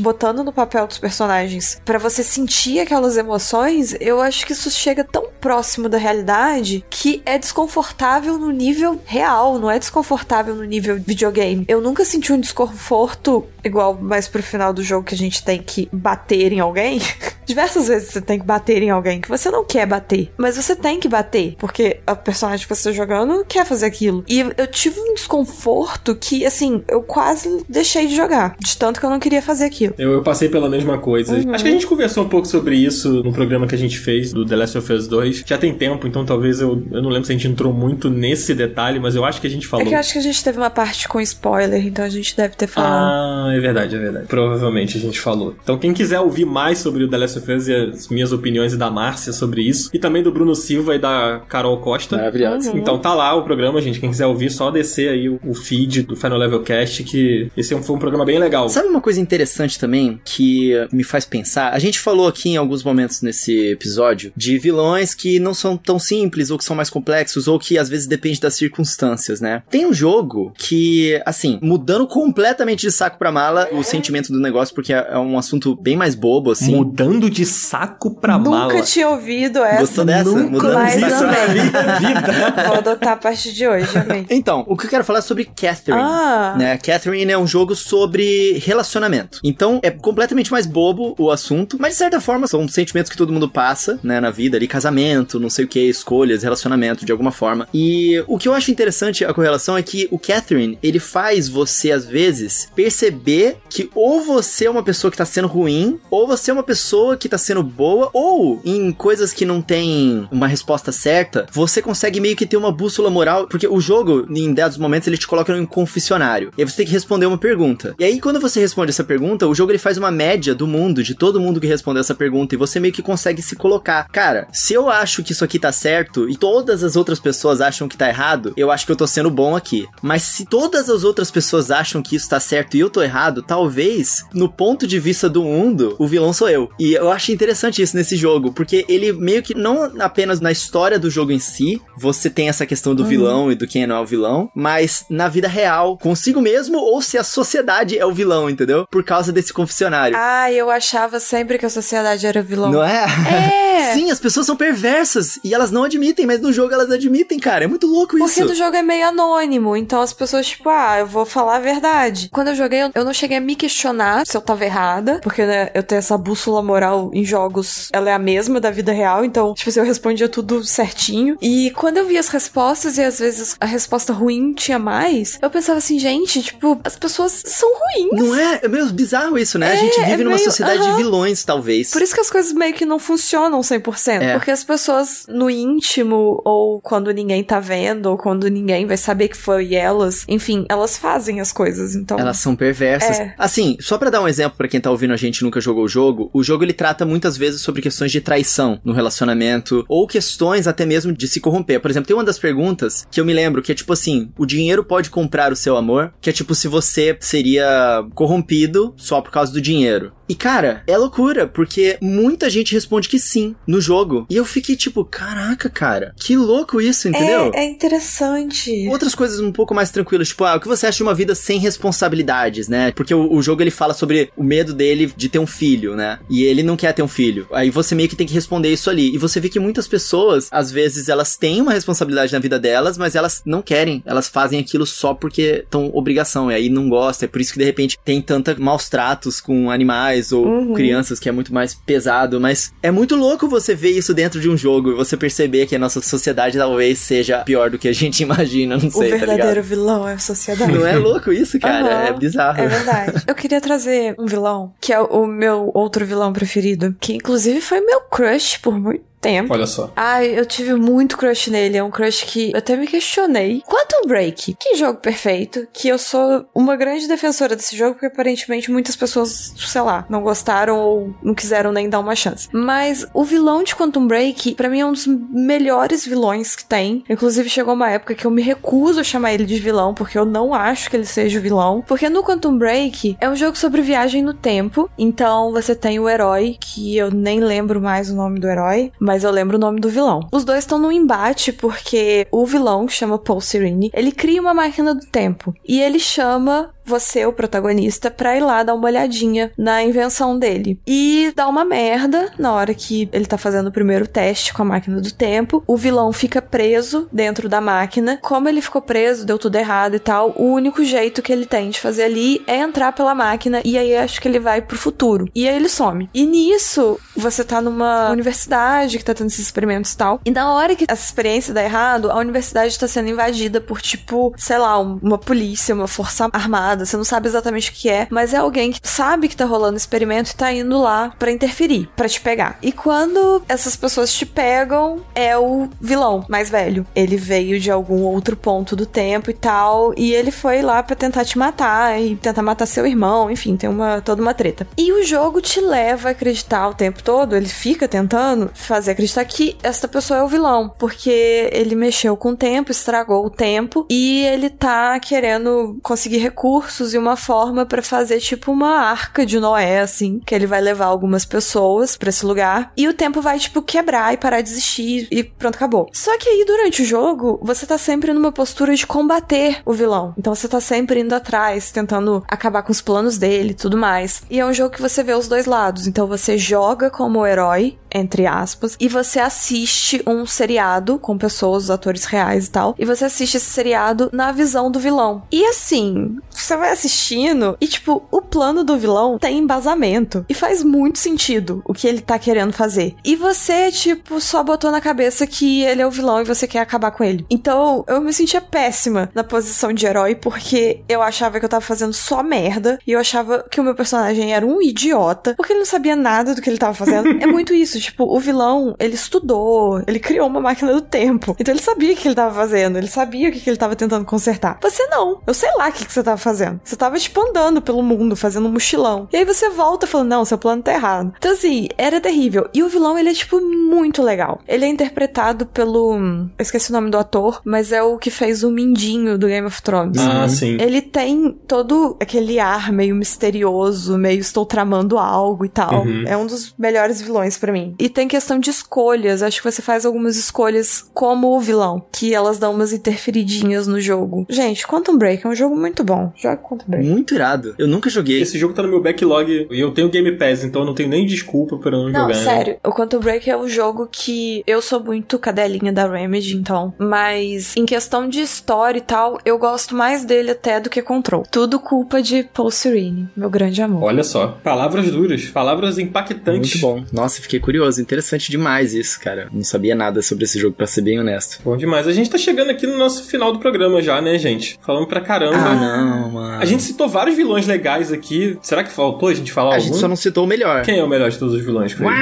botando 0.00 0.44
no 0.44 0.52
papel 0.52 0.86
dos 0.86 0.98
personagens, 0.98 1.82
pra 1.84 1.98
você 1.98 2.22
sentir 2.22 2.78
aquelas 2.78 3.16
emoções. 3.16 3.92
Eu 4.00 4.20
acho 4.20 4.46
que 4.46 4.52
isso 4.52 4.70
chega 4.70 5.02
tão 5.02 5.26
próximo 5.40 5.88
da 5.88 5.98
realidade 5.98 6.84
que 6.88 7.20
é 7.26 7.36
desconfortável 7.36 8.38
no 8.38 8.52
nível 8.52 9.00
real, 9.04 9.58
não 9.58 9.68
é 9.68 9.80
desconfortável 9.80 10.54
no 10.54 10.62
nível 10.62 10.96
videogame. 10.96 11.64
Eu 11.66 11.80
nunca 11.80 12.04
senti 12.04 12.32
um 12.32 12.38
desconforto 12.38 13.44
igual 13.64 13.94
mais 13.94 14.28
pro 14.28 14.42
final 14.42 14.72
do 14.72 14.84
jogo 14.84 15.06
que 15.06 15.14
a 15.14 15.18
gente 15.18 15.44
tem 15.44 15.60
que 15.60 15.88
bater 15.92 16.52
em 16.52 16.60
alguém. 16.60 17.00
Diversas 17.46 17.88
vezes 17.88 18.10
você 18.10 18.20
tem 18.20 18.38
que 18.38 18.46
bater 18.46 18.82
em 18.82 18.90
alguém 18.90 19.20
que 19.20 19.28
você 19.28 19.50
não 19.50 19.64
quer 19.64 19.86
bater, 19.86 20.30
mas 20.36 20.56
você 20.56 20.74
tem 20.74 20.98
que 20.98 21.08
bater, 21.08 21.56
porque 21.58 21.98
a 22.06 22.14
personagem 22.14 22.66
que 22.66 22.74
você 22.74 22.90
tá 22.90 22.94
jogando 22.94 23.44
quer 23.46 23.64
fazer 23.64 23.86
aquilo. 23.86 24.24
E 24.28 24.40
eu 24.56 24.66
tive 24.66 24.98
um 25.00 25.14
desconforto 25.14 26.14
que, 26.14 26.44
assim, 26.44 26.82
eu 26.88 27.02
quase 27.02 27.64
deixei 27.68 28.06
de 28.06 28.16
jogar, 28.16 28.56
de 28.58 28.76
tanto 28.76 29.00
que 29.00 29.06
eu 29.06 29.10
não 29.10 29.20
queria 29.20 29.42
fazer 29.42 29.64
aquilo. 29.64 29.94
Eu, 29.98 30.12
eu 30.12 30.22
passei 30.22 30.48
pela 30.48 30.68
mesma 30.68 30.98
coisa. 30.98 31.34
Uhum. 31.34 31.54
Acho 31.54 31.64
que 31.64 31.70
a 31.70 31.72
gente 31.72 31.86
conversou 31.86 32.24
um 32.24 32.28
pouco 32.28 32.46
sobre 32.46 32.76
isso 32.76 33.22
no 33.22 33.32
programa 33.32 33.66
que 33.66 33.74
a 33.74 33.78
gente 33.78 33.98
fez 33.98 34.32
do 34.32 34.44
The 34.44 34.56
Last 34.56 34.78
of 34.78 34.92
Us 34.92 35.08
2. 35.08 35.44
Já 35.46 35.58
tem 35.58 35.74
tempo, 35.74 36.06
então 36.06 36.24
talvez 36.24 36.60
eu, 36.60 36.82
eu 36.90 37.02
não 37.02 37.10
lembro 37.10 37.24
se 37.26 37.32
a 37.32 37.34
gente 37.34 37.48
entrou 37.48 37.72
muito 37.72 38.08
nesse 38.10 38.54
detalhe, 38.54 38.98
mas 38.98 39.14
eu 39.14 39.24
acho 39.24 39.40
que 39.40 39.46
a 39.46 39.50
gente 39.50 39.66
falou. 39.66 39.84
É 39.84 39.88
que 39.88 39.94
eu 39.94 39.98
acho 39.98 40.12
que 40.12 40.18
a 40.18 40.22
gente 40.22 40.42
teve 40.42 40.58
uma 40.58 40.70
parte 40.70 41.08
com 41.08 41.20
spoiler, 41.20 41.86
então 41.86 42.04
a 42.04 42.08
gente 42.08 42.36
deve 42.36 42.54
ter 42.56 42.66
falado. 42.66 43.48
Ah, 43.48 43.54
é 43.54 43.60
verdade, 43.60 43.96
é 43.96 43.98
verdade. 43.98 44.26
Provavelmente 44.26 44.96
a 44.96 45.00
gente 45.00 45.20
falou. 45.20 45.54
Então, 45.62 45.78
quem 45.78 45.92
quiser 45.92 46.20
ouvir 46.20 46.44
mais 46.44 46.78
sobre 46.78 47.04
o 47.04 47.08
The 47.08 47.16
Last 47.18 47.33
of 47.38 47.52
Us 47.52 47.68
e 47.68 47.74
as 47.74 48.08
minhas 48.08 48.32
opiniões 48.32 48.72
e 48.72 48.76
da 48.76 48.90
Márcia 48.90 49.32
sobre 49.32 49.62
isso, 49.62 49.90
e 49.92 49.98
também 49.98 50.22
do 50.22 50.30
Bruno 50.30 50.54
Silva 50.54 50.94
e 50.94 50.98
da 50.98 51.42
Carol 51.48 51.78
Costa. 51.78 52.16
Maravilhoso. 52.16 52.70
Uhum. 52.70 52.78
Então 52.78 52.98
tá 52.98 53.14
lá 53.14 53.34
o 53.34 53.42
programa, 53.42 53.80
gente. 53.80 54.00
Quem 54.00 54.10
quiser 54.10 54.26
ouvir, 54.26 54.50
só 54.50 54.70
descer 54.70 55.08
aí 55.08 55.28
o, 55.28 55.54
feed 55.54 56.02
do 56.02 56.16
Final 56.16 56.36
Level 56.36 56.62
Cast, 56.62 57.04
que 57.04 57.50
esse 57.56 57.74
foi 57.80 57.96
um 57.96 57.98
programa 57.98 58.24
bem 58.24 58.38
legal. 58.38 58.68
Sabe 58.68 58.88
uma 58.88 59.00
coisa 59.00 59.20
interessante 59.20 59.78
também 59.78 60.20
que 60.24 60.72
me 60.92 61.04
faz 61.04 61.24
pensar? 61.24 61.72
A 61.72 61.78
gente 61.78 61.98
falou 61.98 62.26
aqui 62.26 62.50
em 62.50 62.56
alguns 62.56 62.82
momentos 62.82 63.22
nesse 63.22 63.68
episódio 63.68 64.32
de 64.36 64.58
vilões 64.58 65.14
que 65.14 65.38
não 65.38 65.54
são 65.54 65.76
tão 65.76 65.98
simples, 65.98 66.50
ou 66.50 66.58
que 66.58 66.64
são 66.64 66.76
mais 66.76 66.90
complexos, 66.90 67.48
ou 67.48 67.58
que 67.58 67.78
às 67.78 67.88
vezes 67.88 68.06
depende 68.06 68.40
das 68.40 68.54
circunstâncias, 68.54 69.40
né? 69.40 69.62
Tem 69.70 69.86
um 69.86 69.92
jogo 69.92 70.52
que, 70.58 71.20
assim, 71.24 71.58
mudando 71.62 72.06
completamente 72.06 72.80
de 72.80 72.90
saco 72.90 73.18
pra 73.18 73.32
mala 73.32 73.68
o 73.72 73.82
sentimento 73.82 74.32
do 74.32 74.40
negócio, 74.40 74.74
porque 74.74 74.92
é 74.92 75.14
é 75.14 75.18
um 75.18 75.38
assunto 75.38 75.76
bem 75.76 75.96
mais 75.96 76.14
bobo, 76.14 76.50
assim. 76.50 76.74
Mudando 76.74 77.23
de 77.30 77.44
saco 77.46 78.14
pra 78.14 78.38
Nunca 78.38 78.50
mala. 78.50 78.82
tinha 78.82 79.08
ouvido 79.08 79.58
essa. 79.62 79.80
Gostou 79.80 80.04
dessa? 80.04 80.30
Nunca 80.30 80.50
Mudando 80.50 80.74
mais 80.74 81.02
amei. 81.02 81.10
na 81.10 81.98
minha 81.98 81.98
vida. 81.98 82.32
Vou 82.66 82.76
adotar 82.76 83.12
a 83.12 83.16
partir 83.16 83.52
de 83.52 83.66
hoje, 83.66 83.96
amém. 83.98 84.26
Então, 84.30 84.64
o 84.66 84.76
que 84.76 84.86
eu 84.86 84.90
quero 84.90 85.04
falar 85.04 85.18
é 85.20 85.22
sobre 85.22 85.44
Catherine. 85.44 86.02
Ah, 86.02 86.54
Né? 86.56 86.78
Catherine 86.78 87.30
é 87.32 87.38
um 87.38 87.46
jogo 87.46 87.74
sobre 87.74 88.58
relacionamento. 88.64 89.40
Então, 89.44 89.80
é 89.82 89.90
completamente 89.90 90.50
mais 90.50 90.66
bobo 90.66 91.14
o 91.18 91.30
assunto, 91.30 91.76
mas 91.80 91.92
de 91.92 91.98
certa 91.98 92.20
forma 92.20 92.46
são 92.46 92.66
sentimentos 92.68 93.10
que 93.10 93.16
todo 93.16 93.32
mundo 93.32 93.48
passa, 93.48 93.98
né, 94.02 94.20
na 94.20 94.30
vida 94.30 94.56
ali, 94.56 94.66
casamento, 94.66 95.38
não 95.40 95.50
sei 95.50 95.64
o 95.64 95.68
que, 95.68 95.80
escolhas, 95.80 96.42
relacionamento, 96.42 97.04
de 97.04 97.12
alguma 97.12 97.30
forma. 97.30 97.68
E 97.72 98.22
o 98.26 98.38
que 98.38 98.48
eu 98.48 98.52
acho 98.54 98.70
interessante 98.70 99.24
a 99.24 99.32
correlação 99.34 99.76
é 99.76 99.82
que 99.82 100.08
o 100.10 100.18
Catherine, 100.18 100.78
ele 100.82 100.98
faz 100.98 101.48
você, 101.48 101.90
às 101.92 102.04
vezes, 102.06 102.68
perceber 102.74 103.56
que 103.68 103.90
ou 103.94 104.22
você 104.22 104.66
é 104.66 104.70
uma 104.70 104.82
pessoa 104.82 105.10
que 105.10 105.16
tá 105.16 105.24
sendo 105.24 105.48
ruim, 105.48 105.98
ou 106.10 106.26
você 106.26 106.50
é 106.50 106.54
uma 106.54 106.62
pessoa 106.62 107.13
que 107.16 107.28
tá 107.28 107.38
sendo 107.38 107.62
boa, 107.62 108.10
ou 108.12 108.60
em 108.64 108.92
coisas 108.92 109.32
que 109.32 109.44
não 109.44 109.60
tem 109.60 110.28
uma 110.30 110.46
resposta 110.46 110.92
certa, 110.92 111.46
você 111.52 111.80
consegue 111.82 112.20
meio 112.20 112.36
que 112.36 112.46
ter 112.46 112.56
uma 112.56 112.72
bússola 112.72 113.10
moral, 113.10 113.46
porque 113.46 113.66
o 113.66 113.80
jogo, 113.80 114.26
em 114.30 114.52
dados 114.52 114.78
momentos, 114.78 115.08
ele 115.08 115.18
te 115.18 115.26
coloca 115.26 115.52
em 115.52 115.60
um 115.60 115.66
confessionário. 115.66 116.50
E 116.56 116.62
aí 116.62 116.68
você 116.68 116.78
tem 116.78 116.86
que 116.86 116.92
responder 116.92 117.26
uma 117.26 117.38
pergunta. 117.38 117.94
E 117.98 118.04
aí, 118.04 118.20
quando 118.20 118.40
você 118.40 118.60
responde 118.60 118.90
essa 118.90 119.04
pergunta, 119.04 119.46
o 119.46 119.54
jogo 119.54 119.70
ele 119.72 119.78
faz 119.78 119.98
uma 119.98 120.10
média 120.10 120.54
do 120.54 120.66
mundo, 120.66 121.02
de 121.02 121.14
todo 121.14 121.40
mundo 121.40 121.60
que 121.60 121.66
respondeu 121.66 122.00
essa 122.00 122.14
pergunta, 122.14 122.54
e 122.54 122.58
você 122.58 122.80
meio 122.80 122.92
que 122.92 123.02
consegue 123.02 123.42
se 123.42 123.56
colocar. 123.56 124.08
Cara, 124.10 124.48
se 124.52 124.74
eu 124.74 124.88
acho 124.88 125.22
que 125.22 125.32
isso 125.32 125.44
aqui 125.44 125.58
tá 125.58 125.72
certo 125.72 126.28
e 126.28 126.36
todas 126.36 126.82
as 126.82 126.96
outras 126.96 127.18
pessoas 127.18 127.60
acham 127.60 127.88
que 127.88 127.96
tá 127.96 128.08
errado, 128.08 128.52
eu 128.56 128.70
acho 128.70 128.86
que 128.86 128.92
eu 128.92 128.96
tô 128.96 129.06
sendo 129.06 129.30
bom 129.30 129.56
aqui. 129.56 129.86
Mas 130.02 130.22
se 130.22 130.44
todas 130.44 130.88
as 130.88 131.04
outras 131.04 131.30
pessoas 131.30 131.70
acham 131.70 132.02
que 132.02 132.16
isso 132.16 132.28
tá 132.28 132.40
certo 132.40 132.76
e 132.76 132.80
eu 132.80 132.90
tô 132.90 133.02
errado, 133.02 133.42
talvez, 133.42 134.24
no 134.32 134.48
ponto 134.48 134.86
de 134.86 134.98
vista 134.98 135.28
do 135.28 135.42
mundo, 135.42 135.94
o 135.98 136.06
vilão 136.06 136.32
sou 136.32 136.48
eu. 136.48 136.70
E 136.78 136.96
eu 137.04 137.10
acho 137.10 137.32
interessante 137.32 137.82
isso 137.82 137.96
nesse 137.96 138.16
jogo, 138.16 138.52
porque 138.52 138.84
ele 138.88 139.12
meio 139.12 139.42
que 139.42 139.54
não 139.54 139.92
apenas 140.00 140.40
na 140.40 140.50
história 140.50 140.98
do 140.98 141.10
jogo 141.10 141.32
em 141.32 141.38
si, 141.38 141.80
você 141.96 142.28
tem 142.28 142.48
essa 142.48 142.66
questão 142.66 142.94
do 142.94 143.02
uhum. 143.02 143.08
vilão 143.08 143.52
e 143.52 143.54
do 143.54 143.66
quem 143.66 143.86
não 143.86 143.96
é 143.96 144.00
o 144.00 144.06
vilão, 144.06 144.50
mas 144.54 145.04
na 145.08 145.28
vida 145.28 145.48
real, 145.48 145.98
consigo 145.98 146.40
mesmo 146.40 146.78
ou 146.78 147.00
se 147.00 147.18
a 147.18 147.24
sociedade 147.24 147.98
é 147.98 148.04
o 148.04 148.12
vilão, 148.12 148.48
entendeu? 148.48 148.86
Por 148.90 149.04
causa 149.04 149.32
desse 149.32 149.52
confessionário. 149.52 150.16
Ah, 150.18 150.50
eu 150.52 150.70
achava 150.70 151.20
sempre 151.20 151.58
que 151.58 151.66
a 151.66 151.70
sociedade 151.70 152.26
era 152.26 152.40
o 152.40 152.44
vilão. 152.44 152.70
Não 152.70 152.84
é? 152.84 153.04
É! 153.28 153.92
Sim, 153.94 154.10
as 154.10 154.20
pessoas 154.20 154.46
são 154.46 154.56
perversas 154.56 155.38
e 155.44 155.54
elas 155.54 155.70
não 155.70 155.84
admitem, 155.84 156.26
mas 156.26 156.40
no 156.40 156.52
jogo 156.52 156.72
elas 156.72 156.90
admitem, 156.90 157.38
cara. 157.38 157.64
É 157.64 157.66
muito 157.66 157.86
louco 157.86 158.16
isso. 158.16 158.26
Porque 158.26 158.44
no 158.44 158.54
jogo 158.54 158.76
é 158.76 158.82
meio 158.82 159.08
anônimo, 159.08 159.76
então 159.76 160.00
as 160.00 160.12
pessoas, 160.12 160.46
tipo, 160.46 160.68
ah, 160.68 160.98
eu 161.00 161.06
vou 161.06 161.26
falar 161.26 161.56
a 161.56 161.60
verdade. 161.60 162.28
Quando 162.32 162.48
eu 162.48 162.54
joguei, 162.54 162.80
eu 162.94 163.04
não 163.04 163.12
cheguei 163.12 163.36
a 163.36 163.40
me 163.40 163.56
questionar 163.56 164.26
se 164.26 164.36
eu 164.36 164.40
tava 164.40 164.64
errada, 164.64 165.20
porque 165.22 165.44
né, 165.44 165.70
eu 165.74 165.82
tenho 165.82 165.98
essa 165.98 166.16
bússola 166.16 166.62
moral 166.62 166.93
em 167.12 167.24
jogos, 167.24 167.88
ela 167.92 168.10
é 168.10 168.12
a 168.12 168.18
mesma 168.18 168.60
da 168.60 168.70
vida 168.70 168.92
real, 168.92 169.24
então, 169.24 169.54
tipo, 169.54 169.70
assim, 169.70 169.80
eu 169.80 169.86
respondia 169.86 170.28
tudo 170.28 170.64
certinho. 170.64 171.36
E 171.40 171.70
quando 171.72 171.98
eu 171.98 172.06
via 172.06 172.20
as 172.20 172.28
respostas 172.28 172.98
e 172.98 173.02
às 173.02 173.18
vezes 173.18 173.56
a 173.60 173.66
resposta 173.66 174.12
ruim 174.12 174.52
tinha 174.52 174.78
mais, 174.78 175.38
eu 175.40 175.50
pensava 175.50 175.78
assim, 175.78 175.98
gente, 175.98 176.42
tipo, 176.42 176.80
as 176.84 176.96
pessoas 176.96 177.42
são 177.44 177.68
ruins. 177.68 178.22
Não 178.22 178.34
é? 178.34 178.60
É 178.62 178.68
meio 178.68 178.86
bizarro 178.92 179.38
isso, 179.38 179.58
né? 179.58 179.70
É, 179.70 179.72
a 179.72 179.76
gente 179.76 180.00
vive 180.00 180.12
é 180.12 180.24
numa 180.24 180.36
meio... 180.36 180.44
sociedade 180.44 180.80
uh 180.80 180.84
-huh. 180.84 180.90
de 180.90 180.96
vilões, 180.96 181.44
talvez. 181.44 181.90
Por 181.90 182.02
isso 182.02 182.14
que 182.14 182.20
as 182.20 182.30
coisas 182.30 182.52
meio 182.52 182.74
que 182.74 182.84
não 182.84 182.98
funcionam 182.98 183.60
100%. 183.60 184.22
É. 184.22 184.32
Porque 184.34 184.50
as 184.50 184.64
pessoas 184.64 185.26
no 185.28 185.50
íntimo, 185.50 186.40
ou 186.44 186.80
quando 186.80 187.10
ninguém 187.12 187.42
tá 187.42 187.60
vendo, 187.60 188.06
ou 188.06 188.16
quando 188.16 188.48
ninguém 188.48 188.86
vai 188.86 188.96
saber 188.96 189.28
que 189.28 189.36
foi 189.36 189.74
elas, 189.74 190.24
enfim, 190.28 190.64
elas 190.68 190.96
fazem 190.96 191.40
as 191.40 191.52
coisas, 191.52 191.94
então... 191.94 192.18
Elas 192.18 192.38
são 192.38 192.54
perversas. 192.56 193.18
É. 193.18 193.34
Assim, 193.38 193.76
só 193.80 193.98
para 193.98 194.10
dar 194.10 194.20
um 194.20 194.28
exemplo 194.28 194.56
para 194.56 194.68
quem 194.68 194.80
tá 194.80 194.90
ouvindo 194.90 195.12
a 195.12 195.16
gente 195.16 195.38
e 195.38 195.44
nunca 195.44 195.60
jogou 195.60 195.84
o 195.84 195.88
jogo, 195.88 196.30
o 196.32 196.42
jogo 196.42 196.64
ele 196.64 196.72
trata 196.84 197.06
muitas 197.06 197.34
vezes 197.34 197.62
sobre 197.62 197.80
questões 197.80 198.12
de 198.12 198.20
traição 198.20 198.78
no 198.84 198.92
relacionamento, 198.92 199.86
ou 199.88 200.06
questões 200.06 200.66
até 200.66 200.84
mesmo 200.84 201.14
de 201.14 201.26
se 201.26 201.40
corromper. 201.40 201.80
Por 201.80 201.90
exemplo, 201.90 202.06
tem 202.06 202.14
uma 202.14 202.22
das 202.22 202.38
perguntas 202.38 203.06
que 203.10 203.18
eu 203.18 203.24
me 203.24 203.32
lembro 203.32 203.62
que 203.62 203.72
é 203.72 203.74
tipo 203.74 203.94
assim, 203.94 204.30
o 204.36 204.44
dinheiro 204.44 204.84
pode 204.84 205.08
comprar 205.08 205.50
o 205.50 205.56
seu 205.56 205.78
amor? 205.78 206.12
Que 206.20 206.28
é 206.28 206.32
tipo 206.32 206.54
se 206.54 206.68
você 206.68 207.16
seria 207.20 208.04
corrompido 208.14 208.92
só 208.98 209.22
por 209.22 209.30
causa 209.30 209.50
do 209.50 209.62
dinheiro. 209.62 210.12
E 210.28 210.34
cara, 210.34 210.82
é 210.86 210.96
loucura, 210.96 211.46
porque 211.46 211.98
muita 212.00 212.48
gente 212.48 212.72
responde 212.72 213.08
que 213.08 213.18
sim 213.18 213.54
no 213.66 213.80
jogo. 213.80 214.26
E 214.30 214.36
eu 214.36 214.44
fiquei 214.44 214.76
tipo, 214.76 215.04
caraca, 215.04 215.68
cara, 215.68 216.14
que 216.18 216.36
louco 216.36 216.80
isso, 216.80 217.08
entendeu? 217.08 217.50
É, 217.54 217.60
é 217.60 217.64
interessante. 217.64 218.88
Outras 218.88 219.14
coisas 219.14 219.40
um 219.40 219.52
pouco 219.52 219.74
mais 219.74 219.90
tranquilas, 219.90 220.28
tipo, 220.28 220.44
ah, 220.44 220.56
o 220.56 220.60
que 220.60 220.68
você 220.68 220.86
acha 220.86 220.98
de 220.98 221.02
uma 221.02 221.14
vida 221.14 221.34
sem 221.34 221.58
responsabilidades, 221.58 222.68
né? 222.68 222.92
Porque 222.92 223.14
o, 223.14 223.32
o 223.32 223.42
jogo 223.42 223.62
ele 223.62 223.70
fala 223.70 223.92
sobre 223.92 224.30
o 224.36 224.42
medo 224.42 224.72
dele 224.72 225.12
de 225.14 225.28
ter 225.28 225.38
um 225.38 225.46
filho, 225.46 225.94
né? 225.94 226.18
E 226.30 226.42
ele 226.44 226.62
não 226.62 226.76
quer 226.76 226.92
ter 226.92 227.02
um 227.02 227.08
filho. 227.08 227.46
Aí 227.52 227.70
você 227.70 227.94
meio 227.94 228.08
que 228.08 228.16
tem 228.16 228.26
que 228.26 228.34
responder 228.34 228.72
isso 228.72 228.88
ali. 228.88 229.14
E 229.14 229.18
você 229.18 229.40
vê 229.40 229.48
que 229.48 229.60
muitas 229.60 229.86
pessoas, 229.86 230.48
às 230.50 230.70
vezes, 230.70 231.08
elas 231.08 231.36
têm 231.36 231.60
uma 231.60 231.72
responsabilidade 231.72 232.32
na 232.32 232.38
vida 232.38 232.58
delas, 232.58 232.96
mas 232.96 233.14
elas 233.14 233.42
não 233.44 233.60
querem. 233.60 234.02
Elas 234.06 234.28
fazem 234.28 234.58
aquilo 234.58 234.86
só 234.86 235.12
porque 235.12 235.62
estão 235.64 235.90
obrigação. 235.92 236.50
E 236.50 236.54
aí 236.54 236.68
não 236.68 236.88
gosta. 236.88 237.24
É 237.24 237.28
por 237.28 237.40
isso 237.40 237.52
que 237.52 237.58
de 237.58 237.64
repente 237.64 237.98
tem 238.04 238.22
tanta 238.22 238.54
maus 238.58 238.88
tratos 238.88 239.40
com 239.40 239.70
animais 239.70 240.13
ou 240.32 240.46
uhum. 240.46 240.74
crianças, 240.74 241.18
que 241.18 241.28
é 241.28 241.32
muito 241.32 241.52
mais 241.52 241.74
pesado, 241.74 242.40
mas 242.40 242.72
é 242.82 242.90
muito 242.90 243.16
louco 243.16 243.48
você 243.48 243.74
ver 243.74 243.90
isso 243.90 244.14
dentro 244.14 244.40
de 244.40 244.48
um 244.48 244.56
jogo 244.56 244.92
e 244.92 244.94
você 244.94 245.16
perceber 245.16 245.66
que 245.66 245.76
a 245.76 245.78
nossa 245.78 246.00
sociedade 246.00 246.58
talvez 246.58 246.98
seja 246.98 247.38
pior 247.40 247.70
do 247.70 247.78
que 247.78 247.88
a 247.88 247.92
gente 247.92 248.22
imagina, 248.24 248.76
não 248.76 248.90
sei, 248.90 249.08
O 249.08 249.10
tá 249.10 249.26
verdadeiro 249.26 249.62
tá 249.62 249.68
vilão 249.68 250.08
é 250.08 250.14
a 250.14 250.18
sociedade. 250.18 250.72
Não 250.72 250.86
é 250.86 250.96
louco 250.96 251.32
isso, 251.32 251.58
cara? 251.58 251.84
Uhum. 251.84 252.06
É 252.06 252.12
bizarro. 252.12 252.60
É 252.60 252.66
verdade. 252.66 253.24
Eu 253.26 253.34
queria 253.34 253.60
trazer 253.60 254.14
um 254.18 254.26
vilão, 254.26 254.72
que 254.80 254.92
é 254.92 255.00
o 255.00 255.26
meu 255.26 255.70
outro 255.74 256.04
vilão 256.04 256.32
preferido, 256.32 256.94
que 257.00 257.14
inclusive 257.14 257.60
foi 257.60 257.80
meu 257.80 258.00
crush 258.02 258.58
por 258.58 258.78
muito 258.78 259.13
tempo. 259.24 259.52
Olha 259.52 259.66
só. 259.66 259.90
Ai, 259.96 260.38
eu 260.38 260.44
tive 260.44 260.74
muito 260.74 261.16
crush 261.16 261.50
nele. 261.50 261.78
É 261.78 261.82
um 261.82 261.90
crush 261.90 262.24
que 262.24 262.52
eu 262.52 262.58
até 262.58 262.76
me 262.76 262.86
questionei. 262.86 263.62
Quantum 263.66 264.06
Break, 264.06 264.54
que 264.54 264.76
jogo 264.76 265.00
perfeito. 265.00 265.66
Que 265.72 265.88
eu 265.88 265.98
sou 265.98 266.44
uma 266.54 266.76
grande 266.76 267.08
defensora 267.08 267.56
desse 267.56 267.76
jogo, 267.76 267.94
porque 267.94 268.06
aparentemente 268.06 268.70
muitas 268.70 268.94
pessoas, 268.94 269.54
sei 269.56 269.80
lá, 269.80 270.04
não 270.08 270.22
gostaram 270.22 270.78
ou 270.78 271.14
não 271.22 271.34
quiseram 271.34 271.72
nem 271.72 271.88
dar 271.88 272.00
uma 272.00 272.14
chance. 272.14 272.48
Mas 272.52 273.06
o 273.14 273.24
vilão 273.24 273.62
de 273.62 273.74
Quantum 273.74 274.06
Break, 274.06 274.54
para 274.54 274.68
mim, 274.68 274.80
é 274.80 274.86
um 274.86 274.92
dos 274.92 275.06
melhores 275.06 276.04
vilões 276.04 276.54
que 276.54 276.64
tem. 276.64 277.02
Inclusive, 277.08 277.48
chegou 277.48 277.74
uma 277.74 277.90
época 277.90 278.14
que 278.14 278.26
eu 278.26 278.30
me 278.30 278.42
recuso 278.42 279.00
a 279.00 279.04
chamar 279.04 279.32
ele 279.32 279.46
de 279.46 279.58
vilão, 279.58 279.94
porque 279.94 280.18
eu 280.18 280.24
não 280.24 280.52
acho 280.52 280.90
que 280.90 280.96
ele 280.96 281.06
seja 281.06 281.38
o 281.38 281.42
vilão. 281.42 281.82
Porque 281.86 282.08
no 282.08 282.22
Quantum 282.22 282.58
Break 282.58 283.16
é 283.20 283.28
um 283.28 283.36
jogo 283.36 283.56
sobre 283.56 283.80
viagem 283.80 284.22
no 284.22 284.34
tempo. 284.34 284.90
Então 284.98 285.52
você 285.52 285.74
tem 285.74 285.98
o 285.98 286.08
herói, 286.08 286.56
que 286.60 286.96
eu 286.96 287.10
nem 287.10 287.40
lembro 287.40 287.80
mais 287.80 288.10
o 288.10 288.14
nome 288.14 288.38
do 288.38 288.48
herói, 288.48 288.92
mas 288.98 289.13
mas 289.14 289.22
eu 289.22 289.30
lembro 289.30 289.56
o 289.56 289.60
nome 289.60 289.78
do 289.78 289.88
vilão. 289.88 290.28
Os 290.32 290.42
dois 290.42 290.64
estão 290.64 290.76
num 290.76 290.90
embate 290.90 291.52
porque 291.52 292.26
o 292.32 292.44
vilão, 292.44 292.84
que 292.84 292.92
chama 292.92 293.16
Paul 293.16 293.40
Serene, 293.40 293.92
ele 293.94 294.10
cria 294.10 294.40
uma 294.40 294.52
máquina 294.52 294.92
do 294.92 295.06
tempo 295.06 295.54
e 295.64 295.80
ele 295.80 296.00
chama 296.00 296.73
você, 296.84 297.24
o 297.26 297.32
protagonista, 297.32 298.10
pra 298.10 298.36
ir 298.36 298.40
lá 298.40 298.62
dar 298.62 298.74
uma 298.74 298.86
olhadinha 298.86 299.52
na 299.56 299.82
invenção 299.82 300.38
dele. 300.38 300.78
E 300.86 301.32
dá 301.34 301.48
uma 301.48 301.64
merda 301.64 302.32
na 302.38 302.52
hora 302.52 302.74
que 302.74 303.08
ele 303.12 303.26
tá 303.26 303.38
fazendo 303.38 303.68
o 303.68 303.72
primeiro 303.72 304.06
teste 304.06 304.52
com 304.52 304.62
a 304.62 304.66
máquina 304.66 305.00
do 305.00 305.12
tempo. 305.12 305.62
O 305.66 305.76
vilão 305.76 306.12
fica 306.12 306.42
preso 306.42 307.08
dentro 307.12 307.48
da 307.48 307.60
máquina. 307.60 308.18
Como 308.22 308.48
ele 308.48 308.60
ficou 308.60 308.82
preso, 308.82 309.24
deu 309.24 309.38
tudo 309.38 309.56
errado 309.56 309.94
e 309.94 309.98
tal, 309.98 310.34
o 310.36 310.44
único 310.52 310.84
jeito 310.84 311.22
que 311.22 311.32
ele 311.32 311.46
tem 311.46 311.70
de 311.70 311.80
fazer 311.80 312.04
ali 312.04 312.42
é 312.46 312.56
entrar 312.58 312.92
pela 312.92 313.14
máquina 313.14 313.60
e 313.64 313.78
aí 313.78 313.96
acho 313.96 314.20
que 314.20 314.28
ele 314.28 314.38
vai 314.38 314.60
pro 314.60 314.78
futuro. 314.78 315.28
E 315.34 315.48
aí 315.48 315.56
ele 315.56 315.68
some. 315.68 316.08
E 316.12 316.26
nisso, 316.26 316.98
você 317.16 317.44
tá 317.44 317.60
numa 317.60 318.10
universidade 318.10 318.98
que 318.98 319.04
tá 319.04 319.14
tendo 319.14 319.28
esses 319.28 319.40
experimentos 319.40 319.92
e 319.92 319.96
tal. 319.96 320.20
E 320.24 320.30
na 320.30 320.52
hora 320.52 320.74
que 320.74 320.84
essa 320.88 321.04
experiência 321.04 321.54
dá 321.54 321.62
errado, 321.62 322.10
a 322.10 322.16
universidade 322.16 322.78
tá 322.78 322.86
sendo 322.88 323.08
invadida 323.08 323.60
por 323.60 323.80
tipo, 323.80 324.34
sei 324.36 324.58
lá, 324.58 324.78
uma 324.78 325.18
polícia, 325.18 325.74
uma 325.74 325.88
força 325.88 326.28
armada 326.32 326.73
você 326.76 326.96
não 326.96 327.04
sabe 327.04 327.28
exatamente 327.28 327.70
o 327.70 327.74
que 327.74 327.88
é, 327.88 328.06
mas 328.10 328.32
é 328.32 328.38
alguém 328.38 328.72
que 328.72 328.80
sabe 328.82 329.28
que 329.28 329.36
tá 329.36 329.44
rolando 329.44 329.76
experimento 329.76 330.30
e 330.30 330.36
tá 330.36 330.52
indo 330.52 330.80
lá 330.80 331.12
para 331.18 331.30
interferir, 331.30 331.88
para 331.96 332.08
te 332.08 332.20
pegar. 332.20 332.58
E 332.62 332.72
quando 332.72 333.42
essas 333.48 333.76
pessoas 333.76 334.12
te 334.12 334.26
pegam, 334.26 335.02
é 335.14 335.36
o 335.36 335.68
vilão 335.80 336.24
mais 336.28 336.50
velho. 336.50 336.86
Ele 336.94 337.16
veio 337.16 337.60
de 337.60 337.70
algum 337.70 338.02
outro 338.02 338.36
ponto 338.36 338.74
do 338.74 338.86
tempo 338.86 339.30
e 339.30 339.34
tal, 339.34 339.92
e 339.96 340.12
ele 340.12 340.30
foi 340.30 340.62
lá 340.62 340.82
para 340.82 340.96
tentar 340.96 341.24
te 341.24 341.38
matar 341.38 342.00
e 342.00 342.16
tentar 342.16 342.42
matar 342.42 342.66
seu 342.66 342.86
irmão, 342.86 343.30
enfim, 343.30 343.56
tem 343.56 343.68
uma 343.68 344.00
toda 344.00 344.22
uma 344.22 344.34
treta. 344.34 344.66
E 344.76 344.92
o 344.92 345.04
jogo 345.04 345.40
te 345.40 345.60
leva 345.60 346.08
a 346.08 346.12
acreditar 346.12 346.68
o 346.68 346.74
tempo 346.74 347.02
todo, 347.02 347.36
ele 347.36 347.48
fica 347.48 347.86
tentando 347.86 348.50
fazer 348.54 348.92
acreditar 348.92 349.24
que 349.24 349.56
esta 349.62 349.86
pessoa 349.86 350.20
é 350.20 350.22
o 350.22 350.28
vilão, 350.28 350.72
porque 350.78 351.50
ele 351.52 351.74
mexeu 351.74 352.16
com 352.16 352.30
o 352.30 352.36
tempo, 352.36 352.70
estragou 352.70 353.26
o 353.26 353.30
tempo 353.30 353.86
e 353.90 354.24
ele 354.24 354.50
tá 354.50 354.98
querendo 355.00 355.78
conseguir 355.82 356.18
recursos 356.18 356.63
recursos 356.64 356.94
e 356.94 356.98
uma 356.98 357.16
forma 357.16 357.66
para 357.66 357.82
fazer 357.82 358.18
tipo 358.20 358.50
uma 358.50 358.78
arca 358.78 359.26
de 359.26 359.38
Noé, 359.38 359.80
assim, 359.80 360.20
que 360.24 360.34
ele 360.34 360.46
vai 360.46 360.60
levar 360.60 360.86
algumas 360.86 361.24
pessoas 361.24 361.96
para 361.96 362.08
esse 362.08 362.24
lugar 362.24 362.72
e 362.76 362.88
o 362.88 362.94
tempo 362.94 363.20
vai 363.20 363.38
tipo 363.38 363.60
quebrar 363.60 364.14
e 364.14 364.16
parar 364.16 364.40
de 364.40 364.48
existir 364.48 365.06
e 365.10 365.22
pronto, 365.22 365.56
acabou. 365.56 365.88
Só 365.92 366.16
que 366.18 366.28
aí 366.28 366.44
durante 366.46 366.82
o 366.82 366.84
jogo, 366.84 367.38
você 367.42 367.66
tá 367.66 367.76
sempre 367.76 368.12
numa 368.12 368.32
postura 368.32 368.74
de 368.74 368.86
combater 368.86 369.60
o 369.64 369.72
vilão. 369.72 370.14
Então 370.16 370.34
você 370.34 370.48
tá 370.48 370.60
sempre 370.60 371.00
indo 371.00 371.14
atrás, 371.14 371.70
tentando 371.70 372.24
acabar 372.28 372.62
com 372.62 372.72
os 372.72 372.80
planos 372.80 373.18
dele 373.18 373.50
e 373.50 373.54
tudo 373.54 373.76
mais. 373.76 374.22
E 374.30 374.40
é 374.40 374.46
um 374.46 374.52
jogo 374.52 374.74
que 374.74 374.82
você 374.82 375.02
vê 375.02 375.12
os 375.12 375.28
dois 375.28 375.46
lados. 375.46 375.86
Então 375.86 376.06
você 376.06 376.38
joga 376.38 376.90
como 376.90 377.26
herói 377.26 377.76
entre 377.94 378.26
aspas, 378.26 378.76
e 378.80 378.88
você 378.88 379.20
assiste 379.20 380.02
um 380.04 380.26
seriado 380.26 380.98
com 380.98 381.16
pessoas, 381.16 381.70
atores 381.70 382.04
reais 382.04 382.48
e 382.48 382.50
tal, 382.50 382.74
e 382.76 382.84
você 382.84 383.04
assiste 383.04 383.36
esse 383.36 383.46
seriado 383.46 384.10
na 384.12 384.32
visão 384.32 384.68
do 384.68 384.80
vilão. 384.80 385.22
E 385.30 385.44
assim, 385.44 386.18
você 386.44 386.56
vai 386.56 386.70
assistindo 386.70 387.56
e, 387.60 387.66
tipo, 387.66 388.06
o 388.10 388.20
plano 388.20 388.62
do 388.62 388.76
vilão 388.76 389.18
tem 389.18 389.38
embasamento 389.38 390.24
e 390.28 390.34
faz 390.34 390.62
muito 390.62 390.98
sentido 390.98 391.62
o 391.64 391.72
que 391.72 391.88
ele 391.88 392.00
tá 392.00 392.18
querendo 392.18 392.52
fazer. 392.52 392.94
E 393.04 393.16
você, 393.16 393.72
tipo, 393.72 394.20
só 394.20 394.42
botou 394.42 394.70
na 394.70 394.80
cabeça 394.80 395.26
que 395.26 395.62
ele 395.64 395.82
é 395.82 395.86
o 395.86 395.90
vilão 395.90 396.20
e 396.20 396.24
você 396.24 396.46
quer 396.46 396.60
acabar 396.60 396.90
com 396.90 397.02
ele. 397.02 397.24
Então, 397.30 397.84
eu 397.88 398.00
me 398.00 398.12
sentia 398.12 398.40
péssima 398.40 399.10
na 399.14 399.24
posição 399.24 399.72
de 399.72 399.86
herói 399.86 400.14
porque 400.14 400.82
eu 400.88 401.02
achava 401.02 401.38
que 401.38 401.44
eu 401.44 401.48
tava 401.48 401.64
fazendo 401.64 401.92
só 401.92 402.22
merda 402.22 402.78
e 402.86 402.92
eu 402.92 403.00
achava 403.00 403.44
que 403.50 403.60
o 403.60 403.64
meu 403.64 403.74
personagem 403.74 404.34
era 404.34 404.46
um 404.46 404.60
idiota 404.60 405.34
porque 405.36 405.52
ele 405.52 405.60
não 405.60 405.66
sabia 405.66 405.96
nada 405.96 406.34
do 406.34 406.42
que 406.42 406.50
ele 406.50 406.58
tava 406.58 406.74
fazendo. 406.74 407.08
é 407.22 407.26
muito 407.26 407.54
isso, 407.54 407.80
tipo, 407.80 408.04
o 408.04 408.20
vilão, 408.20 408.74
ele 408.78 408.94
estudou, 408.94 409.82
ele 409.86 409.98
criou 409.98 410.26
uma 410.26 410.40
máquina 410.40 410.72
do 410.72 410.82
tempo. 410.82 411.34
Então 411.38 411.54
ele 411.54 411.62
sabia 411.62 411.92
o 411.92 411.96
que 411.96 412.06
ele 412.06 412.14
tava 412.14 412.34
fazendo, 412.34 412.76
ele 412.76 412.88
sabia 412.88 413.28
o 413.28 413.32
que 413.32 413.48
ele 413.48 413.56
tava 413.56 413.74
tentando 413.74 414.04
consertar. 414.04 414.58
Você 414.62 414.86
não. 414.86 415.22
Eu 415.26 415.34
sei 415.34 415.50
lá 415.56 415.68
o 415.68 415.72
que, 415.72 415.86
que 415.86 415.92
você 415.92 416.02
tava 416.02 416.18
fazendo 416.18 416.33
fazendo. 416.34 416.60
Você 416.64 416.76
tava, 416.76 416.98
tipo, 416.98 417.20
andando 417.20 417.62
pelo 417.62 417.82
mundo, 417.82 418.16
fazendo 418.16 418.48
um 418.48 418.52
mochilão. 418.52 419.08
E 419.12 419.16
aí 419.16 419.24
você 419.24 419.48
volta 419.48 419.86
falando, 419.86 420.08
não, 420.08 420.24
seu 420.24 420.36
plano 420.36 420.62
tá 420.62 420.72
errado. 420.72 421.12
Então, 421.16 421.32
assim, 421.32 421.68
era 421.78 422.00
terrível. 422.00 422.48
E 422.52 422.62
o 422.62 422.68
vilão, 422.68 422.98
ele 422.98 423.10
é, 423.10 423.14
tipo, 423.14 423.40
muito 423.40 424.02
legal. 424.02 424.40
Ele 424.46 424.64
é 424.64 424.68
interpretado 424.68 425.46
pelo. 425.46 425.96
Eu 425.96 426.30
esqueci 426.42 426.70
o 426.70 426.72
nome 426.72 426.90
do 426.90 426.98
ator, 426.98 427.40
mas 427.44 427.72
é 427.72 427.82
o 427.82 427.98
que 427.98 428.10
fez 428.10 428.42
o 428.42 428.50
Mindinho 428.50 429.16
do 429.16 429.28
Game 429.28 429.46
of 429.46 429.62
Thrones. 429.62 429.98
Ah, 429.98 430.28
sim. 430.28 430.56
Ele 430.60 430.82
tem 430.82 431.30
todo 431.46 431.96
aquele 432.00 432.40
ar 432.40 432.72
meio 432.72 432.96
misterioso, 432.96 433.96
meio 433.96 434.20
estou 434.20 434.44
tramando 434.44 434.98
algo 434.98 435.44
e 435.44 435.48
tal. 435.48 435.84
Uhum. 435.84 436.04
É 436.06 436.16
um 436.16 436.26
dos 436.26 436.54
melhores 436.58 437.00
vilões 437.00 437.38
pra 437.38 437.52
mim. 437.52 437.74
E 437.78 437.88
tem 437.88 438.08
questão 438.08 438.38
de 438.38 438.50
escolhas. 438.50 439.22
Acho 439.22 439.40
que 439.40 439.50
você 439.50 439.62
faz 439.62 439.86
algumas 439.86 440.16
escolhas 440.16 440.84
como 440.92 441.36
o 441.36 441.40
vilão, 441.40 441.84
que 441.92 442.14
elas 442.14 442.38
dão 442.38 442.54
umas 442.54 442.72
interferidinhas 442.72 443.66
no 443.66 443.80
jogo. 443.80 444.26
Gente, 444.28 444.66
Quantum 444.66 444.96
Break 444.96 445.24
é 445.24 445.28
um 445.28 445.34
jogo 445.34 445.56
muito 445.56 445.84
bom. 445.84 446.12
Joga 446.24 446.36
Quantum 446.38 446.64
Break. 446.68 446.86
Muito 446.86 447.14
irado. 447.14 447.54
Eu 447.58 447.66
nunca 447.68 447.90
joguei. 447.90 448.20
Esse 448.22 448.38
jogo 448.38 448.54
tá 448.54 448.62
no 448.62 448.68
meu 448.68 448.82
backlog 448.82 449.46
e 449.50 449.60
eu 449.60 449.70
tenho 449.72 449.88
Game 449.90 450.10
Pass, 450.12 450.42
então 450.44 450.62
eu 450.62 450.66
não 450.66 450.74
tenho 450.74 450.88
nem 450.88 451.04
desculpa 451.06 451.56
pra 451.58 451.70
não, 451.70 451.84
Não, 451.88 451.92
jogar. 452.02 452.06
né? 452.08 452.14
sério. 452.14 452.56
O 452.64 452.70
Quantum 452.70 452.98
Break 453.00 453.28
é 453.28 453.36
um 453.36 453.48
jogo 453.48 453.88
que 453.90 454.42
eu 454.46 454.62
sou 454.62 454.82
muito 454.82 455.18
cadelinha 455.18 455.72
da 455.72 455.86
Remedy, 455.86 456.36
então. 456.36 456.72
Mas 456.78 457.56
em 457.56 457.66
questão 457.66 458.08
de 458.08 458.20
história 458.20 458.78
e 458.78 458.82
tal, 458.82 459.18
eu 459.24 459.38
gosto 459.38 459.74
mais 459.74 460.04
dele 460.04 460.30
até 460.30 460.60
do 460.60 460.70
que 460.70 460.80
Control. 460.82 461.24
Tudo 461.30 461.58
culpa 461.60 462.00
de 462.02 462.22
Paul 462.22 462.50
Serene, 462.50 463.08
meu 463.16 463.28
grande 463.30 463.60
amor. 463.62 463.82
Olha 463.84 464.02
só, 464.04 464.38
palavras 464.42 464.90
duras, 464.90 465.24
palavras 465.26 465.78
impactantes. 465.78 466.60
Muito 466.60 466.80
bom. 466.82 466.84
Nossa, 466.92 467.20
fiquei 467.20 467.40
curioso. 467.40 467.80
Interessante 467.80 468.30
demais 468.30 468.74
isso, 468.74 468.98
cara. 469.00 469.28
Não 469.32 469.42
sabia 469.42 469.74
nada 469.74 470.00
sobre 470.02 470.24
esse 470.24 470.38
jogo, 470.38 470.54
pra 470.54 470.66
ser 470.66 470.82
bem 470.82 470.98
honesto. 471.00 471.40
Bom 471.44 471.56
demais. 471.56 471.86
A 471.86 471.92
gente 471.92 472.08
tá 472.10 472.16
chegando 472.18 472.50
aqui 472.50 472.66
no 472.66 472.76
nosso 472.78 473.04
final 473.04 473.32
do 473.32 473.38
programa 473.38 473.82
já, 473.82 474.00
né, 474.00 474.16
gente? 474.18 474.58
Falando 474.62 474.86
pra 474.86 475.00
caramba. 475.00 475.36
Ah, 475.36 475.54
não, 475.54 476.03
mano. 476.08 476.40
A 476.42 476.44
gente 476.44 476.62
citou 476.62 476.88
vários 476.88 477.16
vilões 477.16 477.46
legais 477.46 477.92
aqui. 477.92 478.38
Será 478.42 478.62
que 478.64 478.72
faltou 478.72 479.08
a 479.08 479.14
gente 479.14 479.32
falar 479.32 479.52
A 479.52 479.54
algum? 479.54 479.66
gente 479.66 479.76
só 479.78 479.88
não 479.88 479.96
citou 479.96 480.24
o 480.24 480.26
melhor. 480.26 480.62
Quem 480.62 480.78
é 480.78 480.84
o 480.84 480.88
melhor 480.88 481.10
de 481.10 481.18
todos 481.18 481.34
os 481.34 481.44
vilões? 481.44 481.74
Craig? 481.74 481.94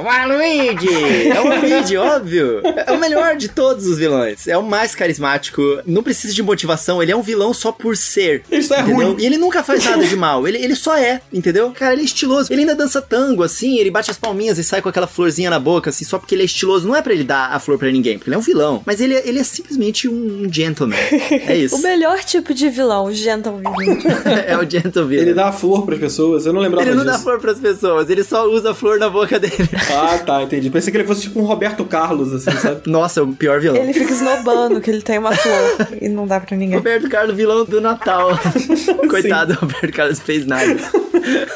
Waluigi! 0.00 1.28
É 1.30 1.40
o 1.40 1.48
Waluigi, 1.48 1.96
óbvio. 1.98 2.60
É 2.64 2.92
o 2.92 2.98
melhor 2.98 3.36
de 3.36 3.48
todos 3.48 3.86
os 3.86 3.98
vilões. 3.98 4.46
É 4.46 4.56
o 4.56 4.62
mais 4.62 4.94
carismático. 4.94 5.62
Não 5.86 6.02
precisa 6.02 6.34
de 6.34 6.42
motivação. 6.42 7.02
Ele 7.02 7.12
é 7.12 7.16
um 7.16 7.22
vilão 7.22 7.52
só 7.54 7.72
por 7.72 7.96
ser. 7.96 8.42
Ele 8.50 8.62
só 8.62 8.74
é 8.76 8.80
entendeu? 8.80 9.12
ruim. 9.12 9.16
E 9.22 9.26
ele 9.26 9.38
nunca 9.38 9.62
faz 9.62 9.84
nada 9.84 10.04
de 10.04 10.16
mal. 10.16 10.46
Ele, 10.46 10.58
ele 10.58 10.74
só 10.76 10.96
é, 10.96 11.20
entendeu? 11.32 11.70
Cara, 11.72 11.92
ele 11.92 12.02
é 12.02 12.04
estiloso. 12.04 12.52
Ele 12.52 12.60
ainda 12.62 12.74
dança 12.74 13.00
tango, 13.00 13.42
assim. 13.42 13.78
Ele 13.78 13.90
bate 13.90 14.10
as 14.10 14.18
palminhas 14.18 14.58
e 14.58 14.64
sai 14.64 14.80
com 14.82 14.88
aquela 14.88 15.06
florzinha 15.06 15.50
na 15.50 15.58
boca, 15.58 15.90
assim, 15.90 16.04
só 16.04 16.18
porque 16.18 16.34
ele 16.34 16.42
é 16.42 16.46
estiloso. 16.46 16.86
Não 16.86 16.96
é 16.96 17.02
pra 17.02 17.12
ele 17.12 17.24
dar 17.24 17.52
a 17.52 17.58
flor 17.60 17.78
pra 17.78 17.90
ninguém, 17.90 18.18
porque 18.18 18.28
ele 18.30 18.36
é 18.36 18.38
um 18.38 18.42
vilão. 18.42 18.82
Mas 18.86 19.00
ele, 19.00 19.14
é- 19.14 19.26
ele 19.28 19.38
é 19.38 19.44
simplesmente 19.44 20.08
um 20.08 20.48
gentleman. 20.52 20.96
É 21.46 21.56
isso. 21.56 21.76
O 21.76 21.82
melhor 21.82 22.18
tipo 22.24 22.52
de 22.54 22.68
vilão, 22.68 23.06
o 23.06 23.12
gentleman. 23.12 23.62
é 24.46 24.56
o 24.56 24.68
gentleman. 24.68 25.14
Ele 25.16 25.34
dá 25.34 25.48
a 25.48 25.52
flor 25.52 25.84
pras 25.86 25.98
pessoas? 25.98 26.46
Eu 26.46 26.52
não 26.52 26.60
lembrava 26.60 26.86
Ele 26.86 26.94
não 26.96 27.04
disso. 27.04 27.16
dá 27.16 27.22
flor 27.22 27.40
pras 27.40 27.58
pessoas, 27.58 28.08
ele 28.10 28.24
só 28.24 28.46
usa 28.48 28.70
a 28.70 28.74
flor 28.74 28.98
na 28.98 29.08
boca 29.08 29.38
dele. 29.38 29.56
Ah, 29.92 30.18
tá, 30.18 30.42
entendi. 30.42 30.70
Pensei 30.70 30.90
que 30.90 30.96
ele 30.98 31.06
fosse 31.06 31.22
tipo 31.22 31.40
um 31.40 31.44
Roberto 31.44 31.84
Carlos, 31.84 32.32
assim, 32.32 32.56
sabe? 32.58 32.82
Nossa, 32.90 33.20
é 33.20 33.22
o 33.22 33.28
pior 33.28 33.60
vilão. 33.60 33.76
Ele 33.82 33.92
fica 33.92 34.12
esnobando 34.12 34.80
que 34.80 34.90
ele 34.90 35.02
tem 35.02 35.18
uma 35.18 35.34
flor 35.34 35.88
e 36.00 36.08
não 36.08 36.26
dá 36.26 36.40
pra 36.40 36.56
ninguém. 36.56 36.76
Roberto 36.76 37.08
Carlos, 37.08 37.36
vilão 37.36 37.64
do 37.64 37.80
Natal. 37.80 38.30
Coitado, 39.08 39.54
Roberto 39.54 39.92
Carlos 39.92 40.20
fez 40.20 40.46
nada. 40.46 40.76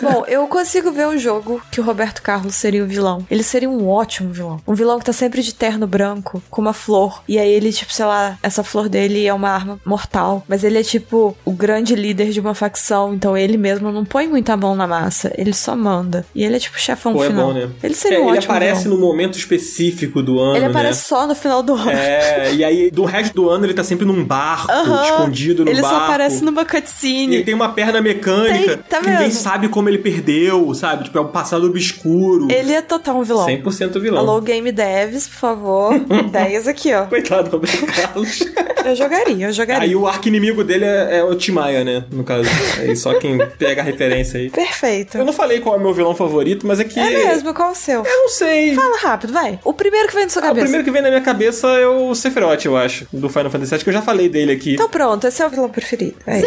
Bom, 0.01 0.24
eu 0.26 0.47
consigo 0.49 0.91
ver 0.91 1.07
um 1.07 1.18
jogo 1.18 1.61
que 1.70 1.81
o 1.81 1.85
Roberto 1.85 2.22
Carlos 2.22 2.55
seria 2.55 2.83
o 2.83 2.87
vilão. 2.87 3.24
Ele 3.31 3.43
seria 3.43 3.68
um 3.70 3.89
ótimo 3.89 4.33
vilão. 4.33 4.61
Um 4.66 4.74
vilão 4.74 4.99
que 4.99 5.05
tá 5.05 5.12
sempre 5.12 5.43
de 5.43 5.55
terno 5.55 5.87
branco, 5.87 6.43
com 6.51 6.61
uma 6.61 6.72
flor. 6.72 7.22
E 7.28 7.39
aí 7.39 7.51
ele, 7.51 7.72
tipo, 7.72 7.93
sei 7.93 8.05
lá, 8.05 8.37
essa 8.43 8.64
flor 8.64 8.89
dele 8.89 9.26
é 9.26 9.33
uma 9.35 9.51
arma 9.51 9.78
mortal. 9.85 10.45
Mas 10.49 10.64
ele 10.64 10.78
é, 10.78 10.83
tipo, 10.83 11.37
o 11.45 11.53
grande 11.53 11.95
líder 11.95 12.31
de 12.31 12.41
uma 12.41 12.55
facção. 12.55 13.14
Então 13.14 13.37
ele 13.37 13.57
mesmo 13.57 13.93
não 13.93 14.05
põe 14.05 14.26
muita 14.26 14.57
mão 14.57 14.74
na 14.74 14.87
massa. 14.87 15.33
Ele 15.37 15.53
só 15.53 15.76
manda. 15.76 16.24
E 16.35 16.45
ele 16.45 16.57
é, 16.57 16.59
tipo, 16.59 16.78
chefão 16.81 17.12
Pô, 17.12 17.24
é 17.24 17.28
final. 17.28 17.49
bom, 17.49 17.53
né? 17.55 17.70
Ele 17.83 17.95
seria 17.95 18.18
É, 18.18 18.20
um 18.23 18.29
ele 18.31 18.39
aparece 18.39 18.83
vilão. 18.85 18.99
no 18.99 19.07
momento 19.07 19.37
específico 19.39 20.23
do 20.23 20.39
ano, 20.39 20.57
Ele 20.57 20.64
né? 20.64 20.71
aparece 20.71 21.05
só 21.07 21.27
no 21.27 21.35
final 21.35 21.62
do 21.62 21.75
ano. 21.75 21.91
É, 21.91 22.53
e 22.55 22.64
aí 22.64 22.91
do 22.91 23.05
resto 23.05 23.35
do 23.35 23.49
ano 23.51 23.64
ele 23.66 23.75
tá 23.75 23.85
sempre 23.85 24.05
num 24.07 24.25
barco, 24.25 24.71
Aham. 24.71 25.03
escondido 25.05 25.64
no 25.64 25.71
Ele 25.71 25.81
barco. 25.83 25.97
só 25.97 26.05
aparece 26.05 26.45
numa 26.45 26.61
E 26.62 26.64
ele 26.64 26.71
cutscene. 26.81 27.45
tem 27.45 27.55
uma 27.55 27.71
perna 27.71 28.01
mecânica 28.01 28.77
Tem, 28.89 29.01
tá 29.01 29.01
ninguém 29.11 29.31
sabe 29.31 29.68
como 29.68 29.89
ele 29.89 29.99
perdeu, 29.99 30.73
sabe? 30.75 31.05
Tipo, 31.05 31.18
é 31.18 31.21
um 31.21 31.29
passado 31.29 31.66
obscuro. 31.66 32.49
Ele 32.51 32.73
é 32.73 32.83
total 32.83 33.16
um 33.18 33.23
vilão. 33.23 33.47
100% 33.47 33.99
vilão. 34.01 34.21
Alô, 34.21 34.41
Game 34.41 34.71
Devs, 34.73 35.27
por 35.29 35.37
favor. 35.37 35.95
Ideias 36.11 36.66
aqui, 36.66 36.93
ó. 36.95 37.05
Coitado 37.07 37.49
do 37.51 37.57
Roberto 37.57 37.87
Carlos. 37.87 38.41
Eu 38.85 38.97
jogaria, 38.97 39.47
eu 39.49 39.53
jogaria. 39.53 39.83
aí 39.83 39.95
o 39.97 40.07
arco-inimigo 40.07 40.64
dele 40.64 40.85
é, 40.85 41.18
é 41.18 41.24
o 41.24 41.35
Timaya, 41.35 41.85
né? 41.85 42.05
No 42.11 42.24
caso. 42.24 42.49
Aí 42.78 42.97
só 42.97 43.14
quem 43.14 43.39
pega 43.59 43.83
a 43.83 43.85
referência 43.85 44.39
aí. 44.41 44.51
Perfeito. 44.51 45.18
Eu 45.18 45.24
não 45.24 45.33
falei 45.33 45.61
qual 45.61 45.74
é 45.74 45.78
o 45.78 45.81
meu 45.81 45.93
vilão 45.95 46.14
favorito, 46.14 46.66
mas 46.66 46.81
é 46.81 46.85
que. 46.85 46.99
É 46.99 47.11
mesmo, 47.11 47.53
qual 47.55 47.72
o 47.72 47.74
seu? 47.74 48.03
Eu 48.05 48.16
não 48.22 48.28
sei. 48.28 48.74
Fala 48.74 48.99
rápido, 48.99 49.33
vai. 49.33 49.59
O 49.64 49.72
primeiro 49.72 50.09
que 50.09 50.14
vem 50.14 50.24
na 50.24 50.31
sua 50.31 50.43
Ah, 50.43 50.45
o 50.47 50.49
cabeça. 50.49 50.64
primeiro 50.64 50.85
que 50.85 50.91
vem 50.91 51.03
na 51.03 51.09
minha 51.09 51.20
cabeça 51.20 51.68
é 51.68 51.87
o 51.87 52.14
Sephiroth, 52.14 52.64
eu 52.64 52.76
acho, 52.76 53.07
do 53.12 53.28
Final 53.28 53.51
Fantasy 53.51 53.74
VII, 53.74 53.85
que 53.85 53.91
eu 53.91 53.95
já 53.95 54.03
falei 54.03 54.28
dele 54.28 54.53
aqui. 54.53 54.74
Então 54.74 54.89
pronto, 54.89 55.26
esse 55.26 55.43
é 55.43 55.47
o 55.47 55.51
vilão 55.51 55.68
preferido. 55.68 56.14
Aí. 56.26 56.43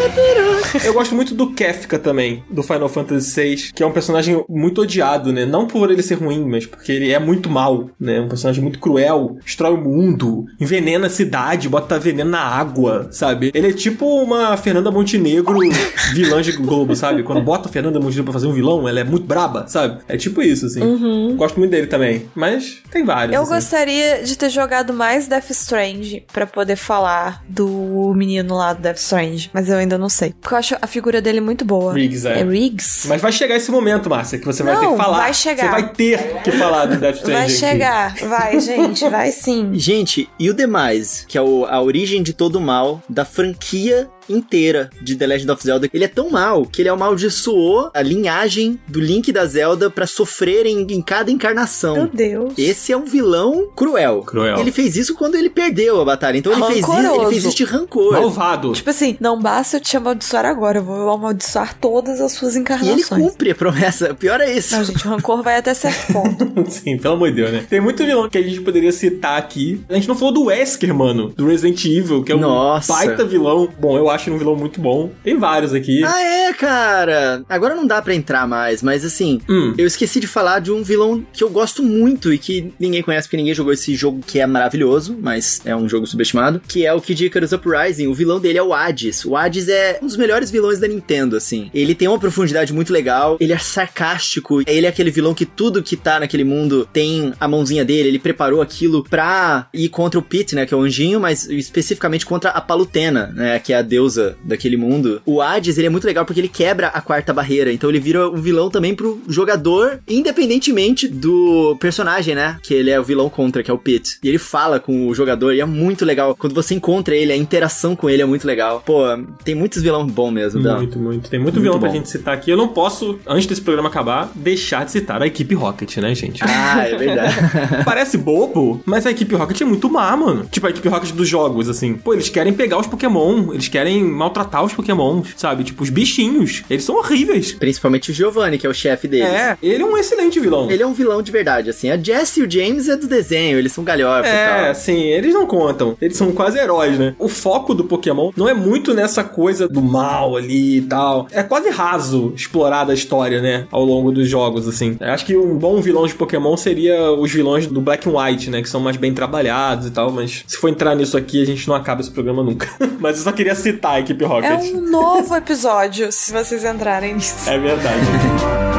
Eu 0.86 0.94
gosto 0.94 1.16
muito 1.16 1.34
do 1.34 1.52
Kefka 1.54 1.98
também, 2.00 2.44
do 2.50 2.64
Final 2.64 2.90
Fantasy 2.90 3.42
VI, 3.42 3.56
que 3.74 3.84
é 3.84 3.86
um 3.86 3.92
personagem 3.92 4.44
muito 4.50 4.82
odiado, 4.82 5.32
né? 5.32 5.46
Não 5.46 5.68
por 5.68 5.92
ele 5.92 6.02
ser 6.04 6.16
ruim, 6.16 6.44
mas 6.46 6.66
porque 6.66 6.92
ele 6.92 7.12
é 7.12 7.20
muito 7.20 7.50
mal, 7.50 7.90
né? 8.00 8.20
Um 8.22 8.28
personagem 8.28 8.62
muito 8.62 8.80
cruel, 8.80 9.38
destrói 9.44 9.74
o 9.74 9.78
mundo, 9.78 10.46
envenena 10.60 11.08
a 11.08 11.10
cidade, 11.10 11.70
bota 11.70 12.00
veneno 12.00 12.23
na 12.24 12.40
água, 12.42 13.08
sabe? 13.12 13.52
Ele 13.54 13.70
é 13.70 13.74
tipo 13.74 14.06
uma 14.22 14.56
Fernanda 14.58 14.92
Montenegro 14.92 15.58
vilã 16.14 16.42
de 16.42 16.52
Globo, 16.54 16.96
sabe? 16.96 17.24
Quando 17.24 17.42
bota 17.42 17.70
a 17.70 17.72
Fernanda 17.72 18.00
Montenegro 18.00 18.26
pra 18.26 18.34
fazer 18.34 18.48
um 18.48 18.54
vilão, 18.54 18.88
ela 18.88 19.00
é 19.00 19.04
muito 19.04 19.26
braba, 19.26 19.66
sabe? 19.68 20.00
É 20.08 20.18
tipo 20.18 20.42
isso, 20.42 20.66
assim. 20.66 21.36
Gosto 21.36 21.58
muito 21.60 21.72
dele 21.72 21.88
também, 21.88 22.26
mas 22.36 22.82
tem 22.92 23.04
vários. 23.04 23.36
Eu 23.36 23.44
assim. 23.44 23.54
gostaria 23.54 24.24
de 24.24 24.38
ter 24.38 24.50
jogado 24.50 24.94
mais 24.94 25.28
Death 25.28 25.50
Strange 25.52 26.24
pra 26.32 26.46
poder 26.46 26.76
falar 26.76 27.44
do 27.48 28.14
menino 28.16 28.56
lá 28.56 28.74
do 28.74 28.82
Death 28.82 28.98
Strange, 28.98 29.50
mas 29.54 29.70
eu 29.70 29.78
ainda 29.78 29.98
não 29.98 30.10
sei. 30.10 30.34
Porque 30.40 30.54
eu 30.54 30.58
acho 30.58 30.76
a 30.82 30.88
figura 30.88 31.22
dele 31.22 31.42
muito 31.42 31.64
boa. 31.66 31.94
Riggs, 31.94 32.26
é. 32.28 32.40
É 32.40 32.44
Riggs? 32.44 33.08
Mas 33.08 33.22
vai 33.22 33.32
chegar 33.32 33.56
esse 33.56 33.72
momento, 33.72 34.10
Márcia, 34.10 34.38
que 34.40 34.46
você 34.46 34.64
vai 34.64 34.76
ter 34.78 34.86
Não, 34.86 34.92
que 34.92 34.98
falar. 34.98 35.18
vai 35.18 35.34
chegar. 35.34 35.64
Você 35.66 35.70
vai 35.82 35.90
ter 35.94 36.42
que 36.44 36.52
falar 36.52 36.86
do 36.86 36.98
Death 36.98 37.16
Stranding 37.16 37.34
Vai 37.34 37.44
aqui. 37.46 37.54
chegar, 37.56 38.16
vai, 38.28 38.60
gente, 38.60 39.10
vai 39.10 39.32
sim. 39.32 39.72
Gente, 39.84 40.30
e 40.40 40.50
o 40.50 40.54
demais, 40.54 41.26
que 41.28 41.38
é 41.38 41.42
o- 41.42 41.66
a 41.66 41.82
origem 41.82 42.13
de 42.22 42.34
todo 42.34 42.58
o 42.58 42.62
mal 42.62 43.02
da 43.10 43.26
franquia 43.26 44.10
inteira 44.30 44.90
de 45.02 45.16
The 45.16 45.28
Legend 45.28 45.52
of 45.52 45.64
Zelda. 45.64 45.90
Ele 45.94 46.04
é 46.04 46.08
tão 46.08 46.30
mal 46.30 46.66
que 46.66 46.82
ele 46.82 46.90
amaldiçoou 46.90 47.90
a 47.94 48.02
linhagem 48.02 48.80
do 48.88 49.00
Link 49.00 49.28
e 49.28 49.32
da 49.32 49.46
Zelda 49.46 49.90
pra 49.90 50.06
sofrerem 50.08 50.86
em 50.90 51.02
cada 51.02 51.26
Meu 51.26 51.36
encarnação. 51.36 52.10
Deus. 52.14 52.54
Esse 52.58 52.92
é 52.92 52.98
um 52.98 53.06
vilão 53.06 53.68
cruel. 53.76 54.22
Cruel. 54.24 54.58
Ele 54.60 54.72
fez 54.72 54.96
isso 54.96 55.16
quando 55.16 55.36
ele 55.36 55.50
perdeu 55.50 56.02
a 56.02 56.06
batalha. 56.06 56.38
Então 56.38 56.52
ele 56.52 56.64
fez, 56.66 56.80
isso, 56.80 56.94
ele 56.94 57.26
fez 57.30 57.46
isso 57.46 57.56
de 57.58 57.64
rancor. 57.64 58.14
Malvado. 58.14 58.74
Tipo 58.74 58.90
assim, 58.90 59.18
não 59.20 59.40
basta 59.42 59.78
eu 59.78 59.82
te 59.82 59.96
amaldiçoar 59.98 60.46
agora, 60.46 60.80
eu 60.80 60.84
vou 60.84 61.10
amaldiçoar 61.10 61.78
todas 61.80 62.20
as 62.22 62.32
suas 62.34 62.54
E 62.54 62.58
ele 62.58 62.62
encarnações. 62.62 63.08
cumpre 63.32 63.52
a 63.52 63.56
promessa. 63.56 64.14
Pior 64.14 64.40
é 64.42 64.52
isso. 64.52 64.76
Não, 64.76 64.84
gente, 64.84 65.06
o 65.06 65.10
rancor 65.10 65.42
vai 65.44 65.58
até 65.58 65.74
certo 65.74 66.14
ponto. 66.14 66.54
Sim, 66.70 66.98
pelo 66.98 67.16
amor 67.16 67.30
de 67.30 67.36
Deus, 67.38 67.52
né? 67.52 67.66
Tem 67.70 67.82
muito 67.82 68.04
vilão 68.06 68.30
que 68.30 68.38
a 68.38 68.42
gente 68.44 68.62
poderia 68.62 68.92
citar 68.92 69.38
aqui. 69.38 69.82
A 69.90 69.96
gente 69.96 70.08
não 70.08 70.16
falou 70.16 70.34
do 70.34 70.44
Wesker, 70.46 70.94
mano, 70.94 71.30
do 71.30 71.48
Resident 71.48 71.84
Evil, 71.86 72.24
que 72.24 72.32
é 72.32 72.36
um 72.36 72.40
Nossa. 72.40 72.94
baita 72.94 73.26
vilão. 73.26 73.68
Bom, 73.80 73.98
eu 73.98 74.10
acho 74.14 74.30
ele 74.30 74.36
um 74.36 74.40
vilão 74.40 74.56
muito 74.56 74.80
bom. 74.80 75.12
Tem 75.24 75.38
vários 75.38 75.74
aqui. 75.74 76.04
Ah, 76.04 76.22
é, 76.22 76.54
cara. 76.54 77.44
Agora 77.50 77.76
não 77.76 77.86
dá 77.86 78.02
pra 78.02 78.14
entrar 78.14 78.48
mais, 78.48 78.82
mas 78.82 79.04
assim, 79.04 79.40
Hum. 79.50 79.74
eu 79.78 79.86
esqueci 79.88 80.20
de 80.20 80.28
falar 80.28 80.60
de 80.60 80.72
um 80.72 80.84
vilão 80.84 81.26
que 81.34 81.44
eu 81.44 81.50
gosto 81.50 81.84
muito 81.84 82.32
e 82.34 82.38
que 82.38 82.74
ninguém 82.80 83.02
conhece 83.02 83.28
porque 83.28 83.38
ninguém 83.38 83.54
jogou 83.54 83.74
esse 83.74 83.96
jogo 83.96 84.22
que 84.26 84.40
é 84.40 84.46
maravilhoso, 84.48 85.18
mas 85.22 85.62
é 85.66 85.76
um 85.76 85.88
jogo 85.90 86.06
subestimado, 86.08 86.62
que 86.68 86.86
é 86.86 86.94
o 86.94 87.02
Kid 87.02 87.26
Icarus 87.26 87.52
Uprising. 87.52 88.08
O 88.08 88.14
vilão 88.14 88.40
dele 88.40 88.58
é 88.58 88.64
o 88.64 88.74
Hades. 88.74 89.26
O 89.26 89.36
Hades 89.36 89.68
é 89.68 90.00
um 90.02 90.06
dos 90.06 90.18
melhores 90.18 90.50
vilões 90.52 90.80
da 90.80 90.88
Nintendo, 90.88 91.36
assim. 91.36 91.70
Ele 91.74 91.96
tem 91.96 92.08
uma 92.08 92.20
profundidade 92.20 92.72
muito 92.74 92.92
legal, 92.94 93.38
ele 93.40 93.54
é 93.54 93.58
sarcástico, 93.58 94.62
ele 94.68 94.86
é 94.86 94.90
aquele 94.90 95.12
vilão 95.12 95.34
que 95.34 95.46
tudo 95.46 95.82
que 95.82 95.96
tá 95.96 96.20
naquele 96.20 96.44
mundo 96.44 96.88
tem 96.92 97.34
a 97.40 97.48
mãozinha 97.48 97.86
dele, 97.86 98.10
ele 98.10 98.20
preparou 98.20 98.62
aquilo 98.62 99.04
pra 99.04 99.68
ir 99.74 99.90
contra 99.90 100.20
o 100.20 100.24
Pit, 100.24 100.56
né, 100.56 100.66
que 100.66 100.74
é 100.74 100.78
o 100.78 100.82
anjinho, 100.82 101.20
mas 101.20 101.48
especificamente 101.50 102.26
contra 102.26 102.50
a 102.50 102.62
Palutena, 102.62 103.28
né, 103.36 103.60
que 103.60 103.72
é 103.74 103.78
a 103.78 103.82
deusa 103.82 104.03
daquele 104.44 104.78
mundo. 104.78 105.22
O 105.26 105.42
Hades, 105.42 105.78
ele 105.78 105.88
é 105.88 105.90
muito 105.90 106.06
legal 106.06 106.26
porque 106.26 106.40
ele 106.40 106.48
quebra 106.48 106.88
a 106.88 107.02
quarta 107.02 107.34
barreira, 107.34 107.72
então 107.72 107.90
ele 107.90 108.00
vira 108.00 108.30
um 108.30 108.42
vilão 108.42 108.70
também 108.70 108.96
pro 108.96 109.22
jogador, 109.28 110.00
independentemente 110.08 111.08
do 111.08 111.76
personagem, 111.80 112.36
né, 112.36 112.58
que 112.64 112.74
ele 112.74 112.90
é 112.90 113.00
o 113.00 113.04
vilão 113.04 113.30
contra, 113.30 113.64
que 113.64 113.70
é 113.70 113.74
o 113.74 113.78
Pit. 113.78 114.18
E 114.24 114.28
ele 114.30 114.38
fala 114.38 114.80
com 114.80 115.08
o 115.08 115.14
jogador 115.16 115.54
e 115.54 115.60
é 115.62 115.66
muito 115.66 116.04
legal. 116.06 116.36
Quando 116.36 116.54
você 116.54 116.74
encontra 116.74 117.16
ele, 117.16 117.32
a 117.32 117.38
interação 117.38 117.96
com 117.96 118.10
ele 118.10 118.22
é 118.22 118.26
muito 118.26 118.46
legal. 118.48 118.82
Pô, 118.86 119.04
tem 119.44 119.56
muitos 119.56 119.82
vilões 119.82 120.12
bons 120.12 120.32
mesmo, 120.32 120.62
Dan. 120.62 120.78
Muito, 120.78 121.00
muito. 121.00 121.30
Tem 121.30 121.40
muito, 121.40 121.54
Muito 121.56 121.64
vilão 121.64 121.80
pra 121.80 121.90
bom. 121.90 121.96
gente 121.96 122.10
citar 122.10 122.34
aqui. 122.34 122.50
Eu 122.50 122.58
não 122.58 122.68
posso, 122.68 123.20
antes 123.28 123.46
desse 123.46 123.62
programa 123.62 123.90
acabar, 123.90 124.32
deixar 124.36 124.86
de 124.86 124.92
citar 124.92 125.22
a 125.22 125.28
equipe 125.28 125.54
Rocket, 125.56 125.98
né, 125.98 126.14
gente? 126.16 126.42
Ah, 126.76 126.88
é 126.88 126.96
verdade. 126.96 127.36
Parece 127.84 128.18
bobo, 128.18 128.82
mas 128.86 129.06
a 129.06 129.12
equipe 129.12 129.36
Rocket 129.36 129.60
é 129.62 129.66
muito 129.66 129.90
má, 129.90 130.16
mano. 130.16 130.46
Tipo, 130.50 130.68
a 130.68 130.70
equipe 130.70 130.88
Rocket 130.88 131.12
dos 131.12 131.28
jogos, 131.28 131.68
assim. 131.70 131.94
Pô, 131.96 132.14
eles 132.14 132.30
querem 132.30 132.54
pegar 132.54 132.80
os 132.80 132.88
Pokémon, 132.88 133.52
eles 133.54 133.68
querem 133.68 133.93
querem 133.94 134.04
maltratar 134.04 134.64
os 134.64 134.74
pokémons, 134.74 135.30
sabe? 135.38 135.64
Tipo, 135.64 135.84
os 135.84 135.90
bichinhos, 135.90 136.64
eles 136.70 136.84
são 136.84 136.96
horríveis. 136.98 137.52
Principalmente 137.54 138.12
o 138.12 138.14
Giovanni, 138.14 138.58
que 138.58 138.66
é 138.66 138.70
o 138.70 138.74
chefe 138.74 139.08
deles. 139.08 139.28
É, 139.28 139.58
ele 139.62 139.84
é 139.84 139.86
um 139.86 139.98
excelente 139.98 140.40
vilão. 140.40 140.70
Ele 140.70 140.82
é 140.82 140.88
um 140.88 140.94
vilão 140.94 141.22
de 141.22 141.32
verdade, 141.32 141.70
assim. 141.70 141.90
A 141.90 141.98
Jess 141.98 142.38
e 142.38 142.44
o 142.44 142.50
James 142.50 142.90
é 142.90 142.96
do 142.98 143.08
desenho, 143.08 143.58
eles 143.58 143.72
são 143.72 143.84
galhofas 143.84 144.28
e 144.32 144.34
É, 144.36 144.66
tal. 144.66 144.76
sim, 144.76 145.02
eles 145.04 145.34
não 145.34 145.46
contam. 145.46 145.96
Eles 146.02 146.18
são 146.18 146.32
quase 146.32 146.58
heróis, 146.58 146.98
né? 146.98 147.16
O 147.20 147.28
foco 147.28 147.74
do 147.74 147.84
Pokémon 147.84 148.32
não 148.36 148.48
é 148.50 148.54
muito 148.54 148.94
nessa 148.94 149.24
coisa 149.24 149.68
do 149.68 149.82
mal 149.82 150.36
ali 150.36 150.78
e 150.78 150.82
tal. 150.82 151.28
É 151.32 151.44
quase 151.44 151.70
raso 151.70 152.34
explorar 152.36 152.90
a 152.90 152.94
história, 152.94 153.42
né? 153.42 153.68
Ao 153.72 153.84
longo 153.84 154.12
dos 154.12 154.28
jogos, 154.28 154.68
assim. 154.68 154.98
Eu 155.00 155.10
acho 155.10 155.26
que 155.26 155.36
um 155.38 155.58
bom 155.58 155.80
vilão 155.82 156.06
de 156.08 156.16
Pokémon 156.16 156.56
seria 156.58 157.12
os 157.12 157.32
vilões 157.32 157.68
do 157.68 157.82
Black 157.82 158.08
and 158.10 158.14
White, 158.18 158.50
né? 158.50 158.62
Que 158.62 158.70
são 158.70 158.80
mais 158.82 158.98
bem 158.98 159.14
trabalhados 159.14 159.88
e 159.88 159.92
tal. 159.92 160.12
Mas 160.12 160.44
se 160.48 160.58
for 160.58 160.70
entrar 160.70 160.96
nisso 160.96 161.18
aqui, 161.18 161.42
a 161.42 161.46
gente 161.46 161.68
não 161.68 161.76
acaba 161.76 162.02
esse 162.02 162.12
programa 162.12 162.44
nunca. 162.44 162.68
mas 163.00 163.18
eu 163.18 163.24
só 163.24 163.32
queria 163.32 163.56
citar 163.56 163.83
a 163.92 164.00
equipe 164.00 164.24
É 164.24 164.28
Rocket. 164.28 164.74
um 164.74 164.82
novo 164.90 165.36
episódio, 165.36 166.12
se 166.12 166.32
vocês 166.32 166.64
entrarem 166.64 167.16
nisso. 167.16 167.50
É 167.50 167.58
verdade. 167.58 168.00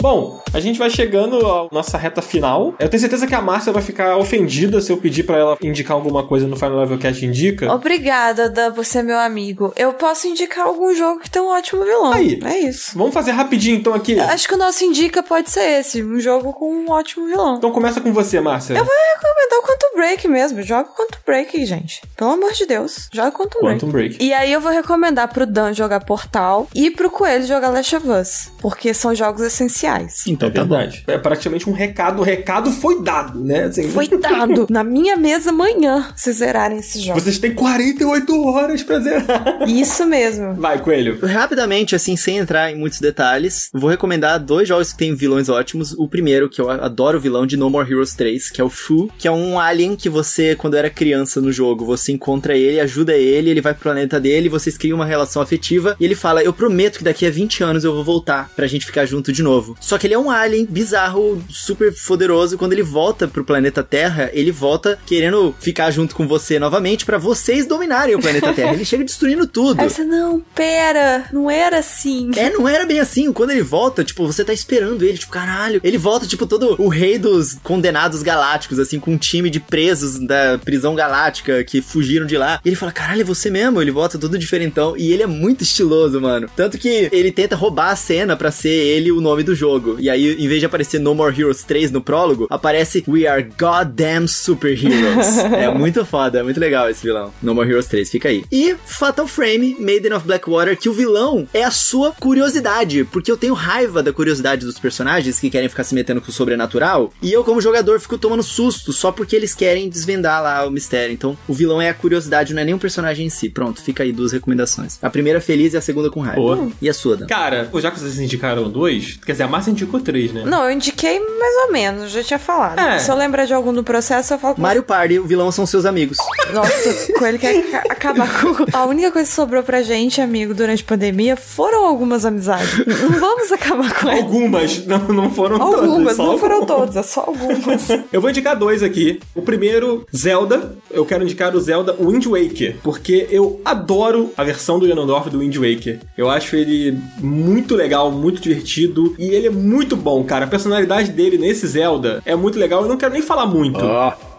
Bom, 0.00 0.40
a 0.52 0.60
gente 0.60 0.78
vai 0.78 0.88
chegando 0.88 1.44
à 1.44 1.68
nossa 1.72 1.98
reta 1.98 2.22
final. 2.22 2.72
Eu 2.78 2.88
tenho 2.88 3.00
certeza 3.00 3.26
que 3.26 3.34
a 3.34 3.40
Márcia 3.40 3.72
vai 3.72 3.82
ficar 3.82 4.16
ofendida 4.16 4.80
se 4.80 4.92
eu 4.92 4.96
pedir 4.96 5.24
pra 5.24 5.36
ela 5.36 5.58
indicar 5.60 5.96
alguma 5.96 6.24
coisa 6.24 6.46
no 6.46 6.56
Final 6.56 6.78
Level 6.78 6.98
Cast 6.98 7.24
Indica. 7.26 7.72
Obrigada, 7.72 8.48
Dan, 8.48 8.72
por 8.72 8.84
ser 8.84 9.02
meu 9.02 9.18
amigo. 9.18 9.72
Eu 9.76 9.92
posso 9.94 10.28
indicar 10.28 10.66
algum 10.66 10.94
jogo 10.94 11.20
que 11.20 11.28
tem 11.28 11.42
um 11.42 11.48
ótimo 11.48 11.84
vilão. 11.84 12.12
Aí. 12.12 12.38
É 12.44 12.58
isso. 12.58 12.96
Vamos 12.96 13.12
fazer 13.12 13.32
rapidinho 13.32 13.76
então 13.76 13.92
aqui. 13.92 14.18
Acho 14.20 14.46
que 14.46 14.54
o 14.54 14.58
nosso 14.58 14.84
indica 14.84 15.20
pode 15.20 15.50
ser 15.50 15.80
esse, 15.80 16.02
um 16.02 16.20
jogo 16.20 16.52
com 16.52 16.72
um 16.72 16.90
ótimo 16.90 17.26
vilão. 17.26 17.56
Então 17.56 17.72
começa 17.72 18.00
com 18.00 18.12
você, 18.12 18.40
Márcia. 18.40 18.74
Eu 18.74 18.84
vou 18.84 18.94
recomendar 19.16 19.58
o 19.58 19.62
Quantum 19.62 19.96
Break 19.96 20.28
mesmo. 20.28 20.62
Joga 20.62 20.90
o 20.90 20.94
Quantum 20.94 21.18
Break, 21.26 21.66
gente. 21.66 22.02
Pelo 22.16 22.30
amor 22.30 22.52
de 22.52 22.66
Deus. 22.66 23.08
Joga 23.12 23.30
o 23.30 23.32
Quantum, 23.32 23.58
Quantum 23.60 23.88
Break. 23.88 24.16
Break. 24.16 24.24
E 24.24 24.32
aí 24.32 24.52
eu 24.52 24.60
vou 24.60 24.70
recomendar 24.70 25.26
pro 25.28 25.44
Dan 25.44 25.72
jogar 25.72 26.04
Portal 26.04 26.68
e 26.72 26.88
pro 26.88 27.10
Coelho 27.10 27.46
jogar 27.46 27.70
Last 27.70 27.96
of 27.96 28.08
Us. 28.08 28.52
Porque 28.60 28.94
são 28.94 29.12
jogos 29.12 29.42
essenciais. 29.42 29.87
Então 30.26 30.48
é 30.48 30.52
tá 30.52 30.64
bom. 30.64 30.76
verdade. 30.76 31.04
É 31.06 31.18
praticamente 31.18 31.68
um 31.68 31.72
recado. 31.72 32.20
O 32.20 32.24
recado 32.24 32.70
foi 32.70 33.02
dado, 33.02 33.42
né? 33.42 33.64
Assim, 33.64 33.88
Foi 33.88 34.08
dado 34.08 34.66
na 34.70 34.84
minha 34.84 35.16
mesa 35.16 35.50
amanhã 35.50 36.08
se 36.16 36.32
zerarem 36.32 36.78
esse 36.78 37.00
jogo. 37.00 37.20
Vocês 37.20 37.38
têm 37.38 37.54
48 37.54 38.44
horas 38.44 38.82
pra 38.82 39.00
zerar. 39.00 39.68
Isso 39.68 40.06
mesmo. 40.06 40.54
Vai, 40.54 40.80
Coelho. 40.80 41.18
Rapidamente, 41.24 41.94
assim, 41.94 42.16
sem 42.16 42.38
entrar 42.38 42.70
em 42.70 42.78
muitos 42.78 43.00
detalhes, 43.00 43.68
vou 43.72 43.90
recomendar 43.90 44.38
dois 44.38 44.68
jogos 44.68 44.92
que 44.92 44.98
têm 44.98 45.14
vilões 45.14 45.48
ótimos. 45.48 45.92
O 45.92 46.08
primeiro, 46.08 46.48
que 46.48 46.60
eu 46.60 46.70
adoro 46.70 47.18
o 47.18 47.20
vilão 47.20 47.46
de 47.46 47.56
No 47.56 47.70
More 47.70 47.90
Heroes 47.90 48.14
3, 48.14 48.50
que 48.50 48.60
é 48.60 48.64
o 48.64 48.68
Fu, 48.70 49.10
que 49.18 49.26
é 49.28 49.30
um 49.30 49.58
alien 49.58 49.96
que 49.96 50.08
você, 50.08 50.54
quando 50.54 50.76
era 50.76 50.90
criança 50.90 51.40
no 51.40 51.52
jogo, 51.52 51.84
você 51.84 52.12
encontra 52.12 52.56
ele, 52.56 52.80
ajuda 52.80 53.14
ele, 53.16 53.50
ele 53.50 53.60
vai 53.60 53.72
pro 53.74 53.84
planeta 53.84 54.20
dele, 54.20 54.48
vocês 54.48 54.76
criam 54.76 54.96
uma 54.96 55.06
relação 55.06 55.40
afetiva, 55.42 55.96
e 55.98 56.04
ele 56.04 56.14
fala: 56.14 56.42
Eu 56.42 56.52
prometo 56.52 56.98
que 56.98 57.04
daqui 57.04 57.26
a 57.26 57.30
20 57.30 57.62
anos 57.62 57.84
eu 57.84 57.94
vou 57.94 58.04
voltar 58.04 58.50
pra 58.54 58.66
gente 58.66 58.86
ficar 58.86 59.04
junto 59.06 59.32
de 59.32 59.42
novo. 59.42 59.76
Só 59.80 59.96
que 59.98 60.06
ele 60.06 60.14
é 60.14 60.18
um 60.18 60.30
alien 60.30 60.66
bizarro, 60.66 61.42
super 61.48 61.94
poderoso. 62.06 62.58
Quando 62.58 62.72
ele 62.72 62.82
volta 62.82 63.28
pro 63.28 63.44
planeta 63.44 63.82
Terra, 63.82 64.30
ele 64.32 64.50
volta 64.50 64.98
querendo 65.06 65.54
ficar 65.60 65.90
junto 65.90 66.14
com 66.14 66.26
você 66.26 66.58
novamente 66.58 67.04
pra 67.04 67.18
vocês 67.18 67.66
dominarem 67.66 68.14
o 68.14 68.20
planeta 68.20 68.52
Terra. 68.52 68.72
Ele 68.72 68.84
chega 68.84 69.04
destruindo 69.04 69.46
tudo. 69.46 69.80
Aí 69.80 69.88
você, 69.88 70.04
não, 70.04 70.42
pera, 70.54 71.26
não 71.32 71.50
era 71.50 71.78
assim. 71.78 72.30
É, 72.36 72.50
não 72.50 72.68
era 72.68 72.84
bem 72.84 73.00
assim. 73.00 73.32
Quando 73.32 73.50
ele 73.50 73.62
volta, 73.62 74.04
tipo, 74.04 74.26
você 74.26 74.44
tá 74.44 74.52
esperando 74.52 75.02
ele, 75.04 75.18
tipo, 75.18 75.32
caralho. 75.32 75.80
Ele 75.84 75.98
volta, 75.98 76.26
tipo, 76.26 76.46
todo 76.46 76.76
o 76.80 76.88
rei 76.88 77.18
dos 77.18 77.54
condenados 77.62 78.22
galácticos, 78.22 78.78
assim, 78.78 78.98
com 78.98 79.12
um 79.12 79.18
time 79.18 79.50
de 79.50 79.60
presos 79.60 80.18
da 80.18 80.58
prisão 80.58 80.94
galáctica 80.94 81.62
que 81.64 81.80
fugiram 81.80 82.26
de 82.26 82.36
lá. 82.36 82.60
E 82.64 82.68
ele 82.68 82.76
fala, 82.76 82.92
caralho, 82.92 83.22
é 83.22 83.24
você 83.24 83.50
mesmo? 83.50 83.80
Ele 83.80 83.90
volta 83.90 84.18
todo 84.18 84.38
diferentão. 84.38 84.96
E 84.96 85.12
ele 85.12 85.22
é 85.22 85.26
muito 85.26 85.62
estiloso, 85.62 86.20
mano. 86.20 86.48
Tanto 86.56 86.78
que 86.78 87.08
ele 87.12 87.30
tenta 87.32 87.56
roubar 87.56 87.90
a 87.90 87.96
cena 87.96 88.36
pra 88.36 88.50
ser 88.50 88.68
ele 88.68 89.12
o 89.12 89.20
nome 89.20 89.42
do 89.42 89.54
jogo. 89.54 89.67
E 90.00 90.08
aí, 90.08 90.34
em 90.34 90.48
vez 90.48 90.60
de 90.60 90.66
aparecer 90.66 90.98
No 90.98 91.14
More 91.14 91.38
Heroes 91.38 91.62
3 91.62 91.90
no 91.90 92.00
prólogo, 92.00 92.46
aparece 92.50 93.04
We 93.06 93.26
Are 93.26 93.46
Goddamn 93.58 94.26
Superheroes. 94.26 95.38
é 95.52 95.72
muito 95.72 96.04
foda, 96.04 96.40
é 96.40 96.42
muito 96.42 96.58
legal 96.58 96.88
esse 96.88 97.02
vilão. 97.02 97.32
No 97.42 97.54
More 97.54 97.68
Heroes 97.68 97.86
3, 97.86 98.10
fica 98.10 98.28
aí. 98.28 98.44
E 98.50 98.74
Fatal 98.84 99.26
Frame, 99.26 99.76
Maiden 99.78 100.12
of 100.12 100.26
Blackwater, 100.26 100.76
que 100.76 100.88
o 100.88 100.92
vilão 100.92 101.46
é 101.52 101.62
a 101.62 101.70
sua 101.70 102.12
curiosidade, 102.12 103.04
porque 103.04 103.30
eu 103.30 103.36
tenho 103.36 103.54
raiva 103.54 104.02
da 104.02 104.12
curiosidade 104.12 104.64
dos 104.64 104.78
personagens 104.78 105.38
que 105.38 105.50
querem 105.50 105.68
ficar 105.68 105.84
se 105.84 105.94
metendo 105.94 106.20
com 106.20 106.30
o 106.30 106.32
sobrenatural, 106.34 107.12
e 107.22 107.32
eu 107.32 107.44
como 107.44 107.60
jogador 107.60 108.00
fico 108.00 108.18
tomando 108.18 108.42
susto 108.42 108.92
só 108.92 109.12
porque 109.12 109.36
eles 109.36 109.54
querem 109.54 109.88
desvendar 109.88 110.42
lá 110.42 110.66
o 110.66 110.70
mistério. 110.70 111.12
Então, 111.12 111.36
o 111.46 111.54
vilão 111.54 111.80
é 111.80 111.88
a 111.88 111.94
curiosidade, 111.94 112.54
não 112.54 112.62
é 112.62 112.64
nem 112.64 112.74
um 112.74 112.78
personagem 112.78 113.26
em 113.26 113.30
si. 113.30 113.48
Pronto, 113.48 113.82
fica 113.82 114.02
aí 114.02 114.12
duas 114.12 114.32
recomendações. 114.32 114.98
A 115.02 115.10
primeira 115.10 115.40
feliz 115.40 115.74
e 115.74 115.76
a 115.76 115.80
segunda 115.80 116.10
com 116.10 116.20
raiva. 116.20 116.40
Boa. 116.40 116.70
E 116.80 116.88
a 116.88 116.94
sua, 116.94 117.16
Dan? 117.16 117.26
Cara, 117.26 117.70
já 117.74 117.90
que 117.90 118.00
vocês 118.00 118.18
indicaram 118.18 118.70
dois, 118.70 119.18
quer 119.24 119.32
dizer, 119.32 119.44
a 119.44 119.48
Márcia 119.58 119.70
indicou 119.70 120.00
três, 120.00 120.32
né? 120.32 120.44
Não, 120.46 120.64
eu 120.64 120.70
indiquei 120.70 121.18
mais 121.18 121.66
ou 121.66 121.72
menos, 121.72 122.10
já 122.12 122.22
tinha 122.22 122.38
falado. 122.38 122.78
É. 122.78 122.98
Se 122.98 123.10
eu 123.10 123.16
lembrar 123.16 123.44
de 123.44 123.52
algum 123.52 123.72
do 123.72 123.82
processo, 123.82 124.34
eu 124.34 124.38
falo 124.38 124.54
com 124.54 124.62
Mario 124.62 124.82
Party, 124.82 125.18
o 125.18 125.24
vilão 125.24 125.50
são 125.50 125.66
seus 125.66 125.84
amigos. 125.84 126.16
Nossa, 126.52 126.90
o 127.12 127.18
Coelho 127.18 127.38
quer 127.38 127.62
ca- 127.70 127.84
acabar 127.90 128.28
com. 128.40 128.64
A 128.76 128.84
única 128.86 129.10
coisa 129.10 129.28
que 129.28 129.34
sobrou 129.34 129.62
pra 129.62 129.82
gente, 129.82 130.20
amigo, 130.20 130.54
durante 130.54 130.82
a 130.82 130.86
pandemia 130.86 131.36
foram 131.36 131.84
algumas 131.84 132.24
amizades. 132.24 132.78
Não 132.86 133.18
vamos 133.20 133.50
acabar 133.52 133.92
com 134.00 134.08
elas. 134.08 134.22
Algumas, 134.22 134.86
não, 134.86 134.98
não 135.08 135.30
foram 135.30 135.58
todas. 135.58 135.80
Algumas, 135.88 136.18
não 136.18 136.38
foram 136.38 136.54
algumas. 136.56 136.78
todas, 136.78 136.96
é 136.96 137.02
só 137.02 137.20
algumas. 137.26 137.88
Eu 138.12 138.20
vou 138.20 138.30
indicar 138.30 138.56
dois 138.56 138.82
aqui. 138.82 139.20
O 139.34 139.42
primeiro, 139.42 140.06
Zelda. 140.16 140.76
Eu 140.90 141.04
quero 141.04 141.22
indicar 141.24 141.54
o 141.54 141.60
Zelda 141.60 141.94
Wind 141.98 142.26
Waker, 142.26 142.76
porque 142.82 143.26
eu 143.30 143.60
adoro 143.64 144.32
a 144.36 144.42
versão 144.44 144.78
do 144.78 144.86
Ganondorf 144.86 145.28
do 145.28 145.40
Wind 145.40 145.54
Waker. 145.56 146.00
Eu 146.16 146.30
acho 146.30 146.56
ele 146.56 146.98
muito 147.18 147.74
legal, 147.74 148.10
muito 148.10 148.40
divertido 148.40 149.14
e 149.18 149.28
ele 149.28 149.47
é 149.48 149.50
muito 149.50 149.96
bom, 149.96 150.22
cara. 150.24 150.44
A 150.44 150.48
personalidade 150.48 151.10
dele 151.10 151.38
nesse 151.38 151.66
Zelda 151.66 152.22
é 152.24 152.36
muito 152.36 152.58
legal. 152.58 152.82
Eu 152.82 152.88
não 152.88 152.96
quero 152.96 153.12
nem 153.12 153.22
falar 153.22 153.46
muito. 153.46 153.78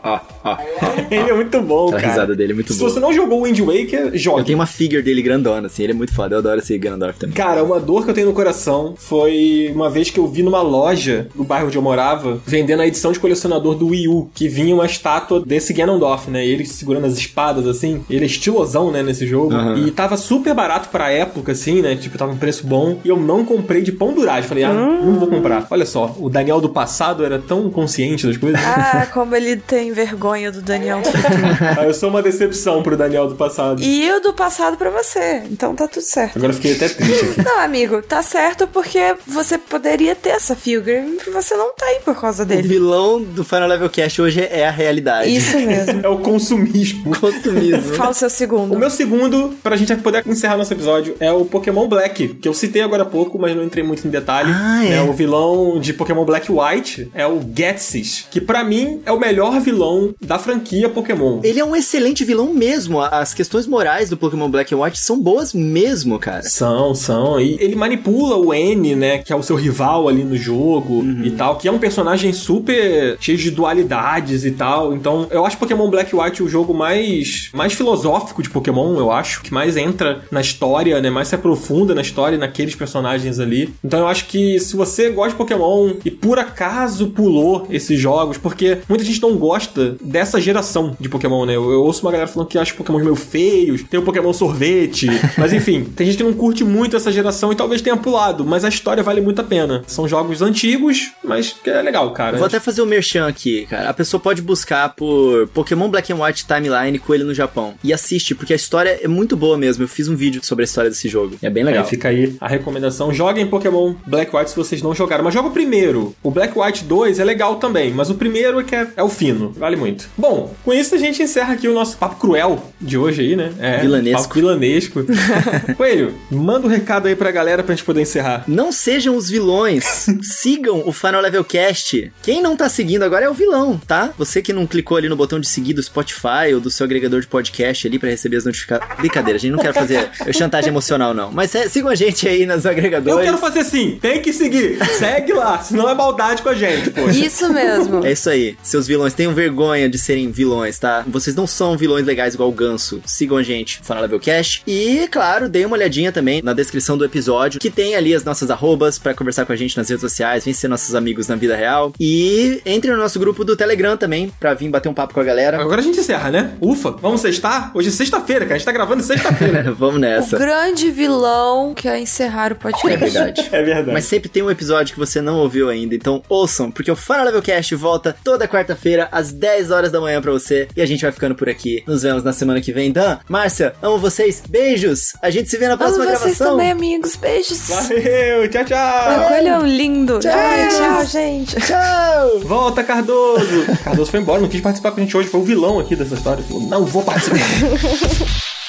ele 1.11 1.29
é 1.29 1.33
muito 1.33 1.61
bom, 1.61 1.89
A 1.89 1.91
cara. 1.93 2.07
risada 2.07 2.35
dele 2.35 2.51
é 2.53 2.55
muito 2.55 2.73
Se 2.73 2.79
boa. 2.79 2.89
você 2.89 2.99
não 2.99 3.13
jogou 3.13 3.43
Wind 3.43 3.59
Waker, 3.59 4.11
jogue. 4.17 4.39
Eu 4.39 4.45
tenho 4.45 4.57
uma 4.57 4.65
figure 4.65 5.01
dele 5.01 5.21
grandona, 5.21 5.67
assim, 5.67 5.83
ele 5.83 5.91
é 5.91 5.95
muito 5.95 6.13
foda. 6.13 6.35
Eu 6.35 6.39
adoro 6.39 6.59
esse 6.59 6.77
Ganondorf 6.77 7.19
também. 7.19 7.35
Cara, 7.35 7.63
uma 7.63 7.79
dor 7.79 8.03
que 8.03 8.09
eu 8.11 8.13
tenho 8.13 8.27
no 8.27 8.33
coração 8.33 8.93
foi 8.97 9.71
uma 9.73 9.89
vez 9.89 10.09
que 10.09 10.19
eu 10.19 10.27
vi 10.27 10.43
numa 10.43 10.61
loja 10.61 11.27
do 11.35 11.43
bairro 11.43 11.67
onde 11.67 11.77
eu 11.77 11.81
morava, 11.81 12.39
vendendo 12.45 12.81
a 12.81 12.87
edição 12.87 13.11
de 13.11 13.19
colecionador 13.19 13.75
do 13.75 13.87
Wii 13.87 14.07
U, 14.07 14.29
que 14.33 14.47
vinha 14.47 14.73
uma 14.73 14.85
estátua 14.85 15.41
desse 15.45 15.73
Ganondorf, 15.73 16.29
né? 16.29 16.45
Ele 16.45 16.65
segurando 16.65 17.05
as 17.05 17.13
espadas, 17.17 17.67
assim. 17.67 18.01
Ele 18.09 18.23
é 18.23 18.27
estilosão, 18.27 18.91
né, 18.91 19.03
nesse 19.03 19.27
jogo. 19.27 19.53
Aham. 19.53 19.77
E 19.87 19.91
tava 19.91 20.17
super 20.17 20.53
barato 20.53 20.89
pra 20.89 21.11
época, 21.11 21.51
assim, 21.51 21.81
né? 21.81 21.95
Tipo, 21.95 22.17
tava 22.17 22.31
um 22.31 22.37
preço 22.37 22.65
bom. 22.65 22.99
E 23.03 23.09
eu 23.09 23.17
não 23.17 23.43
comprei 23.45 23.81
de 23.81 23.91
pão 23.91 24.13
duragem. 24.13 24.47
Falei, 24.47 24.63
ah, 24.63 24.73
não 24.73 25.19
vou 25.19 25.27
comprar. 25.27 25.67
Olha 25.69 25.85
só, 25.85 26.15
o 26.19 26.29
Daniel 26.29 26.61
do 26.61 26.69
passado 26.69 27.25
era 27.25 27.39
tão 27.39 27.69
consciente 27.69 28.25
das 28.25 28.37
coisas. 28.37 28.59
Ah, 28.63 29.07
como 29.13 29.35
ele 29.35 29.57
tem 29.57 29.88
vergonha 29.93 30.51
do 30.51 30.61
Daniel 30.61 31.01
do 31.01 31.05
futuro. 31.11 31.57
Ah, 31.79 31.85
eu 31.85 31.93
sou 31.93 32.09
uma 32.09 32.21
decepção 32.21 32.81
pro 32.83 32.95
Daniel 32.97 33.27
do 33.27 33.35
passado. 33.35 33.81
E 33.81 34.11
o 34.11 34.19
do 34.19 34.33
passado 34.33 34.77
pra 34.77 34.89
você. 34.89 35.43
Então 35.51 35.75
tá 35.75 35.87
tudo 35.87 36.01
certo. 36.03 36.37
Agora 36.37 36.51
eu 36.51 36.55
fiquei 36.55 36.75
até 36.75 36.89
triste 36.89 37.25
aqui. 37.31 37.43
Não, 37.43 37.59
amigo, 37.59 38.01
tá 38.01 38.21
certo 38.21 38.67
porque 38.67 39.15
você 39.27 39.57
poderia 39.57 40.15
ter 40.15 40.29
essa 40.29 40.55
figure 40.55 41.19
e 41.27 41.29
você 41.31 41.55
não 41.55 41.73
tem 41.73 41.99
por 42.01 42.19
causa 42.19 42.43
O 42.43 42.45
dele. 42.45 42.67
vilão 42.67 43.21
do 43.21 43.43
Final 43.43 43.67
Level 43.67 43.89
Cast 43.89 44.21
hoje 44.21 44.41
é 44.49 44.67
a 44.67 44.71
realidade. 44.71 45.35
Isso 45.35 45.57
mesmo. 45.59 45.99
É 46.03 46.07
o 46.07 46.17
consumismo. 46.19 47.15
Costumismo. 47.19 47.93
Fala 47.95 48.11
o 48.11 48.13
seu 48.13 48.27
O 48.27 48.31
segundo. 48.31 48.77
meu 48.77 48.89
segundo, 48.89 49.53
pra 49.61 49.75
gente 49.75 49.95
poder 49.97 50.23
encerrar 50.27 50.55
nosso 50.57 50.73
episódio, 50.73 51.15
é 51.19 51.31
o 51.31 51.45
Pokémon 51.45 51.87
Black, 51.87 52.29
que 52.35 52.47
eu 52.47 52.53
citei 52.53 52.81
agora 52.81 53.03
há 53.03 53.05
pouco, 53.05 53.37
mas 53.39 53.55
não 53.55 53.63
entrei 53.63 53.83
muito 53.83 54.07
em 54.07 54.09
detalhe. 54.09 54.51
Ah, 54.53 54.85
é. 54.85 55.01
O 55.01 55.11
vilão 55.13 55.79
de 55.79 55.93
Pokémon 55.93 56.23
Black 56.25 56.51
e 56.51 56.55
White 56.55 57.11
é 57.13 57.25
o 57.27 57.39
Getsis, 57.55 58.25
que 58.31 58.39
pra 58.39 58.63
mim 58.63 59.01
é 59.05 59.11
o 59.11 59.19
melhor 59.19 59.59
vilão 59.59 59.78
da 60.21 60.37
franquia 60.39 60.89
Pokémon. 60.89 61.39
Ele 61.43 61.59
é 61.59 61.65
um 61.65 61.75
excelente 61.75 62.23
vilão 62.23 62.53
mesmo. 62.53 63.01
As 63.01 63.33
questões 63.33 63.67
morais 63.67 64.09
do 64.09 64.17
Pokémon 64.17 64.49
Black 64.49 64.73
and 64.73 64.77
White 64.77 64.99
são 64.99 65.19
boas 65.19 65.53
mesmo, 65.53 66.19
cara. 66.19 66.43
São, 66.43 66.93
são. 66.93 67.39
E 67.39 67.57
ele 67.59 67.75
manipula 67.75 68.37
o 68.37 68.53
N, 68.53 68.95
né? 68.95 69.19
Que 69.19 69.33
é 69.33 69.35
o 69.35 69.43
seu 69.43 69.55
rival 69.55 70.07
ali 70.07 70.23
no 70.23 70.37
jogo 70.37 71.03
e 71.23 71.31
tal. 71.31 71.57
Que 71.57 71.67
é 71.67 71.71
um 71.71 71.79
personagem 71.79 72.33
super 72.33 73.17
cheio 73.19 73.37
de 73.37 73.51
dualidades 73.51 74.45
e 74.45 74.51
tal. 74.51 74.93
Então, 74.93 75.27
eu 75.31 75.45
acho 75.45 75.57
Pokémon 75.57 75.89
Black 75.89 76.13
e 76.13 76.17
White 76.17 76.43
o 76.43 76.49
jogo 76.49 76.73
mais, 76.73 77.49
mais 77.53 77.73
filosófico 77.73 78.41
de 78.41 78.49
Pokémon, 78.49 78.97
eu 78.97 79.11
acho. 79.11 79.41
Que 79.41 79.53
mais 79.53 79.77
entra 79.77 80.23
na 80.31 80.41
história, 80.41 81.01
né? 81.01 81.09
Mais 81.09 81.27
se 81.27 81.35
aprofunda 81.35 81.93
na 81.93 82.01
história 82.01 82.35
e 82.35 82.39
naqueles 82.39 82.75
personagens 82.75 83.39
ali. 83.39 83.73
Então, 83.83 83.99
eu 83.99 84.07
acho 84.07 84.25
que 84.25 84.59
se 84.59 84.75
você 84.75 85.09
gosta 85.09 85.31
de 85.31 85.37
Pokémon 85.37 85.91
e 86.03 86.11
por 86.11 86.39
acaso 86.39 87.07
pulou 87.07 87.67
esses 87.69 87.99
jogos, 87.99 88.37
porque 88.37 88.79
muita 88.87 89.03
gente 89.03 89.21
não 89.21 89.35
gosta 89.35 89.68
gosta 89.69 89.95
dessa 90.01 90.41
geração 90.41 90.95
de 90.99 91.07
Pokémon, 91.07 91.45
né? 91.45 91.55
Eu, 91.55 91.71
eu 91.71 91.83
ouço 91.83 92.01
uma 92.01 92.11
galera 92.11 92.27
falando 92.27 92.49
que 92.49 92.57
acha 92.57 92.73
Pokémon 92.73 92.99
meio 92.99 93.15
feios, 93.15 93.83
tem 93.83 93.99
o 93.99 94.03
Pokémon 94.03 94.33
sorvete, 94.33 95.07
mas 95.37 95.53
enfim, 95.53 95.83
tem 95.83 96.07
gente 96.07 96.17
que 96.17 96.23
não 96.23 96.33
curte 96.33 96.63
muito 96.63 96.95
essa 96.95 97.11
geração 97.11 97.51
e 97.51 97.55
talvez 97.55 97.81
tenha 97.81 97.95
pulado, 97.95 98.45
mas 98.45 98.65
a 98.65 98.69
história 98.69 99.03
vale 99.03 99.21
muito 99.21 99.41
a 99.41 99.43
pena. 99.43 99.83
São 99.87 100.07
jogos 100.07 100.41
antigos, 100.41 101.11
mas 101.23 101.53
que 101.53 101.69
é 101.69 101.81
legal, 101.81 102.11
cara. 102.11 102.37
Vou 102.37 102.47
até 102.47 102.59
fazer 102.59 102.81
o 102.81 102.85
um 102.85 102.87
merchan 102.87 103.27
aqui, 103.27 103.65
cara. 103.67 103.89
A 103.89 103.93
pessoa 103.93 104.19
pode 104.19 104.41
buscar 104.41 104.89
por 104.89 105.47
Pokémon 105.49 105.89
Black 105.89 106.11
and 106.11 106.23
White 106.23 106.45
Timeline 106.45 106.99
Coelho 106.99 107.25
no 107.25 107.33
Japão 107.33 107.75
e 107.83 107.93
assiste, 107.93 108.33
porque 108.33 108.53
a 108.53 108.55
história 108.55 108.99
é 109.01 109.07
muito 109.07 109.37
boa 109.37 109.57
mesmo. 109.57 109.83
Eu 109.83 109.87
fiz 109.87 110.07
um 110.07 110.15
vídeo 110.15 110.41
sobre 110.43 110.63
a 110.63 110.65
história 110.65 110.89
desse 110.89 111.07
jogo. 111.07 111.35
É 111.41 111.49
bem 111.49 111.63
legal. 111.63 111.83
Aí 111.83 111.89
fica 111.89 112.09
aí 112.09 112.35
a 112.39 112.47
recomendação. 112.47 113.13
Joguem 113.13 113.45
Pokémon 113.45 113.95
Black 114.05 114.35
White 114.35 114.51
se 114.51 114.55
vocês 114.55 114.81
não 114.81 114.95
jogaram, 114.95 115.23
mas 115.23 115.33
joga 115.33 115.49
o 115.49 115.51
primeiro. 115.51 116.15
O 116.23 116.31
Black 116.31 116.57
White 116.57 116.83
2 116.83 117.19
é 117.19 117.23
legal 117.23 117.57
também, 117.57 117.91
mas 117.91 118.09
o 118.09 118.15
primeiro 118.15 118.59
é 118.59 118.63
que 118.63 118.75
é, 118.75 118.87
é 118.97 119.03
o 119.03 119.09
fino. 119.09 119.53
Vale 119.59 119.75
muito. 119.75 120.09
Bom, 120.17 120.55
com 120.63 120.73
isso 120.73 120.95
a 120.95 120.97
gente 120.97 121.21
encerra 121.21 121.53
aqui 121.53 121.67
o 121.67 121.73
nosso 121.73 121.97
papo 121.97 122.15
cruel 122.15 122.71
de 122.79 122.97
hoje 122.97 123.21
aí, 123.21 123.35
né? 123.35 123.51
É, 123.59 123.79
vilanesco. 123.79 124.21
Papo 124.21 124.33
vilanesco. 124.35 125.05
Coelho, 125.75 126.15
manda 126.31 126.65
um 126.65 126.69
recado 126.69 127.07
aí 127.07 127.15
pra 127.15 127.29
galera 127.29 127.61
pra 127.61 127.75
gente 127.75 127.83
poder 127.83 128.01
encerrar. 128.01 128.45
Não 128.47 128.71
sejam 128.71 129.17
os 129.17 129.29
vilões. 129.29 130.07
Sigam 130.23 130.83
o 130.85 130.93
Final 130.93 131.21
Level 131.21 131.43
Cast. 131.43 132.11
Quem 132.23 132.41
não 132.41 132.55
tá 132.55 132.69
seguindo 132.69 133.03
agora 133.03 133.25
é 133.25 133.29
o 133.29 133.33
vilão, 133.33 133.79
tá? 133.85 134.13
Você 134.17 134.41
que 134.41 134.53
não 134.53 134.65
clicou 134.65 134.95
ali 134.95 135.09
no 135.09 135.15
botão 135.17 135.41
de 135.41 135.47
seguir 135.47 135.73
do 135.73 135.83
Spotify 135.83 136.53
ou 136.53 136.61
do 136.61 136.71
seu 136.71 136.85
agregador 136.85 137.19
de 137.19 137.27
podcast 137.27 137.85
ali 137.85 137.99
para 137.99 138.09
receber 138.09 138.37
as 138.37 138.45
notificações. 138.45 138.97
Brincadeira, 138.97 139.35
a 139.37 139.39
gente 139.39 139.51
não 139.51 139.59
quer 139.59 139.73
fazer 139.73 140.09
chantagem 140.33 140.69
emocional, 140.69 141.13
não. 141.13 141.33
Mas 141.33 141.53
é, 141.53 141.67
sigam 141.67 141.91
a 141.91 141.95
gente 141.95 142.27
aí 142.29 142.45
nas 142.45 142.65
agregadores. 142.65 143.19
Eu 143.19 143.25
quero 143.25 143.37
fazer 143.37 143.65
sim, 143.65 143.99
tem 144.01 144.21
que 144.21 144.31
seguir. 144.31 144.79
Segue 144.97 145.33
lá, 145.33 145.59
senão 145.59 145.89
é 145.89 145.93
maldade 145.93 146.41
com 146.41 146.49
a 146.49 146.55
gente, 146.55 146.91
poxa. 146.91 147.19
Isso 147.19 147.51
mesmo. 147.51 148.05
É 148.05 148.13
isso 148.13 148.29
aí. 148.29 148.57
Seus 148.63 148.87
vilões 148.87 149.13
tenham 149.13 149.33
vergonha 149.33 149.48
de 149.89 149.97
serem 149.97 150.31
vilões, 150.31 150.79
tá? 150.79 151.03
Vocês 151.07 151.35
não 151.35 151.47
são 151.47 151.77
vilões 151.77 152.05
legais 152.05 152.33
igual 152.33 152.49
o 152.49 152.53
Ganso. 152.53 153.01
Sigam 153.05 153.37
a 153.37 153.43
gente, 153.43 153.81
Cash. 154.19 154.61
E, 154.65 155.07
claro, 155.11 155.49
deem 155.49 155.65
uma 155.65 155.75
olhadinha 155.75 156.11
também 156.11 156.41
na 156.41 156.53
descrição 156.53 156.97
do 156.97 157.05
episódio, 157.05 157.59
que 157.59 157.69
tem 157.69 157.95
ali 157.95 158.13
as 158.13 158.23
nossas 158.23 158.49
arrobas 158.49 158.97
para 158.97 159.13
conversar 159.13 159.45
com 159.45 159.53
a 159.53 159.55
gente 159.55 159.77
nas 159.77 159.89
redes 159.89 160.01
sociais, 160.01 160.45
vem 160.45 160.53
ser 160.53 160.67
nossos 160.67 160.95
amigos 160.95 161.27
na 161.27 161.35
vida 161.35 161.55
real. 161.55 161.93
E 161.99 162.61
entre 162.65 162.91
no 162.91 162.97
nosso 162.97 163.19
grupo 163.19 163.43
do 163.43 163.55
Telegram 163.55 163.97
também, 163.97 164.31
pra 164.39 164.53
vir 164.53 164.69
bater 164.69 164.89
um 164.89 164.93
papo 164.93 165.13
com 165.13 165.19
a 165.19 165.23
galera. 165.23 165.59
Agora 165.59 165.81
a 165.81 165.83
gente 165.83 165.99
encerra, 165.99 166.29
né? 166.29 166.53
Ufa, 166.61 166.91
vamos 166.91 167.21
sextar? 167.21 167.71
Hoje 167.73 167.89
é 167.89 167.91
sexta-feira, 167.91 168.45
cara. 168.45 168.55
A 168.55 168.57
gente 168.57 168.65
tá 168.65 168.71
gravando 168.71 169.03
sexta-feira. 169.03 169.71
vamos 169.73 169.99
nessa. 169.99 170.35
O 170.35 170.39
grande 170.39 170.89
vilão 170.91 171.73
que 171.73 171.87
é 171.87 171.99
encerrar 171.99 172.51
o 172.51 172.55
podcast. 172.55 172.93
É 172.93 172.97
verdade. 172.97 173.49
é 173.51 173.61
verdade. 173.61 173.91
Mas 173.91 174.05
sempre 174.05 174.29
tem 174.29 174.43
um 174.43 174.51
episódio 174.51 174.93
que 174.93 174.99
você 174.99 175.21
não 175.21 175.39
ouviu 175.39 175.69
ainda, 175.69 175.95
então 175.95 176.21
ouçam, 176.29 176.71
porque 176.71 176.91
o 176.91 176.95
Final 176.95 177.25
Level 177.25 177.41
Cast 177.41 177.75
volta 177.75 178.15
toda 178.23 178.47
quarta-feira 178.47 179.07
às 179.11 179.31
10 179.39 179.71
horas 179.71 179.91
da 179.91 180.01
manhã 180.01 180.21
pra 180.21 180.31
você. 180.31 180.67
E 180.75 180.81
a 180.81 180.85
gente 180.85 181.01
vai 181.01 181.11
ficando 181.11 181.33
por 181.33 181.47
aqui. 181.49 181.81
Nos 181.87 182.03
vemos 182.03 182.23
na 182.23 182.33
semana 182.33 182.59
que 182.59 182.73
vem. 182.73 182.91
Dan, 182.91 183.17
Márcia, 183.27 183.73
amo 183.81 183.97
vocês. 183.97 184.43
Beijos. 184.47 185.13
A 185.21 185.29
gente 185.29 185.49
se 185.49 185.57
vê 185.57 185.67
na 185.67 185.77
próxima 185.77 186.03
amo 186.03 186.11
gravação. 186.11 186.27
vocês 186.35 186.49
também, 186.49 186.71
amigos. 186.71 187.15
Beijos. 187.15 187.69
Valeu. 187.69 188.49
Tchau, 188.49 188.65
tchau. 188.65 189.19
O 189.23 189.27
coelho 189.27 189.47
é 189.47 189.59
um 189.59 189.65
lindo. 189.65 190.19
Tchau, 190.19 190.31
Ai, 190.35 190.67
tchau, 190.67 191.05
gente. 191.05 191.55
Tchau. 191.55 192.39
Volta, 192.41 192.83
Cardoso. 192.83 193.65
Cardoso 193.83 194.11
foi 194.11 194.19
embora, 194.19 194.41
não 194.41 194.49
quis 194.49 194.61
participar 194.61 194.91
com 194.91 194.99
a 194.99 195.03
gente 195.03 195.15
hoje. 195.15 195.29
Foi 195.29 195.39
o 195.39 195.43
vilão 195.43 195.79
aqui 195.79 195.95
dessa 195.95 196.15
história. 196.15 196.43
Falou, 196.43 196.63
não 196.63 196.85
vou 196.85 197.03
participar. 197.03 197.37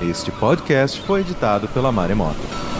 Este 0.00 0.32
podcast 0.32 1.00
foi 1.02 1.20
editado 1.20 1.68
pela 1.68 1.92
Maremoto. 1.92 2.71